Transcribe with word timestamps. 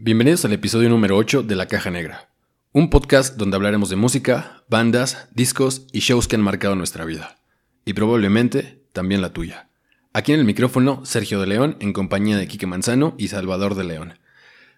Bienvenidos 0.00 0.44
al 0.44 0.52
episodio 0.52 0.88
número 0.88 1.16
8 1.16 1.42
de 1.42 1.56
La 1.56 1.66
Caja 1.66 1.90
Negra, 1.90 2.30
un 2.70 2.88
podcast 2.88 3.36
donde 3.36 3.56
hablaremos 3.56 3.90
de 3.90 3.96
música, 3.96 4.62
bandas, 4.68 5.28
discos 5.32 5.88
y 5.92 5.98
shows 5.98 6.28
que 6.28 6.36
han 6.36 6.40
marcado 6.40 6.76
nuestra 6.76 7.04
vida, 7.04 7.40
y 7.84 7.94
probablemente 7.94 8.84
también 8.92 9.20
la 9.20 9.32
tuya. 9.32 9.70
Aquí 10.12 10.32
en 10.32 10.38
el 10.38 10.46
micrófono, 10.46 11.04
Sergio 11.04 11.40
de 11.40 11.48
León, 11.48 11.76
en 11.80 11.92
compañía 11.92 12.36
de 12.36 12.46
Quique 12.46 12.68
Manzano 12.68 13.16
y 13.18 13.26
Salvador 13.26 13.74
de 13.74 13.82
León. 13.82 14.20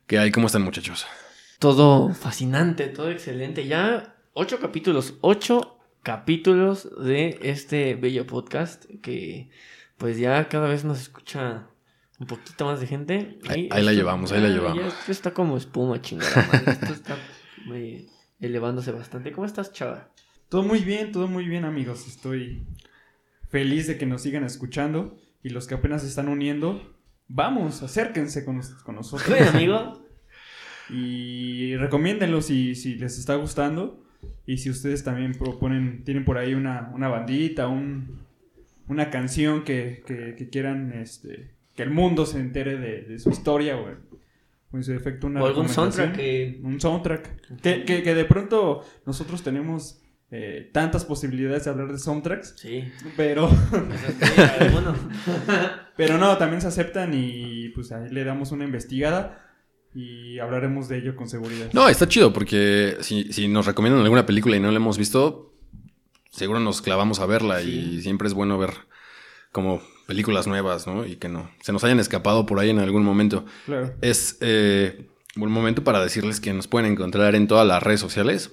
¿Qué 0.07 0.19
hay? 0.19 0.31
¿Cómo 0.31 0.47
están 0.47 0.63
muchachos? 0.63 1.05
Todo 1.59 2.15
fascinante, 2.15 2.87
todo 2.87 3.11
excelente. 3.11 3.67
Ya 3.67 4.17
ocho 4.33 4.59
capítulos, 4.59 5.19
ocho 5.21 5.81
capítulos 6.03 6.89
de 6.99 7.39
este 7.43 7.95
bello 7.95 8.27
podcast 8.27 8.87
que 9.03 9.51
pues 9.99 10.17
ya 10.17 10.49
cada 10.49 10.67
vez 10.67 10.85
nos 10.85 10.99
escucha 10.99 11.67
un 12.21 12.27
poquito 12.27 12.67
más 12.67 12.81
de 12.81 12.87
gente. 12.87 13.39
Ahí, 13.49 13.69
la 13.71 13.93
llevamos, 13.93 14.31
ahí 14.31 14.41
la 14.41 14.49
llevamos. 14.51 14.85
Esto 15.01 15.11
está 15.13 15.33
como 15.33 15.57
espuma, 15.57 16.01
chingada. 16.01 16.47
madre. 16.53 16.73
Esto 16.73 16.93
está 16.93 17.17
muy 17.67 18.09
elevándose 18.39 18.93
bastante. 18.93 19.33
¿Cómo 19.33 19.47
estás, 19.47 19.73
chava? 19.73 20.11
Todo 20.49 20.63
muy 20.63 20.81
bien, 20.81 21.11
todo 21.13 21.27
muy 21.29 21.47
bien, 21.49 21.65
amigos. 21.65 22.07
Estoy 22.07 22.63
feliz 23.49 23.87
de 23.89 23.99
que 23.99 24.07
nos 24.07 24.23
sigan 24.23 24.45
escuchando 24.45 25.17
y 25.43 25.49
los 25.51 25.67
que 25.67 25.75
apenas 25.75 26.03
se 26.03 26.09
están 26.09 26.29
uniendo, 26.29 26.95
vamos, 27.29 27.83
acérquense 27.83 28.45
con, 28.45 28.61
con 28.85 28.95
nosotros 28.97 29.31
Oye, 29.31 29.49
amigo. 29.49 30.05
y 30.91 31.77
recomiéndenlo 31.77 32.43
si, 32.43 32.75
si 32.75 32.97
les 32.97 33.19
está 33.19 33.37
gustando 33.37 34.05
y 34.47 34.59
si 34.59 34.71
ustedes 34.71 35.05
también 35.05 35.33
proponen, 35.33 36.05
tienen 36.05 36.25
por 36.25 36.37
ahí 36.37 36.55
una, 36.55 36.91
una 36.95 37.09
bandita, 37.09 37.69
un, 37.69 38.21
una 38.89 39.09
canción 39.11 39.63
que, 39.65 40.03
que- 40.07 40.35
que 40.37 40.49
quieran 40.51 40.93
este, 40.93 41.55
que 41.81 41.85
el 41.85 41.91
mundo 41.95 42.27
se 42.27 42.39
entere 42.39 42.77
de, 42.77 43.03
de 43.03 43.19
su 43.19 43.31
historia 43.31 43.77
o, 43.79 43.87
o 44.73 44.77
en 44.77 44.85
su 44.85 44.93
defecto 44.93 45.27
una 45.27 45.43
O 45.43 45.47
algún 45.47 45.69
soundtrack 45.69 46.15
que. 46.15 46.61
Un 46.63 46.79
soundtrack. 46.79 47.61
Que, 47.63 47.85
que- 47.85 48.03
que 48.03 48.15
de 48.15 48.25
pronto 48.27 48.85
nosotros 49.07 49.43
tenemos 49.43 50.03
eh, 50.31 50.69
tantas 50.75 51.07
posibilidades 51.07 51.65
de 51.65 51.71
hablar 51.71 51.91
de 51.91 51.99
soundtracks, 51.99 52.55
Sí. 52.59 52.85
pero, 53.17 53.49
bueno. 54.73 54.95
pero 55.97 56.19
no, 56.19 56.37
también 56.37 56.61
se 56.61 56.69
aceptan 56.69 57.13
y 57.15 57.71
pues 57.71 57.93
ahí 57.93 58.11
le 58.11 58.25
damos 58.25 58.53
una 58.53 58.65
investigada 58.65 59.47
y 59.95 60.39
hablaremos 60.39 60.89
de 60.89 60.99
ello 60.99 61.17
con 61.17 61.29
seguridad. 61.29 61.71
No, 61.73 61.89
está 61.89 62.07
chido 62.07 62.33
porque 62.33 62.97
si, 63.01 63.33
si 63.33 63.49
nos 63.49 63.67
recomiendan 63.67 64.03
alguna 64.03 64.27
película 64.27 64.57
y 64.57 64.61
no 64.61 64.71
la 64.71 64.77
hemos 64.77 64.99
visto, 64.99 65.53
seguro 66.31 66.61
nos 66.61 66.81
clavamos 66.83 67.21
a 67.21 67.27
verla 67.27 67.63
y 67.63 68.01
siempre 68.03 68.29
es 68.29 68.35
bueno 68.35 68.57
ver 68.59 68.71
como 69.51 69.81
películas 70.11 70.49
nuevas, 70.49 70.89
¿no? 70.89 71.07
Y 71.07 71.15
que 71.15 71.29
no 71.29 71.49
se 71.61 71.73
nos 71.73 71.85
hayan 71.85 72.01
escapado 72.01 72.45
por 72.45 72.59
ahí 72.59 72.71
en 72.71 72.81
algún 72.81 73.05
momento. 73.05 73.45
Claro. 73.65 73.95
Es 74.01 74.39
eh, 74.41 75.07
buen 75.37 75.53
momento 75.53 75.85
para 75.85 76.03
decirles 76.03 76.41
que 76.41 76.53
nos 76.53 76.67
pueden 76.67 76.91
encontrar 76.91 77.37
en 77.37 77.47
todas 77.47 77.65
las 77.65 77.81
redes 77.81 78.01
sociales. 78.01 78.51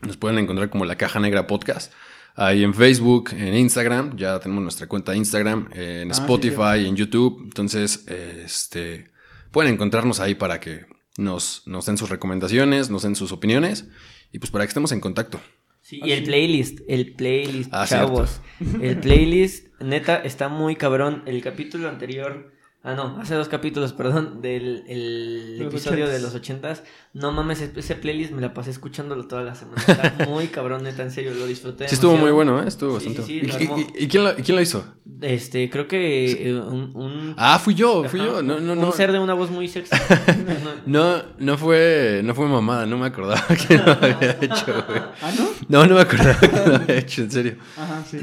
Nos 0.00 0.16
pueden 0.16 0.38
encontrar 0.38 0.70
como 0.70 0.86
La 0.86 0.96
Caja 0.96 1.20
Negra 1.20 1.46
Podcast. 1.46 1.92
Ahí 2.34 2.64
en 2.64 2.72
Facebook, 2.72 3.28
en 3.32 3.54
Instagram, 3.54 4.16
ya 4.16 4.40
tenemos 4.40 4.62
nuestra 4.62 4.86
cuenta 4.86 5.12
de 5.12 5.18
Instagram, 5.18 5.68
en 5.74 6.10
Ah, 6.12 6.14
sí, 6.14 6.22
Spotify, 6.22 6.86
en 6.86 6.96
YouTube. 6.96 7.42
Entonces, 7.44 8.06
eh, 8.08 8.44
este, 8.46 9.10
pueden 9.50 9.74
encontrarnos 9.74 10.18
ahí 10.18 10.34
para 10.34 10.60
que 10.60 10.86
nos, 11.18 11.62
nos 11.66 11.84
den 11.84 11.98
sus 11.98 12.08
recomendaciones, 12.08 12.88
nos 12.88 13.02
den 13.02 13.16
sus 13.16 13.32
opiniones 13.32 13.84
y 14.32 14.38
pues 14.38 14.50
para 14.50 14.64
que 14.64 14.68
estemos 14.68 14.92
en 14.92 15.00
contacto. 15.00 15.42
Sí, 15.90 16.00
y 16.04 16.12
el 16.12 16.22
playlist, 16.22 16.82
el 16.86 17.14
playlist, 17.16 17.70
Ah, 17.74 17.84
chavos. 17.84 18.40
El 18.80 18.98
playlist, 18.98 19.66
neta, 19.80 20.18
está 20.18 20.48
muy 20.48 20.76
cabrón. 20.76 21.24
El 21.26 21.42
capítulo 21.42 21.88
anterior, 21.88 22.52
ah, 22.82 22.94
no, 22.94 23.18
hace 23.20 23.34
dos 23.34 23.48
capítulos, 23.48 23.92
perdón, 23.94 24.40
del 24.42 24.84
el 24.88 25.56
De 25.58 25.64
los 25.64 25.74
episodio 25.74 26.08
de 26.08 26.20
los 26.20 26.34
ochentas. 26.34 26.82
No 27.12 27.32
mames, 27.32 27.60
ese 27.60 27.94
playlist 27.96 28.32
me 28.32 28.40
la 28.40 28.54
pasé 28.54 28.70
escuchándolo 28.70 29.26
toda 29.26 29.42
la 29.42 29.54
semana. 29.54 29.82
Está 29.86 30.14
muy 30.28 30.46
cabrón, 30.48 30.84
neta, 30.84 31.02
en 31.02 31.10
serio, 31.10 31.34
lo 31.34 31.46
disfruté. 31.46 31.88
Sí, 31.88 31.94
estuvo 31.96 32.16
muy 32.16 32.30
bueno, 32.30 32.62
¿eh? 32.62 32.68
Estuvo 32.68 33.00
Sí, 33.00 33.06
bastante 33.08 33.26
sí, 33.26 33.38
¿Y, 33.38 33.46
lo 33.46 33.58
y- 33.58 33.62
armó. 33.64 33.78
y- 33.98 34.04
y 34.04 34.08
quién, 34.08 34.24
lo, 34.24 34.30
y 34.38 34.42
quién 34.42 34.56
lo 34.56 34.62
hizo? 34.62 34.84
Este, 35.22 35.68
creo 35.68 35.86
que 35.88 36.30
eh, 36.50 36.54
un, 36.54 36.92
un, 36.94 37.34
Ah, 37.36 37.58
fui 37.58 37.74
yo, 37.74 38.04
fui 38.04 38.20
ajá, 38.20 38.28
yo. 38.28 38.42
No, 38.42 38.60
no, 38.60 38.72
un 38.74 38.80
no. 38.80 38.92
ser 38.92 39.10
de 39.12 39.18
una 39.18 39.34
voz 39.34 39.50
muy 39.50 39.66
sexy. 39.68 39.94
No, 40.86 41.22
No, 41.38 41.58
fue, 41.58 42.20
no 42.24 42.34
fue 42.34 42.46
mamada, 42.46 42.86
no 42.86 42.96
me 42.96 43.06
acordaba 43.06 43.44
que 43.68 43.76
lo 43.76 43.92
había 43.92 44.38
hecho, 44.40 44.84
güey. 44.86 45.00
Ah, 45.20 45.32
¿no? 45.36 45.48
No, 45.68 45.86
no 45.86 45.94
me 45.96 46.00
acordaba 46.02 46.38
que 46.38 46.46
lo 46.70 46.76
había 46.76 46.96
hecho, 46.98 47.22
en 47.22 47.30
serio. 47.30 47.56
Ajá, 47.76 48.02
sí. 48.08 48.18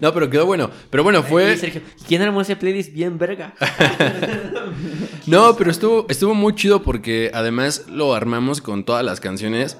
No, 0.00 0.12
pero 0.12 0.28
quedó 0.30 0.46
bueno. 0.46 0.70
Pero 0.90 1.02
bueno, 1.04 1.22
fue. 1.22 1.56
Sergio, 1.56 1.82
¿quién 2.06 2.22
armó 2.22 2.40
ese 2.40 2.56
playlist 2.56 2.87
bien 2.92 3.18
verga? 3.18 3.54
No, 5.26 5.56
pero 5.56 5.70
estuvo, 5.70 6.06
estuvo 6.08 6.34
muy 6.34 6.54
chido 6.54 6.82
porque 6.82 7.30
además 7.34 7.86
lo 7.88 8.14
armamos 8.14 8.60
con 8.62 8.84
todas 8.84 9.04
las 9.04 9.20
canciones 9.20 9.76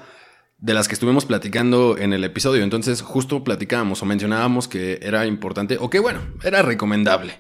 de 0.59 0.75
las 0.75 0.89
que 0.89 0.95
estuvimos 0.95 1.25
platicando 1.25 1.97
en 1.97 2.13
el 2.13 2.23
episodio. 2.25 2.63
Entonces, 2.65 3.01
justo 3.01 3.45
platicábamos 3.45 4.03
o 4.03 4.07
mencionábamos 4.07 4.69
que 4.69 4.99
era 5.03 5.25
importante, 5.27 5.79
o 5.81 5.89
que 5.89 6.01
bueno, 6.01 6.21
era 6.45 6.63
recomendable 6.63 7.35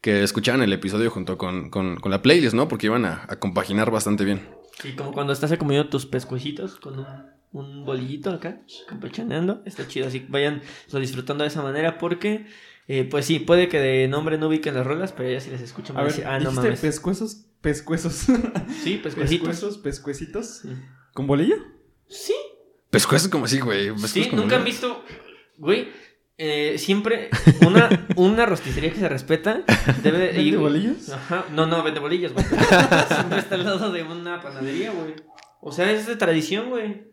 que 0.00 0.22
escucharan 0.24 0.62
el 0.62 0.72
episodio 0.72 1.10
junto 1.10 1.38
con, 1.38 1.70
con- 1.70 1.96
con 1.96 2.10
la 2.10 2.20
playlist, 2.22 2.54
¿no? 2.54 2.66
Porque 2.66 2.86
iban 2.86 3.04
a, 3.04 3.24
a 3.28 3.36
compaginar 3.38 3.90
bastante 3.92 4.24
bien. 4.24 4.40
Sí, 4.80 4.94
como 4.96 5.12
cuando 5.12 5.32
estás 5.32 5.56
comiendo 5.56 5.88
tus 5.88 6.06
pescuecitos 6.06 6.76
con 6.76 6.98
un, 6.98 7.06
un 7.52 7.84
bolillito 7.84 8.30
acá, 8.30 8.58
campechaneando. 8.88 9.62
Está 9.66 9.86
chido, 9.86 10.08
así 10.08 10.20
que 10.20 10.26
vayan 10.32 10.62
lo 10.90 10.98
disfrutando 10.98 11.44
de 11.44 11.48
esa 11.48 11.62
manera 11.62 11.98
porque, 11.98 12.46
eh, 12.88 13.04
pues 13.10 13.26
sí, 13.26 13.38
puede 13.38 13.68
que 13.68 13.78
de 13.80 14.08
nombre 14.08 14.38
no 14.38 14.48
ubiquen 14.48 14.74
las 14.74 14.86
rolas, 14.86 15.12
pero 15.12 15.30
ya 15.30 15.40
si 15.40 15.50
les 15.50 15.60
escuchan 15.60 15.96
A 15.96 16.02
ver, 16.02 16.10
decir, 16.10 16.26
ah, 16.26 16.38
no 16.38 16.50
¿dijiste 16.50 16.62
mames. 16.62 16.80
pescuezos? 16.80 17.46
Pescuezos. 17.60 18.12
Sí, 18.82 18.96
pescuecitos. 19.02 19.48
pescuezos, 19.48 19.78
pescuecitos. 19.78 20.58
Sí. 20.62 20.68
¿Con 21.14 21.26
bolillo? 21.26 21.56
Sí, 22.08 22.34
Pescuezos 22.90 23.28
como 23.28 23.46
así, 23.46 23.58
güey. 23.60 23.90
sí, 24.06 24.28
nunca 24.32 24.56
han 24.56 24.64
visto, 24.64 25.02
güey, 25.56 25.88
eh, 26.36 26.76
siempre 26.76 27.30
una, 27.66 28.06
una 28.16 28.44
rosticería 28.44 28.92
que 28.92 28.98
se 28.98 29.08
respeta 29.08 29.62
debe 30.02 30.18
de 30.18 30.32
¿Vende 30.32 30.56
bolillos? 30.58 31.08
Ajá, 31.08 31.46
no, 31.52 31.64
no, 31.66 31.82
vende 31.82 32.00
bolillos, 32.00 32.32
güey. 32.34 32.44
siempre 33.08 33.38
está 33.38 33.54
al 33.54 33.64
lado 33.64 33.92
de 33.92 34.02
una 34.02 34.42
panadería, 34.42 34.90
güey. 34.90 35.14
O 35.60 35.72
sea, 35.72 35.90
es 35.90 36.06
de 36.06 36.16
tradición, 36.16 36.68
güey. 36.68 37.11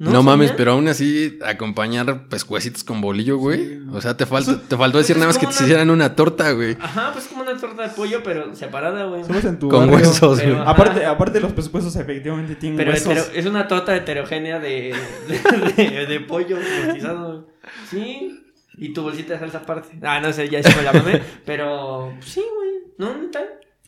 No, 0.00 0.22
mames, 0.22 0.52
pero 0.52 0.72
aún 0.72 0.88
así 0.88 1.38
acompañar 1.44 2.26
pescuecitos 2.28 2.82
con 2.84 3.02
bolillo, 3.02 3.36
güey. 3.36 3.58
Sí, 3.58 3.78
no. 3.84 3.92
O 3.96 4.00
sea, 4.00 4.16
te 4.16 4.24
faltó, 4.24 4.58
te 4.58 4.76
faltó 4.76 4.96
pues 4.96 5.06
decir 5.06 5.16
nada 5.16 5.26
más 5.28 5.36
que 5.36 5.44
como 5.44 5.54
te 5.56 5.62
una- 5.62 5.66
hicieran 5.66 5.90
una 5.90 6.16
torta, 6.16 6.52
güey. 6.52 6.74
Ajá, 6.80 7.10
pues 7.12 7.26
como 7.26 7.42
una 7.42 7.54
torta 7.58 7.82
de 7.82 7.88
pollo, 7.90 8.22
pero 8.24 8.54
separada, 8.56 9.04
güey. 9.04 9.24
Somos 9.24 9.44
en 9.44 9.58
tu 9.58 9.68
Con 9.68 9.90
barrio. 9.90 10.08
huesos, 10.08 10.38
güey. 10.40 10.52
Pero- 10.54 10.62
Aparte, 10.66 11.04
aparte 11.04 11.38
los 11.40 11.52
pescuezos 11.52 11.94
efectivamente 11.96 12.54
tienen 12.56 12.78
Pero 12.78 12.92
huesos. 12.92 13.12
hetero- 13.12 13.30
es 13.34 13.44
una 13.46 13.68
torta 13.68 13.94
heterogénea 13.94 14.58
de, 14.58 14.94
de, 15.28 15.84
de- 15.84 16.06
de 16.06 16.20
pollo 16.20 16.56
rostizado. 16.86 17.46
Sí. 17.90 18.42
Y 18.78 18.94
tu 18.94 19.02
bolsita 19.02 19.34
de 19.34 19.40
salsa 19.40 19.58
aparte. 19.58 19.98
Ah, 20.02 20.20
no 20.20 20.32
sé, 20.32 20.48
ya 20.48 20.62
se 20.62 20.74
me 20.74 20.82
la 20.82 20.94
mamé. 20.94 21.20
Pero 21.44 22.14
pues 22.18 22.30
sí, 22.30 22.40
güey. 22.56 22.70
No, 22.96 23.20
neta. 23.20 23.40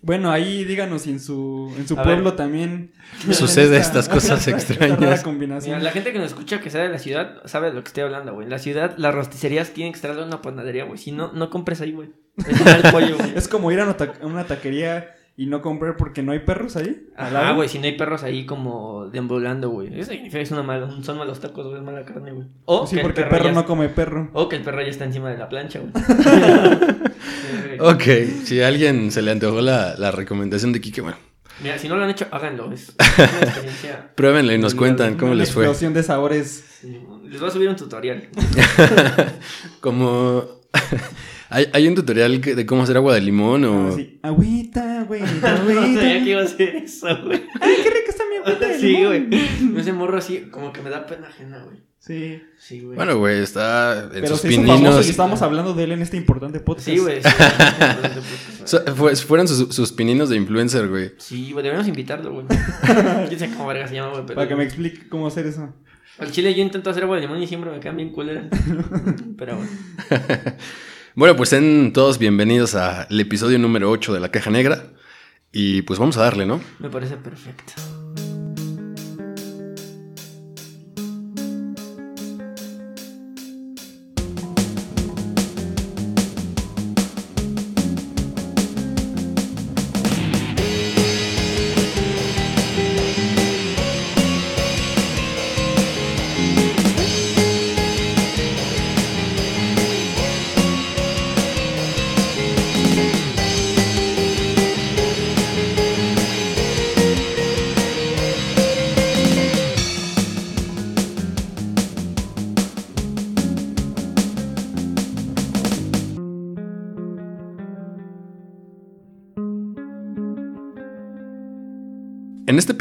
Bueno, 0.04 0.32
ahí 0.32 0.64
díganos 0.64 1.02
si 1.02 1.10
en 1.10 1.20
su, 1.20 1.72
en 1.78 1.86
su 1.86 1.98
A 1.98 2.02
pueblo 2.02 2.30
ver. 2.30 2.36
también 2.36 2.90
Sucede 3.30 3.76
esta- 3.76 4.00
estas 4.00 4.08
cosas 4.08 4.40
esta 4.48 4.72
extrañas. 4.72 4.98
Mira, 4.98 5.22
combinación. 5.22 5.82
la 5.84 5.92
gente 5.92 6.12
que 6.12 6.18
nos 6.18 6.28
escucha 6.28 6.60
que 6.60 6.70
sea 6.70 6.82
de 6.82 6.88
la 6.88 6.98
ciudad 6.98 7.40
sabe 7.44 7.68
de 7.68 7.74
lo 7.74 7.82
que 7.84 7.88
estoy 7.88 8.02
hablando, 8.02 8.34
güey. 8.34 8.44
En 8.46 8.50
la 8.50 8.58
ciudad, 8.58 8.94
las 8.96 9.14
rosticerías 9.14 9.70
tienen 9.70 9.92
que 9.92 9.96
estar 9.96 10.14
de 10.16 10.22
una 10.24 10.42
panadería, 10.42 10.84
güey. 10.84 10.98
Si 10.98 11.12
no, 11.12 11.32
no 11.32 11.50
compres 11.50 11.80
ahí, 11.80 11.92
güey. 11.92 12.10
Es 12.46 12.64
mal 12.64 12.82
pollo, 12.92 13.16
güey. 13.16 13.32
Es 13.36 13.46
como 13.46 13.70
ir 13.70 13.78
a 13.80 13.84
una, 13.84 13.96
ta- 13.96 14.12
a 14.20 14.26
una 14.26 14.44
taquería 14.44 15.14
y 15.36 15.46
no 15.46 15.62
comprar 15.62 15.96
porque 15.96 16.22
no 16.22 16.32
hay 16.32 16.40
perros 16.40 16.76
ahí. 16.76 17.06
lado. 17.16 17.54
güey, 17.56 17.68
si 17.68 17.78
no 17.78 17.84
hay 17.86 17.92
perros 17.96 18.22
ahí 18.22 18.44
como 18.46 19.06
deambulando, 19.08 19.70
güey. 19.70 19.88
Eso 19.98 20.10
significa 20.10 20.38
que 20.38 20.42
es 20.42 20.50
una 20.50 20.62
mala, 20.62 20.90
son 21.02 21.18
malos 21.18 21.40
tacos, 21.40 21.66
güey, 21.66 21.78
es 21.78 21.82
mala 21.82 22.04
carne, 22.04 22.32
güey. 22.32 22.46
O 22.66 22.86
Sí, 22.86 22.96
que 22.96 23.02
porque 23.02 23.20
el 23.22 23.28
perro 23.28 23.38
perro 23.44 23.48
ya 23.54 23.60
no 23.60 23.64
come 23.66 23.88
perro. 23.88 24.30
O 24.34 24.48
que 24.48 24.56
el 24.56 24.62
perro 24.62 24.82
ya 24.82 24.88
está 24.88 25.04
encima 25.04 25.30
de 25.30 25.38
la 25.38 25.48
plancha, 25.48 25.80
güey. 25.80 25.92
Ok, 27.80 28.02
si 28.44 28.60
a 28.60 28.68
alguien 28.68 29.10
se 29.10 29.22
le 29.22 29.30
antojó 29.32 29.60
la, 29.60 29.94
la 29.96 30.10
recomendación 30.12 30.72
de 30.72 30.80
Kike, 30.80 31.00
bueno, 31.00 31.16
Mira, 31.62 31.78
si 31.78 31.88
no 31.88 31.96
lo 31.96 32.04
han 32.04 32.10
hecho, 32.10 32.26
háganlo. 32.30 32.70
Es 32.72 32.94
una 32.98 33.40
experiencia. 33.42 34.10
pruébenle 34.14 34.54
y 34.54 34.58
nos 34.58 34.72
Una- 34.74 34.78
cuentan 34.80 35.14
cómo 35.16 35.32
Una 35.32 35.40
les 35.40 35.52
fue. 35.52 35.64
explosión 35.64 35.92
de 35.94 36.02
sabores. 36.02 36.64
sí, 36.80 36.98
Les 37.28 37.40
voy 37.40 37.48
a 37.48 37.52
subir 37.52 37.68
un 37.68 37.76
tutorial. 37.76 38.28
Como 39.80 40.44
hay, 41.52 41.66
hay 41.72 41.88
un 41.88 41.94
tutorial 41.94 42.40
de 42.40 42.66
cómo 42.66 42.82
hacer 42.82 42.96
agua 42.96 43.14
de 43.14 43.20
limón 43.20 43.64
o... 43.64 43.88
Así, 43.88 44.18
agüita, 44.22 45.00
agüita, 45.02 45.26
No 45.26 45.58
sabía 45.66 45.74
que 45.74 46.08
agüita. 46.10 46.28
iba 46.30 46.40
a 46.40 46.44
hacer 46.44 46.76
eso, 46.76 47.06
güey. 47.24 47.42
Ay, 47.60 47.74
qué 47.82 47.90
rica 47.90 48.08
está 48.10 48.24
mi 48.28 48.36
agüita 48.36 48.68
de 48.68 48.78
Sí, 48.80 48.86
limón. 48.88 49.28
güey. 49.28 49.80
Ese 49.80 49.92
morro 49.92 50.18
así, 50.18 50.38
como 50.50 50.72
que 50.72 50.80
me 50.82 50.90
da 50.90 51.06
pena 51.06 51.28
ajena, 51.28 51.62
güey. 51.64 51.78
Sí. 51.98 52.42
Sí, 52.58 52.80
güey. 52.80 52.96
Bueno, 52.96 53.16
güey, 53.18 53.40
está 53.42 54.02
en 54.04 54.10
Pero 54.10 54.28
sus 54.28 54.40
se 54.40 54.52
hizo 54.52 54.62
famoso 54.64 55.02
y 55.02 55.10
estamos 55.10 55.40
hablando 55.42 55.72
de 55.72 55.84
él 55.84 55.92
en 55.92 56.02
este 56.02 56.16
importante 56.16 56.58
podcast. 56.58 56.88
Sí, 56.88 56.98
güey. 56.98 57.22
Sí, 57.22 57.28
So- 58.64 58.82
fue- 58.96 59.14
fueron 59.14 59.46
sus, 59.46 59.72
sus 59.72 59.92
pininos 59.92 60.28
de 60.28 60.36
influencer, 60.36 60.88
güey. 60.88 61.12
Sí, 61.18 61.52
güey, 61.52 61.62
deberíamos 61.62 61.86
invitarlo, 61.86 62.32
güey. 62.32 62.46
Yo 63.30 63.38
sé 63.38 63.48
cómo 63.50 63.68
verga 63.68 63.86
se 63.86 63.94
llama, 63.94 64.10
güey. 64.10 64.22
pero- 64.26 64.34
Para 64.36 64.48
que 64.48 64.56
me 64.56 64.64
explique 64.64 65.08
cómo 65.08 65.28
hacer 65.28 65.46
eso. 65.46 65.72
Al 66.18 66.30
chile 66.30 66.54
yo 66.54 66.62
intento 66.62 66.90
hacer 66.90 67.04
agua 67.04 67.16
de 67.16 67.22
limón 67.22 67.42
y 67.42 67.46
siempre 67.46 67.70
me 67.70 67.80
quedan 67.80 67.96
bien 67.96 68.10
culeras. 68.10 68.44
Pero 69.38 69.56
bueno. 69.56 69.70
Bueno, 71.14 71.36
pues 71.36 71.50
sean 71.50 71.92
todos 71.92 72.16
bienvenidos 72.16 72.74
al 72.74 73.20
episodio 73.20 73.58
número 73.58 73.90
8 73.90 74.14
de 74.14 74.20
La 74.20 74.30
Caja 74.30 74.48
Negra. 74.50 74.84
Y 75.52 75.82
pues 75.82 75.98
vamos 75.98 76.16
a 76.16 76.22
darle, 76.22 76.46
¿no? 76.46 76.58
Me 76.78 76.88
parece 76.88 77.18
perfecto. 77.18 77.74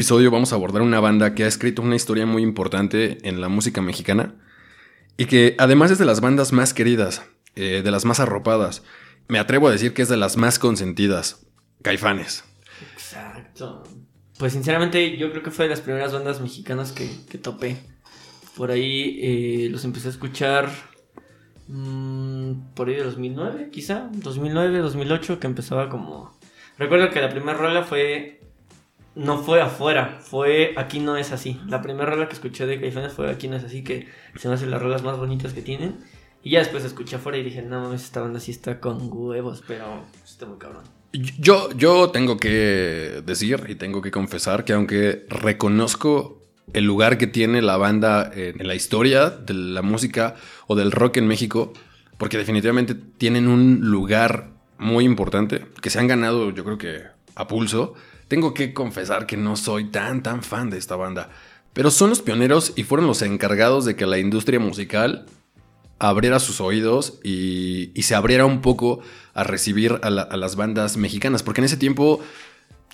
Episodio 0.02 0.32
vamos 0.32 0.52
a 0.52 0.56
abordar 0.56 0.82
una 0.82 0.98
banda 0.98 1.32
que 1.32 1.44
ha 1.44 1.46
escrito 1.46 1.80
una 1.80 1.94
historia 1.94 2.26
muy 2.26 2.42
importante 2.42 3.18
en 3.22 3.40
la 3.40 3.48
música 3.48 3.80
mexicana 3.82 4.34
y 5.16 5.26
que 5.26 5.54
además 5.58 5.92
es 5.92 5.98
de 5.98 6.04
las 6.04 6.20
bandas 6.20 6.52
más 6.52 6.74
queridas, 6.74 7.22
eh, 7.54 7.82
de 7.84 7.90
las 7.92 8.04
más 8.04 8.18
arropadas. 8.18 8.82
Me 9.28 9.38
atrevo 9.38 9.68
a 9.68 9.70
decir 9.70 9.94
que 9.94 10.02
es 10.02 10.08
de 10.08 10.16
las 10.16 10.36
más 10.36 10.58
consentidas. 10.58 11.46
Caifanes. 11.82 12.42
Exacto. 12.94 13.84
Pues 14.38 14.54
sinceramente 14.54 15.16
yo 15.16 15.30
creo 15.30 15.44
que 15.44 15.52
fue 15.52 15.66
de 15.66 15.70
las 15.70 15.82
primeras 15.82 16.12
bandas 16.12 16.40
mexicanas 16.40 16.90
que, 16.90 17.06
topé. 17.38 17.76
Por 18.56 18.72
ahí 18.72 19.20
eh, 19.22 19.68
los 19.70 19.84
empecé 19.84 20.08
a 20.08 20.10
escuchar 20.10 20.68
mmm, 21.68 22.54
por 22.74 22.88
ahí 22.88 22.96
de 22.96 23.04
2009 23.04 23.68
quizá, 23.70 24.10
2009, 24.14 24.78
2008 24.80 25.38
que 25.38 25.46
empezaba 25.46 25.88
como... 25.88 26.36
Recuerdo 26.76 27.08
que 27.10 27.20
la 27.20 27.28
primera 27.28 27.56
rola 27.56 27.84
fue 27.84 28.41
no 29.14 29.38
fue 29.38 29.60
afuera, 29.60 30.18
fue 30.20 30.74
Aquí 30.76 31.00
no 31.00 31.16
es 31.16 31.32
así. 31.32 31.60
La 31.66 31.82
primera 31.82 32.06
rola 32.10 32.28
que 32.28 32.34
escuché 32.34 32.66
de 32.66 32.80
Caifanes 32.80 33.12
fue 33.12 33.30
Aquí 33.30 33.48
no 33.48 33.56
es 33.56 33.64
así, 33.64 33.84
que 33.84 34.08
se 34.36 34.48
me 34.48 34.54
hacen 34.54 34.70
las 34.70 34.80
rolas 34.80 35.02
más 35.02 35.18
bonitas 35.18 35.52
que 35.52 35.62
tienen. 35.62 35.98
Y 36.42 36.50
ya 36.50 36.58
después 36.58 36.84
escuché 36.84 37.16
afuera 37.16 37.38
y 37.38 37.44
dije, 37.44 37.62
no 37.62 37.82
mames, 37.82 38.02
esta 38.02 38.20
banda 38.20 38.40
sí 38.40 38.50
está 38.50 38.80
con 38.80 39.08
huevos, 39.12 39.62
pero 39.66 40.04
está 40.24 40.46
muy 40.46 40.58
cabrón. 40.58 40.82
Yo, 41.12 41.70
yo 41.76 42.10
tengo 42.10 42.38
que 42.38 43.22
decir 43.24 43.64
y 43.68 43.74
tengo 43.74 44.02
que 44.02 44.10
confesar 44.10 44.64
que 44.64 44.72
aunque 44.72 45.26
reconozco 45.28 46.42
el 46.72 46.84
lugar 46.84 47.18
que 47.18 47.26
tiene 47.26 47.62
la 47.62 47.76
banda 47.76 48.30
en 48.34 48.66
la 48.66 48.74
historia 48.74 49.30
de 49.30 49.54
la 49.54 49.82
música 49.82 50.36
o 50.66 50.74
del 50.74 50.90
rock 50.90 51.18
en 51.18 51.28
México, 51.28 51.74
porque 52.18 52.38
definitivamente 52.38 52.94
tienen 52.94 53.46
un 53.46 53.80
lugar 53.82 54.50
muy 54.78 55.04
importante, 55.04 55.66
que 55.80 55.90
se 55.90 55.98
han 55.98 56.08
ganado 56.08 56.50
yo 56.50 56.64
creo 56.64 56.78
que 56.78 57.02
a 57.34 57.46
pulso, 57.46 57.94
tengo 58.32 58.54
que 58.54 58.72
confesar 58.72 59.26
que 59.26 59.36
no 59.36 59.56
soy 59.56 59.90
tan 59.90 60.22
tan 60.22 60.42
fan 60.42 60.70
de 60.70 60.78
esta 60.78 60.96
banda, 60.96 61.28
pero 61.74 61.90
son 61.90 62.08
los 62.08 62.22
pioneros 62.22 62.72
y 62.76 62.82
fueron 62.82 63.06
los 63.06 63.20
encargados 63.20 63.84
de 63.84 63.94
que 63.94 64.06
la 64.06 64.18
industria 64.18 64.58
musical 64.58 65.26
abriera 65.98 66.40
sus 66.40 66.62
oídos 66.62 67.20
y, 67.22 67.90
y 67.94 68.04
se 68.04 68.14
abriera 68.14 68.46
un 68.46 68.62
poco 68.62 69.00
a 69.34 69.44
recibir 69.44 70.00
a, 70.02 70.08
la, 70.08 70.22
a, 70.22 70.38
las 70.38 70.56
bandas 70.56 70.96
mexicanas, 70.96 71.42
porque 71.42 71.60
en 71.60 71.66
ese 71.66 71.76
tiempo 71.76 72.22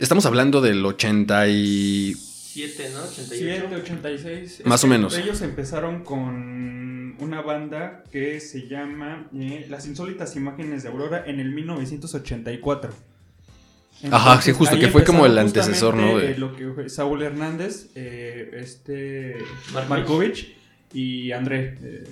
estamos 0.00 0.26
hablando 0.26 0.60
del 0.60 0.84
80 0.84 1.46
y... 1.46 2.14
7, 2.16 2.90
¿no? 2.94 3.04
88. 3.04 3.68
7, 3.70 3.76
86. 3.76 4.62
Más 4.64 4.82
o 4.82 4.88
menos. 4.88 5.16
Ellos 5.16 5.40
empezaron 5.42 6.02
con 6.02 7.14
una 7.20 7.42
banda 7.42 8.02
que 8.10 8.40
se 8.40 8.66
llama 8.66 9.28
eh, 9.38 9.66
Las 9.70 9.86
Insólitas 9.86 10.34
Imágenes 10.34 10.82
de 10.82 10.88
Aurora 10.88 11.22
en 11.24 11.38
el 11.38 11.52
1984. 11.52 12.90
Entonces, 14.00 14.28
Ajá, 14.28 14.40
sí, 14.40 14.52
justo, 14.52 14.78
que 14.78 14.88
fue 14.88 15.04
como 15.04 15.26
el 15.26 15.36
antecesor, 15.36 15.96
¿no? 15.96 16.18
De... 16.18 16.38
Lo 16.38 16.54
que 16.54 16.68
fue 16.68 16.88
Saúl 16.88 17.22
Hernández, 17.22 17.90
eh, 17.96 18.50
este 18.54 19.36
Markovich 19.88 20.56
y 20.92 21.32
André. 21.32 21.76
Eh, 21.82 22.04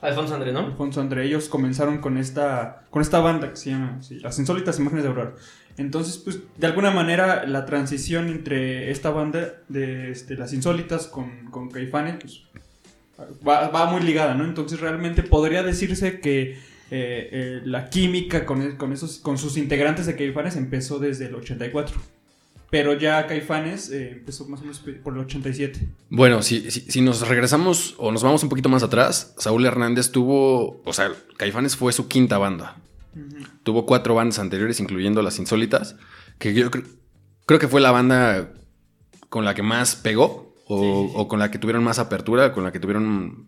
Alfonso 0.00 0.34
André, 0.34 0.52
¿no? 0.52 0.60
Alfonso 0.60 1.00
André. 1.00 1.24
Ellos 1.26 1.48
comenzaron 1.48 1.98
con 1.98 2.18
esta, 2.18 2.86
con 2.90 3.02
esta 3.02 3.20
banda 3.20 3.50
que 3.50 3.56
se 3.56 3.70
llama 3.70 4.02
sí, 4.02 4.18
Las 4.18 4.38
Insólitas 4.38 4.78
Imágenes 4.80 5.04
de 5.04 5.10
Aurora. 5.10 5.34
Entonces, 5.76 6.18
pues, 6.18 6.40
de 6.56 6.66
alguna 6.66 6.90
manera, 6.90 7.46
la 7.46 7.66
transición 7.66 8.28
entre 8.28 8.90
esta 8.90 9.10
banda 9.10 9.54
de 9.68 10.10
este, 10.10 10.34
Las 10.36 10.52
Insólitas 10.52 11.06
con, 11.06 11.50
con 11.50 11.70
Caifanes, 11.70 12.16
pues, 12.20 12.42
va, 13.46 13.68
va 13.68 13.86
muy 13.86 14.02
ligada, 14.02 14.34
¿no? 14.34 14.44
Entonces, 14.44 14.80
realmente 14.80 15.22
podría 15.22 15.62
decirse 15.62 16.20
que 16.20 16.58
eh, 16.90 17.28
eh, 17.32 17.60
la 17.64 17.90
química 17.90 18.46
con, 18.46 18.76
con, 18.76 18.92
esos, 18.92 19.18
con 19.18 19.38
sus 19.38 19.56
integrantes 19.56 20.06
de 20.06 20.14
Caifanes 20.14 20.56
empezó 20.56 20.98
desde 20.98 21.26
el 21.26 21.34
84. 21.34 22.00
Pero 22.70 22.94
ya 22.94 23.26
Caifanes 23.26 23.90
eh, 23.90 24.10
empezó 24.12 24.46
más 24.48 24.60
o 24.60 24.62
menos 24.64 24.82
por 25.02 25.14
el 25.14 25.20
87. 25.20 25.80
Bueno, 26.10 26.42
si, 26.42 26.70
si, 26.70 26.80
si, 26.80 27.00
nos 27.00 27.26
regresamos 27.26 27.94
o 27.98 28.10
nos 28.12 28.22
vamos 28.22 28.42
un 28.42 28.48
poquito 28.48 28.68
más 28.68 28.82
atrás, 28.82 29.34
Saúl 29.38 29.66
Hernández 29.66 30.10
tuvo, 30.10 30.82
o 30.84 30.92
sea, 30.92 31.12
Caifanes 31.36 31.76
fue 31.76 31.92
su 31.92 32.08
quinta 32.08 32.38
banda. 32.38 32.76
Uh 33.14 33.18
-huh. 33.20 33.48
Tuvo 33.62 33.86
cuatro 33.86 34.14
bandas 34.14 34.38
anteriores, 34.38 34.80
incluyendo 34.80 35.22
Las 35.22 35.38
Insólitas, 35.38 35.96
que 36.38 36.54
yo 36.54 36.70
cre 36.70 36.82
creo 37.46 37.60
que 37.60 37.68
fue 37.68 37.80
la 37.80 37.92
banda 37.92 38.52
con 39.28 39.44
la 39.44 39.54
que 39.54 39.62
más 39.62 39.94
pegó 39.96 40.54
o, 40.66 40.80
sí, 40.80 40.84
sí, 40.84 41.08
sí. 41.08 41.12
o 41.16 41.28
con 41.28 41.38
la 41.38 41.50
que 41.50 41.58
tuvieron 41.58 41.84
más 41.84 41.98
apertura, 41.98 42.52
con 42.52 42.64
la 42.64 42.72
que 42.72 42.80
tuvieron 42.80 43.46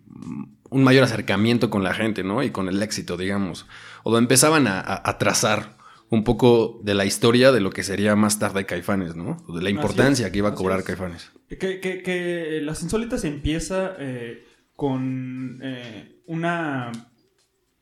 un 0.70 0.84
mayor 0.84 1.04
acercamiento 1.04 1.70
con 1.70 1.82
la 1.82 1.94
gente, 1.94 2.22
¿no? 2.22 2.42
Y 2.42 2.50
con 2.50 2.68
el 2.68 2.82
éxito, 2.82 3.16
digamos. 3.16 3.66
O 4.04 4.16
empezaban 4.18 4.66
a, 4.66 4.80
a, 4.80 5.08
a, 5.08 5.18
trazar 5.18 5.76
un 6.10 6.24
poco 6.24 6.80
de 6.82 6.94
la 6.94 7.04
historia 7.04 7.52
de 7.52 7.60
lo 7.60 7.70
que 7.70 7.82
sería 7.82 8.16
más 8.16 8.38
tarde 8.38 8.66
Caifanes, 8.66 9.16
¿no? 9.16 9.36
De 9.48 9.62
la 9.62 9.70
importancia 9.70 10.26
es, 10.26 10.32
que 10.32 10.38
iba 10.38 10.50
a 10.50 10.54
cobrar 10.54 10.82
Caifanes. 10.84 11.30
Que, 11.48 11.80
que, 11.80 12.02
que, 12.02 12.60
Las 12.62 12.82
Insólitas 12.82 13.24
empieza 13.24 13.94
eh, 13.98 14.46
con 14.74 15.58
eh, 15.62 16.22
una 16.26 16.92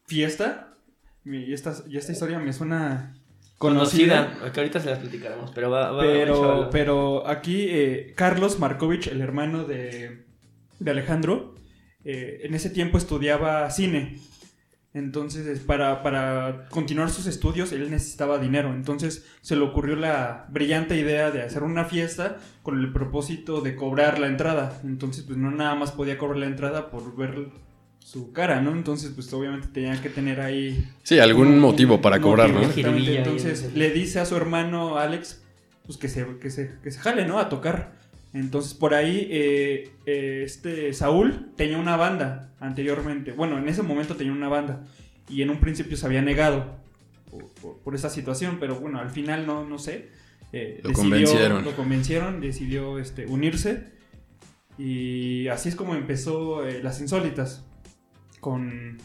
fiesta. 0.06 0.74
Y 1.24 1.52
esta, 1.52 1.74
y 1.88 1.96
esta 1.96 2.12
historia 2.12 2.38
me 2.38 2.52
suena 2.52 3.16
conocida. 3.58 4.28
conocida. 4.28 4.52
Que 4.52 4.60
ahorita 4.60 4.80
se 4.80 4.90
las 4.90 5.00
platicaremos, 5.00 5.50
pero 5.52 5.70
va, 5.70 5.90
va 5.90 6.02
pero, 6.02 6.68
pero 6.70 7.26
aquí 7.26 7.66
eh, 7.68 8.12
Carlos 8.16 8.60
Markovich, 8.60 9.08
el 9.08 9.20
hermano 9.20 9.64
de, 9.64 10.24
de 10.78 10.90
Alejandro, 10.90 11.55
eh, 12.08 12.46
en 12.46 12.54
ese 12.54 12.70
tiempo 12.70 12.98
estudiaba 12.98 13.68
cine. 13.68 14.20
Entonces, 14.94 15.58
para, 15.58 16.04
para, 16.04 16.68
continuar 16.70 17.10
sus 17.10 17.26
estudios, 17.26 17.72
él 17.72 17.90
necesitaba 17.90 18.38
dinero. 18.38 18.72
Entonces, 18.72 19.26
se 19.42 19.56
le 19.56 19.62
ocurrió 19.62 19.96
la 19.96 20.46
brillante 20.48 20.96
idea 20.96 21.32
de 21.32 21.42
hacer 21.42 21.64
una 21.64 21.84
fiesta 21.84 22.38
con 22.62 22.78
el 22.78 22.92
propósito 22.92 23.60
de 23.60 23.74
cobrar 23.74 24.20
la 24.20 24.28
entrada. 24.28 24.80
Entonces, 24.84 25.24
pues 25.24 25.36
no 25.36 25.50
nada 25.50 25.74
más 25.74 25.90
podía 25.90 26.16
cobrar 26.16 26.38
la 26.38 26.46
entrada 26.46 26.90
por 26.90 27.16
ver 27.16 27.48
su 27.98 28.32
cara, 28.32 28.60
¿no? 28.60 28.70
Entonces, 28.70 29.10
pues 29.12 29.30
obviamente 29.32 29.66
tenía 29.66 30.00
que 30.00 30.08
tener 30.08 30.40
ahí... 30.40 30.88
Sí, 31.02 31.18
algún 31.18 31.48
un, 31.48 31.58
motivo 31.58 32.00
para 32.00 32.20
cobrar, 32.20 32.50
¿no? 32.50 32.62
Entonces, 32.62 33.74
le 33.74 33.90
dice 33.90 34.20
a 34.20 34.26
su 34.26 34.36
hermano 34.36 34.96
Alex, 34.96 35.42
pues 35.84 35.98
que 35.98 36.08
se, 36.08 36.24
que 36.38 36.50
se, 36.50 36.78
que 36.84 36.92
se 36.92 37.00
jale, 37.00 37.26
¿no? 37.26 37.40
A 37.40 37.48
tocar. 37.48 37.95
Entonces 38.40 38.74
por 38.74 38.92
ahí 38.92 39.28
eh, 39.30 39.92
eh, 40.04 40.42
este 40.44 40.92
Saúl 40.92 41.52
tenía 41.56 41.78
una 41.78 41.96
banda 41.96 42.52
anteriormente. 42.60 43.32
Bueno, 43.32 43.56
en 43.56 43.66
ese 43.68 43.82
momento 43.82 44.14
tenía 44.14 44.32
una 44.32 44.48
banda. 44.48 44.84
Y 45.28 45.42
en 45.42 45.50
un 45.50 45.58
principio 45.58 45.96
se 45.96 46.04
había 46.04 46.20
negado 46.20 46.76
por, 47.30 47.46
por, 47.60 47.78
por 47.78 47.94
esa 47.94 48.10
situación. 48.10 48.58
Pero 48.60 48.76
bueno, 48.76 49.00
al 49.00 49.10
final 49.10 49.46
no, 49.46 49.64
no 49.64 49.78
sé. 49.78 50.10
Eh, 50.52 50.80
lo 50.82 50.90
decidió, 50.90 51.10
convencieron. 51.10 51.64
Lo 51.64 51.76
convencieron, 51.76 52.40
decidió 52.40 52.98
este, 52.98 53.26
unirse. 53.26 53.84
Y 54.76 55.48
así 55.48 55.70
es 55.70 55.74
como 55.76 55.94
empezó 55.94 56.62
Las 56.82 57.00
Insólitas. 57.00 57.64
Con, 58.40 58.98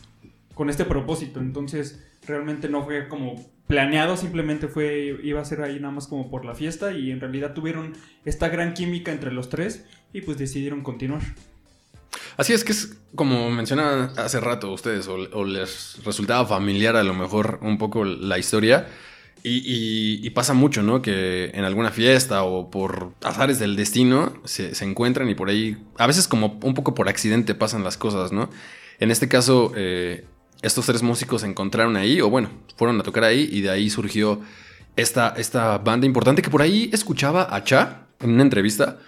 con 0.53 0.69
este 0.69 0.83
propósito. 0.83 1.39
Entonces 1.39 2.05
realmente 2.27 2.67
no 2.67 2.83
fue 2.83 3.07
como 3.07 3.35
planeado, 3.71 4.17
simplemente 4.17 4.67
fue, 4.67 5.17
iba 5.23 5.39
a 5.39 5.45
ser 5.45 5.61
ahí 5.61 5.79
nada 5.79 5.93
más 5.93 6.05
como 6.05 6.29
por 6.29 6.43
la 6.43 6.55
fiesta 6.55 6.91
y 6.91 7.09
en 7.09 7.21
realidad 7.21 7.53
tuvieron 7.53 7.93
esta 8.25 8.49
gran 8.49 8.73
química 8.73 9.13
entre 9.13 9.31
los 9.31 9.47
tres 9.47 9.85
y 10.11 10.21
pues 10.21 10.37
decidieron 10.37 10.81
continuar. 10.81 11.21
Así 12.35 12.51
es 12.51 12.65
que 12.65 12.73
es 12.73 12.97
como 13.15 13.49
mencionaban 13.49 14.11
hace 14.17 14.41
rato 14.41 14.73
ustedes, 14.73 15.07
o, 15.07 15.45
les 15.45 16.03
resultaba 16.03 16.45
familiar 16.45 16.97
a 16.97 17.03
lo 17.03 17.13
mejor 17.13 17.59
un 17.61 17.77
poco 17.77 18.03
la 18.03 18.37
historia. 18.37 18.87
Y, 19.43 20.29
pasa 20.31 20.53
mucho, 20.53 20.83
¿no? 20.83 21.01
Que 21.01 21.45
en 21.53 21.63
alguna 21.63 21.89
fiesta 21.89 22.43
o 22.43 22.69
por 22.69 23.13
azares 23.23 23.57
del 23.57 23.75
destino 23.75 24.33
se, 24.43 24.75
se, 24.75 24.85
encuentran 24.85 25.29
y 25.29 25.33
por 25.33 25.49
ahí, 25.49 25.77
a 25.97 26.05
veces 26.05 26.27
como 26.27 26.59
un 26.61 26.73
poco 26.75 26.93
por 26.93 27.09
accidente 27.09 27.55
pasan 27.55 27.83
las 27.83 27.97
cosas, 27.97 28.31
¿no? 28.31 28.51
En 28.99 29.09
este 29.09 29.27
caso, 29.27 29.71
eh, 29.75 30.25
estos 30.61 30.85
tres 30.85 31.01
músicos 31.03 31.41
se 31.41 31.47
encontraron 31.47 31.95
ahí, 31.97 32.21
o 32.21 32.29
bueno, 32.29 32.49
fueron 32.77 32.99
a 32.99 33.03
tocar 33.03 33.23
ahí 33.23 33.49
y 33.51 33.61
de 33.61 33.69
ahí 33.69 33.89
surgió 33.89 34.41
esta, 34.95 35.33
esta 35.37 35.77
banda 35.77 36.05
importante 36.05 36.41
que 36.41 36.49
por 36.49 36.61
ahí 36.61 36.89
escuchaba 36.93 37.53
a 37.55 37.63
Cha 37.63 38.07
en 38.19 38.31
una 38.31 38.43
entrevista. 38.43 38.99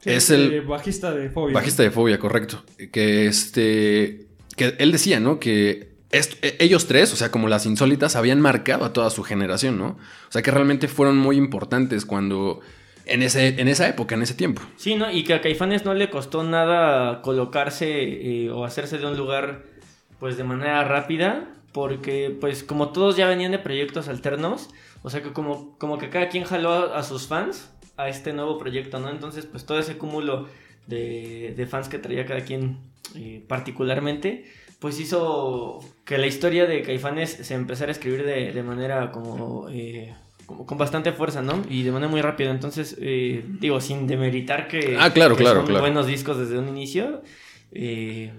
Sí, 0.00 0.10
es 0.10 0.30
el 0.30 0.52
eh, 0.52 0.60
bajista 0.60 1.12
de 1.12 1.30
Fobia. 1.30 1.54
bajista 1.54 1.82
de 1.82 1.90
Fobia, 1.90 2.18
correcto. 2.18 2.64
Que 2.92 3.26
este. 3.26 4.26
Que 4.56 4.74
él 4.78 4.92
decía, 4.92 5.20
¿no? 5.20 5.38
Que 5.38 5.96
e- 6.12 6.56
ellos 6.60 6.86
tres, 6.86 7.12
o 7.12 7.16
sea, 7.16 7.30
como 7.30 7.48
las 7.48 7.66
insólitas, 7.66 8.16
habían 8.16 8.40
marcado 8.40 8.84
a 8.84 8.92
toda 8.92 9.10
su 9.10 9.22
generación, 9.22 9.78
¿no? 9.78 9.88
O 9.88 10.30
sea, 10.32 10.42
que 10.42 10.50
realmente 10.50 10.88
fueron 10.88 11.16
muy 11.16 11.36
importantes 11.36 12.04
cuando. 12.04 12.60
En, 13.08 13.22
ese, 13.22 13.60
en 13.60 13.68
esa 13.68 13.88
época, 13.88 14.16
en 14.16 14.22
ese 14.22 14.34
tiempo. 14.34 14.62
Sí, 14.76 14.96
¿no? 14.96 15.08
Y 15.12 15.22
que 15.22 15.34
a 15.34 15.40
Caifanes 15.40 15.84
no 15.84 15.94
le 15.94 16.10
costó 16.10 16.42
nada 16.42 17.22
colocarse 17.22 17.86
eh, 17.88 18.50
o 18.50 18.64
hacerse 18.64 18.98
de 18.98 19.06
un 19.06 19.16
lugar 19.16 19.62
pues 20.18 20.36
de 20.36 20.44
manera 20.44 20.82
rápida, 20.84 21.48
porque 21.72 22.34
pues 22.40 22.62
como 22.64 22.90
todos 22.90 23.16
ya 23.16 23.28
venían 23.28 23.52
de 23.52 23.58
proyectos 23.58 24.08
alternos, 24.08 24.70
o 25.02 25.10
sea 25.10 25.22
que 25.22 25.32
como, 25.32 25.76
como 25.78 25.98
que 25.98 26.08
cada 26.08 26.28
quien 26.28 26.44
jaló 26.44 26.70
a, 26.72 26.98
a 26.98 27.02
sus 27.02 27.26
fans 27.26 27.70
a 27.96 28.08
este 28.08 28.32
nuevo 28.32 28.58
proyecto, 28.58 28.98
¿no? 28.98 29.10
Entonces 29.10 29.46
pues 29.46 29.64
todo 29.66 29.78
ese 29.78 29.96
cúmulo 29.98 30.48
de, 30.86 31.54
de 31.56 31.66
fans 31.66 31.88
que 31.88 31.98
traía 31.98 32.24
cada 32.26 32.40
quien 32.42 32.78
eh, 33.14 33.42
particularmente, 33.48 34.44
pues 34.78 35.00
hizo 35.00 35.80
que 36.04 36.18
la 36.18 36.26
historia 36.26 36.66
de 36.66 36.82
Caifanes 36.82 37.30
se 37.30 37.54
empezara 37.54 37.90
a 37.90 37.92
escribir 37.92 38.24
de, 38.24 38.52
de 38.52 38.62
manera 38.62 39.10
como... 39.12 39.68
eh, 39.70 40.14
como 40.46 40.64
con 40.64 40.78
bastante 40.78 41.10
fuerza, 41.10 41.42
¿no? 41.42 41.64
Y 41.68 41.82
de 41.82 41.90
manera 41.90 42.08
muy 42.08 42.22
rápida. 42.22 42.52
Entonces, 42.52 42.96
eh, 43.00 43.42
digo, 43.58 43.80
sin 43.80 44.06
demeritar 44.06 44.68
que, 44.68 44.96
Ah, 44.96 45.12
claro, 45.12 45.34
que 45.34 45.42
claro, 45.42 45.58
son 45.60 45.66
claro. 45.66 45.80
buenos 45.80 46.06
discos 46.06 46.38
desde 46.38 46.56
un 46.56 46.68
inicio. 46.68 47.20
eh, 47.72 48.30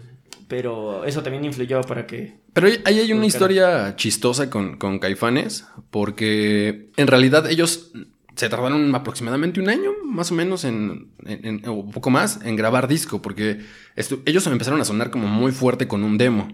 pero 0.47 1.03
eso 1.05 1.23
también 1.23 1.43
influyó 1.45 1.81
para 1.81 2.05
que. 2.07 2.35
Pero 2.53 2.67
ahí 2.85 2.99
hay 2.99 3.13
una 3.13 3.25
historia 3.25 3.95
chistosa 3.95 4.49
con, 4.49 4.77
con 4.77 4.99
Caifanes, 4.99 5.65
porque 5.91 6.89
en 6.97 7.07
realidad 7.07 7.49
ellos 7.49 7.91
se 8.35 8.49
tardaron 8.49 8.93
aproximadamente 8.93 9.59
un 9.59 9.67
año, 9.69 9.91
más 10.05 10.31
o 10.31 10.35
menos, 10.35 10.63
en, 10.63 11.09
en- 11.25 11.45
en- 11.45 11.67
o 11.67 11.73
un 11.73 11.91
poco 11.91 12.09
más, 12.11 12.39
en 12.43 12.55
grabar 12.55 12.87
disco, 12.87 13.21
porque 13.21 13.61
ellos 14.25 14.45
empezaron 14.47 14.79
a 14.79 14.85
sonar 14.85 15.09
como 15.09 15.27
muy 15.27 15.51
fuerte 15.51 15.87
con 15.87 16.03
un 16.03 16.17
demo. 16.17 16.47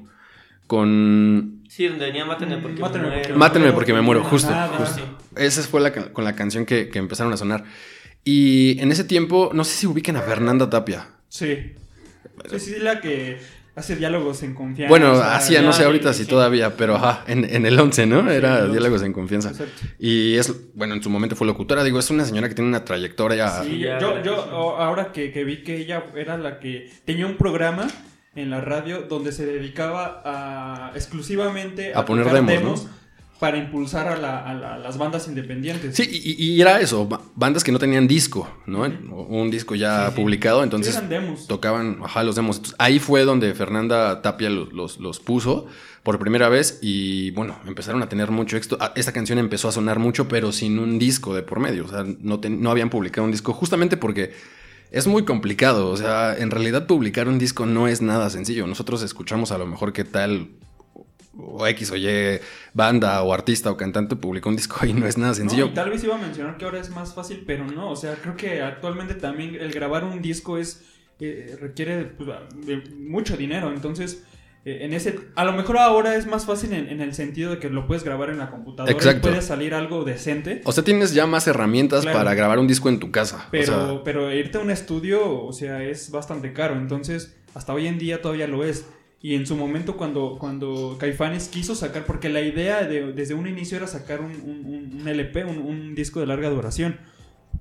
Con 0.68 1.64
Sí, 1.68 1.88
donde 1.88 2.06
venía 2.06 2.24
Mátenme 2.26 2.58
porque 2.58 2.80
Mátenme 2.82 3.08
me 3.08 3.14
porque 3.14 3.28
muero. 3.28 3.38
Mátenme 3.40 3.72
porque 3.74 3.94
me 3.94 4.02
muero, 4.02 4.22
no 4.24 4.30
justo, 4.30 4.50
nada. 4.52 4.70
justo. 4.78 4.96
Sí. 4.96 5.04
Esa 5.36 5.62
fue 5.64 5.82
la, 5.82 5.92
con 5.92 6.24
la 6.24 6.36
canción 6.36 6.66
que, 6.66 6.88
que 6.90 7.00
empezaron 7.00 7.34
a 7.34 7.38
sonar. 7.38 7.66
Y 8.24 8.80
en 8.80 8.92
ese 8.92 9.04
tiempo, 9.04 9.52
no 9.54 9.64
sé 9.66 9.76
si 9.76 9.88
ubiquen 9.88 10.16
a 10.16 10.22
Fernanda 10.22 10.70
Tapia. 10.70 11.08
Sí. 11.28 11.74
Sí, 12.50 12.60
sí, 12.60 12.76
la 12.80 13.02
que 13.02 13.40
hace 13.76 13.96
diálogos 13.96 14.44
en 14.44 14.54
confianza. 14.54 14.90
Bueno, 14.90 15.14
hacía, 15.14 15.62
no 15.62 15.74
sé 15.74 15.84
ahorita 15.84 16.14
si 16.14 16.26
todavía, 16.26 16.76
pero 16.78 16.96
ajá, 16.96 17.24
en, 17.28 17.44
en 17.44 17.66
el 17.66 17.80
11, 17.80 18.06
¿no? 18.06 18.22
Sí, 18.24 18.36
Era 18.36 18.58
el 18.58 18.64
11. 18.66 18.72
Diálogos 18.72 19.04
en 19.04 19.14
Confianza. 19.14 19.50
Exacto. 19.50 19.82
Y 20.00 20.36
es, 20.36 20.54
bueno, 20.76 20.94
en 20.94 21.04
su 21.04 21.10
momento 21.10 21.36
fue 21.36 21.48
locutora. 21.48 21.84
Digo, 21.84 22.00
es 22.00 22.10
una 22.10 22.26
señora 22.26 22.50
que 22.50 22.56
tiene 22.56 22.70
una 22.70 22.86
trayectoria. 22.86 23.64
Sí, 23.64 23.80
ya, 23.80 24.00
yo, 24.00 24.22
yo 24.24 24.36
ahora 24.78 25.12
que, 25.12 25.32
que 25.32 25.44
vi 25.44 25.64
que 25.64 25.78
ella 25.78 26.04
era 26.16 26.38
la 26.38 26.60
que 26.60 26.92
tenía 27.06 27.26
un 27.26 27.38
programa 27.38 27.88
en 28.36 28.50
la 28.50 28.62
radio 28.62 29.04
donde 29.04 29.32
se 29.32 29.46
dedicaba 29.46 30.22
a 30.26 30.92
exclusivamente 30.96 31.94
A 31.94 32.06
poner 32.06 32.32
demos, 32.32 32.64
¿no? 32.64 33.03
Para 33.44 33.58
impulsar 33.58 34.08
a, 34.08 34.16
la- 34.16 34.40
a 34.40 34.54
la- 34.54 34.74
a 34.76 34.78
las 34.78 34.98
bandas 34.98 35.28
independientes. 35.28 35.98
Sí, 35.98 36.04
y, 36.10 36.42
y 36.42 36.62
era 36.62 36.80
eso, 36.80 37.06
ba- 37.06 37.20
bandas 37.36 37.62
que 37.62 37.74
no 37.74 37.78
tenían 37.78 38.08
disco, 38.08 38.48
¿no? 38.68 38.84
Un 38.84 39.52
disco 39.52 39.76
ya 39.76 40.06
Sí, 40.08 40.16
sí. 40.16 40.22
publicado, 40.22 40.64
entonces 40.64 40.96
eran 40.96 41.10
demos. 41.10 41.46
tocaban, 41.48 41.98
ajá, 42.02 42.24
los 42.24 42.36
demos. 42.38 42.56
Entonces, 42.56 42.78
ahí 42.80 43.00
fue 43.00 43.26
donde 43.26 43.54
Fernanda 43.54 44.22
Tapia 44.22 44.50
los, 44.50 44.72
los, 44.72 44.98
los 45.00 45.20
puso 45.20 45.66
por 46.04 46.20
primera 46.20 46.48
vez 46.48 46.80
y 46.82 47.32
bueno, 47.32 47.60
empezaron 47.68 48.02
a 48.02 48.08
tener 48.08 48.32
mucho 48.32 48.56
éxito. 48.56 48.78
Ah, 48.80 48.94
Esta 48.96 49.12
canción 49.12 49.38
empezó 49.40 49.68
a 49.68 49.74
sonar 49.74 50.00
mucho, 50.00 50.30
pero 50.30 50.54
sin 50.54 50.80
un 50.80 50.98
disco 50.98 51.36
de 51.36 51.44
por 51.44 51.60
medio. 51.60 51.84
O 51.84 51.90
sea, 51.90 52.06
no, 52.22 52.40
ten- 52.40 52.62
no 52.62 52.72
habían 52.72 52.90
publicado 52.90 53.26
un 53.26 53.32
disco 53.32 53.52
justamente 53.52 53.98
porque 53.98 54.32
es 54.90 55.06
muy 55.06 55.26
complicado. 55.26 55.90
O 55.90 55.98
sea, 55.98 56.34
en 56.38 56.50
realidad 56.50 56.88
publicar 56.88 57.28
un 57.28 57.40
disco 57.40 57.66
no 57.66 57.90
es 57.90 58.02
nada 58.02 58.30
sencillo. 58.30 58.68
Nosotros 58.68 59.04
escuchamos 59.04 59.52
a 59.52 59.58
lo 59.58 59.66
mejor 59.68 59.92
qué 59.92 60.06
tal 60.06 60.48
o 61.38 61.66
X 61.68 61.92
o 61.92 61.96
Y 61.96 62.40
banda 62.74 63.22
o 63.24 63.34
artista 63.34 63.72
o 63.72 63.78
cantante 63.78 64.16
publicó 64.16 64.50
un 64.50 64.56
disco 64.56 64.86
y 64.86 64.94
no 64.94 65.08
es 65.08 65.18
nada 65.18 65.30
No, 65.32 65.36
sencillo. 65.36 65.66
y 65.68 65.74
tal 65.74 65.90
vez 65.90 66.04
iba 66.04 66.16
a 66.16 66.20
mencionar 66.20 66.58
que 66.58 66.66
ahora 66.66 66.80
es 66.80 66.90
más 66.90 67.14
fácil, 67.14 67.44
pero 67.48 67.66
no. 67.66 67.90
O 67.90 67.96
sea, 67.96 68.16
creo 68.16 68.36
que 68.36 68.62
actualmente 68.62 69.16
también 69.16 69.56
el 69.56 69.72
grabar 69.72 70.04
un 70.04 70.22
disco 70.22 70.58
es 70.58 70.84
eh, 71.20 71.58
requiere 71.60 72.06
pues, 72.06 72.30
mucho 72.98 73.38
dinero. 73.38 73.72
Entonces, 73.74 74.24
eh, 74.66 74.80
en 74.82 74.94
ese, 74.94 75.20
a 75.36 75.44
lo 75.46 75.54
mejor 75.54 75.78
ahora 75.78 76.16
es 76.16 76.26
más 76.26 76.46
fácil 76.46 76.74
en, 76.74 76.88
en 76.90 77.02
el 77.02 77.14
sentido 77.14 77.52
de 77.52 77.60
que 77.60 77.70
lo 77.70 77.88
puedes 77.88 78.04
grabar 78.04 78.30
en 78.30 78.38
la 78.40 78.50
computadora 78.50 78.92
Exacto. 78.92 79.28
y 79.28 79.32
puede 79.32 79.42
salir 79.42 79.74
algo 79.74 80.04
decente. 80.04 80.62
O 80.66 80.72
sea, 80.72 80.84
tienes 80.84 81.14
ya 81.14 81.26
más 81.26 81.48
herramientas 81.48 82.02
Claro. 82.02 82.18
para 82.18 82.34
grabar 82.34 82.60
un 82.60 82.68
disco 82.68 82.90
en 82.90 83.00
tu 83.00 83.10
casa. 83.12 83.48
Pero, 83.52 83.74
O 83.74 83.88
sea, 83.96 84.04
pero 84.04 84.34
irte 84.34 84.58
a 84.58 84.62
un 84.62 84.72
estudio, 84.72 85.44
o 85.46 85.52
sea, 85.54 85.84
es 85.84 86.12
bastante 86.12 86.54
caro. 86.54 86.76
Entonces, 86.76 87.36
hasta 87.56 87.74
hoy 87.74 87.88
en 87.88 87.98
día 88.00 88.22
todavía 88.22 88.48
lo 88.48 88.64
es. 88.64 88.86
Y 89.24 89.36
en 89.36 89.48
su 89.48 89.56
momento 89.56 89.96
cuando, 89.96 90.36
cuando 90.38 90.98
Caifanes 91.00 91.48
quiso 91.48 91.76
sacar, 91.76 92.06
porque 92.06 92.28
la 92.30 92.42
idea 92.42 92.84
de- 92.84 93.14
desde 93.14 93.34
un 93.34 93.48
inicio 93.48 93.78
era 93.78 93.88
sacar 93.88 94.20
un, 94.22 94.32
un- 94.34 95.08
LP, 95.08 95.46
un, 95.46 95.60
un 95.60 95.96
disco 95.96 96.20
de 96.20 96.28
larga 96.28 96.50
duración. 96.50 96.98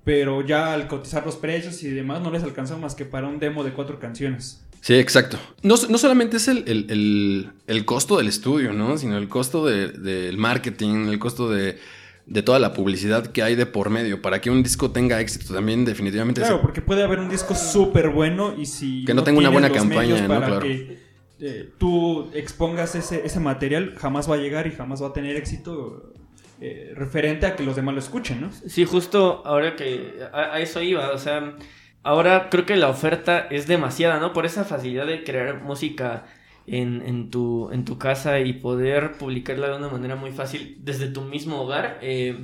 Pero 0.05 0.45
ya 0.45 0.73
al 0.75 0.89
cotizar 0.89 1.25
los 1.25 1.37
precios 1.37 1.83
y 1.85 1.91
demás 1.91 2.21
no 2.21 2.33
les 2.33 2.43
alcanzó 2.43 2.77
más 2.79 2.97
que 2.97 3.05
para 3.05 3.29
un 3.29 3.39
demo 3.39 3.63
de 3.63 3.71
cuatro 3.73 4.01
canciones. 4.01 4.65
sí, 4.81 4.95
exacto. 4.95 5.39
No, 5.63 5.77
no 5.89 5.99
solamente 5.99 6.39
es 6.39 6.49
el, 6.49 6.65
el- 6.67 6.87
el- 6.91 7.51
el 7.69 7.85
costo 7.85 8.17
del 8.19 8.27
estudio, 8.27 8.73
¿no? 8.73 8.99
Sino 8.99 9.17
el 9.17 9.29
costo 9.29 9.65
de- 9.65 9.89
del 9.93 10.37
marketing, 10.39 11.07
el 11.07 11.21
costo 11.21 11.49
de, 11.49 11.79
de 12.27 12.43
toda 12.43 12.59
la 12.59 12.73
publicidad 12.73 13.29
que 13.29 13.45
hay 13.45 13.55
de 13.55 13.67
por 13.67 13.91
medio. 13.91 14.21
Para 14.21 14.41
que 14.41 14.51
un 14.51 14.65
disco 14.65 14.91
tenga 14.91 15.21
éxito 15.21 15.55
también 15.55 15.85
definitivamente 15.85 16.41
Claro, 16.41 16.57
se- 16.57 16.63
porque 16.63 16.83
puede 16.83 17.05
haber 17.05 17.21
un 17.21 17.29
disco 17.29 17.55
súper 17.55 18.09
bueno 18.09 18.53
y 18.59 18.67
si 18.67 19.05
Que 19.05 19.15
no 19.15 19.23
tenga 19.23 19.39
una 19.39 19.51
buena 19.51 19.71
campaña, 19.71 20.21
¿no? 20.27 20.39
Claro. 20.39 20.59
que 20.59 21.12
eh, 21.43 21.73
tú 21.77 22.31
expongas 22.35 22.95
ese, 22.95 23.27
ese 23.27 23.41
material, 23.41 23.95
jamás 23.99 24.31
va 24.31 24.37
a 24.37 24.39
llegar 24.39 24.69
y 24.69 24.71
jamás 24.71 25.03
va 25.03 25.09
a 25.09 25.13
tener 25.13 25.37
éxito 25.37 26.13
eh, 26.61 26.93
referente 26.95 27.47
a 27.47 27.57
que 27.57 27.65
los 27.65 27.75
demás 27.75 27.95
lo 27.95 28.01
escuchen, 28.01 28.41
¿no? 28.41 28.53
Sí, 28.53 28.85
justo 28.85 29.43
ahora 29.45 29.75
que 29.75 30.21
a, 30.33 30.55
a 30.55 30.61
eso 30.61 30.81
iba, 30.81 31.11
o 31.11 31.19
sea, 31.19 31.57
ahora 32.05 32.49
creo 32.49 32.65
que 32.65 32.77
la 32.77 32.89
oferta 32.89 33.41
es 33.51 33.67
demasiada, 33.67 34.21
¿no? 34.21 34.33
Por 34.33 34.47
esa 34.47 34.65
facilidad 34.65 35.07
de 35.07 35.25
crear 35.25 35.63
música 35.63 36.27
en, 36.69 37.03
en, 37.03 37.31
tu, 37.31 37.71
en 37.73 37.85
tu 37.85 37.99
casa 37.99 38.39
y 38.39 38.53
poder 38.53 39.13
publicarla 39.19 39.69
de 39.69 39.77
una 39.79 39.89
manera 39.89 40.15
muy 40.15 40.31
fácil 40.31 40.79
desde 40.81 41.09
tu 41.09 41.23
mismo 41.23 41.61
hogar, 41.63 41.99
eh, 42.03 42.37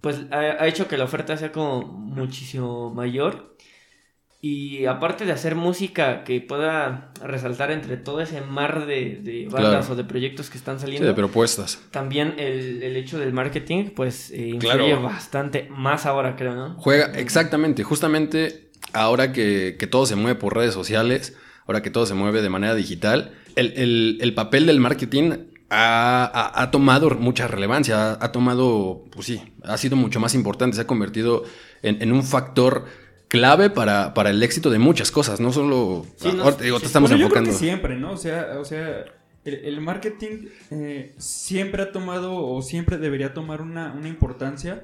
pues 0.00 0.22
ha, 0.32 0.38
ha 0.38 0.66
hecho 0.66 0.88
que 0.88 0.98
la 0.98 1.04
oferta 1.04 1.36
sea 1.36 1.52
como 1.52 1.82
muchísimo 1.82 2.92
mayor. 2.92 3.51
Y 4.44 4.86
aparte 4.86 5.24
de 5.24 5.30
hacer 5.30 5.54
música 5.54 6.24
que 6.24 6.40
pueda 6.40 7.12
resaltar 7.24 7.70
entre 7.70 7.96
todo 7.96 8.20
ese 8.20 8.40
mar 8.40 8.86
de, 8.86 9.20
de 9.22 9.46
bandas 9.48 9.86
Claro. 9.86 9.92
o 9.92 9.94
de 9.94 10.02
proyectos 10.02 10.50
que 10.50 10.58
están 10.58 10.78
sí, 10.78 10.86
saliendo, 10.86 11.06
de 11.06 11.14
propuestas. 11.14 11.80
también 11.92 12.34
el, 12.38 12.82
el 12.82 12.96
hecho 12.96 13.20
del 13.20 13.32
marketing, 13.32 13.90
pues 13.94 14.32
eh, 14.32 14.48
influye 14.48 14.76
Claro. 14.78 15.02
bastante, 15.02 15.68
más 15.70 16.06
ahora 16.06 16.34
creo, 16.34 16.56
¿no? 16.56 16.74
Juega, 16.74 17.12
exactamente, 17.16 17.84
justamente 17.84 18.72
ahora 18.92 19.32
que, 19.32 19.76
que 19.78 19.86
todo 19.86 20.06
se 20.06 20.16
mueve 20.16 20.34
por 20.40 20.56
redes 20.56 20.74
sociales, 20.74 21.36
ahora 21.68 21.80
que 21.80 21.90
todo 21.90 22.04
se 22.04 22.14
mueve 22.14 22.42
de 22.42 22.48
manera 22.50 22.74
digital, 22.74 23.34
el, 23.54 23.72
el- 23.76 24.18
el 24.22 24.34
papel 24.34 24.66
del 24.66 24.80
marketing 24.80 25.34
ha, 25.70 26.24
ha- 26.24 26.62
ha 26.62 26.70
tomado 26.72 27.10
mucha 27.10 27.46
relevancia, 27.46 28.10
ha, 28.14 28.18
ha 28.24 28.32
tomado, 28.32 29.04
pues 29.12 29.24
sí, 29.28 29.40
ha 29.62 29.76
sido 29.78 29.94
mucho 29.94 30.18
más 30.18 30.34
importante, 30.34 30.74
se 30.74 30.82
ha 30.82 30.86
convertido 30.88 31.44
en, 31.82 32.02
en 32.02 32.10
un 32.10 32.24
factor 32.24 32.86
clave 33.32 33.70
para, 33.70 34.12
para 34.12 34.28
el 34.28 34.42
éxito 34.42 34.68
de 34.68 34.78
muchas 34.78 35.10
cosas, 35.10 35.40
no 35.40 35.54
solo... 35.54 36.04
Sí, 36.16 36.30
no- 36.34 36.42
ahora 36.44 36.58
te 36.58 36.68
estamos 36.68 37.08
Bueno, 37.08 37.16
yo 37.24 37.30
creo 37.30 37.40
enfocando... 37.40 37.50
que 37.50 37.56
siempre, 37.56 37.96
¿no? 37.96 38.12
O 38.12 38.16
sea, 38.18 38.58
o 38.60 38.64
sea 38.66 39.06
el, 39.46 39.54
el 39.54 39.80
marketing 39.80 40.48
eh, 40.70 41.14
siempre 41.16 41.82
ha 41.82 41.92
tomado 41.92 42.34
o 42.36 42.60
siempre 42.60 42.98
debería 42.98 43.32
tomar 43.32 43.62
una, 43.62 43.94
una 43.94 44.06
importancia 44.08 44.82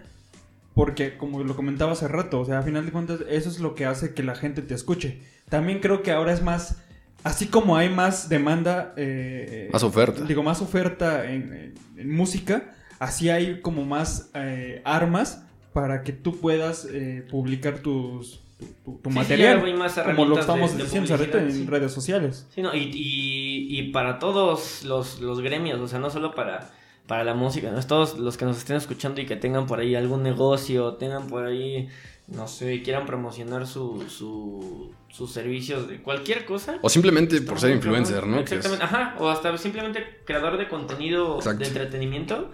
porque, 0.74 1.18
como 1.18 1.44
lo 1.44 1.54
comentaba 1.56 1.92
hace 1.92 2.08
rato, 2.08 2.40
o 2.40 2.46
sea, 2.46 2.60
a 2.60 2.62
final 2.62 2.86
de 2.86 2.92
cuentas, 2.92 3.20
eso 3.28 3.50
es 3.50 3.58
lo 3.60 3.74
que 3.74 3.84
hace 3.84 4.14
que 4.14 4.22
la 4.22 4.34
gente 4.34 4.62
te 4.62 4.72
escuche. 4.74 5.20
También 5.50 5.80
creo 5.80 6.02
que 6.02 6.12
ahora 6.12 6.32
es 6.32 6.40
más, 6.42 6.78
así 7.24 7.48
como 7.48 7.76
hay 7.76 7.90
más 7.90 8.30
demanda... 8.30 8.94
eh, 8.96 9.68
Más 9.72 9.82
oferta. 9.82 10.24
Digo, 10.24 10.42
más 10.42 10.62
oferta 10.62 11.30
en 11.30 11.74
música, 12.02 12.72
así 12.98 13.28
hay 13.28 13.60
como 13.60 13.84
más 13.84 14.30
eh, 14.34 14.80
armas 14.84 15.42
para 15.72 16.02
que 16.02 16.12
tú 16.12 16.36
puedas 16.40 16.86
eh, 16.90 17.26
publicar 17.30 17.78
tus, 17.80 18.40
tu, 18.58 18.66
tu- 18.84 18.98
tu 18.98 19.10
Sí, 19.10 19.14
sí, 19.14 19.18
material. 19.18 19.74
más 19.76 19.94
como 19.98 20.24
lo 20.24 20.38
estamos 20.40 20.72
de- 20.72 20.78
de 20.78 20.84
diciendo 20.84 21.14
ahorita 21.14 21.38
en 21.42 21.52
sí. 21.52 21.66
redes 21.66 21.92
sociales. 21.92 22.46
Sí, 22.54 22.62
no, 22.62 22.74
y, 22.74 22.90
y, 22.94 23.78
y 23.78 23.92
para 23.92 24.18
todos 24.18 24.82
los, 24.84 25.20
los 25.20 25.40
gremios, 25.40 25.80
o 25.80 25.86
sea, 25.88 25.98
no 25.98 26.10
solo 26.10 26.34
para, 26.34 26.70
para 27.06 27.22
la 27.24 27.34
música, 27.34 27.70
¿no? 27.70 27.78
Es 27.78 27.86
todos 27.86 28.18
los 28.18 28.36
que 28.36 28.44
nos 28.44 28.58
estén 28.58 28.76
escuchando 28.76 29.20
y 29.20 29.26
que 29.26 29.36
tengan 29.36 29.66
por 29.66 29.78
ahí 29.80 29.94
algún 29.94 30.22
negocio, 30.22 30.94
tengan 30.94 31.26
por 31.28 31.46
ahí, 31.46 31.88
no 32.26 32.48
sé, 32.48 32.82
quieran 32.82 33.06
promocionar 33.06 33.66
su, 33.66 34.04
su, 34.08 34.92
sus 35.08 35.30
servicios 35.32 35.88
de 35.88 36.02
cualquier 36.02 36.44
cosa. 36.44 36.78
O 36.82 36.88
simplemente 36.88 37.40
por 37.42 37.60
ser 37.60 37.70
influencer. 37.70 38.26
¿no? 38.26 38.38
Exactamente, 38.40 38.84
ajá, 38.84 39.14
o 39.18 39.28
hasta 39.28 39.56
simplemente 39.58 40.04
creador 40.24 40.58
de 40.58 40.68
contenido 40.68 41.36
Exacto. 41.36 41.60
de 41.60 41.66
entretenimiento. 41.68 42.50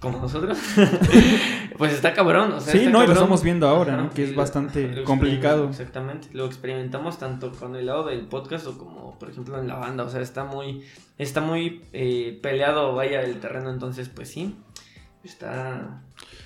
Como 0.00 0.18
nosotros, 0.18 0.58
pues 1.78 1.92
está 1.92 2.12
cabrón. 2.14 2.52
O 2.52 2.60
sea, 2.60 2.72
Sí, 2.72 2.78
está 2.78 2.90
no, 2.90 3.04
y 3.04 3.06
lo 3.06 3.12
estamos 3.12 3.42
viendo 3.42 3.68
ahora, 3.68 3.96
¿no? 3.96 4.10
Que 4.10 4.24
es 4.24 4.30
lo- 4.30 4.36
bastante 4.36 4.88
lo 4.88 5.04
complicado. 5.04 5.68
Exactamente, 5.68 6.28
lo 6.32 6.46
experimentamos 6.46 7.18
tanto 7.18 7.52
con 7.52 7.76
el 7.76 7.86
lado 7.86 8.04
del 8.06 8.20
podcast 8.26 8.66
o 8.66 8.76
como, 8.78 9.18
por 9.18 9.30
ejemplo, 9.30 9.58
en 9.58 9.68
la 9.68 9.76
banda. 9.76 10.04
O 10.04 10.10
sea, 10.10 10.20
está 10.20 10.44
muy, 10.44 10.82
está 11.18 11.40
muy 11.40 11.82
eh, 11.92 12.38
peleado, 12.42 12.94
vaya, 12.94 13.20
el 13.22 13.40
terreno. 13.40 13.70
Entonces, 13.70 14.08
pues 14.08 14.28
sí, 14.30 14.56
está, 15.24 16.02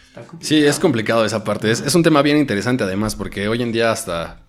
está 0.09 0.23
complicado. 0.27 0.41
Sí, 0.43 0.65
es 0.65 0.79
complicado 0.81 1.25
esa 1.25 1.45
parte. 1.45 1.71
Es, 1.71 1.81
es 1.81 1.95
un 1.95 2.03
tema 2.03 2.23
bien 2.23 2.37
interesante 2.37 2.85
además, 2.85 3.15
porque 3.17 3.49
hoy 3.49 3.63
en 3.63 3.73
día 3.73 3.93
hasta 3.93 4.41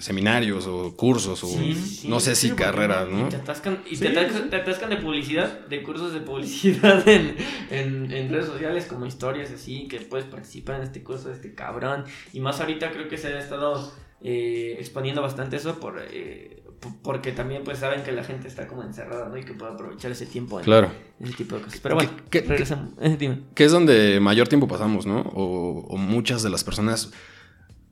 seminarios 0.00 0.66
o 0.66 0.96
cursos 0.96 1.42
o 1.44 1.46
Sí, 1.46 1.74
sí, 1.74 2.08
no 2.08 2.20
sé 2.20 2.34
sí, 2.34 2.42
si 2.42 2.48
porque 2.48 2.64
carreras, 2.64 3.08
Y 3.10 3.14
¿no? 3.14 3.28
te 3.28 3.36
atascan, 3.36 3.82
y 3.90 3.96
Sí, 3.96 4.02
te, 4.04 4.08
atascan, 4.08 4.42
sí. 4.44 4.48
te 4.50 4.56
atascan 4.56 4.90
de 4.90 4.96
publicidad, 4.98 5.66
de 5.66 5.82
cursos 5.82 6.12
de 6.12 6.20
publicidad 6.20 7.08
en, 7.08 7.36
en, 7.70 8.10
en 8.12 8.28
redes 8.30 8.46
sociales, 8.46 8.86
como 8.86 9.06
historias 9.06 9.50
así, 9.52 9.88
que 9.88 10.00
puedes 10.00 10.26
participar 10.26 10.76
en 10.76 10.82
este 10.82 11.02
curso 11.02 11.28
de 11.28 11.34
este 11.34 11.54
cabrón. 11.54 12.04
Y 12.32 12.40
más 12.40 12.60
ahorita 12.60 12.90
creo 12.92 13.08
que 13.08 13.18
se 13.18 13.28
ha 13.28 13.38
estado 13.38 13.92
eh, 14.22 14.76
exponiendo 14.78 15.20
bastante 15.22 15.56
eso 15.56 15.78
por, 15.80 16.00
eh, 16.10 16.62
p- 16.80 16.88
porque 17.02 17.32
también 17.32 17.62
pues 17.64 17.78
saben 17.78 18.02
que 18.02 18.12
la 18.12 18.24
gente 18.24 18.48
está 18.48 18.66
como 18.66 18.82
encerrada, 18.82 19.28
¿no? 19.28 19.36
Y 19.36 19.44
que 19.44 19.52
puede 19.54 19.72
aprovechar 19.72 20.10
ese 20.10 20.26
tiempo 20.26 20.58
en 20.58 20.64
Claro. 20.64 20.90
ese 21.20 21.34
tipo 21.34 21.56
de 21.56 21.62
cosas. 21.62 21.80
Pero 21.80 21.94
bueno, 21.96 22.10
¿Qué- 22.30 22.42
qué- 22.42 22.48
regresamos. 22.48 22.90
Eh, 23.00 23.16
dime. 23.18 23.40
Que 23.54 23.64
es 23.64 23.72
donde 23.72 24.18
mayor 24.20 24.48
tiempo 24.48 24.66
pasamos, 24.66 25.04
¿no? 25.06 25.20
O, 25.20 25.86
o 25.88 25.96
muchas 25.98 26.42
de 26.42 26.50
las 26.50 26.64
personas, 26.64 27.12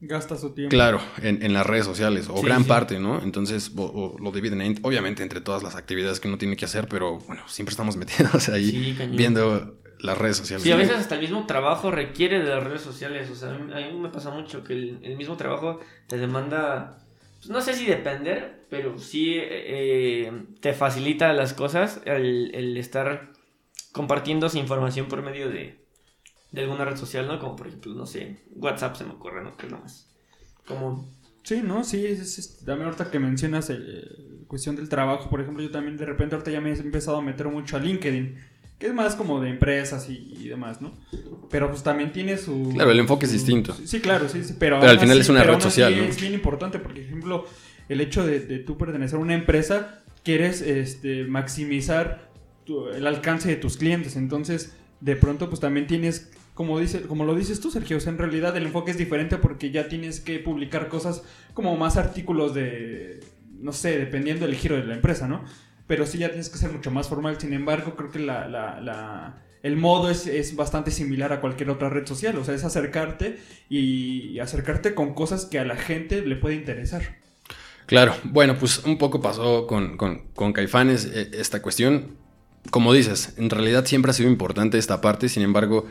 Gasta 0.04 0.36
su 0.36 0.50
tiempo. 0.50 0.70
claro, 0.70 1.00
en, 1.22 1.42
en 1.44 1.52
las 1.52 1.64
redes 1.64 1.84
sociales, 1.86 2.28
o 2.28 2.38
Sí, 2.38 2.46
gran 2.46 2.64
sí. 2.64 2.68
parte, 2.68 2.98
¿no? 2.98 3.22
Entonces 3.22 3.70
o- 3.76 3.84
o 3.84 4.18
lo 4.18 4.32
dividen, 4.32 4.60
en- 4.60 4.78
obviamente, 4.82 5.22
entre 5.22 5.40
todas 5.40 5.62
las 5.62 5.76
actividades 5.76 6.18
que 6.18 6.26
uno 6.28 6.38
tiene 6.38 6.56
que 6.56 6.64
hacer, 6.64 6.88
pero 6.88 7.18
bueno, 7.20 7.42
siempre 7.48 7.70
estamos 7.70 7.96
metidos 8.36 8.48
ahí 8.48 8.70
Sí, 8.70 8.96
viendo 9.12 9.78
las 10.00 10.18
redes 10.18 10.38
sociales. 10.38 10.64
Sí, 10.64 10.72
a 10.72 10.76
veces 10.76 10.96
hasta 10.96 11.14
el 11.14 11.20
mismo 11.20 11.46
trabajo 11.46 11.92
requiere 11.92 12.40
de 12.40 12.46
las 12.50 12.64
redes 12.64 12.82
sociales. 12.82 13.30
O 13.30 13.36
sea, 13.36 13.50
a 13.54 13.58
mí, 13.58 13.72
a 13.72 13.76
mí 13.92 13.98
me 13.98 14.08
pasa 14.08 14.30
mucho 14.30 14.64
que 14.64 14.72
el, 14.72 14.98
el 15.02 15.16
mismo 15.16 15.36
trabajo 15.36 15.78
te 16.08 16.16
demanda, 16.18 16.98
pues, 17.38 17.50
no 17.50 17.60
sé 17.60 17.74
si 17.74 17.86
depender, 17.86 18.64
pero 18.68 18.98
sí 18.98 19.36
eh, 19.38 20.32
te 20.60 20.72
facilita 20.72 21.32
las 21.32 21.54
cosas 21.54 22.00
el, 22.06 22.50
el 22.54 22.76
estar 22.76 23.30
compartiendo 23.92 24.46
esa 24.48 24.58
información 24.58 25.06
por 25.06 25.22
medio 25.22 25.48
de, 25.48 25.76
de 26.52 26.60
alguna 26.62 26.84
red 26.84 26.96
social, 26.96 27.26
¿no? 27.26 27.38
Como 27.38 27.56
por 27.56 27.66
ejemplo, 27.68 27.94
no 27.94 28.06
sé, 28.06 28.36
WhatsApp 28.56 28.96
se 28.96 29.04
me 29.04 29.12
ocurre, 29.12 29.42
¿no? 29.42 29.56
Que 29.56 29.66
es 29.66 29.72
lo 29.72 29.78
más 29.78 30.08
común. 30.66 31.06
Sí, 31.42 31.60
¿no? 31.64 31.82
Sí, 31.82 32.06
es, 32.06 32.20
es- 32.20 32.38
es- 32.38 32.58
también 32.64 32.84
ahorita 32.86 33.10
que 33.10 33.18
mencionas 33.18 33.68
el, 33.70 34.44
cuestión 34.46 34.76
del 34.76 34.88
trabajo, 34.88 35.28
por 35.30 35.40
ejemplo, 35.40 35.62
yo 35.62 35.70
también 35.70 35.96
de 35.96 36.04
repente 36.06 36.34
ahorita 36.34 36.50
ya 36.50 36.60
me 36.60 36.70
he 36.70 36.78
empezado 36.78 37.16
a 37.16 37.22
meter 37.22 37.48
mucho 37.48 37.76
a 37.76 37.80
LinkedIn, 37.80 38.36
que 38.78 38.86
es 38.88 38.94
más 38.94 39.16
como 39.16 39.40
de 39.40 39.48
empresas 39.48 40.08
y, 40.10 40.34
y 40.38 40.48
demás, 40.48 40.80
¿no? 40.82 40.92
Pero 41.50 41.70
pues 41.70 41.82
también 41.82 42.12
tiene 42.12 42.36
su... 42.36 42.70
Claro, 42.74 42.90
el 42.90 42.98
enfoque 43.00 43.26
es 43.26 43.32
distinto. 43.32 43.74
Sí, 43.84 44.00
claro, 44.00 44.28
sí, 44.28 44.44
sí, 44.44 44.54
pero... 44.58 44.78
Pero 44.78 44.90
al 44.90 44.96
aún 44.98 45.00
final 45.00 45.16
así- 45.18 45.20
es 45.22 45.28
una 45.30 45.40
pero 45.40 45.52
red 45.52 45.54
aún 45.54 45.66
así 45.66 45.70
social, 45.80 45.96
¿no? 45.98 46.04
Es 46.04 46.20
bien 46.20 46.34
importante, 46.34 46.78
porque, 46.78 47.00
por 47.00 47.06
ejemplo, 47.08 47.46
el 47.88 48.00
hecho 48.00 48.26
de, 48.26 48.40
de 48.40 48.58
tú 48.58 48.76
pertenecer 48.76 49.16
a 49.18 49.22
una 49.22 49.34
empresa, 49.34 50.02
quieres 50.24 50.60
este, 50.62 51.24
maximizar 51.24 52.30
tu- 52.64 52.88
el 52.88 53.06
alcance 53.06 53.48
de 53.48 53.56
tus 53.56 53.76
clientes, 53.78 54.16
entonces 54.16 54.74
de 55.00 55.16
pronto 55.16 55.48
pues 55.48 55.60
también 55.60 55.86
tienes 55.88 56.30
como 56.54 56.78
dice 56.78 57.02
como 57.02 57.24
lo 57.24 57.34
dices 57.34 57.60
tú 57.60 57.70
Sergio 57.70 57.96
o 57.96 58.00
sea, 58.00 58.12
en 58.12 58.18
realidad 58.18 58.56
el 58.56 58.66
enfoque 58.66 58.90
es 58.90 58.98
diferente 58.98 59.38
porque 59.38 59.70
ya 59.70 59.88
tienes 59.88 60.20
que 60.20 60.38
publicar 60.38 60.88
cosas 60.88 61.22
como 61.54 61.76
más 61.76 61.96
artículos 61.96 62.54
de 62.54 63.20
no 63.60 63.72
sé 63.72 63.98
dependiendo 63.98 64.46
del 64.46 64.56
giro 64.56 64.76
de 64.76 64.84
la 64.84 64.94
empresa 64.94 65.28
no 65.28 65.44
pero 65.86 66.06
sí 66.06 66.18
ya 66.18 66.28
tienes 66.28 66.48
que 66.48 66.58
ser 66.58 66.72
mucho 66.72 66.90
más 66.90 67.08
formal. 67.08 67.38
Sin 67.40 67.52
embargo 67.52 67.96
creo 67.96 68.10
que 68.10 68.18
la, 68.20 68.48
la- 68.48 69.42
el 69.62 69.76
modo 69.76 70.10
es, 70.10 70.26
es 70.26 70.56
bastante 70.56 70.90
similar 70.90 71.32
a 71.32 71.40
cualquier 71.40 71.70
otra 71.70 71.88
red 71.90 72.06
social. 72.06 72.36
O 72.38 72.44
sea 72.44 72.54
es 72.54 72.64
acercarte 72.64 73.38
y, 73.68 74.30
y 74.30 74.38
acercarte 74.40 74.94
con 74.94 75.14
cosas 75.14 75.44
que 75.46 75.58
a 75.58 75.64
la 75.64 75.76
gente 75.76 76.22
le 76.22 76.36
puede 76.36 76.54
interesar. 76.56 77.16
Claro, 77.86 78.14
bueno, 78.24 78.56
pues 78.58 78.84
un 78.84 78.96
poco 78.98 79.20
pasó 79.20 79.66
con, 79.66 79.96
con, 79.96 80.22
con 80.34 80.52
Caifanes 80.52 81.04
eh, 81.12 81.30
esta 81.34 81.60
cuestión. 81.62 82.16
Como 82.70 82.92
dices, 82.92 83.34
en 83.38 83.50
realidad 83.50 83.84
siempre 83.86 84.10
ha 84.10 84.14
sido 84.14 84.30
importante 84.30 84.78
esta 84.78 85.00
parte, 85.00 85.28
sin 85.28 85.42
embargo, 85.42 85.86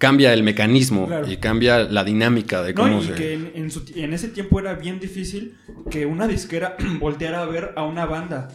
cambia 0.00 0.32
el 0.34 0.42
mecanismo 0.42 1.06
Claro. 1.06 1.30
y 1.30 1.36
cambia 1.36 1.80
la 1.84 2.02
dinámica 2.02 2.62
de 2.62 2.72
No, 2.74 2.82
cómo 2.82 3.02
y 3.02 3.06
se... 3.06 3.12
que 3.14 3.34
en, 3.34 3.52
en 3.54 3.70
su- 3.70 3.84
en 3.94 4.12
ese 4.12 4.28
tiempo 4.28 4.58
era 4.58 4.74
bien 4.74 4.98
difícil 4.98 5.54
que 5.90 6.06
una 6.06 6.26
disquera 6.26 6.76
volteara 6.98 7.42
a 7.42 7.46
ver 7.46 7.72
a 7.76 7.84
una 7.84 8.06
banda. 8.06 8.48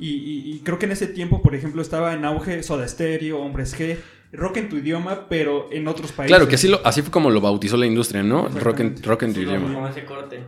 Y, 0.00 0.08
y- 0.14 0.52
y 0.54 0.58
creo 0.60 0.78
que 0.78 0.86
en 0.86 0.92
ese 0.92 1.06
tiempo, 1.06 1.42
por 1.42 1.54
ejemplo, 1.54 1.82
estaba 1.82 2.14
en 2.14 2.24
auge 2.24 2.62
Soda 2.62 2.88
Stereo, 2.88 3.38
Hombres 3.38 3.78
G, 3.78 3.96
rock 4.32 4.56
en 4.56 4.68
tu 4.70 4.76
idioma, 4.78 5.28
pero 5.28 5.68
en 5.72 5.86
otros 5.88 6.10
países. 6.12 6.34
Claro, 6.34 6.48
que 6.48 6.54
así, 6.54 6.68
lo, 6.68 6.80
así 6.86 7.02
fue 7.02 7.10
como 7.10 7.30
lo 7.30 7.40
bautizó 7.40 7.76
la 7.76 7.86
industria, 7.86 8.22
¿no? 8.22 8.48
Rock 8.48 8.80
en, 8.80 9.02
rock 9.02 9.24
en 9.24 9.34
tu 9.34 9.40
Sí, 9.40 9.46
idioma. 9.46 9.72
como 9.74 9.86
ese 9.88 10.04
corte. 10.04 10.40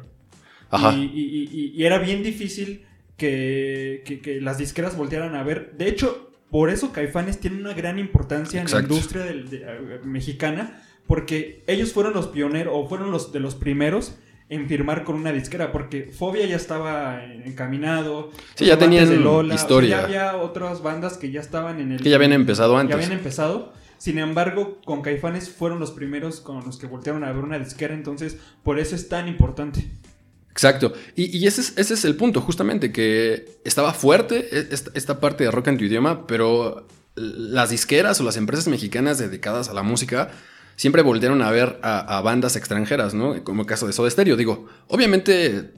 Ajá. 0.71 0.95
Y, 0.95 1.03
y- 1.05 1.49
y- 1.53 1.73
y 1.77 1.85
era 1.85 1.99
bien 1.99 2.23
difícil 2.23 2.87
que, 3.19 4.03
que- 4.07 4.21
que 4.21 4.41
las 4.41 4.57
disqueras 4.59 4.97
voltearan 4.97 5.35
a 5.35 5.43
ver. 5.43 5.73
De 5.77 5.89
hecho, 5.89 6.30
por 6.51 6.71
eso 6.71 6.93
Caifanes 6.93 7.39
tiene 7.41 7.59
una 7.61 7.73
gran 7.75 7.99
importancia 7.99 8.61
en 8.61 8.67
Exacto. 8.67 8.89
la 8.89 8.95
industria 8.95 9.23
de- 9.25 9.45
eh, 9.53 10.01
mexicana, 10.05 10.83
porque 11.07 11.65
ellos 11.67 11.93
fueron 11.93 12.13
los 12.15 12.29
pioneros, 12.29 12.73
o 12.77 12.89
fueron 12.89 13.11
los 13.11 13.33
de 13.33 13.41
los 13.41 13.55
primeros 13.55 14.17
en 14.49 14.67
firmar 14.69 15.05
con 15.05 15.15
una 15.17 15.33
disquera, 15.33 15.71
porque 15.71 16.11
Fobia 16.13 16.45
ya 16.47 16.57
estaba 16.57 17.25
en- 17.25 17.43
encaminado. 17.47 18.31
Sí, 18.57 18.67
ya 18.67 18.79
tenían 18.79 19.05
o 19.27 19.45
sea, 19.45 19.55
historia. 19.55 19.91
ya 19.99 20.05
había 20.05 20.37
otras 20.37 20.83
bandas 20.83 21.17
que 21.19 21.31
ya 21.31 21.41
estaban 21.41 21.79
en 21.81 21.93
el... 21.93 22.03
Que 22.03 22.11
ya 22.11 22.17
habían 22.17 22.33
empezado 22.33 22.75
ya 22.75 22.81
antes. 22.81 22.95
habían 22.97 23.13
empezado. 23.13 23.73
Sin 23.99 24.19
embargo, 24.19 24.79
con 24.85 25.03
Caifanes 25.03 25.51
fueron 25.51 25.79
los 25.79 25.91
primeros 25.93 26.41
con 26.41 26.65
los 26.65 26.79
que 26.79 26.87
voltearon 26.87 27.23
a 27.23 27.31
ver 27.33 27.45
una 27.45 27.59
disquera, 27.59 27.95
entonces 27.95 28.39
por 28.65 28.79
eso 28.81 28.97
es 28.97 29.09
tan 29.09 29.29
importante. 29.29 29.85
Exacto. 30.51 30.93
Y, 31.17 31.37
y 31.37 31.47
ese, 31.47 31.61
es, 31.61 31.73
ese 31.77 31.95
es 31.95 32.05
el 32.05 32.17
punto, 32.17 32.41
justamente, 32.41 32.93
que 32.93 33.61
estaba 33.65 33.93
fuerte 33.95 34.49
e- 34.53 34.69
esta, 34.95 35.21
parte 35.21 35.45
de 35.45 35.51
rock 35.51 35.69
en 35.69 35.79
tu 35.79 35.85
idioma, 35.85 36.27
pero 36.27 36.87
las 37.15 37.71
disqueras 37.71 38.21
o 38.21 38.25
las 38.25 38.37
empresas 38.37 38.69
mexicanas 38.69 39.19
dedicadas 39.19 39.69
a 39.69 39.75
la 39.75 39.83
música 39.83 40.31
siempre 40.77 41.03
voltearon 41.03 41.43
a 41.43 41.51
ver 41.51 41.79
a, 41.83 42.19
a 42.19 42.21
bandas 42.23 42.57
extranjeras, 42.57 43.15
¿no? 43.15 43.43
Como 43.45 43.63
el 43.63 43.67
caso 43.69 43.87
de 43.87 43.93
Soda 43.93 44.11
Stereo. 44.11 44.37
Digo, 44.37 44.67
obviamente 44.89 45.73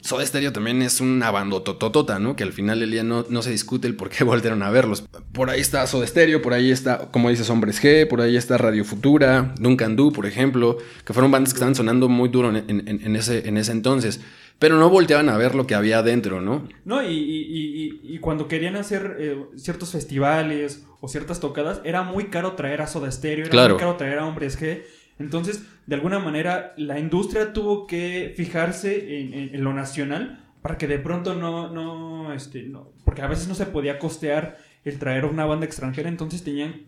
Soda 0.00 0.24
Stereo 0.24 0.52
también 0.52 0.80
es 0.82 1.00
una 1.00 1.30
bandototota, 1.30 2.18
¿no? 2.18 2.36
Que 2.36 2.44
al 2.44 2.52
final 2.52 2.80
del 2.80 2.90
día 2.90 3.02
no, 3.02 3.26
no 3.28 3.42
se 3.42 3.50
discute 3.50 3.86
el 3.88 3.94
por 3.96 4.08
qué 4.10 4.24
voltearon 4.24 4.62
a 4.62 4.70
verlos. 4.70 5.02
Por 5.32 5.50
ahí 5.50 5.60
está 5.60 5.86
Soda 5.86 6.06
Stereo, 6.06 6.40
por 6.40 6.52
ahí 6.54 6.70
está, 6.70 7.10
como 7.10 7.30
dices, 7.30 7.50
Hombres 7.50 7.82
G, 7.82 8.06
por 8.08 8.20
ahí 8.20 8.36
está 8.36 8.58
Radio 8.58 8.84
Futura, 8.84 9.54
Duncan 9.58 9.96
Du, 9.96 10.12
por 10.12 10.26
ejemplo, 10.26 10.78
que 11.04 11.12
fueron 11.12 11.30
bandas 11.30 11.52
que 11.52 11.56
estaban 11.58 11.74
sonando 11.74 12.08
muy 12.08 12.28
duro 12.28 12.48
en, 12.50 12.64
en- 12.68 12.88
en 12.88 13.16
ese, 13.16 13.48
en 13.48 13.56
ese 13.56 13.72
entonces. 13.72 14.20
Pero 14.60 14.76
no 14.76 14.90
volteaban 14.90 15.28
a 15.28 15.36
ver 15.36 15.54
lo 15.54 15.68
que 15.68 15.76
había 15.76 15.98
adentro, 16.00 16.40
¿no? 16.40 16.66
No, 16.84 17.00
y, 17.02 17.06
y- 17.14 17.42
y- 17.46 18.00
y- 18.10 18.14
y 18.16 18.18
cuando 18.18 18.48
querían 18.48 18.74
hacer 18.74 19.16
eh, 19.20 19.36
ciertos 19.56 19.92
festivales 19.92 20.84
o 21.00 21.06
ciertas 21.06 21.38
tocadas, 21.38 21.80
era 21.84 22.02
muy 22.02 22.24
caro 22.24 22.54
traer 22.54 22.80
a 22.82 22.88
Soda 22.88 23.10
Stereo, 23.12 23.44
era 23.44 23.50
Claro. 23.50 23.74
muy 23.74 23.80
caro 23.80 23.96
traer 23.96 24.18
a 24.18 24.26
Hombres 24.26 24.60
G. 24.60 24.82
Entonces, 25.18 25.62
de 25.86 25.94
alguna 25.94 26.18
manera, 26.18 26.74
la 26.76 26.98
industria 26.98 27.52
tuvo 27.52 27.86
que 27.86 28.32
fijarse 28.36 29.20
en, 29.20 29.34
en- 29.34 29.54
en 29.54 29.64
lo 29.64 29.72
nacional 29.72 30.44
para 30.62 30.76
que 30.78 30.86
de 30.86 30.98
pronto 30.98 31.34
no, 31.34 31.70
no, 31.72 32.32
este, 32.32 32.62
no, 32.64 32.92
porque 33.04 33.22
a 33.22 33.26
veces 33.26 33.48
no 33.48 33.54
se 33.54 33.66
podía 33.66 33.98
costear 33.98 34.58
el 34.84 34.98
traer 34.98 35.24
una 35.24 35.44
banda 35.44 35.66
extranjera, 35.66 36.08
entonces 36.08 36.42
tenían, 36.44 36.82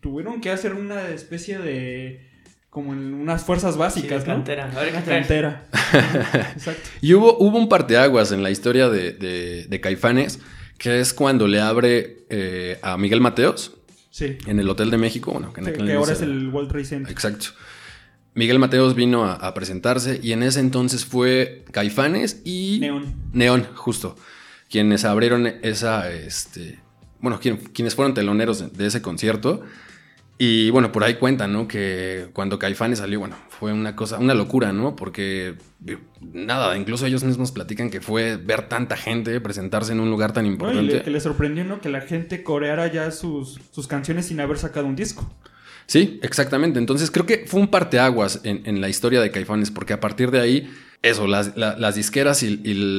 tuvieron 0.00 0.40
que 0.40 0.50
hacer 0.50 0.74
una 0.74 1.08
especie 1.08 1.58
de, 1.58 2.28
como 2.70 2.92
en 2.92 3.14
unas 3.14 3.44
fuerzas 3.44 3.74
Sí, 3.74 3.78
básicas, 3.80 4.22
de 4.24 4.28
¿no? 4.30 4.34
cantera. 4.36 4.64
A 4.70 4.80
ver, 4.80 4.88
¿qué 4.90 4.96
Una 4.96 5.04
traes? 5.04 5.26
cantera. 5.26 5.66
Exacto. 6.54 6.88
Y 7.00 7.14
hubo, 7.14 7.36
hubo 7.38 7.58
un 7.58 7.68
parteaguas 7.68 8.32
en 8.32 8.42
la 8.42 8.50
historia 8.50 8.88
de, 8.88 9.12
de- 9.12 9.66
de 9.66 9.80
Caifanes, 9.80 10.40
que 10.78 11.00
es 11.00 11.12
cuando 11.12 11.46
le 11.46 11.60
abre 11.60 12.24
eh, 12.30 12.78
a 12.82 12.96
Miguel 12.96 13.20
Mateos 13.20 13.76
Sí. 14.10 14.36
en 14.46 14.58
el 14.60 14.68
Hotel 14.68 14.90
de 14.90 14.98
México. 14.98 15.32
Bueno, 15.32 15.52
que 15.52 15.60
en 15.60 15.66
Que, 15.66 15.72
aquel 15.72 15.86
que 15.86 15.94
ahora 15.94 16.12
es 16.12 16.20
el 16.22 16.48
World 16.48 16.68
Trade 16.68 16.84
Center. 16.84 17.12
Exacto. 17.12 17.46
Miguel 18.34 18.58
Mateos 18.58 18.94
vino 18.94 19.24
a, 19.24 19.34
a 19.34 19.54
presentarse 19.54 20.20
y 20.22 20.32
en 20.32 20.42
ese 20.42 20.60
entonces 20.60 21.04
fue 21.04 21.64
Caifanes 21.72 22.42
y 22.44 22.78
Neón. 22.80 23.14
Neón, 23.32 23.66
justo, 23.74 24.16
quienes 24.70 25.04
abrieron 25.04 25.46
esa, 25.62 26.10
este, 26.12 26.78
bueno, 27.20 27.40
quien- 27.40 27.56
quienes 27.56 27.94
fueron 27.94 28.14
teloneros 28.14 28.60
de, 28.60 28.68
de 28.68 28.86
ese 28.86 29.02
concierto. 29.02 29.62
Y 30.42 30.70
bueno, 30.70 30.90
por 30.90 31.04
ahí 31.04 31.16
cuentan, 31.16 31.52
¿no? 31.52 31.68
Que 31.68 32.28
cuando 32.32 32.58
Caifanes 32.58 33.00
salió, 33.00 33.18
bueno, 33.20 33.36
fue 33.50 33.74
una 33.74 33.94
cosa, 33.94 34.16
una 34.16 34.32
locura, 34.32 34.72
¿no? 34.72 34.96
Porque 34.96 35.56
eh, 35.86 35.98
nada, 36.32 36.78
incluso 36.78 37.04
ellos 37.04 37.22
mismos 37.24 37.52
platican 37.52 37.90
que 37.90 38.00
fue 38.00 38.38
ver 38.38 38.66
tanta 38.66 38.96
gente 38.96 39.38
presentarse 39.42 39.92
en 39.92 40.00
un 40.00 40.08
lugar 40.08 40.32
tan 40.32 40.44
No, 40.44 40.50
y 40.50 40.52
importante. 40.54 40.94
le- 40.94 41.02
que 41.02 41.10
le 41.10 41.20
sorprendió, 41.20 41.62
¿no? 41.64 41.82
Que 41.82 41.90
la 41.90 42.00
gente 42.00 42.42
coreara 42.42 42.90
ya 42.90 43.10
sus, 43.10 43.60
sus 43.70 43.86
canciones 43.86 44.24
sin 44.28 44.40
haber 44.40 44.56
sacado 44.56 44.86
un 44.86 44.96
disco. 44.96 45.30
Sí, 45.84 46.18
exactamente. 46.22 46.78
Entonces 46.78 47.10
creo 47.10 47.26
que 47.26 47.44
fue 47.46 47.60
un 47.60 47.68
parteaguas 47.68 48.40
en, 48.44 48.62
en 48.64 48.80
la 48.80 48.88
historia 48.88 49.20
de 49.20 49.30
Caifanes, 49.30 49.70
porque 49.70 49.92
a 49.92 50.00
partir 50.00 50.30
de 50.30 50.40
ahí 50.40 50.70
eso, 51.02 51.26
las, 51.26 51.56
la- 51.56 51.76
las 51.78 51.94
disqueras 51.94 52.42
y, 52.42 52.56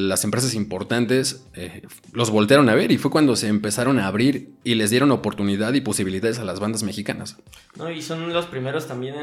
las 0.08 0.24
empresas 0.24 0.54
importantes 0.56 1.46
eh, 1.54 1.84
los 2.14 2.32
voltearon 2.32 2.68
a 2.70 2.76
ver 2.76 2.92
y 2.92 2.98
fue 2.98 3.12
cuando 3.12 3.36
se 3.36 3.48
empezaron 3.48 4.00
a 4.00 4.08
abrir 4.08 4.50
y 4.64 4.74
les 4.76 4.90
dieron 4.90 5.12
oportunidad 5.12 5.74
y 5.74 5.82
posibilidades 5.82 6.40
a 6.40 6.44
las 6.44 6.60
bandas 6.60 6.82
mexicanas. 6.84 7.38
¿no? 7.78 7.92
Y 7.92 8.02
son 8.02 8.34
los 8.34 8.48
primeros 8.48 8.88
también 8.88 9.16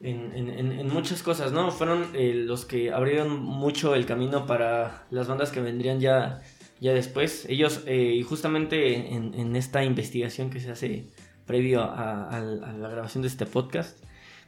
en, 0.00 0.32
en, 0.34 0.58
en- 0.80 0.88
muchas 0.88 1.22
cosas, 1.22 1.52
¿no? 1.52 1.70
Fueron 1.70 2.08
eh, 2.14 2.34
los 2.34 2.64
que 2.64 2.92
abrieron 2.92 3.40
mucho 3.42 3.94
el 3.94 4.04
camino 4.04 4.46
para 4.46 5.06
las 5.10 5.28
bandas 5.28 5.50
que 5.50 5.60
vendrían 5.60 6.00
ya, 6.00 6.42
ya 6.80 6.92
después. 6.92 7.46
Ellos, 7.48 7.82
eh, 7.86 8.14
y 8.16 8.22
justamente 8.22 9.14
en, 9.14 9.56
esta 9.56 9.82
investigación 9.84 10.50
que 10.50 10.60
se 10.60 10.70
hace 10.72 11.06
previo 11.46 11.82
a 11.82 12.38
la 12.40 12.88
grabación 12.88 13.22
de 13.22 13.28
este 13.28 13.46
podcast, 13.46 13.96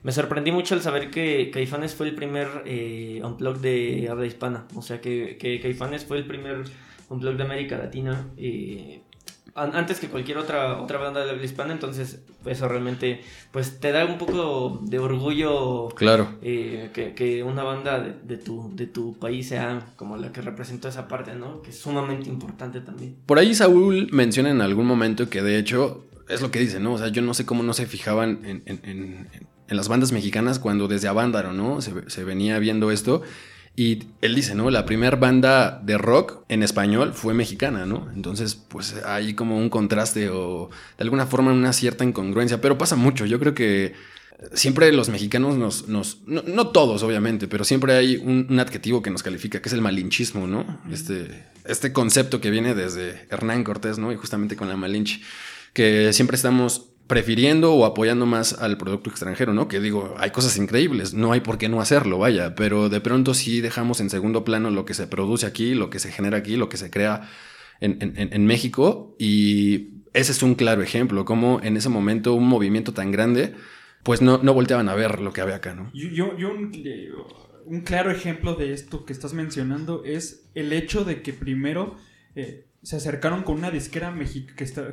me 0.05 0.13
sorprendí 0.13 0.53
mucho 0.53 0.75
al 0.77 0.83
saber 0.83 1.11
que 1.11 1.51
Caifanes 1.53 1.95
fue 1.97 2.07
el 2.09 2.15
primer 2.15 2.47
eh, 2.67 3.21
unplug 3.25 3.59
de 3.59 4.07
habla 4.09 4.27
hispana. 4.27 4.67
O 4.77 4.83
sea, 4.83 5.01
que, 5.01 5.37
que 5.39 5.59
Caifanes 5.61 6.05
fue 6.05 6.19
el 6.19 6.27
primer 6.27 6.63
unplug 7.09 7.37
de 7.37 7.43
América 7.43 7.77
Latina. 7.77 8.29
eh, 8.37 9.01
an- 9.57 9.75
antes 9.75 10.01
que 10.01 10.09
cualquier 10.09 10.39
otra, 10.39 10.81
otra 10.81 10.99
banda 10.99 11.25
de 11.25 11.31
habla 11.31 11.45
hispana, 11.45 11.73
entonces 11.73 12.23
eso 12.45 12.67
realmente 12.69 13.21
pues 13.53 13.79
te 13.81 13.93
da 13.93 14.05
un 14.05 14.19
poco 14.19 14.81
de 14.83 14.99
orgullo 14.99 15.89
Claro. 15.97 16.29
eh, 16.43 16.91
que, 16.93 17.15
que 17.15 17.43
una 17.45 17.63
banda 17.63 18.01
de, 18.01 18.15
de 18.25 18.37
tu, 18.37 18.71
de 18.75 18.87
tu 18.89 19.17
país 19.19 19.49
sea 19.49 19.87
como 19.97 20.17
la 20.17 20.33
que 20.33 20.43
representó 20.43 20.89
esa 20.89 21.07
parte, 21.09 21.35
¿no? 21.37 21.63
Que 21.63 21.71
es 21.71 21.79
sumamente 21.79 22.29
importante 22.29 22.81
también. 22.81 23.17
Por 23.27 23.39
ahí 23.39 23.55
Saúl 23.55 24.09
menciona 24.13 24.51
en 24.51 24.61
algún 24.61 24.87
momento 24.87 25.31
que 25.31 25.41
de 25.41 25.57
hecho 25.59 26.05
es 26.29 26.43
lo 26.43 26.51
que 26.51 26.59
dice, 26.59 26.81
¿no? 26.81 26.95
O 26.95 26.99
sea, 26.99 27.09
yo 27.09 27.23
no 27.23 27.33
sé 27.33 27.47
cómo 27.47 27.63
no 27.63 27.73
se 27.75 27.87
fijaban 27.87 28.41
en, 28.45 28.63
en- 28.67 28.81
en- 28.83 29.29
en 29.69 29.77
las 29.77 29.89
bandas 29.89 30.13
mexicanas 30.13 30.59
cuando 30.59 30.89
desde 30.89 31.09
Avándaro, 31.09 31.53
¿no? 31.53 31.81
Se, 31.81 31.93
se 32.09 32.25
venía 32.25 32.59
viendo 32.59 32.91
esto. 32.91 33.23
Y 33.77 34.05
él 34.21 34.37
dice, 34.37 34.55
¿no? 34.55 34.71
La 34.71 34.87
primera 34.87 35.17
banda 35.17 35.81
de 35.83 35.99
rock 35.99 36.45
en 36.49 36.63
español 36.63 37.13
fue 37.13 37.35
mexicana, 37.35 37.87
¿no? 37.87 38.09
Entonces, 38.15 38.55
pues 38.55 38.95
hay 39.05 39.35
como 39.35 39.59
un 39.59 39.69
contraste 39.69 40.31
o 40.31 40.71
de 40.97 41.03
alguna 41.03 41.27
forma 41.27 41.53
una 41.53 41.73
cierta 41.73 42.05
incongruencia, 42.05 42.61
pero 42.61 42.79
pasa 42.79 42.95
mucho. 42.95 43.27
Yo 43.27 43.41
creo 43.41 43.53
que 43.55 43.95
siempre 44.53 44.93
los 44.93 45.09
mexicanos 45.09 45.57
nos, 45.57 45.89
nos 45.89 46.23
no, 46.27 46.43
no 46.47 46.69
todos 46.69 47.03
obviamente, 47.03 47.49
pero 47.49 47.65
siempre 47.65 47.95
hay 47.95 48.17
un, 48.17 48.47
un 48.49 48.61
adjetivo 48.61 49.03
que 49.03 49.11
nos 49.11 49.23
califica, 49.23 49.61
que 49.61 49.69
es 49.69 49.73
el 49.73 49.81
malinchismo, 49.81 50.47
¿no? 50.47 50.81
Este, 50.93 51.45
este 51.65 51.93
concepto 51.93 52.41
que 52.41 52.51
viene 52.51 52.75
desde 52.75 53.27
Hernán 53.31 53.65
Cortés, 53.65 53.99
¿no? 53.99 54.13
Y 54.13 54.17
justamente 54.17 54.55
con 54.55 54.69
la 54.69 54.77
malinche, 54.77 55.21
que 55.73 56.13
siempre 56.13 56.37
estamos 56.37 56.91
prefiriendo 57.07 57.75
o 57.75 57.85
apoyando 57.85 58.25
más 58.25 58.55
al 58.55 58.79
producto 58.79 59.11
extranjero, 59.11 59.53
¿no? 59.53 59.69
Que 59.69 59.81
digo, 59.81 60.15
hay 60.19 60.31
cosas 60.31 60.57
increíbles, 60.57 61.13
no 61.13 61.33
hay 61.33 61.41
por 61.41 61.59
qué 61.59 61.69
no 61.69 61.81
hacerlo, 61.81 62.19
vaya, 62.19 62.55
pero 62.55 62.89
de 62.89 63.01
pronto 63.01 63.35
sí 63.35 63.61
dejamos 63.61 64.01
en 64.01 64.09
segundo 64.09 64.45
plano 64.45 64.71
lo 64.71 64.87
que 64.87 64.95
se 64.95 65.07
produce 65.07 65.47
aquí, 65.47 65.75
lo 65.75 65.91
que 65.91 65.99
se 65.99 66.11
genera 66.11 66.39
aquí, 66.39 66.57
lo 66.57 66.69
que 66.69 66.79
se 66.79 66.91
crea 66.91 67.29
en, 67.81 68.47
México 68.47 69.15
y 69.19 70.05
ese 70.15 70.33
es 70.33 70.43
un 70.43 70.55
claro 70.55 70.83
ejemplo, 70.83 71.27
como 71.27 71.61
en 71.63 71.77
ese 71.77 71.91
momento 71.91 72.33
un 72.33 72.47
movimiento 72.47 72.95
tan 72.95 73.11
grande, 73.11 73.55
pues 74.03 74.23
no, 74.23 74.39
no 74.39 74.55
volteaban 74.55 74.89
a 74.89 74.95
ver 74.95 75.21
lo 75.21 75.33
que 75.33 75.43
había 75.43 75.57
acá, 75.57 75.75
¿no? 75.75 75.91
Yo, 75.93 76.09
yo, 76.09 76.39
yo 76.39 76.53
un, 77.67 77.81
claro 77.83 78.11
ejemplo 78.11 78.55
de 78.55 78.73
esto 78.73 79.05
que 79.05 79.13
estás 79.13 79.35
mencionando 79.35 80.05
es 80.05 80.49
el 80.55 80.73
hecho 80.73 81.05
de 81.05 81.21
que 81.21 81.35
primero 81.35 81.97
eh, 82.35 82.65
se 82.83 82.97
acercaron 82.97 83.43
con 83.43 83.57
una 83.59 83.71
disquera 83.71 84.15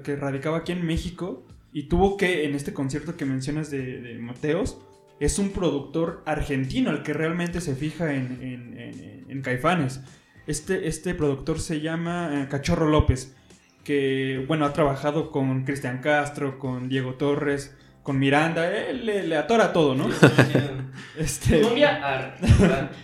que 0.04 0.16
radicaba 0.18 0.58
aquí 0.58 0.74
en 0.74 0.86
México 0.86 1.48
y 1.74 1.84
tuvo 1.84 2.18
que, 2.18 2.46
en 2.46 2.56
este 2.56 2.74
concierto 2.74 3.16
que 3.18 3.26
mencionas 3.26 3.70
de, 3.72 4.02
de 4.02 4.18
Mateos, 4.20 4.78
es 5.20 5.38
un 5.40 5.52
productor 5.52 6.24
argentino 6.26 6.90
el 6.92 7.04
que 7.04 7.14
realmente 7.14 7.62
se 7.62 7.76
fija 7.76 8.14
en, 8.14 8.40
en- 8.42 8.78
en- 8.80 9.26
en 9.30 9.42
Caifanes. 9.42 10.02
Este, 10.48 10.88
este 10.88 11.14
productor 11.14 11.60
se 11.60 11.80
llama 11.82 12.42
eh, 12.44 12.48
Cachorro 12.50 12.88
López, 12.90 13.36
que, 13.84 14.44
bueno, 14.48 14.66
ha 14.66 14.74
trabajado 14.74 15.32
con 15.32 15.64
Cristian 15.64 16.00
Castro, 16.02 16.58
con 16.60 16.90
Diego 16.90 17.14
Torres, 17.16 17.76
con 18.04 18.18
Miranda, 18.18 18.76
él 18.76 19.06
le, 19.06 19.28
le 19.28 19.38
atora 19.38 19.72
todo, 19.74 19.94
¿no? 19.96 20.10
Este, 21.18 21.62
Cumbia, 21.62 22.00
ar. 22.04 22.38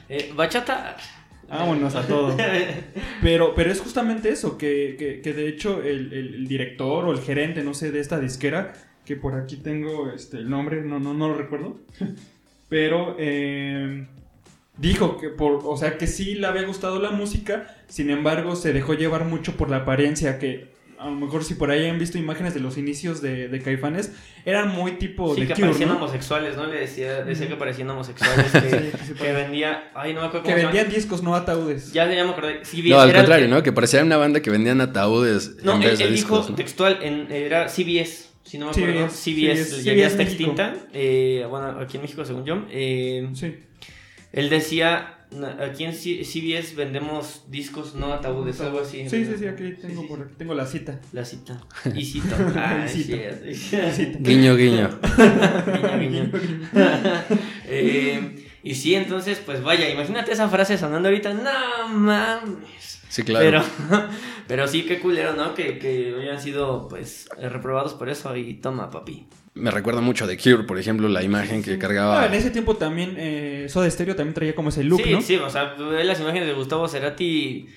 Eh, 0.10 0.32
bachata, 0.36 0.90
ar. 0.90 0.98
Vámonos 1.50 1.96
a 1.96 2.06
todo. 2.06 2.36
Pero, 3.22 3.56
pero 3.56 3.72
es 3.72 3.80
justamente 3.82 4.30
eso, 4.30 4.58
que, 4.58 4.96
que- 5.00 5.22
que 5.22 5.34
de 5.34 5.48
hecho 5.48 5.82
el, 5.82 6.14
el- 6.14 6.48
director 6.48 7.06
o 7.06 7.12
el 7.12 7.20
gerente, 7.20 7.64
no 7.64 7.74
sé, 7.74 7.92
de 7.92 8.00
esta 8.00 8.20
disquera, 8.20 8.74
que 9.06 9.16
por 9.16 9.34
aquí 9.36 9.56
tengo 9.58 10.12
este, 10.12 10.38
el 10.38 10.50
nombre, 10.50 10.84
no, 10.84 11.00
no, 11.00 11.14
no 11.16 11.30
lo 11.30 11.34
recuerdo, 11.36 11.80
pero 12.70 13.16
eh, 13.18 14.06
dijo 14.78 15.18
que, 15.18 15.30
por, 15.30 15.62
o 15.64 15.78
sea, 15.78 15.98
que 15.98 16.06
sí 16.08 16.36
le 16.36 16.46
había 16.48 16.64
gustado 16.64 17.00
la 17.02 17.12
música, 17.12 17.76
sin 17.88 18.10
embargo 18.12 18.56
se 18.56 18.74
dejó 18.74 18.94
llevar 18.94 19.26
mucho 19.26 19.54
por 19.58 19.70
la 19.70 19.78
apariencia, 19.78 20.38
que 20.40 20.68
a 21.00 21.06
lo 21.06 21.12
mejor 21.16 21.44
si 21.44 21.54
por 21.56 21.70
ahí 21.72 21.88
han 21.88 22.00
visto 22.00 22.18
imágenes 22.18 22.54
de 22.54 22.60
los 22.60 22.78
inicios 22.78 23.22
de, 23.22 23.48
de 23.50 23.62
Caifanes, 23.62 24.12
eran 24.46 24.70
muy 24.70 24.94
tipo 24.94 25.36
Sí, 25.36 25.42
de 25.42 25.48
que 25.48 25.54
Cure, 25.54 25.68
parecían 25.68 25.90
¿no? 25.90 25.96
homosexuales, 25.98 26.56
¿no? 26.58 26.66
Le 26.68 26.80
decía, 26.80 27.24
decía 27.24 27.48
que 27.48 27.56
parecían 27.56 27.90
homosexuales, 27.90 28.52
que, 28.52 28.92
Sí, 29.06 29.14
que 29.14 29.32
vendía... 29.34 29.92
Ay, 29.94 30.14
no 30.14 30.22
me 30.22 30.28
acuerdo 30.28 30.46
Que 30.46 30.54
cómo 30.54 30.64
vendían 30.64 30.90
discos, 30.90 31.22
no 31.24 31.36
ataúdes. 31.36 31.94
Ya, 31.94 32.12
ya 32.12 32.24
me 32.24 32.32
acordé. 32.32 32.66
CBS 32.66 32.90
No, 32.90 33.00
al 33.00 33.14
contrario, 33.14 33.46
que- 33.48 33.52
¿no? 33.54 33.64
Que 33.64 33.72
parecía 33.72 34.02
una 34.04 34.18
banda 34.18 34.42
que 34.42 34.50
vendían 34.50 34.82
ataúdes 34.82 35.58
No, 35.64 35.76
en 35.76 35.84
él, 35.84 35.90
vez 35.90 36.00
de 36.00 36.06
él 36.06 36.16
dijo 36.16 36.42
textual, 36.56 37.00
en, 37.02 37.32
era 37.32 37.68
CBS, 37.70 38.30
si 38.44 38.58
no 38.58 38.66
me 38.68 38.72
acuerdo. 38.72 39.10
CBS, 39.10 39.16
CBS, 39.24 39.64
CBS, 39.66 39.84
ya, 39.84 39.94
ya 39.94 40.08
está 40.08 40.24
México. 40.24 40.52
extinta. 40.52 40.76
eh, 40.94 41.46
bueno, 41.50 41.80
aquí 41.80 41.98
en 41.98 42.02
México, 42.04 42.24
según 42.26 42.46
yo. 42.46 42.66
eh, 42.72 43.28
Sí. 43.34 43.56
él 44.32 44.50
decía, 44.50 44.92
"Na- 44.92 45.17
aquí 45.60 45.84
en 45.84 45.94
CBS 45.94 46.76
vendemos 46.76 47.44
discos, 47.50 47.96
no 47.96 48.14
ataúdes, 48.14 48.60
algo 48.62 48.80
así. 48.80 49.08
Sí, 49.10 49.26
sí, 49.26 49.34
sí, 49.38 49.48
aquí 49.48 49.74
tengo, 49.74 50.02
sí, 50.02 50.08
por 50.08 50.22
aquí 50.22 50.34
tengo 50.38 50.54
la 50.54 50.66
cita. 50.66 51.00
La 51.12 51.26
cita. 51.26 51.62
Y 51.96 52.06
cito. 52.06 52.36
Ah. 52.56 52.86
Guiño, 54.20 54.56
guiño. 54.56 54.90
Guiño, 54.98 56.00
guiño. 56.00 56.32
Eh, 57.70 58.46
y 58.64 58.76
sí, 58.76 58.96
entonces, 58.96 59.42
pues 59.46 59.62
vaya, 59.62 59.90
imagínate 59.90 60.32
esa 60.32 60.48
frase 60.48 60.78
sonando 60.78 61.10
ahorita. 61.10 61.34
No 61.34 61.90
mames. 61.90 63.02
Sí, 63.10 63.24
claro. 63.24 63.64
Pero, 63.90 64.08
pero 64.48 64.68
sí, 64.68 64.84
qué 64.84 65.00
culero, 65.00 65.34
¿no? 65.36 65.54
Que, 65.54 65.78
que 65.78 66.16
hayan 66.22 66.40
sido, 66.40 66.88
pues, 66.88 67.30
reprobados 67.38 67.94
por 67.94 68.10
eso. 68.10 68.36
Y 68.36 68.56
toma, 68.56 68.90
papi. 68.90 69.28
Me 69.58 69.72
recuerda 69.72 70.02
mucho 70.02 70.26
a 70.26 70.28
The 70.28 70.38
Cure, 70.38 70.64
por 70.64 70.78
ejemplo, 70.80 71.08
la 71.10 71.24
imagen 71.24 71.64
que 71.64 71.78
cargaba. 71.78 72.22
Ah, 72.24 72.26
en 72.28 72.34
ese 72.34 72.52
tiempo 72.52 72.76
también 72.76 73.16
eh, 73.18 73.68
Soda 73.70 73.90
Stereo 73.90 74.16
también 74.16 74.34
traía 74.34 74.56
como 74.56 74.70
ese 74.70 74.84
look, 74.84 75.02
sí, 75.04 75.12
¿no? 75.12 75.22
sí, 75.22 75.36
o 75.36 75.50
sea, 75.50 75.74
ve 75.76 76.04
las 76.04 76.20
imágenes 76.20 76.48
de 76.48 76.54
Gustavo 76.54 76.88
Cerati, 76.88 77.68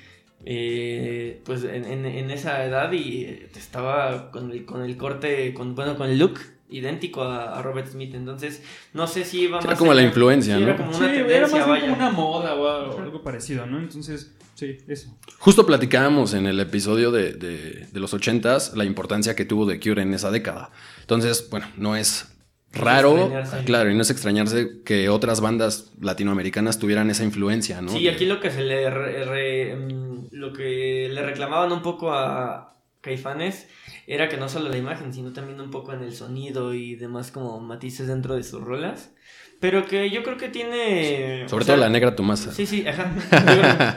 eh, 0.44 1.40
pues, 1.44 1.64
en, 1.64 1.84
en- 1.84 2.06
en 2.06 2.30
esa 2.30 2.64
edad 2.64 2.90
y 2.92 3.24
eh, 3.24 3.48
estaba 3.56 4.30
con 4.30 4.50
el, 4.52 4.64
con 4.64 4.82
el 4.82 4.96
corte, 4.96 5.52
con, 5.54 5.74
bueno, 5.74 5.96
con 5.96 6.08
el 6.10 6.18
look 6.18 6.38
idéntico 6.70 7.22
a, 7.22 7.58
a 7.58 7.62
Robert 7.62 7.88
Smith. 7.88 8.14
Entonces, 8.14 8.62
no 8.94 9.06
sé 9.06 9.24
si 9.24 9.42
iba 9.42 9.58
Era 9.58 9.70
más 9.70 9.78
como 9.78 9.92
la 9.94 10.02
influencia, 10.02 10.54
Sí, 10.56 10.60
¿no? 10.62 10.68
Era 10.68 10.76
como 10.76 10.92
Sí, 10.92 10.98
una 11.02 11.12
era 11.12 11.26
tendencia, 11.26 11.56
más 11.58 11.66
bien 11.66 11.68
vaya. 11.68 11.80
como 11.82 11.94
una 11.96 12.10
moda 12.10 12.54
o 12.54 12.68
algo, 12.68 12.98
algo 13.00 13.22
parecido, 13.22 13.66
¿no? 13.66 13.78
Entonces, 13.78 14.32
sí, 14.54 14.78
eso. 14.88 15.14
Justo 15.38 15.66
platicábamos 15.66 16.32
en 16.34 16.46
el 16.46 16.58
episodio 16.60 17.10
de, 17.10 17.32
de- 17.32 17.86
de 17.92 18.00
los 18.00 18.14
ochentas 18.14 18.72
la 18.76 18.84
importancia 18.84 19.34
que 19.34 19.44
tuvo 19.44 19.66
The 19.66 19.80
Cure 19.80 20.02
en 20.02 20.14
esa 20.14 20.30
década. 20.30 20.70
Entonces, 21.14 21.48
bueno, 21.50 21.66
no 21.76 21.96
es 21.96 22.28
raro, 22.72 23.16
extrañarse. 23.18 23.64
claro, 23.64 23.90
y 23.90 23.96
no 23.96 24.02
es 24.02 24.10
extrañarse 24.10 24.82
que 24.84 25.08
otras 25.08 25.40
bandas 25.40 25.90
latinoamericanas 26.00 26.78
tuvieran 26.78 27.10
esa 27.10 27.24
influencia, 27.24 27.80
¿no? 27.82 27.90
Sí, 27.90 28.06
aquí 28.06 28.26
lo 28.26 28.38
que 28.38 28.52
se 28.52 28.62
le 28.62 28.88
re- 28.90 29.24
re- 29.24 29.74
mm, 29.74 30.28
lo 30.30 30.52
que 30.52 31.08
le 31.12 31.22
reclamaban 31.22 31.72
un 31.72 31.82
poco 31.82 32.12
a 32.14 32.76
Caifanes 33.00 33.66
era 34.06 34.28
que 34.28 34.36
no 34.36 34.48
solo 34.48 34.68
la 34.68 34.76
imagen, 34.76 35.12
sino 35.12 35.32
también 35.32 35.60
un 35.60 35.72
poco 35.72 35.92
en 35.94 36.02
el 36.04 36.14
sonido 36.14 36.72
y 36.74 36.94
demás 36.94 37.32
como 37.32 37.58
matices 37.58 38.06
dentro 38.06 38.36
de 38.36 38.44
sus 38.44 38.60
rolas. 38.62 39.10
Pero 39.58 39.86
que 39.86 40.10
yo 40.10 40.22
creo 40.22 40.36
que 40.36 40.48
tiene. 40.48 41.48
Sobre 41.48 41.64
todo 41.64 41.76
sea, 41.76 41.84
la 41.86 41.90
negra 41.90 42.14
Tomasa. 42.14 42.52
Sí, 42.52 42.66
sí, 42.66 42.86
ajá. 42.86 43.12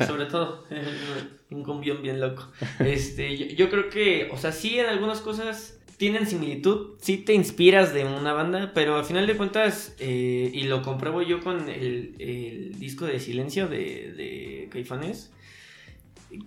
Sobre 0.08 0.26
todo, 0.26 0.66
un 1.52 1.64
cumbión 1.64 2.02
bien 2.02 2.20
loco. 2.20 2.52
Este, 2.80 3.38
yo, 3.38 3.46
yo 3.56 3.70
creo 3.70 3.90
que, 3.92 4.30
o 4.32 4.38
sea, 4.38 4.52
sí 4.52 4.80
en 4.80 4.88
algunas 4.88 5.22
cosas 5.22 5.78
tienen 6.04 6.28
similitud, 6.28 6.98
sí 7.00 7.16
te 7.16 7.34
inspiras 7.34 7.94
de 7.94 8.04
una 8.04 8.34
banda, 8.34 8.74
pero 8.74 8.98
al 8.98 9.06
final 9.06 9.26
de 9.26 9.38
cuentas, 9.38 9.96
eh, 10.00 10.52
y 10.54 10.64
lo 10.64 10.82
compruebo 10.82 11.22
yo 11.22 11.40
con 11.40 11.70
el, 11.70 12.76
disco 12.78 13.06
de 13.06 13.22
Silencio 13.22 13.70
de, 13.70 14.68
Caifanes, 14.70 15.32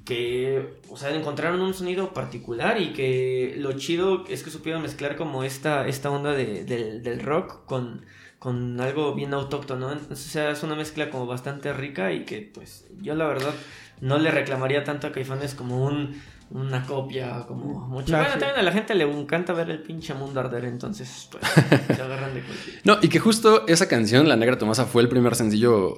que, 0.05 0.75
o 0.91 0.99
sea, 0.99 1.15
encontraron 1.15 1.63
un 1.63 1.73
sonido 1.73 2.13
particular 2.13 2.79
y 2.79 2.93
que 2.93 3.55
lo 3.57 3.73
chido 3.73 4.27
es 4.29 4.43
que 4.43 4.51
supieron 4.51 4.83
mezclar 4.83 5.17
como 5.17 5.43
esta, 5.43 5.89
esta 5.89 6.11
onda 6.11 6.35
de- 6.35 6.65
del, 7.01 7.21
rock 7.21 7.65
con, 7.65 8.05
con 8.39 8.79
algo 8.79 9.15
bien 9.15 9.33
autóctono. 9.33 9.89
O 10.11 10.17
sea, 10.17 10.51
es 10.51 10.63
una 10.65 10.75
mezcla 10.75 11.09
como 11.09 11.25
bastante 11.25 11.73
rica 11.73 12.13
y 12.13 12.27
que, 12.27 12.43
pues, 12.43 12.87
yo 13.01 13.15
la 13.15 13.27
verdad 13.27 13.55
no 14.03 14.19
le 14.19 14.31
reclamaría 14.31 14.85
tanto 14.85 15.07
a 15.07 15.13
Caifanes 15.13 15.55
como 15.55 15.83
un, 15.83 16.21
una 16.51 16.85
copia, 16.85 17.45
como 17.47 17.87
mucho. 17.89 18.07
Plagio. 18.07 18.25
Bueno, 18.25 18.39
también 18.41 18.61
a 18.61 18.63
la 18.63 18.73
gente 18.73 18.95
le 18.95 19.05
encanta 19.05 19.53
ver 19.53 19.71
el 19.71 19.83
pinche 19.83 20.15
mundo 20.15 20.41
arder, 20.41 20.65
entonces, 20.65 21.29
pues, 21.31 21.43
se 21.97 22.03
agarran 22.03 22.35
de 22.35 22.43
cualquier. 22.43 22.81
No, 22.85 22.99
y 23.03 23.09
que 23.09 23.19
justo 23.19 23.67
esa 23.67 23.89
canción, 23.89 24.29
La 24.29 24.37
Negra 24.37 24.59
Tomasa, 24.59 24.87
fue 24.87 25.03
el 25.03 25.09
primer 25.09 25.35
sencillo 25.35 25.97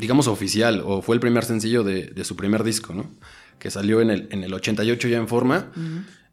digamos, 0.00 0.26
oficial, 0.26 0.82
o 0.84 1.02
fue 1.02 1.14
el 1.14 1.20
primer 1.20 1.44
sencillo 1.44 1.84
de, 1.84 2.06
de 2.06 2.24
su 2.24 2.34
primer 2.34 2.64
disco, 2.64 2.94
¿no? 2.94 3.10
Que 3.58 3.70
salió 3.70 4.00
en 4.00 4.10
el, 4.10 4.28
en 4.30 4.42
el 4.42 4.52
88 4.54 5.08
ya 5.08 5.18
en 5.18 5.28
forma. 5.28 5.70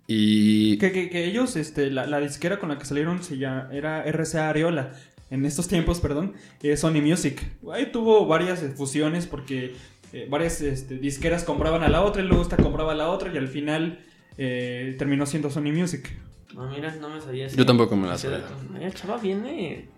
Y 0.08 0.78
Que, 0.78 0.94
que, 0.94 1.10
que 1.10 1.26
ellos, 1.26 1.58
este, 1.58 1.92
la, 1.92 2.08
la 2.08 2.22
disquera 2.22 2.60
con 2.60 2.70
la 2.70 2.80
que 2.80 2.86
salieron 2.86 3.22
se 3.22 3.38
llama, 3.38 3.68
era 3.74 4.04
RCA 4.10 4.50
Areola. 4.50 4.94
En 5.30 5.46
estos 5.46 5.68
tiempos, 5.68 6.00
perdón, 6.00 6.34
eh, 6.64 6.78
Sony 6.78 7.02
Music. 7.02 7.44
Ahí 7.74 7.92
tuvo 7.92 8.26
varias 8.26 8.64
fusiones 8.78 9.28
porque 9.28 9.76
eh, 10.14 10.28
varias 10.30 10.62
este, 10.62 10.96
disqueras 10.98 11.44
compraban 11.44 11.84
a 11.84 11.90
la 11.90 12.02
otra 12.04 12.22
y 12.24 12.26
luego 12.28 12.42
esta 12.44 12.58
compraba 12.58 12.92
a 12.94 12.96
la 12.96 13.10
otra 13.10 13.32
y 13.34 13.38
al 13.38 13.48
final 13.48 14.00
eh, 14.38 14.96
terminó 14.98 15.26
siendo 15.26 15.50
Sony 15.50 15.72
Music. 15.74 16.10
No, 16.54 16.68
mira, 16.70 16.96
no 17.00 17.10
me 17.10 17.20
sabía. 17.22 17.46
ese- 17.48 17.58
Yo 17.58 17.66
tampoco 17.66 17.96
me 17.96 18.08
la 18.08 18.18
sabía. 18.18 18.42
el 18.82 18.94
chava 18.94 19.18
viene. 19.18 19.90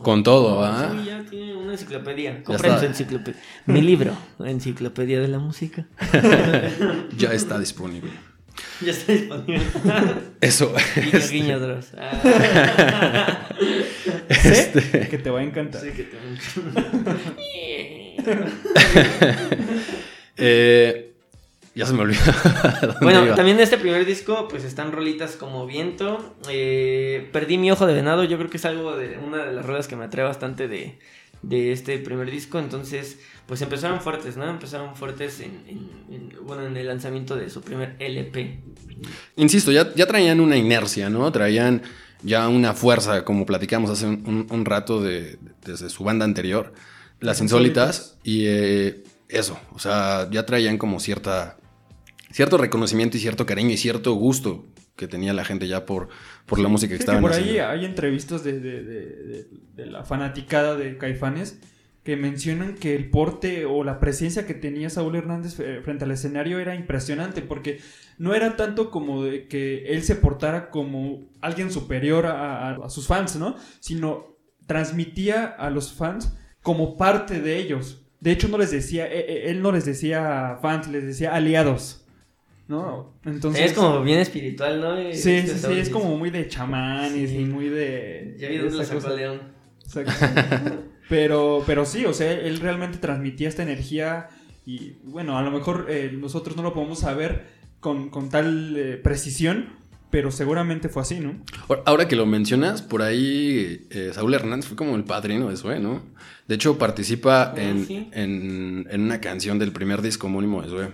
con 0.00 0.22
todo, 0.22 0.64
¿ah? 0.64 0.94
Sí, 0.96 1.04
ya 1.06 1.22
tiene 1.28 1.54
una 1.56 1.72
enciclopedia. 1.72 2.42
Compren 2.44 2.78
su 2.78 2.84
enciclopedia. 2.86 3.40
Mi 3.66 3.82
libro, 3.82 4.16
la 4.38 4.50
enciclopedia 4.50 5.20
de 5.20 5.28
la 5.28 5.38
música. 5.40 5.86
Ya 7.18 7.32
está 7.32 7.58
disponible. 7.58 8.10
Ya 8.80 8.92
está 8.92 9.12
disponible. 9.12 9.62
Eso. 10.40 10.72
Guiño, 10.94 11.28
guiño, 11.30 11.60
Dross. 11.60 11.88
Ah. 11.98 13.48
Sé 14.30 15.08
que 15.10 15.18
te 15.18 15.30
va 15.30 15.40
a 15.40 15.42
encantar. 15.42 15.80
Sí, 15.82 15.90
que 15.90 16.04
te- 16.04 16.16
Eh, 20.38 21.14
ya 21.74 21.86
se 21.86 21.92
me 21.94 22.02
olvidó. 22.02 22.20
Bueno, 23.00 23.24
iba. 23.24 23.34
también 23.34 23.56
de 23.56 23.62
este 23.62 23.78
primer 23.78 24.04
disco, 24.04 24.48
pues 24.48 24.64
están 24.64 24.92
rolitas 24.92 25.32
como 25.36 25.66
Viento. 25.66 26.34
eh, 26.50 27.28
Perdí 27.32 27.58
mi 27.58 27.70
ojo 27.70 27.86
de 27.86 27.94
venado, 27.94 28.24
yo 28.24 28.36
creo 28.38 28.50
que 28.50 28.56
es 28.58 28.64
algo 28.64 28.96
de 28.96 29.18
una 29.18 29.44
de 29.44 29.52
las 29.52 29.64
ruedas 29.66 29.88
que 29.88 29.96
me 29.96 30.04
atrae 30.04 30.24
bastante 30.24 30.68
de, 30.68 30.98
de 31.42 31.72
este 31.72 31.98
primer 31.98 32.30
disco. 32.30 32.58
Entonces, 32.58 33.18
pues 33.46 33.62
empezaron 33.62 34.00
fuertes, 34.00 34.36
¿no? 34.36 34.48
Empezaron 34.48 34.94
fuertes 34.96 35.40
en, 35.40 35.62
en- 35.66 36.14
en- 36.14 36.34
bueno, 36.46 36.66
en 36.66 36.76
el 36.76 36.86
lanzamiento 36.86 37.34
de 37.36 37.48
su 37.50 37.62
primer 37.62 37.96
LP. 37.98 38.60
Insisto, 39.36 39.72
ya, 39.72 39.92
ya 39.94 40.06
traían 40.06 40.40
una 40.40 40.56
inercia, 40.56 41.08
¿no? 41.10 41.30
Traían 41.32 41.82
ya 42.22 42.48
una 42.48 42.72
fuerza, 42.74 43.24
como 43.24 43.46
platicamos 43.46 43.90
hace 43.90 44.06
un, 44.06 44.22
un- 44.26 44.46
un 44.50 44.64
rato 44.64 45.00
de, 45.02 45.38
desde 45.64 45.88
su 45.90 46.04
banda 46.04 46.24
anterior, 46.24 46.72
Las 47.20 47.40
Insólitas, 47.40 48.18
y 48.22 48.44
eh, 48.46 49.02
eso, 49.28 49.58
o 49.72 49.78
sea, 49.78 50.28
ya 50.30 50.44
traían 50.46 50.78
como 50.78 51.00
cierta, 51.00 51.56
cierto 52.30 52.58
reconocimiento 52.58 53.16
y 53.16 53.20
cierto 53.20 53.46
cariño 53.46 53.70
y 53.70 53.76
cierto 53.76 54.12
gusto 54.14 54.66
que 54.96 55.08
tenía 55.08 55.32
la 55.34 55.44
gente 55.44 55.68
ya 55.68 55.84
por, 55.86 56.08
por 56.46 56.58
la 56.58 56.68
música 56.68 56.92
que 56.92 56.96
Sí, 56.98 57.02
estaban 57.02 57.20
por 57.22 57.32
ahí 57.32 57.58
hay 57.58 57.84
entrevistas 57.84 58.42
de, 58.44 58.60
de- 58.60 58.82
de- 58.82 59.22
de- 59.24 59.46
de 59.74 59.86
la 59.86 60.04
fanaticada 60.04 60.74
de 60.76 60.96
Caifanes 60.96 61.58
que 62.02 62.16
mencionan 62.16 62.74
que 62.76 62.94
el 62.94 63.10
porte 63.10 63.66
o 63.66 63.82
la 63.84 63.98
presencia 63.98 64.46
que 64.46 64.54
tenía 64.54 64.88
Saúl 64.90 65.16
Hernández 65.16 65.58
eh, 65.60 65.80
frente 65.82 66.04
al 66.04 66.12
escenario 66.12 66.58
era 66.60 66.74
impresionante 66.74 67.42
porque 67.42 67.80
no 68.16 68.34
era 68.34 68.56
tanto 68.56 68.90
como 68.90 69.24
de 69.24 69.48
que 69.48 69.86
él 69.92 70.02
se 70.04 70.14
portara 70.14 70.70
como 70.70 71.28
alguien 71.42 71.70
superior 71.72 72.24
a, 72.26 72.70
a- 72.70 72.86
a 72.86 72.88
sus 72.90 73.06
fans, 73.06 73.36
¿no? 73.36 73.56
Sino 73.80 74.36
transmitía 74.66 75.44
a 75.46 75.68
los 75.70 75.92
fans 75.92 76.32
como 76.66 76.96
parte 76.96 77.40
de 77.40 77.58
ellos. 77.58 78.02
De 78.18 78.32
hecho, 78.32 78.48
no 78.48 78.58
les 78.58 78.72
decía, 78.72 79.06
eh, 79.06 79.24
eh, 79.28 79.50
él 79.50 79.62
no 79.62 79.70
les 79.70 79.84
decía 79.84 80.58
fans, 80.60 80.88
les 80.88 81.04
decía 81.04 81.32
aliados, 81.32 82.04
¿no? 82.66 83.12
Entonces... 83.24 83.66
es 83.66 83.72
como 83.72 84.02
bien 84.02 84.18
espiritual, 84.18 84.80
¿no? 84.80 84.96
Sí, 84.96 85.06
Este 85.10 85.42
sí, 85.42 85.48
sí, 85.54 85.58
Saúl 85.60 85.78
es 85.78 85.90
como 85.90 86.16
muy 86.18 86.30
de 86.30 86.48
chamanes 86.48 87.30
Sí. 87.30 87.36
y 87.36 87.44
muy 87.44 87.68
de... 87.68 88.34
Ya 88.40 88.48
vi 88.48 88.58
dónde 88.58 88.78
lo 88.78 88.84
sacó. 88.84 89.10
León. 89.10 89.42
Exacto. 89.84 90.82
pero, 91.08 91.62
pero 91.64 91.84
sí, 91.84 92.04
o 92.04 92.12
sea, 92.12 92.32
él 92.32 92.58
realmente 92.58 92.98
transmitía 92.98 93.48
esta 93.48 93.62
energía 93.62 94.26
y 94.66 94.94
bueno, 95.04 95.38
a 95.38 95.42
lo 95.42 95.52
mejor 95.52 95.86
eh, 95.88 96.10
nosotros 96.12 96.56
no 96.56 96.64
lo 96.64 96.74
podemos 96.74 96.98
saber 96.98 97.44
con, 97.78 98.10
con 98.10 98.28
tal 98.28 98.76
eh, 98.76 98.96
precisión, 98.96 99.68
pero 100.16 100.30
seguramente 100.30 100.88
fue 100.88 101.02
así, 101.02 101.20
¿no? 101.20 101.34
Ahora- 101.84 102.08
que 102.08 102.16
lo 102.16 102.24
mencionas, 102.24 102.80
por 102.80 103.02
ahí 103.02 103.86
eh, 103.90 104.12
Saúl 104.14 104.32
Hernández 104.32 104.66
fue 104.66 104.74
como 104.74 104.96
el 104.96 105.04
padrino 105.04 105.50
de 105.50 105.58
Sue, 105.58 105.78
¿no? 105.78 106.02
De 106.48 106.54
hecho, 106.54 106.78
participa 106.78 107.52
Ah, 107.54 107.60
en, 107.60 107.84
sí. 107.84 108.08
en- 108.12 108.86
en 108.90 109.00
una 109.02 109.20
canción 109.20 109.58
del 109.58 109.72
primer 109.72 110.00
disco 110.00 110.28
homónimo 110.28 110.62
de 110.62 110.68
Sue. 110.70 110.88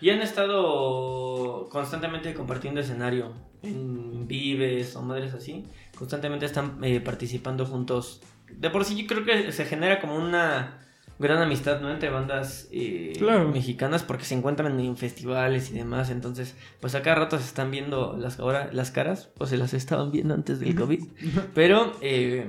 Y 0.00 0.10
han 0.10 0.20
estado 0.22 1.68
constantemente 1.72 2.34
compartiendo 2.34 2.80
escenario 2.80 3.32
en 3.64 4.28
Vives 4.28 4.94
o 4.94 5.02
madres 5.02 5.34
así. 5.34 5.64
Constantemente 5.98 6.46
están 6.46 6.78
eh, 6.84 7.00
participando 7.00 7.66
juntos. 7.66 8.20
De 8.56 8.70
por 8.70 8.84
sí 8.84 8.94
yo 8.94 9.08
creo 9.08 9.24
que 9.24 9.50
se 9.50 9.64
genera 9.64 10.00
como 10.00 10.14
una 10.14 10.85
gran 11.18 11.40
amistad, 11.42 11.80
¿no? 11.80 11.90
Entre 11.90 12.10
bandas 12.10 12.68
eh, 12.72 13.12
Claro. 13.18 13.48
mexicanas 13.50 14.02
porque 14.02 14.24
se 14.24 14.34
encuentran 14.34 14.78
en 14.80 14.96
festivales 14.96 15.70
y 15.70 15.74
demás. 15.74 16.10
Entonces, 16.10 16.54
pues 16.80 16.94
a 16.94 17.02
cada 17.02 17.16
rato 17.16 17.38
se 17.38 17.44
están 17.44 17.70
viendo 17.70 18.16
las, 18.18 18.38
ahora, 18.40 18.68
las 18.72 18.90
caras. 18.90 19.30
O 19.38 19.46
se 19.46 19.56
las 19.56 19.74
estaban 19.74 20.10
viendo 20.12 20.34
antes 20.34 20.60
del 20.60 20.74
COVID. 20.74 21.02
Pero, 21.54 21.92
eh, 22.00 22.46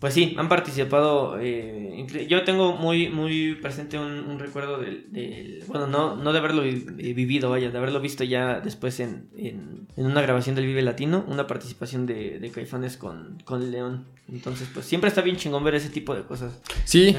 pues 0.00 0.14
sí, 0.14 0.34
han 0.38 0.48
participado. 0.48 1.38
eh, 1.40 1.84
yo 2.28 2.44
tengo 2.44 2.76
muy, 2.76 3.08
muy 3.08 3.56
presente 3.56 3.98
un, 3.98 4.06
un 4.28 4.38
recuerdo 4.38 4.78
del, 4.78 5.12
del- 5.12 5.64
Bueno, 5.66 5.86
no, 5.86 6.14
no 6.16 6.32
de 6.32 6.38
haberlo 6.38 6.64
eh, 6.64 6.72
vivido, 7.14 7.50
vaya, 7.50 7.70
de 7.70 7.76
haberlo 7.78 8.00
visto 8.00 8.22
ya 8.24 8.60
después 8.60 9.00
en, 9.00 9.28
en, 9.36 9.88
en 9.96 10.06
una 10.06 10.22
grabación 10.22 10.54
del 10.54 10.66
Vive 10.66 10.82
Latino, 10.82 11.24
una 11.26 11.46
participación 11.46 12.06
de, 12.06 12.38
de 12.38 12.50
Caifanes 12.50 12.96
con, 12.96 13.38
con 13.44 13.70
León. 13.72 14.06
Entonces, 14.30 14.68
pues 14.72 14.86
siempre 14.86 15.08
está 15.08 15.22
bien 15.22 15.36
chingón 15.36 15.64
ver 15.64 15.74
ese 15.74 15.88
tipo 15.88 16.14
de 16.14 16.22
cosas. 16.22 16.60
Sí, 16.84 17.16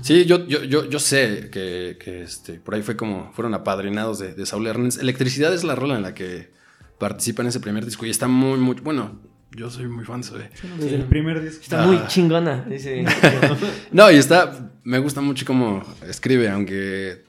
sí, 0.00 0.24
yo, 0.24 0.46
yo, 0.46 0.62
yo, 0.64 0.88
yo 0.88 0.98
sé 0.98 1.50
que, 1.52 1.98
que, 2.02 2.22
este, 2.22 2.54
por 2.54 2.74
ahí 2.74 2.82
fue 2.82 2.96
como 2.96 3.32
fueron 3.32 3.52
apadrinados 3.54 4.18
de, 4.20 4.32
de 4.34 4.46
Saúl 4.46 4.66
Hernández. 4.68 4.98
Electricidad 4.98 5.52
es 5.52 5.64
la 5.64 5.74
rola 5.74 5.96
en 5.96 6.02
la 6.02 6.14
que 6.14 6.50
participa 6.98 7.42
en 7.42 7.48
ese 7.48 7.58
primer 7.60 7.84
disco 7.84 8.06
y 8.06 8.10
está 8.10 8.28
muy, 8.28 8.58
muy. 8.58 8.76
Bueno, 8.76 9.20
yo 9.56 9.70
soy 9.70 9.86
muy 9.88 10.04
fan 10.04 10.20
de 10.22 10.26
Sue. 10.26 10.48
Desde 10.76 10.88
Sí. 10.88 10.94
el 10.94 11.04
primer 11.04 11.42
disco. 11.42 11.62
Está 11.62 11.82
Ah. 11.82 11.86
muy 11.86 11.98
chingona. 12.08 12.64
Dice. 12.68 13.04
No, 13.92 14.10
y 14.10 14.16
está. 14.16 14.70
Me 14.84 14.98
gusta 14.98 15.20
mucho 15.20 15.44
cómo 15.46 15.82
escribe, 16.08 16.48
aunque 16.50 17.24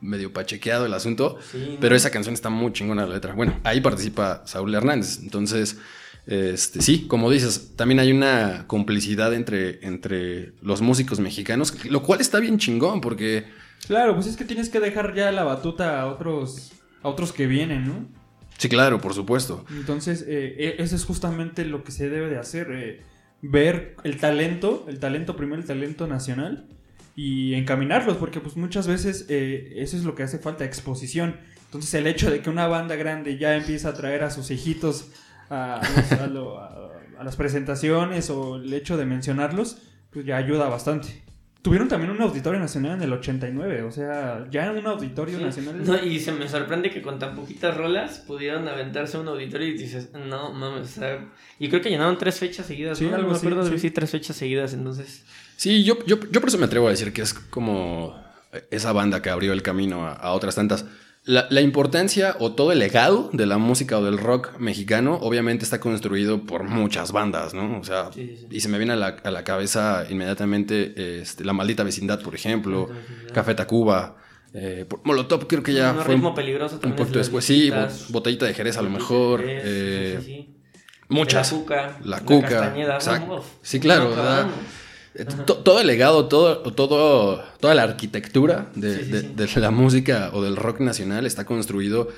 medio 0.00 0.32
pachequeado 0.32 0.86
el 0.86 0.94
asunto. 0.94 1.38
Sí, 1.52 1.76
Pero 1.80 1.90
¿no? 1.92 1.96
esa 1.96 2.10
canción 2.10 2.34
está 2.34 2.48
muy 2.50 2.72
chingona 2.72 3.06
la 3.06 3.14
letra. 3.14 3.34
Bueno, 3.34 3.60
ahí 3.64 3.80
participa 3.80 4.42
Saúl 4.46 4.74
Hernández. 4.74 5.20
Entonces, 5.22 5.78
este, 6.26 6.80
sí, 6.82 7.06
como 7.08 7.30
dices, 7.30 7.72
también 7.76 8.00
hay 8.00 8.10
una 8.12 8.64
complicidad 8.66 9.32
entre, 9.34 9.84
entre 9.86 10.52
los 10.62 10.80
músicos 10.80 11.20
mexicanos, 11.20 11.84
lo 11.86 12.02
cual 12.02 12.20
está 12.20 12.38
bien 12.40 12.58
chingón 12.58 13.00
porque, 13.00 13.44
Claro, 13.86 14.14
pues 14.14 14.28
es 14.28 14.36
que 14.36 14.44
tienes 14.44 14.68
que 14.68 14.78
dejar 14.80 15.12
ya 15.14 15.32
la 15.32 15.42
batuta 15.44 16.00
a 16.00 16.06
otros, 16.06 16.72
a 17.02 17.08
otros 17.08 17.32
que 17.32 17.46
vienen, 17.48 17.84
¿no? 17.86 18.06
Sí, 18.58 18.68
claro, 18.68 19.00
por 19.00 19.14
supuesto. 19.14 19.64
Entonces, 19.70 20.24
eh, 20.28 20.54
e- 20.78 20.82
eso 20.82 20.96
es 20.96 21.04
justamente 21.04 21.64
lo 21.64 21.82
que 21.84 21.92
se 21.92 22.08
debe 22.08 22.28
de 22.28 22.38
hacer, 22.38 22.68
eh, 22.72 23.00
ver 23.42 23.96
el 24.04 24.18
talento, 24.18 24.84
el 24.88 24.98
talento 24.98 25.36
primero, 25.36 25.60
el 25.60 25.66
talento 25.66 26.06
nacional 26.06 26.66
y 27.16 27.54
encaminarlos, 27.54 28.16
porque 28.16 28.40
pues 28.40 28.56
muchas 28.56 28.86
veces 28.86 29.26
eh, 29.28 29.74
eso 29.76 29.96
es 29.96 30.04
lo 30.04 30.14
que 30.14 30.22
hace 30.22 30.38
falta, 30.38 30.64
exposición. 30.64 31.36
Entonces, 31.66 31.92
el 31.94 32.06
hecho 32.06 32.30
de 32.30 32.40
que 32.40 32.50
una 32.50 32.66
banda 32.68 32.96
grande 32.96 33.38
ya 33.38 33.56
empieza 33.56 33.88
a 33.90 33.94
traer 33.94 34.22
a 34.24 34.30
sus 34.30 34.50
hijitos 34.50 35.10
a, 35.50 35.80
a- 35.80 36.90
a 37.18 37.24
las 37.24 37.36
presentaciones 37.36 38.30
o 38.30 38.56
el 38.56 38.72
hecho 38.72 38.96
de 38.96 39.04
mencionarlos, 39.06 39.78
pues 40.10 40.24
ya 40.26 40.36
ayuda 40.36 40.68
bastante. 40.68 41.22
Tuvieron 41.62 41.86
también 41.86 42.10
un 42.10 42.20
auditorio 42.20 42.58
nacional 42.58 42.94
en 42.96 43.02
el 43.02 43.12
89, 43.12 43.82
o 43.84 43.92
sea, 43.92 44.44
ya 44.50 44.72
un 44.72 44.84
auditorio 44.84 45.38
Sí. 45.38 45.44
nacional... 45.44 45.84
No, 45.84 45.96
y 46.04 46.18
se 46.18 46.32
me 46.32 46.48
sorprende 46.48 46.90
que 46.90 47.00
con 47.02 47.20
tan 47.20 47.36
poquitas 47.36 47.76
rolas 47.76 48.18
pudieron 48.18 48.66
aventarse 48.66 49.16
un 49.16 49.28
auditorio 49.28 49.68
y 49.68 49.74
dices, 49.74 50.10
no 50.12 50.52
mames, 50.52 50.96
o 50.96 51.00
sea, 51.00 51.24
y 51.60 51.68
creo 51.68 51.80
que 51.80 51.88
llenaron 51.90 52.18
tres 52.18 52.40
fechas 52.40 52.66
seguidas, 52.66 52.98
Sí, 52.98 53.06
¿no? 53.06 53.14
algo 53.14 53.28
me 53.30 53.36
así, 53.36 53.46
acuerdo 53.46 53.64
de 53.64 53.70
sí. 53.78 53.78
sí, 53.78 53.90
tres 53.92 54.10
fechas 54.10 54.34
seguidas, 54.34 54.74
entonces. 54.74 55.24
Sí, 55.56 55.84
yo, 55.84 56.04
yo, 56.04 56.18
yo 56.32 56.40
por 56.40 56.48
eso 56.48 56.58
me 56.58 56.64
atrevo 56.66 56.88
a 56.88 56.90
decir 56.90 57.12
que 57.12 57.22
es 57.22 57.32
como 57.32 58.20
esa 58.72 58.92
banda 58.92 59.22
que 59.22 59.30
abrió 59.30 59.52
el 59.52 59.62
camino 59.62 60.04
a, 60.04 60.14
a 60.14 60.32
otras 60.32 60.56
tantas. 60.56 60.84
La, 61.24 61.46
la 61.50 61.60
importancia 61.60 62.34
o 62.40 62.52
todo 62.52 62.72
el 62.72 62.80
legado 62.80 63.30
de 63.32 63.46
la 63.46 63.56
música 63.56 63.96
o 63.98 64.04
del 64.04 64.18
rock 64.18 64.58
mexicano 64.58 65.18
obviamente 65.22 65.64
está 65.64 65.78
construido 65.78 66.42
por 66.42 66.64
muchas 66.64 67.12
bandas, 67.12 67.54
¿no? 67.54 67.78
O 67.78 67.84
sea, 67.84 68.10
Sí, 68.12 68.46
y 68.50 68.60
se 68.60 68.68
me 68.68 68.76
viene 68.78 68.94
a 68.94 68.96
la, 68.96 69.16
a 69.22 69.30
la 69.30 69.44
cabeza 69.44 70.04
inmediatamente 70.10 71.20
este, 71.20 71.44
La 71.44 71.52
Maldita 71.52 71.84
Vecindad, 71.84 72.20
por 72.22 72.34
ejemplo, 72.34 72.88
Vecindad. 72.88 73.32
Café 73.34 73.54
Tacuba, 73.54 74.16
eh, 74.52 74.84
por- 74.88 75.00
Molotov 75.04 75.46
creo 75.46 75.62
que 75.62 75.74
ya 75.74 75.92
Un 75.92 76.00
fue 76.00 76.14
ritmo 76.14 76.30
un, 76.30 76.34
peligroso 76.34 76.80
un 76.82 76.92
poquito 76.96 77.02
es 77.04 77.12
de 77.12 77.18
después. 77.20 77.44
Sí, 77.44 77.70
Botellita 78.08 78.46
de 78.46 78.54
Jerez 78.54 78.76
a 78.76 78.82
lo 78.82 78.90
mejor. 78.90 79.40
Jerez, 79.42 79.62
eh, 79.64 80.18
sí, 80.18 80.26
sí, 80.26 80.32
sí. 80.32 80.56
Muchas. 81.08 81.52
La 81.52 81.58
Cuca. 81.58 81.98
La 82.04 82.20
Cuca, 82.20 82.48
Castañeda. 82.48 82.98
Sí, 83.62 83.78
claro, 83.78 84.04
No, 84.04 84.10
¿verdad? 84.10 84.46
To- 85.46 85.58
todo 85.58 85.80
el 85.80 85.86
legado, 85.86 86.26
todo, 86.26 86.62
todo, 86.72 87.42
toda 87.60 87.74
la 87.74 87.82
arquitectura 87.82 88.70
de, 88.74 88.96
Sí, 88.98 89.04
sí, 89.04 89.10
de- 89.10 89.46
sí. 89.46 89.54
de 89.54 89.60
la 89.60 89.70
música 89.70 90.30
o 90.32 90.42
del 90.42 90.56
rock 90.56 90.80
nacional 90.80 91.26
está 91.26 91.44
construido 91.44 92.08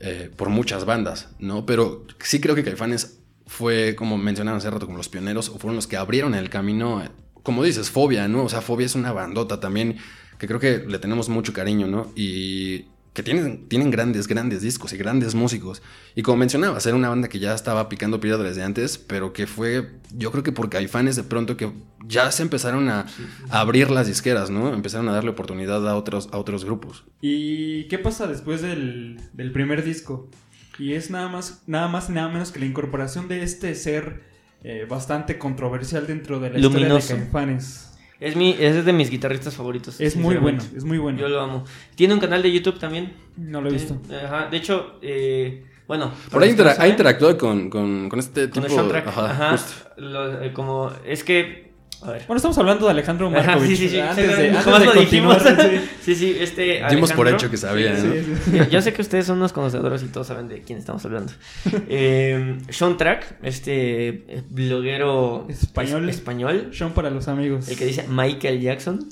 eh, 0.00 0.30
por 0.36 0.48
muchas 0.48 0.84
bandas, 0.84 1.28
¿no? 1.38 1.64
Pero 1.66 2.04
sí 2.20 2.40
creo 2.40 2.56
que 2.56 2.64
Caifanes 2.64 3.20
fue, 3.46 3.94
como 3.94 4.18
mencionaron 4.18 4.58
hace 4.58 4.68
rato, 4.70 4.86
como 4.86 4.98
los 4.98 5.08
pioneros, 5.08 5.48
o 5.50 5.58
fueron 5.58 5.76
los 5.76 5.86
que 5.86 5.96
abrieron 5.96 6.34
el 6.34 6.50
camino 6.50 7.02
eh, 7.04 7.10
como 7.44 7.62
dices, 7.62 7.90
Fobia, 7.90 8.26
¿no? 8.28 8.44
O 8.44 8.48
sea, 8.48 8.60
Fobia 8.60 8.86
es 8.86 8.94
una 8.96 9.12
bandota 9.12 9.60
también 9.60 9.98
que 10.38 10.46
creo 10.48 10.58
que 10.58 10.78
le 10.86 10.98
tenemos 10.98 11.28
mucho 11.28 11.52
cariño, 11.52 11.86
¿no? 11.86 12.12
Y 12.16 12.86
que 13.12 13.22
tienen, 13.22 13.68
tienen 13.68 13.90
grandes, 13.90 14.26
grandes 14.26 14.62
discos 14.62 14.92
y 14.92 14.96
grandes 14.96 15.34
músicos. 15.34 15.82
Y 16.14 16.22
como 16.22 16.38
mencionabas, 16.38 16.86
era 16.86 16.96
una 16.96 17.10
banda 17.10 17.28
que 17.28 17.38
ya 17.38 17.54
estaba 17.54 17.88
picando 17.88 18.20
piedra 18.20 18.42
desde 18.42 18.62
antes, 18.62 18.96
pero 18.96 19.32
que 19.32 19.46
fue, 19.46 19.90
yo 20.16 20.30
creo 20.30 20.42
que 20.42 20.52
porque 20.52 20.78
hay 20.78 20.88
fans 20.88 21.16
de 21.16 21.22
pronto 21.22 21.56
que 21.56 21.70
ya 22.06 22.30
se 22.32 22.42
empezaron 22.42 22.88
a, 22.88 23.06
a 23.50 23.60
abrir 23.60 23.90
las 23.90 24.06
disqueras, 24.06 24.50
¿no? 24.50 24.72
Empezaron 24.72 25.08
a 25.08 25.12
darle 25.12 25.30
oportunidad 25.30 25.86
a 25.88 25.94
otros, 25.94 26.30
a 26.32 26.38
otros 26.38 26.64
grupos. 26.64 27.04
¿Y 27.20 27.84
qué 27.88 27.98
pasa 27.98 28.26
después 28.26 28.62
del, 28.62 29.20
del 29.34 29.52
primer 29.52 29.84
disco? 29.84 30.30
Y 30.78 30.94
es 30.94 31.10
nada 31.10 31.28
más, 31.28 31.62
nada 31.66 31.88
más 31.88 32.08
y 32.08 32.12
nada 32.12 32.28
menos 32.28 32.50
que 32.50 32.60
la 32.60 32.66
incorporación 32.66 33.28
de 33.28 33.42
este 33.42 33.74
ser 33.74 34.22
eh, 34.64 34.86
bastante 34.88 35.38
controversial 35.38 36.06
dentro 36.06 36.40
de 36.40 36.48
la 36.50 36.58
Luminoso. 36.58 36.96
historia 36.98 37.16
de 37.16 37.30
Caifanes. 37.30 37.91
Es, 38.22 38.36
mi, 38.36 38.56
es 38.58 38.84
de 38.84 38.92
mis 38.92 39.10
guitarristas 39.10 39.54
favoritos. 39.56 40.00
Es 40.00 40.16
muy 40.16 40.36
bueno, 40.36 40.62
es 40.76 40.84
muy 40.84 40.98
bueno. 40.98 41.18
Yo 41.18 41.28
lo 41.28 41.40
amo. 41.40 41.64
Tiene 41.96 42.14
un 42.14 42.20
canal 42.20 42.42
de 42.42 42.52
YouTube 42.52 42.78
también. 42.78 43.14
No 43.36 43.60
lo 43.60 43.68
he 43.68 43.72
visto. 43.72 43.98
Ajá, 44.24 44.48
de 44.50 44.56
hecho, 44.56 44.98
eh, 45.02 45.64
bueno. 45.88 46.12
Por 46.30 46.42
ahí 46.42 46.50
intera- 46.50 46.76
ha 46.78 46.86
interactuado 46.86 47.36
con, 47.36 47.68
con, 47.68 48.08
con 48.08 48.18
este 48.18 48.42
Con 48.48 48.62
tipo. 48.62 48.66
el 48.66 48.72
soundtrack. 48.72 49.06
Ajá, 49.08 49.30
Ajá. 49.30 49.50
justo. 49.52 49.74
lo- 49.96 50.40
eh, 50.42 50.52
como, 50.52 50.92
es 51.04 51.24
que. 51.24 51.71
A 52.04 52.10
ver. 52.12 52.22
Bueno, 52.26 52.36
estamos 52.36 52.58
hablando 52.58 52.84
de 52.86 52.90
Alejandro 52.92 53.28
Ajá, 53.28 53.46
Markovich. 53.52 53.68
sí, 53.70 53.76
sí, 53.76 53.88
sí. 53.90 54.00
Antes 54.00 54.36
de, 54.36 54.48
antes 54.50 54.64
de 54.64 54.70
lo 54.86 54.92
continuar, 54.92 55.42
dijimos. 55.42 55.42
sí. 56.02 56.14
Sí, 56.14 56.36
este. 56.40 56.82
Dimos 56.90 57.12
por 57.12 57.28
hecho 57.28 57.48
que 57.50 57.56
sabía, 57.56 57.96
Sí, 57.96 58.06
¿no? 58.06 58.12
sí, 58.14 58.34
sí. 58.50 58.58
Yo- 58.70 58.82
sé 58.82 58.92
que 58.92 59.02
ustedes 59.02 59.24
son 59.26 59.38
unos 59.38 59.52
conocedores 59.52 60.02
y 60.02 60.06
todos 60.06 60.26
saben 60.26 60.48
de 60.48 60.62
quién 60.62 60.78
estamos 60.78 61.04
hablando. 61.04 61.32
Eh, 61.88 62.58
Sean 62.70 62.96
Track, 62.96 63.36
este 63.42 64.08
eh, 64.08 64.42
bloguero 64.50 65.46
Español. 65.48 66.08
es- 66.08 66.16
español, 66.16 66.70
Sean 66.72 66.92
para 66.92 67.10
los 67.10 67.28
amigos. 67.28 67.68
el 67.68 67.76
que 67.78 67.86
dice 67.86 68.04
Michael 68.08 68.60
Jackson. 68.60 69.08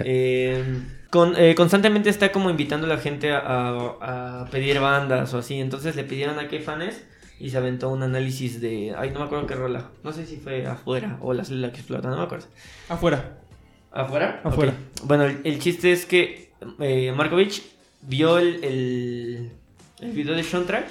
Eh, 0.00 0.62
con- 1.10 1.34
eh, 1.36 1.54
constantemente 1.54 2.10
está 2.10 2.30
como 2.32 2.50
invitando 2.50 2.86
a 2.86 2.90
la 2.90 2.98
gente 2.98 3.32
a, 3.32 3.38
a- 3.38 4.42
a 4.42 4.44
pedir 4.50 4.78
bandas 4.80 5.32
o 5.34 5.38
así. 5.38 5.58
Entonces 5.60 5.96
le 5.96 6.04
pidieron 6.04 6.38
a 6.38 6.48
Caifanes 6.48 7.02
y 7.38 7.50
se 7.50 7.56
aventó 7.58 7.90
un 7.90 8.02
análisis 8.02 8.60
de. 8.60 8.94
Ay, 8.96 9.10
no 9.10 9.20
me 9.20 9.26
acuerdo 9.26 9.46
qué 9.46 9.54
rola. 9.54 9.90
No 10.02 10.12
sé 10.12 10.26
si 10.26 10.36
fue 10.36 10.66
afuera 10.66 11.18
o 11.20 11.32
la 11.34 11.44
célula 11.44 11.70
que 11.72 11.78
explota, 11.78 12.08
no 12.08 12.16
me 12.16 12.22
acuerdo. 12.22 12.46
Afuera. 12.88 13.38
¿Afuera? 13.92 14.40
Afuera. 14.44 14.74
Bueno, 15.04 15.24
el, 15.24 15.40
el 15.44 15.58
chiste 15.58 15.92
es 15.92 16.06
que 16.06 16.50
eh, 16.80 17.12
Markovich 17.12 17.62
vio 18.02 18.38
el, 18.38 18.62
el, 18.64 19.52
el 20.00 20.12
video 20.12 20.34
de 20.34 20.42
Sean 20.42 20.66
Track 20.66 20.86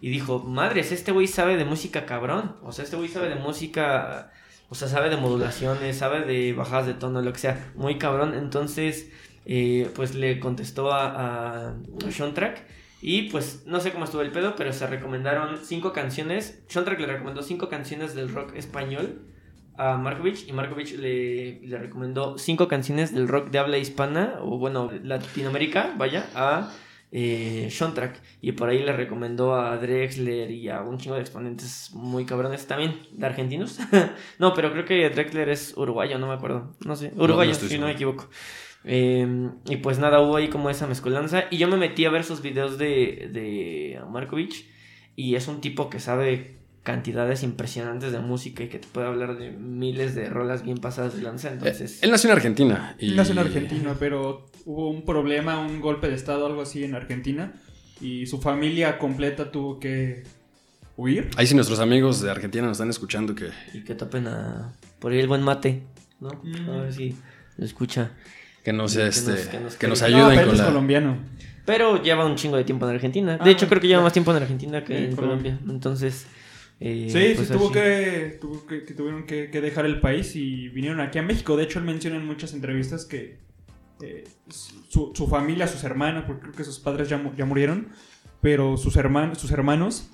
y 0.00 0.10
dijo, 0.10 0.40
madres, 0.40 0.92
este 0.92 1.12
güey 1.12 1.26
sabe 1.26 1.56
de 1.56 1.64
música 1.64 2.06
cabrón. 2.06 2.56
O 2.62 2.72
sea, 2.72 2.84
este 2.84 2.96
güey 2.96 3.08
sabe 3.08 3.28
de 3.28 3.36
música, 3.36 4.32
o 4.68 4.74
sea, 4.74 4.88
sabe 4.88 5.08
de 5.10 5.16
modulaciones, 5.16 5.96
sabe 5.98 6.24
de 6.24 6.52
bajadas 6.52 6.86
de 6.86 6.94
tono, 6.94 7.22
lo 7.22 7.32
que 7.32 7.38
sea, 7.38 7.72
muy 7.74 7.98
cabrón. 7.98 8.34
Entonces, 8.34 9.10
eh, 9.46 9.90
pues 9.94 10.14
le 10.14 10.38
contestó 10.40 10.92
a, 10.92 11.06
a, 11.06 11.68
a 11.68 12.10
Sean 12.10 12.34
Track. 12.34 12.64
Y 13.00 13.30
pues 13.30 13.64
no 13.66 13.80
sé 13.80 13.92
cómo 13.92 14.04
estuvo 14.04 14.22
el 14.22 14.32
pedo, 14.32 14.54
pero 14.56 14.72
se 14.72 14.86
recomendaron 14.86 15.58
cinco 15.62 15.92
canciones. 15.92 16.62
Sean 16.68 16.84
Track 16.84 17.00
le 17.00 17.06
recomendó 17.06 17.42
cinco 17.42 17.68
canciones 17.68 18.14
del 18.14 18.28
rock 18.28 18.54
español 18.56 19.22
a 19.76 19.96
Markovich 19.96 20.48
y 20.48 20.52
Markovich 20.52 20.96
le, 20.96 21.60
le 21.60 21.78
recomendó 21.78 22.36
cinco 22.36 22.66
canciones 22.66 23.14
del 23.14 23.28
rock 23.28 23.50
de 23.50 23.60
habla 23.60 23.78
hispana 23.78 24.38
o 24.40 24.58
bueno, 24.58 24.90
Latinoamérica, 25.04 25.94
vaya, 25.96 26.28
a 26.34 26.72
eh, 27.10 27.70
y 28.42 28.52
por 28.52 28.68
ahí 28.68 28.82
le 28.82 28.92
recomendó 28.92 29.54
a 29.54 29.78
Drexler 29.78 30.50
y 30.50 30.68
a 30.68 30.82
un 30.82 30.98
chingo 30.98 31.14
de 31.14 31.22
exponentes 31.22 31.90
muy 31.94 32.26
cabrones 32.26 32.66
también, 32.66 33.00
de 33.12 33.24
argentinos. 33.24 33.78
no, 34.38 34.52
pero 34.52 34.72
creo 34.72 34.84
que 34.84 35.08
Drexler 35.08 35.48
es 35.48 35.74
uruguayo, 35.76 36.18
no 36.18 36.26
me 36.26 36.34
acuerdo, 36.34 36.76
no 36.84 36.96
sé, 36.96 37.12
uruguayo, 37.16 37.54
si 37.54 37.78
no 37.78 37.86
me 37.86 37.92
equivoco. 37.92 38.28
Eh, 38.84 39.50
y 39.68 39.76
pues 39.78 39.98
nada, 39.98 40.20
hubo 40.20 40.36
ahí 40.36 40.48
como 40.48 40.70
esa 40.70 40.86
mezcolanza 40.86 41.44
y 41.50 41.58
yo 41.58 41.68
me 41.68 41.76
metí 41.76 42.04
a 42.04 42.10
ver 42.10 42.24
sus 42.24 42.42
videos 42.42 42.78
de, 42.78 43.28
de 43.32 44.00
Markovich 44.10 44.66
y 45.16 45.34
es 45.34 45.48
un 45.48 45.60
tipo 45.60 45.90
que 45.90 46.00
sabe 46.00 46.58
cantidades 46.84 47.42
impresionantes 47.42 48.12
de 48.12 48.20
música 48.20 48.62
y 48.62 48.68
que 48.68 48.78
te 48.78 48.86
puede 48.88 49.08
hablar 49.08 49.36
de 49.36 49.50
miles 49.50 50.14
de 50.14 50.30
rolas 50.30 50.62
bien 50.62 50.78
pasadas 50.78 51.14
de 51.14 51.22
lanza. 51.22 51.50
Eh, 51.50 51.54
Entonces, 51.54 52.02
él 52.02 52.10
nació 52.10 52.30
en 52.30 52.36
Argentina. 52.36 52.96
Y... 52.98 53.08
Él 53.08 53.16
nació 53.16 53.32
en 53.32 53.40
Argentina, 53.40 53.94
pero 53.98 54.46
hubo 54.64 54.88
un 54.88 55.04
problema, 55.04 55.60
un 55.60 55.80
golpe 55.80 56.08
de 56.08 56.14
estado, 56.14 56.46
algo 56.46 56.62
así 56.62 56.84
en 56.84 56.94
Argentina. 56.94 57.52
Y 58.00 58.26
su 58.26 58.40
familia 58.40 58.96
completa 58.96 59.50
tuvo 59.50 59.78
que 59.80 60.22
huir. 60.96 61.28
Ahí 61.36 61.46
sí 61.46 61.54
nuestros 61.54 61.80
amigos 61.80 62.22
de 62.22 62.30
Argentina 62.30 62.66
nos 62.66 62.76
están 62.76 62.88
escuchando 62.88 63.34
que... 63.34 63.50
y 63.74 63.84
que 63.84 63.94
topen 63.94 64.26
a 64.28 64.72
por 64.98 65.12
ahí 65.12 65.18
el 65.18 65.28
buen 65.28 65.42
mate, 65.42 65.82
¿no? 66.20 66.30
Mm. 66.42 66.70
A 66.70 66.82
ver 66.82 66.92
si 66.94 67.14
lo 67.58 67.64
escucha. 67.66 68.12
Que 68.68 68.72
nos, 68.74 68.94
Que 68.94 69.06
este, 69.06 69.30
nos- 69.30 69.40
que 69.76 69.78
que 69.78 69.86
nos, 69.88 70.00
nos- 70.02 70.10
No, 70.10 70.26
ayuden 70.26 70.46
con 70.46 70.58
la... 70.58 70.64
colombiano. 70.66 71.16
Pero 71.64 72.02
lleva 72.02 72.26
un 72.26 72.34
chingo 72.36 72.56
de 72.58 72.64
tiempo 72.64 72.86
en 72.88 72.94
Argentina. 72.94 73.38
De 73.38 73.48
Ah, 73.48 73.52
hecho, 73.52 73.66
creo 73.68 73.80
que 73.80 73.88
lleva 73.88 74.02
más 74.02 74.12
tiempo 74.12 74.30
en 74.30 74.42
Argentina 74.42 74.84
que 74.84 74.96
En 74.98 75.04
en 75.10 75.16
Colombia. 75.16 75.52
Colombia. 75.54 75.74
Entonces, 75.74 76.26
eh, 76.80 77.06
Sí, 77.10 77.32
pues 77.34 77.48
sí, 77.48 77.54
tuvo 77.54 77.64
así. 77.66 77.74
que, 77.74 78.38
tuvo 78.40 78.66
que, 78.66 78.84
que 78.84 78.94
tuvieron 78.94 79.24
que, 79.26 79.50
que 79.50 79.60
dejar 79.62 79.86
el 79.86 80.00
país 80.00 80.36
y 80.36 80.68
vinieron 80.68 81.00
aquí 81.00 81.18
a 81.18 81.22
México. 81.22 81.56
De 81.56 81.64
hecho, 81.64 81.78
él 81.78 81.84
menciona 81.86 82.16
en 82.16 82.26
muchas 82.26 82.52
entrevistas 82.52 83.04
que 83.06 83.38
eh, 84.02 84.24
su, 84.88 85.12
su 85.14 85.26
familia, 85.28 85.66
sus 85.66 85.82
hermanos, 85.84 86.24
porque 86.26 86.42
creo 86.42 86.54
que 86.54 86.64
sus 86.64 86.78
padres 86.78 87.08
ya, 87.08 87.20
ya 87.36 87.44
murieron, 87.46 87.88
pero 88.40 88.76
sus, 88.76 88.96
hermanos 88.96 89.38
sus 89.38 89.50
hermanos, 89.50 90.10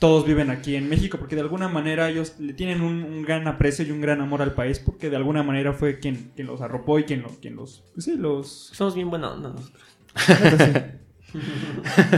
todos 0.00 0.26
viven 0.26 0.50
aquí 0.50 0.74
en 0.74 0.88
México, 0.88 1.18
porque 1.18 1.36
de 1.36 1.42
alguna 1.42 1.68
manera 1.68 2.08
ellos 2.08 2.34
le 2.40 2.54
tienen 2.54 2.80
un, 2.80 3.04
un 3.04 3.22
gran 3.22 3.46
aprecio 3.46 3.84
y 3.84 3.90
un 3.92 4.00
gran 4.00 4.20
amor 4.20 4.42
al 4.42 4.54
país, 4.54 4.80
porque 4.80 5.10
de 5.10 5.16
alguna 5.16 5.42
manera 5.44 5.72
fue 5.72 6.00
quien, 6.00 6.32
quien 6.34 6.48
los 6.48 6.60
arropó 6.60 6.98
y 6.98 7.04
quien, 7.04 7.22
lo, 7.22 7.28
quien 7.28 7.54
los... 7.54 7.84
Pues 7.94 8.06
sí, 8.06 8.16
los... 8.16 8.48
Somos 8.72 8.94
bien 8.96 9.10
buena 9.10 9.30
onda 9.32 9.50
nosotros. 9.50 9.82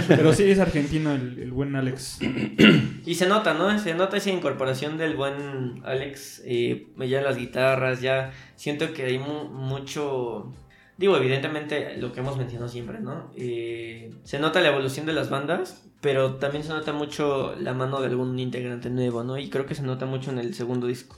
Pero 0.09 0.33
sí 0.33 0.45
es 0.45 0.59
argentino 0.59 1.13
el, 1.15 1.39
el 1.39 1.51
buen 1.53 1.77
Alex. 1.77 2.21
Y 3.05 3.17
se 3.17 3.27
nota, 3.27 3.53
¿no? 3.55 3.77
Se 3.81 3.95
nota 3.95 4.17
esa 4.17 4.31
incorporación 4.31 4.97
del 4.97 5.17
buen 5.17 5.83
Alex, 5.85 6.41
eh, 6.45 6.87
ya 6.99 7.19
en 7.19 7.25
las 7.25 7.37
guitarras, 7.37 8.01
ya 8.01 8.31
siento 8.55 8.93
que 8.93 9.03
hay 9.05 9.19
mu- 9.19 9.49
mucho... 9.49 10.53
Digo, 10.99 11.17
evidentemente 11.17 11.97
lo 11.97 12.13
que 12.13 12.21
hemos 12.21 12.37
mencionado 12.39 12.69
siempre, 12.69 13.01
¿no? 13.01 13.33
Eh, 13.37 14.15
se 14.23 14.39
nota 14.39 14.61
la 14.61 14.69
evolución 14.69 15.05
de 15.05 15.13
las 15.15 15.31
bandas, 15.31 15.91
pero 16.03 16.35
también 16.35 16.63
se 16.65 16.69
nota 16.71 16.93
mucho 16.93 17.55
la 17.59 17.73
mano 17.73 18.01
de 18.03 18.09
algún 18.09 18.39
integrante 18.39 18.91
nuevo, 18.91 19.25
¿no? 19.25 19.39
Y 19.39 19.49
creo 19.49 19.65
que 19.65 19.75
se 19.75 19.83
nota 19.83 20.05
mucho 20.05 20.31
en 20.31 20.39
el 20.39 20.55
segundo 20.55 20.87
disco. 20.87 21.17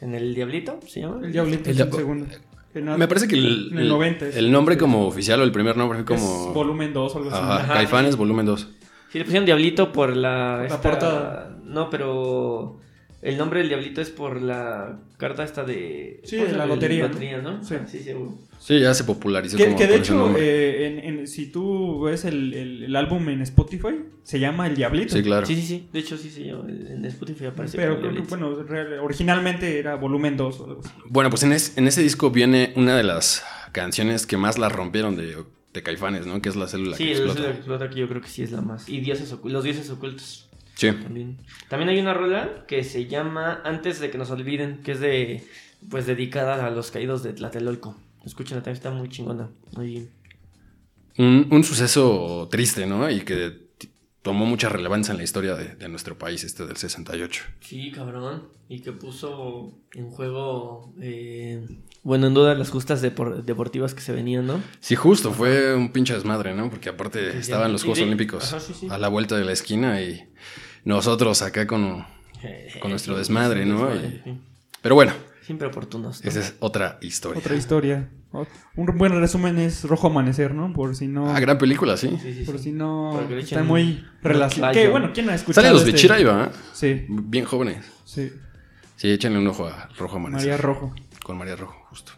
En 0.00 0.14
el 0.14 0.34
Diablito, 0.34 0.80
¿se 0.86 1.00
llama? 1.02 1.20
El 1.26 1.32
Diablito 1.32 1.68
El 1.68 1.76
es 1.76 1.82
el 1.86 1.92
segundo. 1.92 2.26
Me 2.72 3.06
parece 3.08 3.28
que 3.28 3.34
el, 3.34 3.76
el 3.76 3.88
90 3.88 4.28
es- 4.28 4.36
el 4.36 4.50
nombre 4.50 4.78
como 4.78 5.06
oficial 5.06 5.40
o 5.40 5.44
el 5.44 5.52
primer 5.52 5.76
nombre 5.76 6.02
fue 6.04 6.14
es 6.16 6.22
como... 6.22 6.54
volumen 6.54 6.92
2 6.94 7.14
o 7.14 7.18
algo 7.18 7.30
así. 7.30 7.38
Ajá, 7.38 7.56
Ajá. 7.64 7.72
Caifanes, 7.74 8.16
volumen 8.16 8.46
2. 8.46 8.68
Sí, 9.10 9.18
le 9.18 9.24
pusieron 9.24 9.44
Diablito 9.44 9.92
por 9.92 10.14
la... 10.16 10.60
Por 10.62 10.70
la 10.70 10.80
portada. 10.80 11.56
No, 11.64 11.90
pero... 11.90 12.78
El 13.22 13.36
nombre 13.36 13.58
del 13.60 13.68
Diablito 13.68 14.00
es 14.00 14.08
por 14.10 14.40
la 14.40 14.98
carta 15.18 15.44
esta 15.44 15.62
de... 15.64 16.20
Sí, 16.24 16.36
¿cómo 16.36 16.46
de 16.46 16.52
se 16.52 16.56
la 16.58 16.66
lotería, 16.66 17.06
lotería, 17.06 17.38
¿no? 17.42 17.62
Sí. 17.62 17.74
Sí, 17.86 17.98
seguro. 18.00 18.38
Sí, 18.58 18.80
ya 18.80 18.94
se 18.94 19.04
popularizó 19.04 19.56
Que, 19.58 19.64
como 19.66 19.76
que 19.78 19.86
de 19.86 19.96
hecho, 19.96 20.34
eh, 20.38 20.86
en- 20.86 21.18
en- 21.20 21.26
si 21.26 21.46
tú 21.50 22.02
ves 22.02 22.24
el, 22.24 22.52
el- 22.54 22.82
el 22.84 22.96
álbum 22.96 23.28
en 23.28 23.42
Spotify, 23.42 23.88
se 24.22 24.38
llama 24.40 24.66
El 24.66 24.74
Diablito. 24.76 25.14
Sí, 25.16 25.22
claro. 25.22 25.44
Sí, 25.46 25.54
sí, 25.56 25.62
sí. 25.62 25.88
De 25.92 25.98
hecho, 25.98 26.16
sí 26.16 26.30
se 26.30 26.44
llama. 26.46 26.64
En 26.68 27.04
Spotify 27.06 27.46
aparece 27.46 27.76
Pero 27.76 28.00
creo 28.00 28.12
que, 28.14 28.20
bueno, 28.20 28.62
real- 28.62 28.98
originalmente 29.00 29.78
era 29.78 29.96
volumen 29.96 30.36
2 30.36 30.60
o 30.60 30.64
algo 30.66 30.80
así. 30.80 30.90
Bueno, 31.06 31.28
pues 31.30 31.42
en, 31.42 31.52
es- 31.52 31.76
en 31.76 31.88
ese 31.88 32.02
disco 32.02 32.30
viene 32.30 32.72
una 32.76 32.96
de 32.96 33.02
las 33.02 33.44
canciones 33.72 34.26
que 34.26 34.36
más 34.36 34.58
la 34.58 34.68
rompieron 34.68 35.16
de, 35.16 35.36
de 35.72 35.82
Caifanes, 35.82 36.26
¿no? 36.26 36.40
Que 36.42 36.48
es 36.48 36.56
la 36.56 36.68
célula 36.68 36.96
Sí, 36.96 37.04
que 37.04 37.10
explota. 37.12 37.34
Célula 37.34 37.52
que 37.52 37.56
explota, 37.58 37.90
que 37.90 38.00
yo 38.00 38.08
creo 38.08 38.20
que 38.22 38.28
sí 38.28 38.42
es 38.42 38.50
la 38.52 38.60
más. 38.62 38.88
Y 38.88 39.00
dioses 39.00 39.34
los 39.44 39.64
dioses 39.64 39.88
ocultos 39.90 40.49
Sí. 40.80 40.92
también. 40.92 41.36
También 41.68 41.88
hay 41.90 41.98
una 42.00 42.14
rola 42.14 42.64
que 42.66 42.82
se 42.84 43.06
llama 43.06 43.60
Antes 43.64 44.00
de 44.00 44.10
que 44.10 44.18
nos 44.18 44.30
olviden, 44.30 44.82
que 44.82 44.92
es 44.92 45.00
de 45.00 45.44
pues 45.88 46.06
dedicada 46.06 46.66
a 46.66 46.70
los 46.70 46.90
caídos 46.90 47.22
de 47.22 47.32
Tlatelolco. 47.32 47.96
Escuchen, 48.24 48.56
también 48.58 48.76
está 48.76 48.90
muy 48.90 49.08
chingona. 49.08 49.48
Muy 49.76 50.08
Un, 51.18 51.48
un 51.50 51.64
suceso 51.64 52.48
triste, 52.50 52.86
¿no? 52.86 53.10
Y 53.10 53.20
que 53.22 53.68
tomó 54.22 54.44
mucha 54.44 54.68
relevancia 54.68 55.12
en 55.12 55.18
la 55.18 55.24
historia 55.24 55.54
de, 55.54 55.74
de 55.76 55.88
nuestro 55.88 56.18
país, 56.18 56.44
este 56.44 56.66
del 56.66 56.76
68. 56.76 57.42
Sí, 57.60 57.90
cabrón. 57.92 58.48
Y 58.68 58.80
que 58.80 58.92
puso 58.92 59.72
en 59.94 60.10
juego, 60.10 60.92
eh, 61.00 61.66
bueno, 62.02 62.26
en 62.26 62.34
duda 62.34 62.54
las 62.54 62.68
justas 62.70 63.02
depor- 63.02 63.42
deportivas 63.42 63.94
que 63.94 64.02
se 64.02 64.12
venían, 64.12 64.46
¿no? 64.46 64.62
Sí, 64.80 64.94
justo, 64.96 65.32
fue 65.32 65.74
un 65.74 65.90
pinche 65.92 66.12
desmadre, 66.14 66.54
¿no? 66.54 66.68
Porque 66.70 66.90
aparte 66.90 67.32
Sí, 67.32 67.38
estaban 67.38 67.72
los 67.72 67.80
sí, 67.80 67.86
Juegos. 67.88 68.04
Olímpicos 68.04 68.52
Ajá, 68.52 68.94
a 68.94 68.98
la 68.98 69.08
vuelta 69.08 69.36
de 69.38 69.44
la 69.46 69.52
esquina 69.52 70.00
y 70.02 70.22
nosotros 70.84 71.42
acá 71.42 71.66
con... 71.66 72.04
Con 72.80 72.90
nuestro 72.90 73.18
desmadre, 73.18 73.66
¿no? 73.66 73.86
Desmadre, 73.88 74.22
sí. 74.24 74.38
Pero 74.80 74.94
bueno, 74.94 75.12
Siempre 75.42 75.66
oportunos. 75.66 76.22
¿no? 76.24 76.30
esa 76.30 76.40
es 76.40 76.54
otra 76.60 76.98
historia. 77.02 77.38
Otra 77.40 77.56
historia. 77.56 78.08
Un 78.76 78.86
buen 78.96 79.18
resumen 79.20 79.58
es 79.58 79.82
Rojo 79.84 80.06
Amanecer, 80.06 80.54
¿no? 80.54 80.72
Por 80.72 80.94
si 80.94 81.08
no. 81.08 81.28
Ah, 81.34 81.40
gran 81.40 81.58
película, 81.58 81.96
sí. 81.96 82.16
Sí, 82.22 82.32
sí, 82.32 82.44
por 82.44 82.58
si 82.58 82.70
no. 82.70 83.20
Está 83.30 83.62
muy 83.64 84.04
relacionado. 84.22 84.72
Que 84.72 84.88
bueno, 84.88 85.10
¿quién 85.12 85.28
ha 85.28 85.34
escuchado? 85.34 85.62
Salen 85.66 85.72
los 85.72 85.82
este? 85.82 85.92
Bichiraiba, 85.92 86.44
¿eh? 86.44 86.56
Sí, 86.72 87.06
Bien 87.08 87.44
jóvenes. 87.44 87.84
sí. 88.04 88.30
Sí, 88.96 89.10
échenle 89.10 89.38
un 89.38 89.46
ojo 89.46 89.66
a 89.66 89.88
Rojo 89.98 90.16
Amanecer. 90.16 90.50
María 90.50 90.62
Rojo. 90.62 90.94
con 91.24 91.38
María 91.38 91.56
Rojo, 91.56 91.74
justo. 91.88 92.12